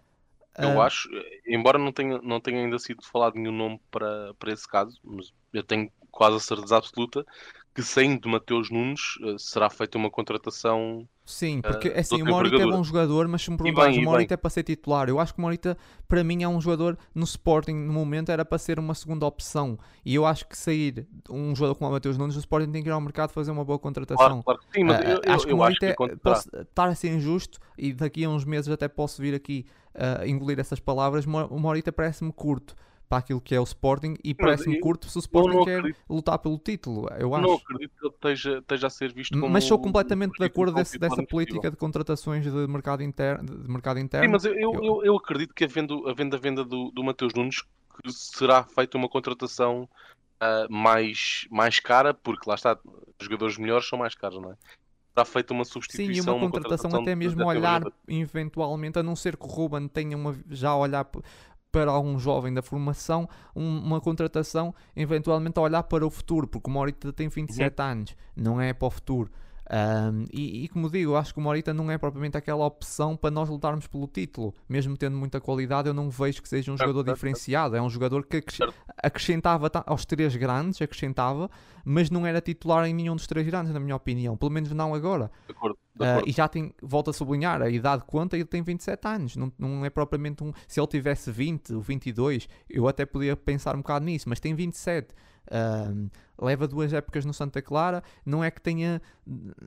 Acho, 0.55 0.69
eu 0.69 0.77
uh, 0.77 0.81
acho, 0.81 1.09
embora 1.47 1.79
não 1.79 1.91
tenha, 1.91 2.21
não 2.21 2.39
tenha 2.39 2.63
ainda 2.63 2.77
sido 2.77 3.03
falado 3.03 3.35
nenhum 3.35 3.51
nome 3.51 3.81
para, 3.89 4.33
para 4.35 4.53
esse 4.53 4.67
caso, 4.67 4.99
mas 5.03 5.33
eu 5.51 5.63
tenho 5.63 5.91
quase 6.11 6.37
a 6.37 6.39
certeza 6.39 6.77
absoluta 6.77 7.25
que 7.73 7.81
saindo 7.81 8.21
de 8.21 8.29
Mateus 8.29 8.69
Nunes 8.69 9.17
uh, 9.17 9.39
será 9.39 9.69
feita 9.69 9.97
uma 9.97 10.09
contratação. 10.09 11.07
Sim, 11.25 11.61
porque 11.61 11.89
uh, 11.89 11.99
assim, 11.99 12.21
o 12.21 12.25
Morita 12.25 12.61
é 12.61 12.65
bom 12.65 12.83
jogador, 12.83 13.27
mas 13.27 13.41
se 13.41 13.49
me 13.49 13.57
perguntares, 13.57 13.97
o 13.97 14.01
Morita 14.01 14.35
é 14.35 14.37
para 14.37 14.49
ser 14.49 14.63
titular. 14.63 15.09
Eu 15.09 15.19
acho 15.19 15.33
que 15.33 15.39
o 15.39 15.41
Morita, 15.41 15.75
para 16.07 16.23
mim, 16.23 16.43
é 16.43 16.47
um 16.47 16.61
jogador 16.61 16.97
no 17.15 17.23
Sporting, 17.23 17.73
no 17.73 17.91
momento, 17.91 18.31
era 18.31 18.45
para 18.45 18.57
ser 18.59 18.77
uma 18.77 18.93
segunda 18.93 19.25
opção. 19.25 19.79
E 20.05 20.13
eu 20.13 20.25
acho 20.25 20.47
que 20.47 20.55
sair 20.55 21.07
um 21.29 21.55
jogador 21.55 21.75
como 21.75 21.89
o 21.89 21.93
Mateus 21.93 22.17
Nunes, 22.17 22.35
o 22.35 22.39
Sporting 22.39 22.71
tem 22.71 22.83
que 22.83 22.89
ir 22.89 22.91
ao 22.91 23.01
mercado 23.01 23.31
fazer 23.31 23.49
uma 23.49 23.65
boa 23.65 23.79
contratação. 23.79 24.43
Claro, 24.43 24.43
claro. 24.43 24.59
Sim, 24.71 24.83
mas 24.83 24.99
uh, 24.99 25.03
eu, 25.03 25.21
eu, 25.23 25.33
acho 25.33 25.47
que 25.47 25.53
o 25.53 25.57
Morita 25.57 25.85
é, 25.87 26.15
posso 26.15 26.49
estar 26.55 26.89
a 26.89 26.95
ser 26.95 27.09
injusto 27.09 27.59
e 27.75 27.91
daqui 27.91 28.23
a 28.23 28.29
uns 28.29 28.45
meses 28.45 28.69
até 28.69 28.87
posso 28.87 29.21
vir 29.21 29.33
aqui 29.33 29.65
engolir 30.25 30.59
essas 30.59 30.79
palavras. 30.79 31.25
O 31.25 31.59
Morita 31.59 31.91
parece-me 31.91 32.31
curto 32.33 32.75
para 33.13 33.19
aquilo 33.19 33.39
que 33.39 33.53
é 33.53 33.59
o 33.59 33.63
Sporting 33.63 34.15
e 34.23 34.33
parece-me 34.33 34.79
curto 34.79 35.07
se 35.07 35.15
o 35.17 35.19
Sporting 35.19 35.63
quer 35.63 35.79
acredito. 35.79 35.99
lutar 36.09 36.39
pelo 36.39 36.57
título, 36.57 37.07
eu 37.19 37.35
acho. 37.35 37.47
Não 37.47 37.53
acredito 37.53 37.91
que 37.95 38.05
ele 38.05 38.13
esteja, 38.13 38.57
esteja 38.57 38.87
a 38.87 38.89
ser 38.89 39.13
visto 39.13 39.39
como 39.39 39.53
Mas 39.53 39.65
sou 39.65 39.77
completamente 39.77 40.35
de 40.35 40.43
acordo 40.43 40.73
desse, 40.73 40.97
dessa 40.97 41.21
política 41.21 41.69
de 41.69 41.77
contratações 41.77 42.43
de 42.43 42.67
mercado 42.67 43.03
interno. 43.03 43.45
De 43.45 43.69
mercado 43.69 43.99
interno. 43.99 44.25
Sim, 44.25 44.31
mas 44.31 44.45
eu, 44.45 44.55
eu, 44.55 44.83
eu, 44.83 45.05
eu 45.05 45.15
acredito 45.15 45.53
que 45.53 45.63
havendo, 45.63 46.09
havendo 46.09 46.35
a 46.35 46.39
venda 46.39 46.65
do, 46.65 46.89
do 46.89 47.03
Mateus 47.03 47.33
Nunes 47.35 47.61
que 47.61 48.11
será 48.11 48.63
feita 48.63 48.97
uma 48.97 49.07
contratação 49.07 49.87
uh, 50.41 50.73
mais, 50.73 51.47
mais 51.51 51.79
cara, 51.79 52.15
porque 52.15 52.49
lá 52.49 52.55
está, 52.55 52.75
os 52.83 53.23
jogadores 53.25 53.59
melhores 53.59 53.87
são 53.87 53.99
mais 53.99 54.15
caros, 54.15 54.41
não 54.41 54.51
é? 54.51 54.55
Será 55.13 55.25
feita 55.25 55.53
uma 55.53 55.65
substituição. 55.65 56.13
Sim, 56.15 56.19
e 56.19 56.21
uma, 56.21 56.33
uma 56.33 56.49
contratação, 56.49 56.89
contratação 56.89 57.01
até 57.03 57.15
mesmo 57.15 57.45
olhar, 57.45 57.83
eventualmente, 58.07 58.97
a 58.97 59.03
não 59.03 59.15
ser 59.15 59.37
que 59.37 59.45
o 59.45 59.47
Ruben 59.47 59.87
tenha 59.87 60.17
uma, 60.17 60.35
já 60.49 60.69
a 60.69 60.77
olhar 60.77 61.07
para 61.73 61.89
algum 61.89 62.19
jovem 62.19 62.53
da 62.53 62.61
formação 62.61 63.27
um, 63.55 63.79
uma 63.79 63.99
contratação 63.99 64.75
eventualmente 64.95 65.57
a 65.57 65.63
olhar 65.63 65.81
para 65.81 66.05
o 66.05 66.09
futuro, 66.11 66.47
porque 66.47 66.69
o 66.69 66.73
Morita 66.73 67.11
tem 67.11 67.27
27 67.27 67.79
uhum. 67.79 67.85
anos, 67.85 68.15
não 68.35 68.61
é 68.61 68.71
para 68.73 68.87
o 68.87 68.91
futuro. 68.91 69.31
Um, 69.71 70.25
e, 70.31 70.65
e, 70.65 70.67
como 70.67 70.89
digo, 70.89 71.15
acho 71.15 71.33
que 71.33 71.39
o 71.39 71.43
Morita 71.43 71.73
não 71.73 71.89
é 71.89 71.97
propriamente 71.97 72.35
aquela 72.35 72.65
opção 72.65 73.15
para 73.15 73.31
nós 73.31 73.49
lutarmos 73.49 73.87
pelo 73.87 74.07
título, 74.07 74.53
mesmo 74.67 74.97
tendo 74.97 75.15
muita 75.15 75.39
qualidade. 75.39 75.87
Eu 75.87 75.93
não 75.93 76.09
vejo 76.09 76.41
que 76.41 76.49
seja 76.49 76.71
um 76.71 76.77
jogador 76.77 77.03
diferenciado. 77.03 77.75
É 77.75 77.81
um 77.81 77.89
jogador 77.89 78.25
que 78.25 78.43
acrescentava 79.01 79.71
aos 79.85 80.05
três 80.05 80.35
grandes, 80.35 80.81
acrescentava, 80.81 81.49
mas 81.85 82.09
não 82.09 82.25
era 82.25 82.41
titular 82.41 82.85
em 82.85 82.93
nenhum 82.93 83.15
dos 83.15 83.25
três 83.25 83.45
grandes, 83.45 83.73
na 83.73 83.79
minha 83.79 83.95
opinião, 83.95 84.35
pelo 84.35 84.51
menos 84.51 84.71
não 84.71 84.93
agora. 84.93 85.31
De 85.47 85.53
acordo, 85.53 85.77
de 85.95 86.03
acordo. 86.03 86.25
Uh, 86.25 86.29
e 86.29 86.31
já 86.31 86.47
tem, 86.47 86.73
volto 86.81 87.09
a 87.09 87.13
sublinhar, 87.13 87.61
a 87.61 87.69
idade 87.69 88.03
conta, 88.05 88.35
ele 88.35 88.45
tem 88.45 88.61
27 88.61 89.07
anos, 89.07 89.35
não, 89.35 89.51
não 89.57 89.85
é 89.85 89.89
propriamente 89.89 90.43
um. 90.43 90.51
Se 90.67 90.79
ele 90.79 90.87
tivesse 90.87 91.31
20 91.31 91.75
ou 91.75 91.81
22, 91.81 92.49
eu 92.69 92.87
até 92.87 93.05
podia 93.05 93.35
pensar 93.35 93.75
um 93.75 93.79
bocado 93.79 94.05
nisso, 94.05 94.27
mas 94.27 94.39
tem 94.39 94.53
27. 94.53 95.13
Uh, 95.47 96.09
leva 96.43 96.67
duas 96.67 96.93
épocas 96.93 97.25
no 97.25 97.33
Santa 97.33 97.61
Clara, 97.61 98.03
não 98.25 98.43
é 98.43 98.49
que 98.49 98.61
tenha 98.61 99.01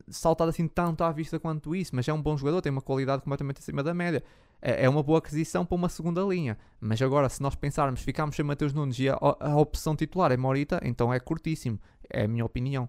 saltado 0.08 0.50
assim 0.50 0.66
tanto 0.66 1.04
à 1.04 1.12
vista 1.12 1.38
quanto 1.38 1.74
isso, 1.74 1.94
mas 1.94 2.08
é 2.08 2.12
um 2.12 2.20
bom 2.20 2.36
jogador, 2.36 2.60
tem 2.60 2.72
uma 2.72 2.82
qualidade 2.82 3.22
completamente 3.22 3.58
acima 3.58 3.82
da 3.82 3.94
média. 3.94 4.22
É, 4.60 4.84
é 4.84 4.88
uma 4.88 5.02
boa 5.02 5.18
aquisição 5.18 5.64
para 5.66 5.74
uma 5.74 5.88
segunda 5.88 6.22
linha. 6.22 6.58
Mas 6.80 7.00
agora, 7.02 7.28
se 7.28 7.42
nós 7.42 7.54
pensarmos, 7.54 8.00
ficamos 8.00 8.34
sem 8.34 8.44
Mateus 8.44 8.72
Nunes 8.72 8.98
e 8.98 9.08
a, 9.08 9.18
a 9.20 9.56
opção 9.56 9.94
titular 9.94 10.32
é 10.32 10.36
Morita, 10.36 10.80
então 10.82 11.12
é 11.12 11.20
curtíssimo. 11.20 11.78
É 12.08 12.24
a 12.24 12.28
minha 12.28 12.44
opinião. 12.44 12.88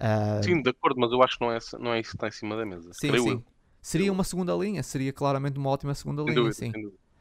Uh... 0.00 0.42
Sim, 0.42 0.60
de 0.60 0.70
acordo, 0.70 1.00
mas 1.00 1.12
eu 1.12 1.22
acho 1.22 1.38
que 1.38 1.44
não 1.44 1.52
é, 1.52 1.58
não 1.78 1.92
é 1.92 2.00
isso 2.00 2.10
que 2.10 2.16
está 2.16 2.28
em 2.28 2.32
cima 2.32 2.56
da 2.56 2.66
mesa. 2.66 2.90
Sim, 2.92 3.16
sim. 3.18 3.44
Seria 3.80 4.10
uma 4.10 4.24
segunda 4.24 4.54
linha, 4.54 4.82
seria 4.82 5.12
claramente 5.12 5.58
uma 5.58 5.68
ótima 5.68 5.94
segunda 5.94 6.22
linha, 6.22 6.34
dúvida, 6.34 6.54
sim. 6.54 6.72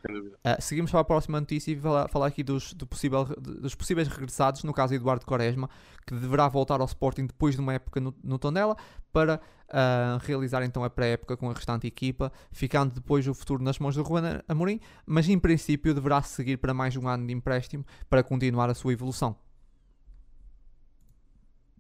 Uh, 0.05 0.59
seguimos 0.59 0.91
para 0.91 0.99
a 0.99 1.03
próxima 1.03 1.39
notícia 1.39 1.71
e 1.71 1.79
falar, 1.79 2.09
falar 2.09 2.27
aqui 2.27 2.43
dos, 2.43 2.73
do 2.73 2.85
possível, 2.85 3.23
dos 3.23 3.73
possíveis 3.73 4.07
regressados, 4.07 4.63
no 4.63 4.73
caso 4.73 4.93
Eduardo 4.93 5.25
Quaresma, 5.25 5.69
que 6.05 6.13
deverá 6.13 6.47
voltar 6.49 6.81
ao 6.81 6.85
Sporting 6.85 7.25
depois 7.27 7.55
de 7.55 7.61
uma 7.61 7.73
época 7.73 8.01
no, 8.01 8.13
no 8.21 8.37
Tondela 8.37 8.75
para 9.13 9.39
uh, 9.69 10.17
realizar 10.25 10.61
então 10.63 10.83
a 10.83 10.89
pré-época 10.89 11.37
com 11.37 11.49
a 11.49 11.53
restante 11.53 11.87
equipa, 11.87 12.33
ficando 12.51 12.95
depois 12.95 13.25
o 13.27 13.33
futuro 13.33 13.63
nas 13.63 13.79
mãos 13.79 13.95
do 13.95 14.03
Juan 14.03 14.41
Amorim, 14.47 14.81
mas 15.05 15.29
em 15.29 15.39
princípio 15.39 15.93
deverá 15.93 16.21
seguir 16.21 16.57
para 16.57 16.73
mais 16.73 16.97
um 16.97 17.07
ano 17.07 17.25
de 17.25 17.33
empréstimo 17.33 17.85
para 18.09 18.21
continuar 18.21 18.69
a 18.69 18.73
sua 18.73 18.91
evolução. 18.91 19.37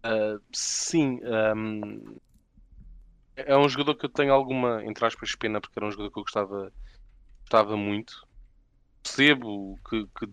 Uh, 0.05 0.39
sim, 0.51 1.19
um, 1.55 2.17
é 3.35 3.57
um 3.57 3.67
jogador 3.67 3.95
que 3.95 4.05
eu 4.05 4.09
tenho 4.09 4.33
alguma, 4.33 4.83
entre 4.85 5.05
aspas, 5.05 5.35
pena, 5.35 5.59
porque 5.59 5.77
era 5.77 5.87
um 5.87 5.91
jogador 5.91 6.11
que 6.11 6.19
eu 6.19 6.23
gostava 6.23 6.71
gostava 7.53 7.77
muito. 7.77 8.27
Percebo 9.03 9.79
que, 9.87 10.07
que 10.17 10.27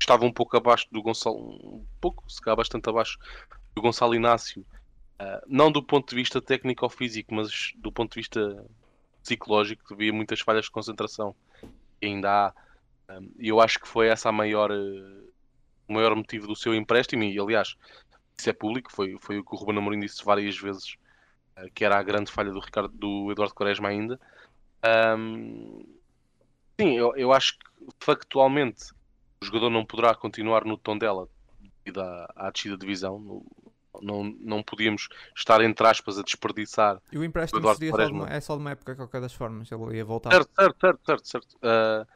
estava 0.00 0.24
um 0.24 0.32
pouco 0.32 0.56
abaixo 0.56 0.86
do 0.90 1.02
Gonçalo, 1.02 1.36
um 1.38 1.86
pouco, 2.00 2.30
se 2.30 2.40
calhar 2.40 2.56
bastante 2.56 2.88
abaixo 2.88 3.18
do 3.74 3.82
Gonçalo 3.82 4.14
Inácio. 4.14 4.64
Uh, 5.20 5.42
não 5.46 5.70
do 5.70 5.82
ponto 5.82 6.08
de 6.08 6.16
vista 6.16 6.40
técnico 6.40 6.84
ou 6.84 6.90
físico, 6.90 7.34
mas 7.34 7.72
do 7.76 7.92
ponto 7.92 8.12
de 8.12 8.20
vista 8.20 8.64
psicológico, 9.22 9.92
havia 9.92 10.12
muitas 10.12 10.40
falhas 10.40 10.64
de 10.64 10.70
concentração. 10.70 11.34
Ainda 12.02 12.30
há. 12.48 12.52
Um, 13.08 13.30
e 13.38 13.48
eu 13.48 13.60
acho 13.60 13.78
que 13.78 13.88
foi 13.88 14.08
essa 14.08 14.30
a 14.30 14.32
maior, 14.32 14.70
uh, 14.70 15.32
o 15.88 15.92
maior 15.92 16.14
motivo 16.14 16.46
do 16.46 16.56
seu 16.56 16.74
empréstimo. 16.74 17.22
E 17.22 17.38
aliás, 17.38 17.76
isso 18.36 18.48
é 18.48 18.52
público, 18.52 18.90
foi, 18.90 19.16
foi 19.20 19.38
o 19.38 19.44
que 19.44 19.54
o 19.54 19.58
Ruben 19.58 19.78
Amorim 19.78 20.00
disse 20.00 20.24
várias 20.24 20.56
vezes, 20.56 20.96
uh, 21.58 21.70
que 21.74 21.84
era 21.84 21.98
a 21.98 22.02
grande 22.02 22.32
falha 22.32 22.50
do, 22.50 22.60
Ricardo, 22.60 22.92
do 22.94 23.30
Eduardo 23.30 23.54
Quaresma 23.54 23.88
ainda. 23.88 24.18
Um, 25.18 25.96
sim, 26.80 26.96
eu, 26.96 27.14
eu 27.16 27.32
acho 27.32 27.58
que 27.58 27.64
factualmente 28.00 28.92
o 29.42 29.44
jogador 29.44 29.70
não 29.70 29.84
poderá 29.84 30.14
continuar 30.14 30.64
no 30.64 30.76
tom 30.76 30.96
dela 30.96 31.28
devido 31.84 32.00
à, 32.00 32.32
à 32.34 32.50
descida 32.50 32.74
de 32.76 32.80
divisão. 32.80 33.18
No, 33.18 33.46
não, 34.02 34.24
não 34.40 34.62
podíamos 34.62 35.08
estar, 35.34 35.60
entre 35.62 35.86
aspas, 35.86 36.18
a 36.18 36.22
desperdiçar. 36.22 37.00
E 37.10 37.16
o 37.16 37.24
empréstimo 37.24 37.60
Eduardo 37.60 37.78
seria 37.78 37.92
só 37.96 38.04
de 38.04 38.12
uma, 38.12 38.28
é 38.28 38.40
só 38.40 38.54
de 38.54 38.60
uma 38.60 38.70
época, 38.72 38.92
de 38.92 38.98
qualquer 38.98 39.20
das 39.20 39.32
formas. 39.32 39.70
Ele 39.72 39.96
ia 39.96 40.04
voltar. 40.04 40.32
Certo, 40.32 40.50
certo, 40.54 40.76
certo, 40.80 41.06
certo. 41.06 41.26
certo. 41.26 41.56
Uh, 41.56 42.06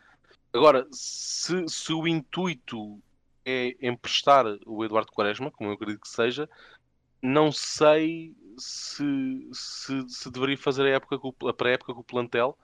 agora, 0.53 0.87
se, 0.91 1.67
se 1.69 1.93
o 1.93 2.07
intuito 2.07 3.01
é 3.47 3.77
emprestar 3.81 4.45
o 4.67 4.85
Eduardo 4.85 5.11
Quaresma, 5.13 5.51
como 5.51 5.71
eu 5.71 5.75
acredito 5.75 6.03
que 6.03 6.09
seja, 6.09 6.49
não 7.23 7.51
sei 7.51 8.35
se, 8.59 9.49
se, 9.53 10.09
se 10.09 10.31
deveria 10.31 10.59
fazer 10.59 10.83
a, 10.87 10.97
época 10.97 11.19
o- 11.23 11.49
a 11.49 11.55
pré-época 11.55 11.95
com 11.95 12.01
o 12.01 12.05
plantel. 12.05 12.59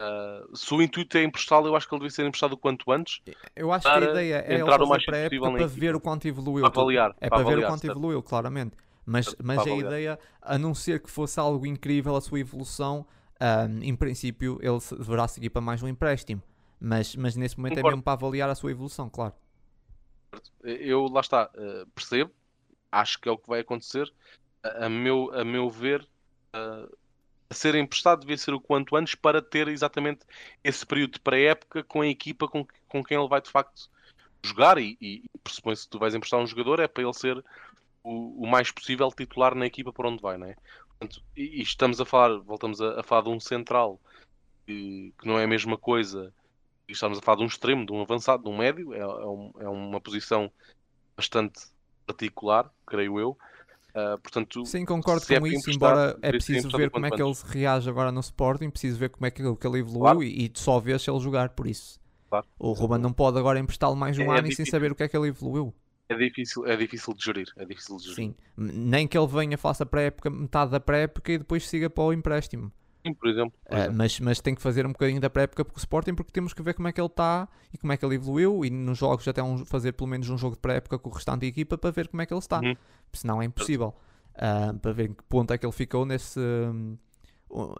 Uh, 0.00 0.56
se 0.56 0.72
o 0.72 0.80
intuito 0.80 1.18
é 1.18 1.24
emprestá-lo, 1.24 1.66
eu 1.66 1.74
acho 1.74 1.88
que 1.88 1.92
ele 1.94 2.00
devia 2.00 2.14
ser 2.14 2.24
emprestado 2.24 2.52
o 2.52 2.56
quanto 2.56 2.92
antes 2.92 3.20
Eu 3.56 3.72
acho 3.72 3.82
que 3.82 3.88
a 3.88 3.94
para 3.94 4.10
ideia 4.12 4.44
é 4.46 4.52
ele 4.52 4.62
entrar 4.62 4.76
o 4.80 4.86
fazer 4.86 4.90
mais 4.90 5.04
possível 5.04 5.50
na 5.50 5.58
para 5.58 5.66
ver 5.66 5.96
o 5.96 6.00
quanto 6.00 6.28
evoluiu. 6.28 6.70
para 6.70 6.80
avaliar. 6.80 7.16
É 7.20 7.28
para, 7.28 7.38
ver 7.38 7.44
o 7.44 7.46
avaliar, 7.48 7.70
quanto 7.70 7.80
certo. 7.80 7.98
evoluiu, 7.98 8.22
claramente. 8.22 8.76
Mas, 9.04 9.24
Certo, 9.24 9.42
mas 9.42 9.56
para 9.56 9.70
a 9.70 9.72
avaliar. 9.72 9.92
ideia, 9.92 10.18
a 10.40 10.58
não 10.58 10.74
ser 10.74 11.02
que 11.02 11.10
fosse 11.10 11.40
algo 11.40 11.66
incrível 11.66 12.14
a 12.14 12.20
sua 12.20 12.38
evolução, 12.38 13.06
ahm, 13.40 13.82
em 13.82 13.96
princípio 13.96 14.58
ele 14.62 14.78
deverá 14.98 15.26
seguir 15.26 15.50
para 15.50 15.62
mais 15.62 15.82
um 15.82 15.88
empréstimo. 15.88 16.42
Mas, 16.78 17.16
mas 17.16 17.34
nesse 17.34 17.56
momento 17.56 17.72
é 17.72 17.76
Concordo. 17.76 17.96
mesmo 17.96 18.02
para 18.04 18.12
avaliar 18.12 18.48
a 18.48 18.54
sua 18.54 18.70
evolução, 18.70 19.08
claro. 19.10 19.34
Eu, 20.62 21.06
lá 21.06 21.20
está, 21.20 21.50
uh, 21.56 21.86
percebo, 21.88 22.30
acho 22.92 23.18
que 23.18 23.28
é 23.28 23.32
o 23.32 23.38
que 23.38 23.48
vai 23.48 23.60
acontecer. 23.60 24.12
A, 24.62 24.86
a 24.86 24.88
meu, 24.88 25.32
a 25.34 25.44
meu 25.44 25.68
ver, 25.70 26.06
uh, 26.54 26.96
ser 27.54 27.74
emprestado 27.74 28.20
devia 28.20 28.36
ser 28.36 28.52
o 28.52 28.60
quanto 28.60 28.94
antes 28.96 29.14
para 29.14 29.40
ter 29.40 29.68
exatamente 29.68 30.20
esse 30.62 30.84
período 30.84 31.12
de 31.12 31.20
pré-época 31.20 31.82
com 31.84 32.02
a 32.02 32.06
equipa 32.06 32.46
com, 32.48 32.66
com 32.86 33.02
quem 33.02 33.18
ele 33.18 33.28
vai 33.28 33.40
de 33.40 33.50
facto 33.50 33.90
jogar. 34.42 34.78
E, 34.78 34.96
e, 35.00 35.24
e 35.24 35.38
pressupõe-se 35.42 35.84
que 35.84 35.90
tu 35.90 35.98
vais 35.98 36.14
emprestar 36.14 36.40
um 36.40 36.46
jogador, 36.46 36.80
é 36.80 36.88
para 36.88 37.02
ele 37.02 37.14
ser 37.14 37.42
o, 38.02 38.44
o 38.44 38.46
mais 38.46 38.70
possível 38.70 39.10
titular 39.10 39.54
na 39.54 39.66
equipa 39.66 39.92
para 39.92 40.08
onde 40.08 40.22
vai, 40.22 40.36
não 40.36 40.46
é? 40.46 40.56
Portanto, 40.98 41.22
e, 41.36 41.60
e 41.60 41.62
estamos 41.62 42.00
a 42.00 42.04
falar, 42.04 42.38
voltamos 42.38 42.80
a, 42.80 43.00
a 43.00 43.02
falar 43.02 43.22
de 43.22 43.28
um 43.30 43.40
central 43.40 44.00
que, 44.66 45.12
que 45.18 45.26
não 45.26 45.38
é 45.38 45.44
a 45.44 45.48
mesma 45.48 45.78
coisa. 45.78 46.32
E 46.88 46.92
estamos 46.92 47.18
a 47.18 47.22
falar 47.22 47.36
de 47.38 47.42
um 47.44 47.46
extremo, 47.46 47.84
de 47.86 47.92
um 47.92 48.00
avançado, 48.00 48.42
de 48.42 48.48
um 48.48 48.56
médio. 48.56 48.94
É, 48.94 49.00
é 49.00 49.06
um- 49.06 49.52
é 49.60 49.68
uma 49.68 50.00
posição 50.00 50.50
bastante 51.16 51.60
particular, 52.06 52.70
creio 52.86 53.18
eu. 53.20 53.38
Ah, 53.94 54.18
portanto, 54.22 54.64
Sim, 54.66 54.84
concordo 54.84 55.24
é 55.32 55.40
com 55.40 55.46
isso, 55.46 55.70
embora 55.70 56.16
é 56.22 56.30
preciso 56.30 56.68
ver 56.70 56.90
como 56.90 57.06
é 57.06 57.10
que 57.10 57.22
ele 57.22 57.32
reage 57.46 57.88
agora 57.88 58.12
no 58.12 58.20
Sporting, 58.20 58.70
preciso 58.70 58.98
ver 58.98 59.08
como 59.08 59.26
é 59.26 59.30
que, 59.30 59.42
ele- 59.42 59.56
que 59.56 59.66
ele 59.66 59.78
evoluiu 59.78 60.00
Claro. 60.02 60.22
e, 60.22 60.44
e 60.46 60.50
só 60.54 60.78
vês 60.78 61.02
se 61.02 61.10
ele 61.10 61.18
jogar, 61.20 61.50
por 61.50 61.66
isso. 61.66 61.98
Claro. 62.28 62.46
O 62.58 62.72
Ruben 62.72 62.98
não 62.98 63.12
pode 63.12 63.38
agora 63.38 63.58
emprestá-lo 63.58 63.96
mais 63.96 64.18
um 64.18 64.22
É- 64.32 64.36
é 64.36 64.38
ano 64.38 64.48
e 64.48 64.54
sem 64.54 64.66
saber 64.66 64.92
o 64.92 64.94
que 64.94 65.02
é 65.02 65.08
que 65.08 65.16
ele 65.16 65.28
evoluiu. 65.28 65.74
É 66.10 66.14
difícil, 66.14 66.66
é 66.66 66.76
difícil 66.76 67.12
de 67.14 67.24
gerir. 67.24 67.48
É 67.56 67.64
difícil 67.64 67.96
de 67.96 68.02
gerir. 68.04 68.16
Sim. 68.16 68.34
Nem 68.56 69.06
que 69.08 69.16
ele 69.16 69.26
venha, 69.26 69.58
faça 69.58 69.84
pré-época, 69.84 70.30
metade 70.30 70.70
da 70.70 70.80
pré-época 70.80 71.32
e 71.32 71.38
depois 71.38 71.66
siga 71.68 71.88
para 71.90 72.04
o 72.04 72.12
empréstimo. 72.12 72.70
Sim, 73.08 73.14
por 73.14 73.28
exemplo. 73.28 73.52
por 73.66 73.74
Ah, 73.74 73.78
exemplo. 73.80 73.96
mas, 73.96 74.20
mas 74.20 74.40
tem 74.40 74.54
que 74.54 74.62
fazer 74.62 74.86
um 74.86 74.92
bocadinho 74.92 75.20
da 75.20 75.28
pré-época 75.30 75.64
com 75.64 75.74
o 75.74 75.78
Sporting 75.78 76.14
porque 76.14 76.32
temos 76.32 76.52
que 76.52 76.62
ver 76.62 76.74
como 76.74 76.88
é 76.88 76.92
que 76.92 77.00
ele 77.00 77.06
está 77.06 77.48
e 77.72 77.78
como 77.78 77.92
é 77.92 77.96
que 77.96 78.04
ele 78.04 78.14
evoluiu 78.14 78.64
e 78.64 78.70
nos 78.70 78.98
jogos 78.98 79.26
até 79.28 79.42
um, 79.42 79.64
fazer 79.64 79.92
pelo 79.92 80.08
menos 80.08 80.28
um 80.30 80.38
jogo 80.38 80.54
de 80.56 80.60
pré-época 80.60 80.98
com 80.98 81.10
o 81.10 81.12
restante 81.12 81.40
da 81.42 81.46
equipa 81.46 81.76
para 81.78 81.90
ver 81.90 82.08
como 82.08 82.22
é 82.22 82.26
que 82.26 82.32
ele 82.32 82.38
está. 82.40 82.60
Uhum. 82.60 82.74
Senão 83.12 83.42
é 83.42 83.44
impossível. 83.44 83.94
Ah, 84.34 84.72
para 84.80 84.92
ver 84.92 85.10
em 85.10 85.12
que 85.14 85.22
ponto 85.24 85.52
é 85.52 85.58
que 85.58 85.66
ele 85.66 85.72
ficou 85.72 86.06
nesse, 86.06 86.38
hum, 86.38 86.96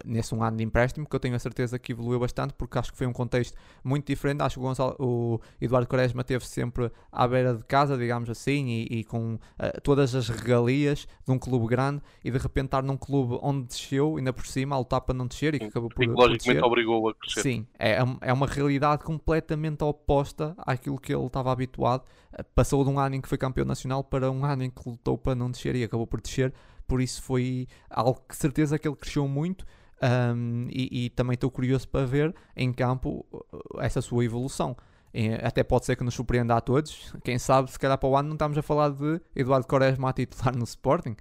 nesse 0.04 0.34
um 0.34 0.42
ano 0.42 0.56
de 0.56 0.64
empréstimo, 0.64 1.06
que 1.08 1.14
eu 1.14 1.20
tenho 1.20 1.34
a 1.34 1.38
certeza 1.38 1.78
que 1.78 1.92
evoluiu 1.92 2.18
bastante, 2.18 2.54
porque 2.54 2.78
acho 2.78 2.90
que 2.92 2.98
foi 2.98 3.06
um 3.06 3.12
contexto 3.12 3.56
muito 3.84 4.06
diferente. 4.06 4.40
Acho 4.42 4.54
que 4.56 4.60
o, 4.60 4.62
Gonçalo, 4.62 4.96
o 4.98 5.40
Eduardo 5.60 5.88
Quaresma 5.88 6.24
teve 6.24 6.46
sempre 6.46 6.90
à 7.12 7.26
beira 7.28 7.54
de 7.54 7.64
casa, 7.64 7.96
digamos 7.96 8.28
assim, 8.30 8.66
e, 8.68 9.00
e 9.00 9.04
com 9.04 9.38
ah, 9.58 9.78
todas 9.82 10.14
as 10.14 10.28
regalias 10.28 11.06
de 11.24 11.30
um 11.32 11.38
clube 11.38 11.66
grande, 11.66 12.02
e 12.24 12.30
de 12.30 12.38
repente 12.38 12.66
estar 12.66 12.82
num 12.82 12.96
clube 12.96 13.38
onde 13.42 13.66
desceu, 13.66 14.16
ainda 14.16 14.32
por 14.32 14.46
cima, 14.46 14.74
a 14.74 14.78
lutar 14.78 15.00
para 15.02 15.14
não 15.14 15.26
descer 15.26 15.54
e 15.54 15.58
que 15.58 15.66
acabou 15.66 15.90
por, 15.90 15.96
Psicologicamente 16.04 16.44
descer. 16.46 16.64
obrigou 16.64 17.08
a 17.08 17.14
crescer. 17.14 17.42
Sim, 17.42 17.66
é, 17.78 18.02
um- 18.02 18.18
é 18.20 18.32
uma 18.32 18.46
realidade 18.46 19.04
completamente 19.04 19.82
oposta 19.84 20.54
àquilo 20.58 20.98
que 20.98 21.14
ele 21.14 21.26
estava 21.26 21.52
habituado. 21.52 22.04
Eh, 22.32 22.42
Passou 22.54 22.82
de 22.84 22.90
um 22.90 22.98
ano 22.98 23.14
em 23.14 23.20
que 23.20 23.28
foi 23.28 23.38
campeão 23.38 23.64
nacional 23.64 24.02
para 24.02 24.30
um 24.30 24.44
ano 24.44 24.64
em 24.64 24.70
que 24.70 24.88
lutou 24.88 25.16
para 25.18 25.34
não 25.34 25.50
descer 25.50 25.76
e 25.76 25.84
acabou 25.84 26.06
por 26.06 26.20
descer. 26.20 26.52
Por 26.88 27.00
isso 27.00 27.22
foi 27.22 27.68
algo 27.88 28.20
que 28.28 28.34
certeza 28.36 28.78
que 28.78 28.88
ele 28.88 28.96
cresceu 28.96 29.28
muito. 29.28 29.64
ahm, 30.00 30.68
e, 30.70 31.06
e 31.06 31.10
também 31.10 31.34
estou 31.34 31.50
curioso 31.50 31.88
para 31.88 32.06
ver 32.06 32.34
em 32.56 32.72
campo 32.72 33.26
uh, 33.32 33.80
essa 33.80 34.00
sua 34.00 34.24
evolução. 34.24 34.76
Eh, 35.12 35.40
Até 35.44 35.62
pode 35.64 35.86
ser 35.86 35.96
que 35.96 36.04
nos 36.04 36.14
surpreenda 36.14 36.54
a 36.56 36.60
todos. 36.60 37.12
Quem 37.24 37.38
sabe, 37.38 37.70
se 37.70 37.78
calhar 37.78 37.98
para 37.98 38.08
o 38.08 38.16
ano 38.16 38.28
não 38.28 38.34
estamos 38.36 38.56
a 38.58 38.62
falar 38.62 38.90
de 38.90 39.20
Eduardo 39.34 39.66
Quaresma 39.66 40.10
a 40.10 40.12
titular 40.12 40.56
no 40.56 40.64
Sporting. 40.64 41.16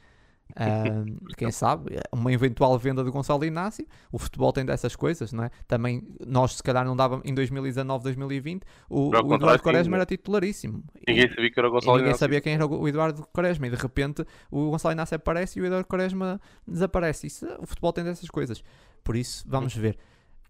Quem 1.37 1.51
sabe, 1.51 1.99
uma 2.11 2.31
eventual 2.31 2.77
venda 2.79 3.03
do 3.03 3.11
Gonçalo 3.11 3.45
Inácio. 3.45 3.85
O 4.11 4.17
futebol 4.17 4.51
tem 4.51 4.65
dessas 4.65 4.95
coisas, 4.95 5.31
não 5.31 5.43
é? 5.43 5.51
Também 5.67 6.07
nós, 6.25 6.55
se 6.55 6.63
calhar, 6.63 6.85
não 6.85 6.95
dávamos 6.95 7.25
em 7.25 7.33
2019, 7.33 8.03
2020. 8.03 8.63
O, 8.89 9.09
o 9.09 9.33
Eduardo 9.35 9.61
Quaresma 9.61 9.97
era 9.97 10.05
titularíssimo. 10.05 10.83
Ninguém 11.07 11.29
sabia 11.29 11.51
que 11.51 11.59
era 11.59 11.67
o 11.67 11.71
Gonçalo 11.71 11.97
ninguém 11.97 12.13
sabia 12.15 12.41
quem 12.41 12.53
era 12.53 12.65
o 12.65 12.87
Eduardo 12.87 13.27
Quaresma 13.33 13.67
e 13.67 13.69
de 13.69 13.75
repente 13.75 14.25
o 14.49 14.71
Gonçalo 14.71 14.93
Inácio 14.93 15.15
aparece 15.15 15.59
e 15.59 15.61
o 15.61 15.65
Eduardo 15.65 15.87
Quaresma 15.87 16.41
desaparece. 16.67 17.27
Isso, 17.27 17.45
o 17.59 17.67
futebol 17.67 17.93
tem 17.93 18.03
dessas 18.03 18.29
coisas. 18.29 18.63
Por 19.03 19.15
isso, 19.15 19.43
vamos 19.47 19.75
ver. 19.75 19.97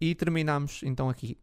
E 0.00 0.14
terminamos 0.14 0.82
então 0.84 1.08
aqui. 1.08 1.36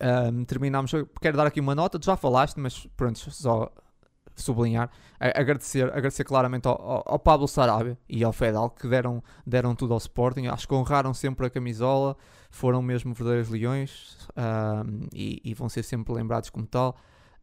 Ahm, 0.00 0.44
terminamos. 0.44 0.92
Quero 1.20 1.36
dar 1.36 1.46
aqui 1.46 1.60
uma 1.60 1.74
nota. 1.74 1.98
Tu 1.98 2.06
já 2.06 2.16
falaste, 2.16 2.58
mas 2.58 2.86
pronto, 2.96 3.18
só 3.18 3.72
sublinhar. 4.34 4.90
Agradecer, 5.18 5.84
agradecer 5.88 6.24
claramente 6.24 6.66
ao, 6.66 7.02
ao- 7.06 7.18
Pablo 7.18 7.46
Sarabia 7.48 7.96
e 8.08 8.22
ao 8.24 8.32
Fedal 8.32 8.70
que 8.70 8.86
deram, 8.88 9.22
deram 9.46 9.74
tudo 9.74 9.92
ao 9.92 9.98
Sporting. 9.98 10.46
Acho 10.46 10.66
que 10.68 10.74
honraram 10.74 11.14
sempre 11.14 11.46
a 11.46 11.50
camisola. 11.50 12.16
Foram 12.50 12.80
mesmo 12.82 13.12
verdadeiros 13.14 13.48
leões 13.50 14.16
e, 15.12 15.40
e 15.44 15.54
vão 15.54 15.68
ser 15.68 15.82
sempre 15.82 16.12
lembrados 16.14 16.50
como 16.50 16.66
tal. 16.66 16.96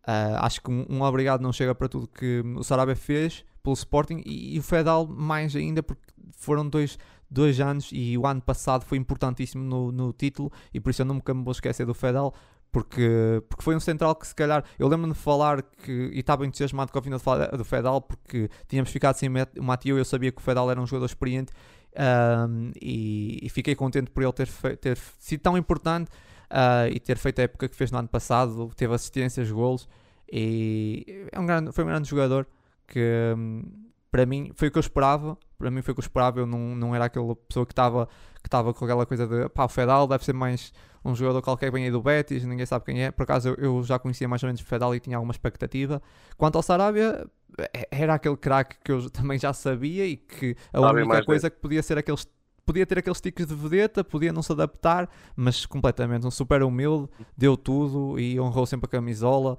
Ah, 0.06 0.46
acho 0.46 0.62
que 0.62 0.72
um, 0.72 0.86
um 0.90 1.02
obrigado 1.04 1.42
não 1.42 1.54
chega 1.54 1.76
para 1.76 1.88
tudo 1.88 2.08
que 2.08 2.42
o 2.56 2.64
Sarabia 2.64 2.96
fez 2.96 3.46
pelo 3.62 3.74
Sporting 3.74 4.22
e, 4.26 4.56
e 4.56 4.60
o 4.60 4.64
Fedal 4.64 5.06
mais 5.06 5.56
ainda 5.56 5.84
porque 5.84 6.02
foram 6.36 6.68
dois, 6.68 6.98
dois 7.30 7.60
anos 7.60 7.90
e 7.92 8.18
o 8.18 8.26
ano 8.26 8.42
passado 8.42 8.84
foi 8.84 8.98
importantíssimo 8.98 9.64
no, 9.64 9.92
no 9.92 10.12
título 10.12 10.52
e 10.74 10.80
por 10.80 10.90
isso 10.90 11.04
eu 11.04 11.06
nunca 11.06 11.34
me 11.34 11.44
vou 11.44 11.52
esquecer 11.52 11.86
do 11.86 11.94
Fedal 11.94 12.34
porque, 12.72 13.44
porque 13.50 13.64
foi 13.64 13.76
um 13.76 13.80
central 13.80 14.16
que 14.16 14.26
se 14.26 14.34
calhar 14.34 14.64
eu 14.80 14.88
lembro-me 14.88 15.14
de 15.14 15.20
falar 15.20 15.62
que 15.62 16.10
e 16.14 16.20
estava 16.20 16.46
entusiasmado 16.46 16.92
com 16.92 16.98
a 16.98 17.02
vinda 17.02 17.18
do 17.58 17.66
Fedal 17.66 18.02
porque 18.02 18.50
tínhamos 18.68 18.92
ficado 18.92 19.16
sem 19.16 19.30
o 19.30 19.64
Matio 19.64 19.98
eu 19.98 20.06
sabia 20.06 20.32
que 20.32 20.40
o 20.40 20.42
Fedal 20.42 20.72
era 20.72 20.82
um 20.82 20.88
jogador 20.88 21.06
experiente 21.06 21.52
ahm, 21.96 22.72
e, 22.82 23.40
e 23.42 23.50
fiquei 23.50 23.76
contente 23.76 24.10
por 24.10 24.24
ele 24.24 24.32
ter, 24.32 24.48
ter 24.78 24.98
sido 25.20 25.42
tão 25.42 25.58
importante 25.58 26.10
ah, 26.50 26.88
e 26.90 27.00
ter 27.00 27.18
feito 27.18 27.40
a 27.40 27.44
época 27.44 27.68
que 27.68 27.76
fez 27.76 27.92
no 27.92 28.00
ano 28.00 28.08
passado, 28.08 28.72
teve 28.76 28.94
assistências, 28.94 29.52
golos 29.52 29.88
e 30.32 31.28
é 31.32 31.40
um 31.40 31.46
grande, 31.46 31.72
foi 31.74 31.84
um 31.84 31.88
grande 31.88 32.08
jogador 32.08 32.48
que 32.88 33.34
hum, 33.38 33.64
para 34.10 34.26
mim 34.26 34.52
foi 34.56 34.68
o 34.68 34.72
que 34.72 34.78
eu 34.78 34.82
esperava. 34.82 35.38
Para 35.62 35.72
mim 35.72 35.82
foi 35.82 35.92
o 35.92 35.96
que 35.96 36.00
eu 36.00 36.04
esperava. 36.04 36.40
Eu 36.40 36.46
não, 36.46 36.76
não 36.76 36.96
era 36.96 37.06
aquela 37.06 37.36
pessoa 37.36 37.66
que 37.66 37.72
estava 37.72 38.08
que 38.44 38.74
com 38.74 38.86
aquela 38.86 39.06
coisa 39.06 39.28
de 39.28 39.50
pá, 39.50 39.66
o 39.66 39.70
Fedal 39.70 40.08
deve 40.08 40.26
ser 40.26 40.34
mais 40.34 40.74
um 41.06 41.16
jogador 41.16 41.42
qualquer 41.42 41.68
que 41.68 41.72
vem 41.72 41.86
aí 41.86 41.92
do 41.92 42.02
Betis, 42.02 42.44
ninguém 42.44 42.66
sabe 42.66 42.86
quem 42.86 43.04
é. 43.04 43.12
Por 43.12 43.24
acaso 43.24 43.50
eu, 43.50 43.56
eu 43.56 43.84
já 43.84 43.98
conhecia 44.00 44.28
mais 44.28 44.42
ou 44.44 44.48
menos 44.48 44.62
o 44.62 44.66
Fedal 44.66 44.94
e 44.96 45.00
tinha 45.00 45.18
alguma 45.18 45.32
expectativa. 45.32 46.02
Quanto 46.38 46.56
ao 46.56 46.62
Sarabia, 46.64 47.26
é- 47.74 47.88
era 47.92 48.16
aquele 48.16 48.38
craque 48.38 48.78
que 48.84 48.92
eu 48.92 49.10
também 49.10 49.38
já 49.38 49.54
sabia 49.54 50.06
e 50.06 50.18
que 50.18 50.56
a 50.74 50.80
Sarabia 50.80 51.04
única 51.04 51.24
coisa 51.26 51.50
que 51.50 51.60
podia 51.60 51.82
ser 51.84 51.98
aqueles 51.98 52.28
podia 52.64 52.86
ter 52.86 53.00
aqueles 53.00 53.20
tiques 53.20 53.48
de 53.48 53.56
vedeta, 53.56 54.04
podia 54.04 54.32
não 54.32 54.42
se 54.42 54.52
adaptar, 54.52 55.10
mas 55.36 55.66
completamente 55.66 56.26
um 56.26 56.32
super 56.32 56.64
humilde, 56.64 57.10
deu 57.36 57.58
tudo 57.58 58.20
e 58.20 58.40
honrou 58.40 58.66
sempre 58.66 58.86
a 58.86 58.90
camisola. 58.90 59.58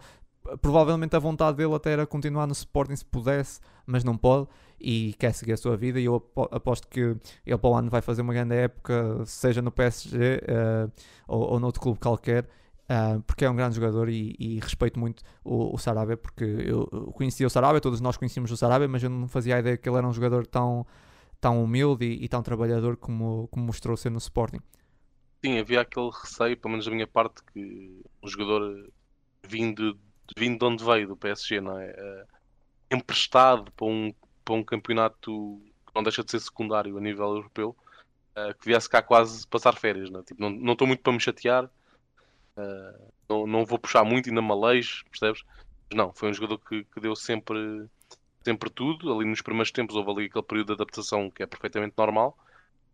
Provavelmente 0.60 1.14
a 1.14 1.18
vontade 1.18 1.56
dele 1.56 1.74
até 1.74 1.92
era 1.92 2.06
continuar 2.06 2.46
no 2.46 2.52
Sporting 2.52 2.96
se 2.96 3.04
pudesse, 3.04 3.60
mas 3.86 4.02
não 4.02 4.16
pode 4.16 4.48
e 4.82 5.14
quer 5.14 5.32
seguir 5.34 5.52
a 5.52 5.56
sua 5.56 5.76
vida. 5.76 6.00
E 6.00 6.04
eu 6.04 6.16
apo- 6.16 6.48
aposto 6.52 6.88
que 6.88 7.00
ele 7.00 7.59
para 7.59 7.70
o 7.70 7.74
ano 7.74 7.90
vai 7.90 8.02
fazer 8.02 8.22
uma 8.22 8.34
grande 8.34 8.54
época, 8.56 9.24
seja 9.26 9.62
no 9.62 9.70
PSG 9.72 10.40
eh, 10.46 10.88
ou, 11.28 11.52
ou 11.52 11.60
noutro 11.60 11.80
clube 11.80 11.98
qualquer. 12.00 12.48
ah, 12.88 13.20
porque 13.26 13.44
é 13.44 13.50
um 13.50 13.56
grande 13.56 13.76
jogador 13.76 14.09
e, 14.09 14.34
e 14.38 14.59
respeito 14.60 14.98
muito 14.98 15.22
o, 15.44 15.74
o 15.74 15.78
Sarabia, 15.78 16.16
porque 16.16 16.44
eu, 16.44 16.86
conhecia 17.14 17.46
o 17.46 17.50
Sarabia, 17.50 17.80
todos 17.80 18.00
nós 18.00 18.16
conhecíamos 18.16 18.50
o 18.50 18.56
Sarabia, 18.56 18.88
mas 18.88 19.02
eu 19.02 19.10
não 19.10 19.28
fazia 19.28 19.56
a 19.56 19.59
ideia 19.60 19.76
que 19.76 19.88
ele 19.88 19.96
era 19.98 20.06
um 20.06 20.12
jogador 20.12 20.46
tão, 20.46 20.86
tão 21.40 21.62
humilde 21.64 22.04
e, 22.06 22.24
e 22.24 22.28
tão 22.28 22.42
trabalhador 22.42 22.96
como, 22.96 23.48
como 23.50 23.66
mostrou 23.66 23.96
ser 23.96 24.10
no 24.10 24.18
Sporting. 24.18 24.60
sim, 25.44 25.59
havia 25.59 25.80
aquele 25.80 26.10
receio, 26.10 26.56
pelo 26.59 26.70
menos 26.72 26.86
da 26.86 26.92
minha 26.92 27.06
parte, 27.06 27.42
que 27.52 28.02
um 28.22 28.28
jogador 28.28 28.92
vindo, 29.46 30.00
vindo 30.38 30.59
de 30.60 30.64
onde 30.66 30.84
veio, 30.84 31.09
do 31.09 31.16
PSG, 31.16 31.60
não 31.60 31.78
é? 31.78 31.90
Eh, 31.90 32.26
emprestado 32.92 33.72
para 33.72 33.86
um, 33.86 34.14
para 34.52 34.60
um 34.60 34.62
campeonato 34.62 35.62
que 35.86 35.94
não 35.94 36.02
deixa 36.02 36.22
de 36.22 36.30
ser 36.30 36.40
secundário 36.40 36.98
a 36.98 37.00
nível 37.00 37.36
europeu, 37.36 37.74
uh, 38.36 38.54
que 38.58 38.66
viesse 38.66 38.88
cá 38.88 39.02
quase 39.02 39.46
passar 39.46 39.74
férias, 39.74 40.10
não 40.10 40.20
é? 40.20 40.22
Tipo, 40.22 40.50
não 40.50 40.72
estou 40.74 40.86
muito 40.86 41.02
para 41.02 41.12
me 41.12 41.20
chatear, 41.20 41.64
uh, 41.64 43.12
não, 43.28 43.46
não 43.46 43.64
vou 43.64 43.78
puxar 43.78 44.04
muito, 44.04 44.28
ainda 44.28 44.42
malejo, 44.42 45.04
percebes? 45.06 45.42
Mas 45.88 45.96
não, 45.96 46.12
foi 46.12 46.28
um 46.28 46.34
jogador 46.34 46.58
que, 46.58 46.84
que 46.84 47.00
deu 47.00 47.16
sempre, 47.16 47.86
sempre 48.44 48.68
tudo. 48.68 49.12
Ali 49.14 49.24
nos 49.24 49.40
primeiros 49.40 49.70
tempos 49.70 49.96
houve 49.96 50.10
ali 50.10 50.24
aquele 50.26 50.44
período 50.44 50.66
de 50.66 50.72
adaptação 50.74 51.30
que 51.30 51.42
é 51.42 51.46
perfeitamente 51.46 51.94
normal. 51.96 52.36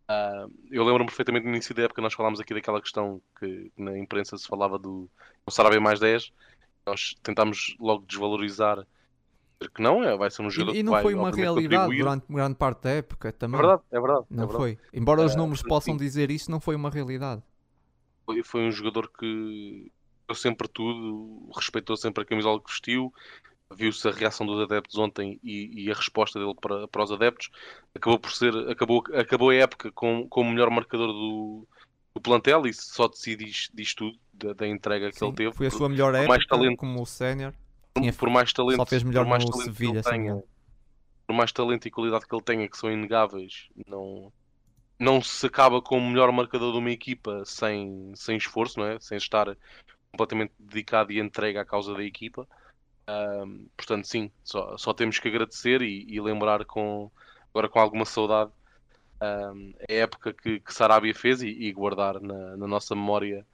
Uh, 0.08 0.50
eu 0.70 0.84
lembro-me 0.84 1.06
perfeitamente 1.06 1.44
no 1.44 1.52
início 1.52 1.74
da 1.74 1.82
época 1.82 2.00
nós 2.00 2.14
falámos 2.14 2.40
aqui 2.40 2.54
daquela 2.54 2.80
questão 2.80 3.20
que 3.38 3.70
na 3.76 3.98
imprensa 3.98 4.38
se 4.38 4.46
falava 4.46 4.78
do 4.78 5.10
Sarabia 5.50 5.80
mais 5.80 5.98
10. 5.98 6.32
Nós 6.86 7.14
tentámos 7.22 7.76
logo 7.78 8.06
desvalorizar 8.06 8.86
que 9.74 9.82
não, 9.82 10.04
é, 10.04 10.16
vai 10.16 10.30
ser 10.30 10.42
um 10.42 10.50
jogador 10.50 10.76
e, 10.76 10.80
e 10.80 10.82
não 10.84 11.00
foi 11.02 11.14
uma 11.14 11.30
realidade 11.32 11.96
durante 11.96 12.24
grande 12.30 12.54
parte 12.54 12.82
da 12.82 12.90
época 12.90 13.32
também. 13.32 13.58
É 13.58 13.62
verdade, 13.62 13.82
é 13.90 14.00
verdade. 14.00 14.26
Não 14.30 14.44
é 14.44 14.46
verdade. 14.46 14.56
foi. 14.56 14.78
Embora 14.92 15.22
os 15.22 15.34
Uh, 15.34 15.38
números 15.38 15.62
possam 15.62 15.94
sim. 15.94 15.98
dizer 15.98 16.30
isso, 16.30 16.50
não 16.50 16.60
foi 16.60 16.76
uma 16.76 16.90
realidade. 16.90 17.42
Foi, 18.24 18.42
foi 18.44 18.60
um 18.62 18.70
jogador 18.70 19.10
que 19.18 19.90
deu 20.28 20.34
sempre 20.36 20.68
tudo, 20.68 21.50
respeitou 21.56 21.96
sempre 21.96 22.22
a 22.22 22.26
camisola 22.26 22.60
que 22.60 22.70
vestiu, 22.70 23.12
viu-se 23.74 24.06
a 24.06 24.12
reação 24.12 24.46
dos 24.46 24.60
adeptos 24.62 24.96
ontem 24.96 25.40
e, 25.42 25.86
e 25.86 25.90
a 25.90 25.94
resposta 25.94 26.38
dele 26.38 26.54
para, 26.60 26.86
para 26.86 27.02
os 27.02 27.10
adeptos. 27.10 27.50
Acabou 27.94 28.18
por 28.18 28.30
ser, 28.32 28.54
acabou, 28.70 29.02
acabou 29.12 29.50
a 29.50 29.54
época 29.54 29.90
com, 29.92 30.28
com 30.28 30.42
o 30.42 30.44
melhor 30.44 30.70
marcador 30.70 31.08
do, 31.08 31.66
do 32.14 32.20
plantel 32.20 32.66
e 32.66 32.72
só 32.72 33.08
de 33.08 33.18
si 33.18 33.34
diz, 33.34 33.70
diz 33.74 33.94
tudo 33.94 34.16
da, 34.32 34.52
da 34.52 34.68
entrega 34.68 35.10
que 35.10 35.18
Sim, 35.18 35.26
ele 35.26 35.34
teve. 35.34 35.52
foi 35.52 35.66
a 35.66 35.70
sua 35.70 35.88
melhor 35.88 36.14
época 36.14 36.28
mais 36.28 36.46
talento. 36.46 36.76
como 36.76 37.04
sénior. 37.06 37.52
Por, 38.00 38.10
tinha- 38.10 38.12
por 38.12 38.30
mais 38.30 38.52
talento, 38.52 38.96
por 39.14 39.26
mais 39.26 39.44
talento 39.44 39.80
que 39.80 39.80
Sevilha, 39.80 39.90
ele 39.90 40.02
se 40.02 40.12
não 40.12 40.18
me 40.18 40.24
tenha, 40.24 40.30
engano. 40.30 40.44
por 41.26 41.34
mais 41.34 41.52
talento 41.52 41.86
e 41.88 41.90
qualidade 41.90 42.26
que 42.26 42.34
ele 42.34 42.44
tenha, 42.44 42.68
que 42.68 42.78
são 42.78 42.90
inegáveis, 42.92 43.68
não, 43.86 44.32
não 45.00 45.22
se 45.22 45.46
acaba 45.46 45.82
com 45.82 45.98
o 45.98 46.08
melhor 46.10 46.32
marcador 46.32 46.72
de 46.72 46.78
uma 46.78 46.90
equipa 46.90 47.44
sem, 47.44 48.12
sem 48.16 48.36
esforço, 48.36 48.78
não 48.80 48.86
é? 48.86 49.00
Sem 49.00 49.18
estar 49.18 49.56
completamente 50.12 50.52
dedicado 50.58 51.12
e 51.12 51.20
entregue 51.20 51.58
à 51.58 51.64
causa 51.64 51.94
da 51.94 52.02
equipa. 52.04 52.48
Ahm, 53.06 53.66
portanto, 53.76 54.06
sim, 54.06 54.30
só, 54.44 54.76
só 54.78 54.94
temos 54.94 55.18
que 55.18 55.28
agradecer 55.28 55.82
e, 55.82 56.06
e 56.08 56.20
lembrar 56.20 56.64
com, 56.66 57.10
agora 57.50 57.68
com 57.68 57.80
alguma 57.80 58.04
saudade 58.04 58.52
ahm, 59.20 59.72
a 59.88 59.92
época 59.92 60.32
que, 60.34 60.60
que 60.60 60.74
Sarabia 60.74 61.14
fez 61.14 61.42
e, 61.42 61.48
e 61.48 61.72
guardar 61.72 62.20
na, 62.20 62.56
na 62.56 62.66
nossa 62.66 62.94
memória 62.94 63.46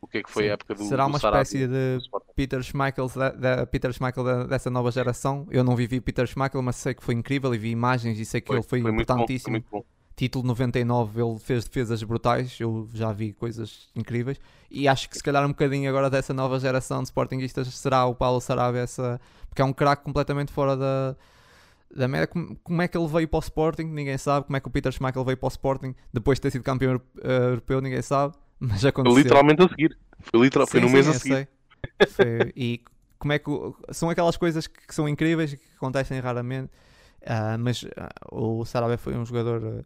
o 0.00 0.06
que 0.06 0.18
é 0.18 0.22
que 0.22 0.30
foi 0.30 0.44
Sim. 0.44 0.48
a 0.50 0.52
época 0.52 0.74
do 0.74 0.84
Será 0.84 1.04
do 1.04 1.10
uma 1.10 1.18
Sarabia 1.18 1.42
espécie 1.42 1.66
de. 1.66 1.98
Peter 2.36 2.62
Schmeichel, 2.62 3.08
da, 3.08 3.30
da- 3.30 3.66
Peter 3.66 3.92
Schmeichel 3.92 4.24
da- 4.24 4.44
dessa 4.44 4.70
nova 4.70 4.90
geração. 4.92 5.46
Eu 5.50 5.64
não 5.64 5.74
vivi 5.74 6.00
Peter 6.00 6.26
Schmeichel, 6.26 6.62
mas 6.62 6.76
sei 6.76 6.94
que 6.94 7.02
foi 7.02 7.14
incrível 7.14 7.54
e 7.54 7.58
vi 7.58 7.70
imagens 7.70 8.18
e 8.18 8.24
sei 8.24 8.40
que 8.40 8.52
ele 8.52 8.62
foi, 8.62 8.80
muito 8.80 8.92
bom, 8.94 8.96
foi 8.96 9.02
importantíssimo. 9.02 9.52
muito 9.52 9.66
bom. 9.70 9.84
Título 10.16 10.44
99, 10.48 11.22
ele 11.22 11.38
fez 11.38 11.64
defesas 11.64 12.02
brutais. 12.02 12.56
Eu 12.58 12.88
já 12.92 13.12
vi 13.12 13.32
coisas 13.32 13.88
incríveis. 13.94 14.40
E 14.70 14.88
acho 14.88 15.08
que 15.08 15.16
se 15.16 15.22
calhar 15.22 15.44
um 15.44 15.48
bocadinho 15.48 15.88
agora 15.88 16.10
dessa 16.10 16.34
nova 16.34 16.58
geração 16.58 16.98
de 17.02 17.08
Sportingistas 17.08 17.68
será 17.74 18.04
o 18.06 18.14
Paulo 18.16 18.40
Sarabia, 18.40 18.80
essa, 18.80 19.20
porque 19.48 19.62
é 19.62 19.64
um 19.64 19.72
craque 19.72 20.02
completamente 20.02 20.52
fora 20.52 20.76
da, 20.76 21.16
da 21.94 22.08
média. 22.08 22.26
Como, 22.26 22.82
é 22.82 22.88
que 22.88 22.98
ele 22.98 23.06
veio 23.06 23.28
para 23.28 23.36
o 23.38 23.40
Sporting? 23.40 23.84
Ninguém 23.84 24.18
sabe. 24.18 24.46
Como 24.46 24.56
é 24.56 24.60
que 24.60 24.66
o 24.66 24.70
Peter 24.72 24.90
Schmeichel 24.92 25.24
veio 25.24 25.36
para 25.36 25.46
o 25.46 25.50
Sporting 25.50 25.94
depois 26.12 26.38
de 26.38 26.42
ter 26.42 26.50
sido 26.50 26.64
campeão 26.64 27.00
eh, 27.22 27.38
europeu? 27.50 27.80
Ninguém 27.80 28.02
sabe. 28.02 28.34
Mas 28.60 28.84
Foi 29.02 29.12
aconteceu. 29.12 29.14
literalmente 29.14 29.62
a 29.62 29.68
seguir. 29.68 29.98
Foi, 30.20 30.40
literal, 30.40 30.66
foi 30.66 30.80
Sim, 30.80 30.80
no 30.80 30.88
mês 30.90 31.06
sim, 31.06 31.08
a 31.08 31.14
eu 31.14 31.14
seguir. 31.14 31.42
Foi- 32.04 32.52
e 32.56 32.82
como 33.18 33.32
é 33.32 33.38
que 33.38 33.50
são 33.92 34.10
aquelas 34.10 34.36
coisas 34.36 34.66
que, 34.66 34.94
são 34.94 35.08
incríveis 35.08 35.52
e 35.52 35.56
que 35.56 35.66
acontecem 35.76 36.20
raramente, 36.20 36.70
ah, 37.26 37.56
mas 37.58 37.84
ah, 37.96 38.08
o 38.32 38.64
Sarabia 38.64 38.98
foi 38.98 39.16
um 39.16 39.24
jogador, 39.24 39.62
ah, 39.64 39.84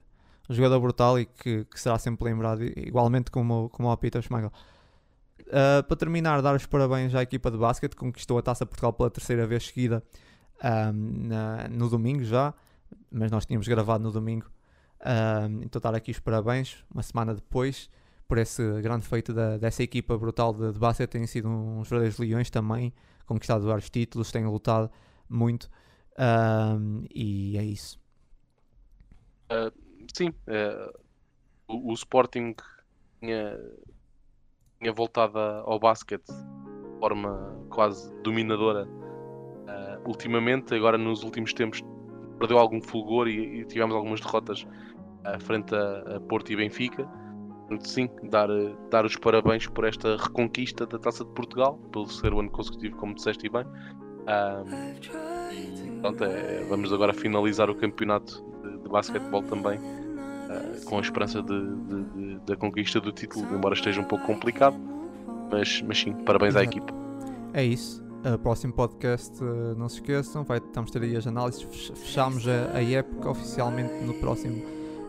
um 0.51 0.55
jogador 0.55 0.81
brutal 0.81 1.19
e 1.19 1.27
que, 1.27 1.65
que 1.67 1.81
será 1.81 1.99
sempre 1.99 2.25
lembrado, 2.27 2.63
igualmente 2.65 3.31
como, 3.31 3.69
como 3.71 3.91
o 3.91 3.97
Peter 3.97 4.23
Schmeichel. 4.23 4.53
Para 5.87 5.97
terminar, 5.97 6.41
dar 6.41 6.55
os 6.55 6.65
parabéns 6.67 7.15
à 7.15 7.23
equipa 7.23 7.51
de 7.51 7.59
basquete 7.59 7.93
que 7.93 7.99
conquistou 7.99 8.39
a 8.39 8.43
Taça 8.43 8.65
Portugal 8.65 8.93
pela 8.93 9.11
terceira 9.11 9.47
vez 9.47 9.67
seguida 9.67 10.03
na- 10.95 11.69
no 11.69 11.89
domingo 11.91 12.25
já, 12.25 12.55
mas 13.11 13.31
nós 13.31 13.45
tínhamos 13.45 13.69
gravado 13.69 14.03
no 14.03 14.11
domingo. 14.11 14.47
Então 15.63 15.81
dar 15.81 15.95
aqui 15.95 16.11
os 16.11 16.19
parabéns, 16.21 16.85
uma 16.93 17.03
semana 17.03 17.35
depois 17.35 17.91
por 18.33 18.39
esse 18.39 18.81
grande 18.81 19.07
feito 19.07 19.35
da- 19.35 19.59
dessa 19.59 19.83
equipa 19.83 20.17
brutal 20.17 20.55
de, 20.55 20.73
de 20.73 20.79
basquete. 20.79 21.11
Têm 21.11 21.27
sido 21.27 21.51
uns 21.51 21.87
verdadeiros 21.87 22.19
leões 22.19 22.49
também, 22.49 22.91
conquistado 23.27 23.67
vários 23.67 23.91
títulos, 23.91 24.33
têm 24.33 24.47
lutado 24.47 24.91
muito. 25.29 25.69
Ahm, 26.17 27.05
e 27.15 27.59
é 27.59 27.63
isso. 27.63 28.01
Sim, 30.17 30.33
eh, 30.47 30.93
o, 31.69 31.91
o 31.91 31.93
Sporting 31.93 32.55
tinha, 33.21 33.59
tinha 34.81 34.93
voltado 34.95 35.39
ao 35.39 35.79
basquete 35.79 36.25
de 36.29 36.99
forma 37.01 37.55
quase 37.69 38.11
dominadora 38.23 38.89
eh, 39.69 39.99
ultimamente. 40.07 40.75
Agora, 40.75 40.97
nos 40.97 41.23
últimos 41.23 41.53
tempos, 41.53 41.83
perdeu 42.39 42.57
algum 42.57 42.81
fulgor 42.81 43.29
e, 43.29 43.61
e 43.61 43.65
tivemos 43.67 43.95
algumas 43.95 44.23
derrotas 44.23 44.67
eh, 45.27 45.39
frente 45.39 45.75
a, 45.75 46.17
a 46.17 46.21
Porto 46.21 46.51
e 46.51 46.57
Benfica. 46.57 47.07
Sim, 47.81 48.09
dar, 48.25 48.49
dar 48.91 49.05
os 49.05 49.17
parabéns 49.17 49.67
por 49.67 49.85
esta 49.85 50.17
reconquista 50.17 50.87
da 50.87 50.99
Taça 50.99 51.25
de 51.25 51.31
Portugal, 51.31 51.79
pelo 51.93 52.09
ser 52.09 52.33
o 52.33 52.41
ano 52.41 52.51
consecutivo, 52.51 52.97
como 52.97 53.15
disseste 53.15 53.47
e 53.47 53.51
bem. 53.51 53.65
E, 55.53 56.01
pronto, 56.01 56.25
é- 56.25 56.65
vamos 56.69 56.93
agora 56.93 57.13
finalizar 57.13 57.69
o 57.71 57.75
campeonato 57.75 58.43
de, 58.63 58.79
de 58.79 58.89
basquetebol 58.89 59.43
também 59.43 59.79
Uh, 60.43 60.85
com 60.85 60.99
a 60.99 61.01
esperança 61.01 61.41
de, 61.43 61.75
de- 62.15 62.39
da 62.45 62.55
conquista 62.57 63.01
do 63.01 63.11
título, 63.11 63.47
embora 63.55 63.75
esteja 63.75 63.99
um 64.03 64.05
pouco 64.05 64.27
complicado. 64.27 64.77
Mas, 65.51 65.81
mas 65.81 65.99
sim, 66.01 66.13
parabéns 66.13 66.55
à 66.57 66.61
Exato. 66.63 66.77
equipa. 66.79 66.93
É 67.55 67.65
isso. 67.65 68.05
Uh, 68.23 68.39
próximo 68.39 68.71
podcast, 68.75 69.43
uh, 69.43 69.75
não 69.79 69.89
se 69.89 69.95
esqueçam, 69.97 70.45
vai, 70.45 70.61
vamos 70.75 70.91
ter 70.91 71.01
aí 71.03 71.17
as 71.17 71.27
análises. 71.27 71.63
Fech- 71.63 71.97
Fechamos 71.97 72.47
a, 72.47 72.77
a 72.77 72.83
época 72.85 73.31
oficialmente 73.31 73.95
no 74.05 74.13
próximo 74.15 74.63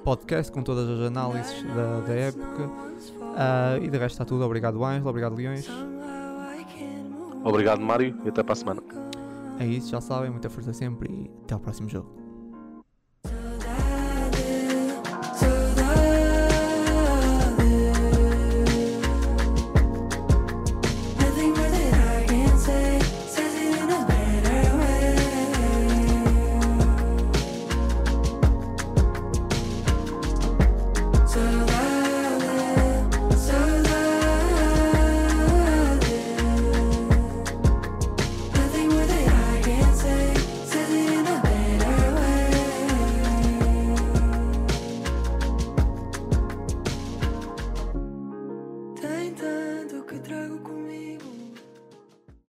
podcast 0.03 0.51
com 0.51 0.61
todas 0.61 0.87
as 0.89 1.07
análises 1.07 1.63
da, 1.63 2.01
da 2.01 2.13
época. 2.13 2.67
Uh, 2.67 3.83
e 3.83 3.89
de 3.89 3.97
resto 3.97 4.15
está 4.15 4.25
tudo. 4.25 4.43
Obrigado, 4.43 4.83
Ângelo. 4.83 5.09
Obrigado, 5.09 5.35
Leões. 5.35 5.67
Obrigado, 7.43 7.81
Mário, 7.81 8.15
e 8.23 8.29
até 8.29 8.43
para 8.43 8.53
a 8.53 8.55
semana. 8.55 8.81
É 9.59 9.65
isso, 9.65 9.89
já 9.89 10.01
sabem. 10.01 10.29
Muita 10.29 10.49
força 10.49 10.73
sempre 10.73 11.11
e 11.11 11.31
até 11.43 11.53
ao 11.53 11.59
próximo 11.59 11.89
jogo. 11.89 12.22